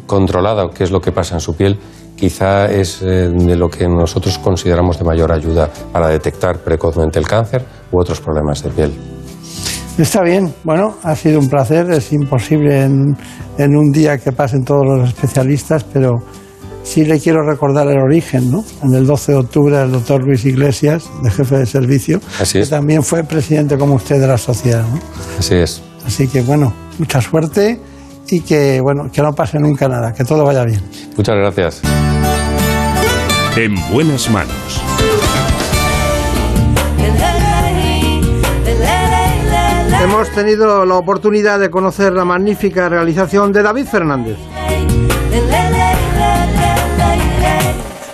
controlada 0.05 0.69
qué 0.73 0.84
es 0.84 0.91
lo 0.91 0.99
que 1.01 1.11
pasa 1.11 1.35
en 1.35 1.41
su 1.41 1.55
piel, 1.55 1.77
quizá 2.15 2.65
es 2.65 3.02
eh, 3.02 3.30
de 3.30 3.56
lo 3.56 3.69
que 3.69 3.88
nosotros 3.88 4.38
consideramos 4.40 4.98
de 4.98 5.06
mayor 5.06 5.31
ayuda 5.31 5.69
para 5.91 6.07
detectar 6.07 6.60
precozmente 6.60 7.19
el 7.19 7.27
cáncer 7.27 7.65
u 7.91 7.99
otros 7.99 8.22
problemas 8.22 8.64
de 8.64 8.69
piel. 8.69 8.94
Está 9.98 10.23
bien, 10.23 10.53
bueno, 10.64 10.95
ha 11.03 11.15
sido 11.15 11.40
un 11.40 11.48
placer, 11.48 11.91
es 11.91 12.11
imposible 12.14 12.81
en, 12.81 13.15
en 13.60 13.76
un 13.76 13.91
día 13.91 14.18
que 14.18 14.31
pasen 14.31 14.64
todos 14.64 14.84
los 14.85 15.10
especialistas, 15.10 15.84
pero 15.84 16.23
sí 16.84 17.06
le 17.06 17.19
quiero 17.19 17.44
recordar 17.44 17.88
el 17.88 17.99
origen, 17.99 18.52
¿no? 18.52 18.64
En 18.84 18.94
el 18.95 19.06
12 19.06 19.31
de 19.31 19.38
octubre 19.38 19.81
el 19.81 19.91
doctor 19.91 20.23
Luis 20.23 20.45
Iglesias, 20.45 21.10
de 21.23 21.30
jefe 21.30 21.57
de 21.57 21.65
servicio, 21.65 22.19
Así 22.40 22.60
que 22.60 22.65
también 22.65 23.03
fue 23.03 23.23
presidente 23.23 23.77
como 23.77 23.95
usted 23.95 24.19
de 24.19 24.27
la 24.27 24.38
sociedad, 24.38 24.84
¿no? 24.84 24.99
Así 25.38 25.56
es. 25.56 25.81
Así 26.06 26.27
que 26.27 26.41
bueno, 26.41 26.73
mucha 26.98 27.22
suerte 27.22 27.80
y 28.30 28.41
que 28.41 28.82
bueno, 28.82 29.10
que 29.12 29.22
no 29.22 29.34
pase 29.34 29.60
nunca 29.60 29.88
nada, 29.88 30.14
que 30.14 30.24
todo 30.24 30.44
vaya 30.44 30.64
bien. 30.64 30.82
Muchas 31.16 31.36
gracias. 31.36 31.82
En 33.56 33.76
buenas 33.91 34.30
manos. 34.30 34.82
Hemos 40.04 40.30
tenido 40.32 40.86
la 40.86 40.95
oportunidad 40.95 41.60
de 41.60 41.70
conocer 41.70 42.12
la 42.12 42.26
magnífica 42.26 42.90
realización 42.90 43.54
de 43.54 43.64
David 43.64 43.86
Fernández. 43.86 44.38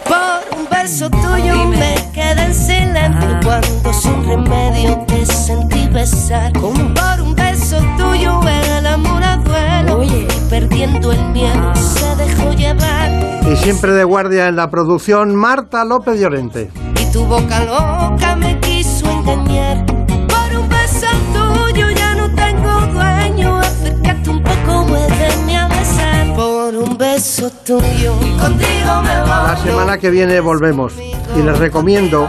Por 0.05 0.59
un 0.59 0.69
beso 0.69 1.09
tuyo 1.09 1.65
me 1.65 1.95
quedé 2.13 2.43
en 2.43 2.53
silencio 2.53 3.39
cuando 3.43 3.93
sin 3.93 4.23
remedio 4.23 5.03
te 5.07 5.25
sentí 5.25 5.87
besar. 5.87 6.53
Por 6.53 7.21
un 7.21 7.35
perdiendo 10.49 11.11
el 11.11 11.23
miedo, 11.29 11.75
se 11.75 12.15
dejó 12.15 12.51
llevar. 12.53 13.11
Y 13.51 13.55
siempre 13.57 13.91
de 13.93 14.03
guardia 14.03 14.47
en 14.47 14.55
la 14.55 14.69
producción, 14.69 15.35
Marta 15.35 15.85
López 15.85 16.19
Llorente. 16.19 16.71
Y 16.99 17.11
tu 17.11 17.23
boca 17.25 17.63
loca 17.63 18.35
me 18.35 18.59
quiso 18.59 19.09
engañar. 19.09 19.85
Por 19.85 20.59
un 20.59 20.67
beso 20.67 21.07
tuyo 21.33 21.89
ya 21.91 22.15
no 22.15 22.33
tengo 22.33 22.81
dueño. 22.93 23.57
Acércate 23.59 24.29
un 24.29 24.43
poco, 24.43 24.85
muéveme 24.87 25.57
a 25.57 25.67
besar. 25.67 26.35
Por 26.35 26.75
un 26.75 26.97
beso 26.97 27.49
tuyo, 27.65 28.13
contigo 28.39 29.01
me 29.03 29.19
voy. 29.21 29.29
La 29.29 29.57
semana 29.63 29.97
que 29.97 30.09
viene 30.09 30.39
volvemos. 30.39 30.93
Y 30.97 31.41
les 31.43 31.57
recomiendo 31.59 32.27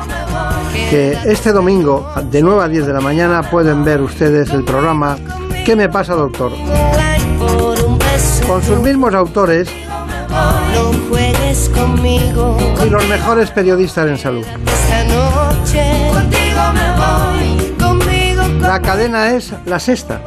que 0.91 1.17
este 1.25 1.53
domingo, 1.53 2.13
de 2.31 2.43
9 2.43 2.63
a 2.65 2.69
10 2.69 2.87
de 2.87 2.93
la 2.93 3.01
mañana, 3.01 3.43
pueden 3.51 3.83
ver 3.83 4.03
ustedes 4.03 4.51
el 4.51 4.65
programa 4.65 5.17
¿Qué 5.65 5.77
me 5.77 5.89
pasa, 5.89 6.15
doctor? 6.15 6.51
Con 8.47 8.63
sus 8.63 8.79
mismos 8.81 9.15
autores 9.15 9.69
No 10.29 10.93
juegues 11.09 11.69
conmigo. 11.71 12.57
y 12.85 12.91
los 12.91 13.07
mejores 13.09 13.51
periodistas 13.51 14.09
en 14.09 14.19
salud. 14.19 14.45
Esta 14.47 15.05
noche 15.05 16.11
contigo 16.13 16.61
me 16.75 16.89
voy. 16.97 17.75
Conmigo, 17.79 18.43
La 18.61 18.81
cadena 18.81 19.31
es 19.33 19.53
la 19.67 19.79
sexta. 19.79 20.21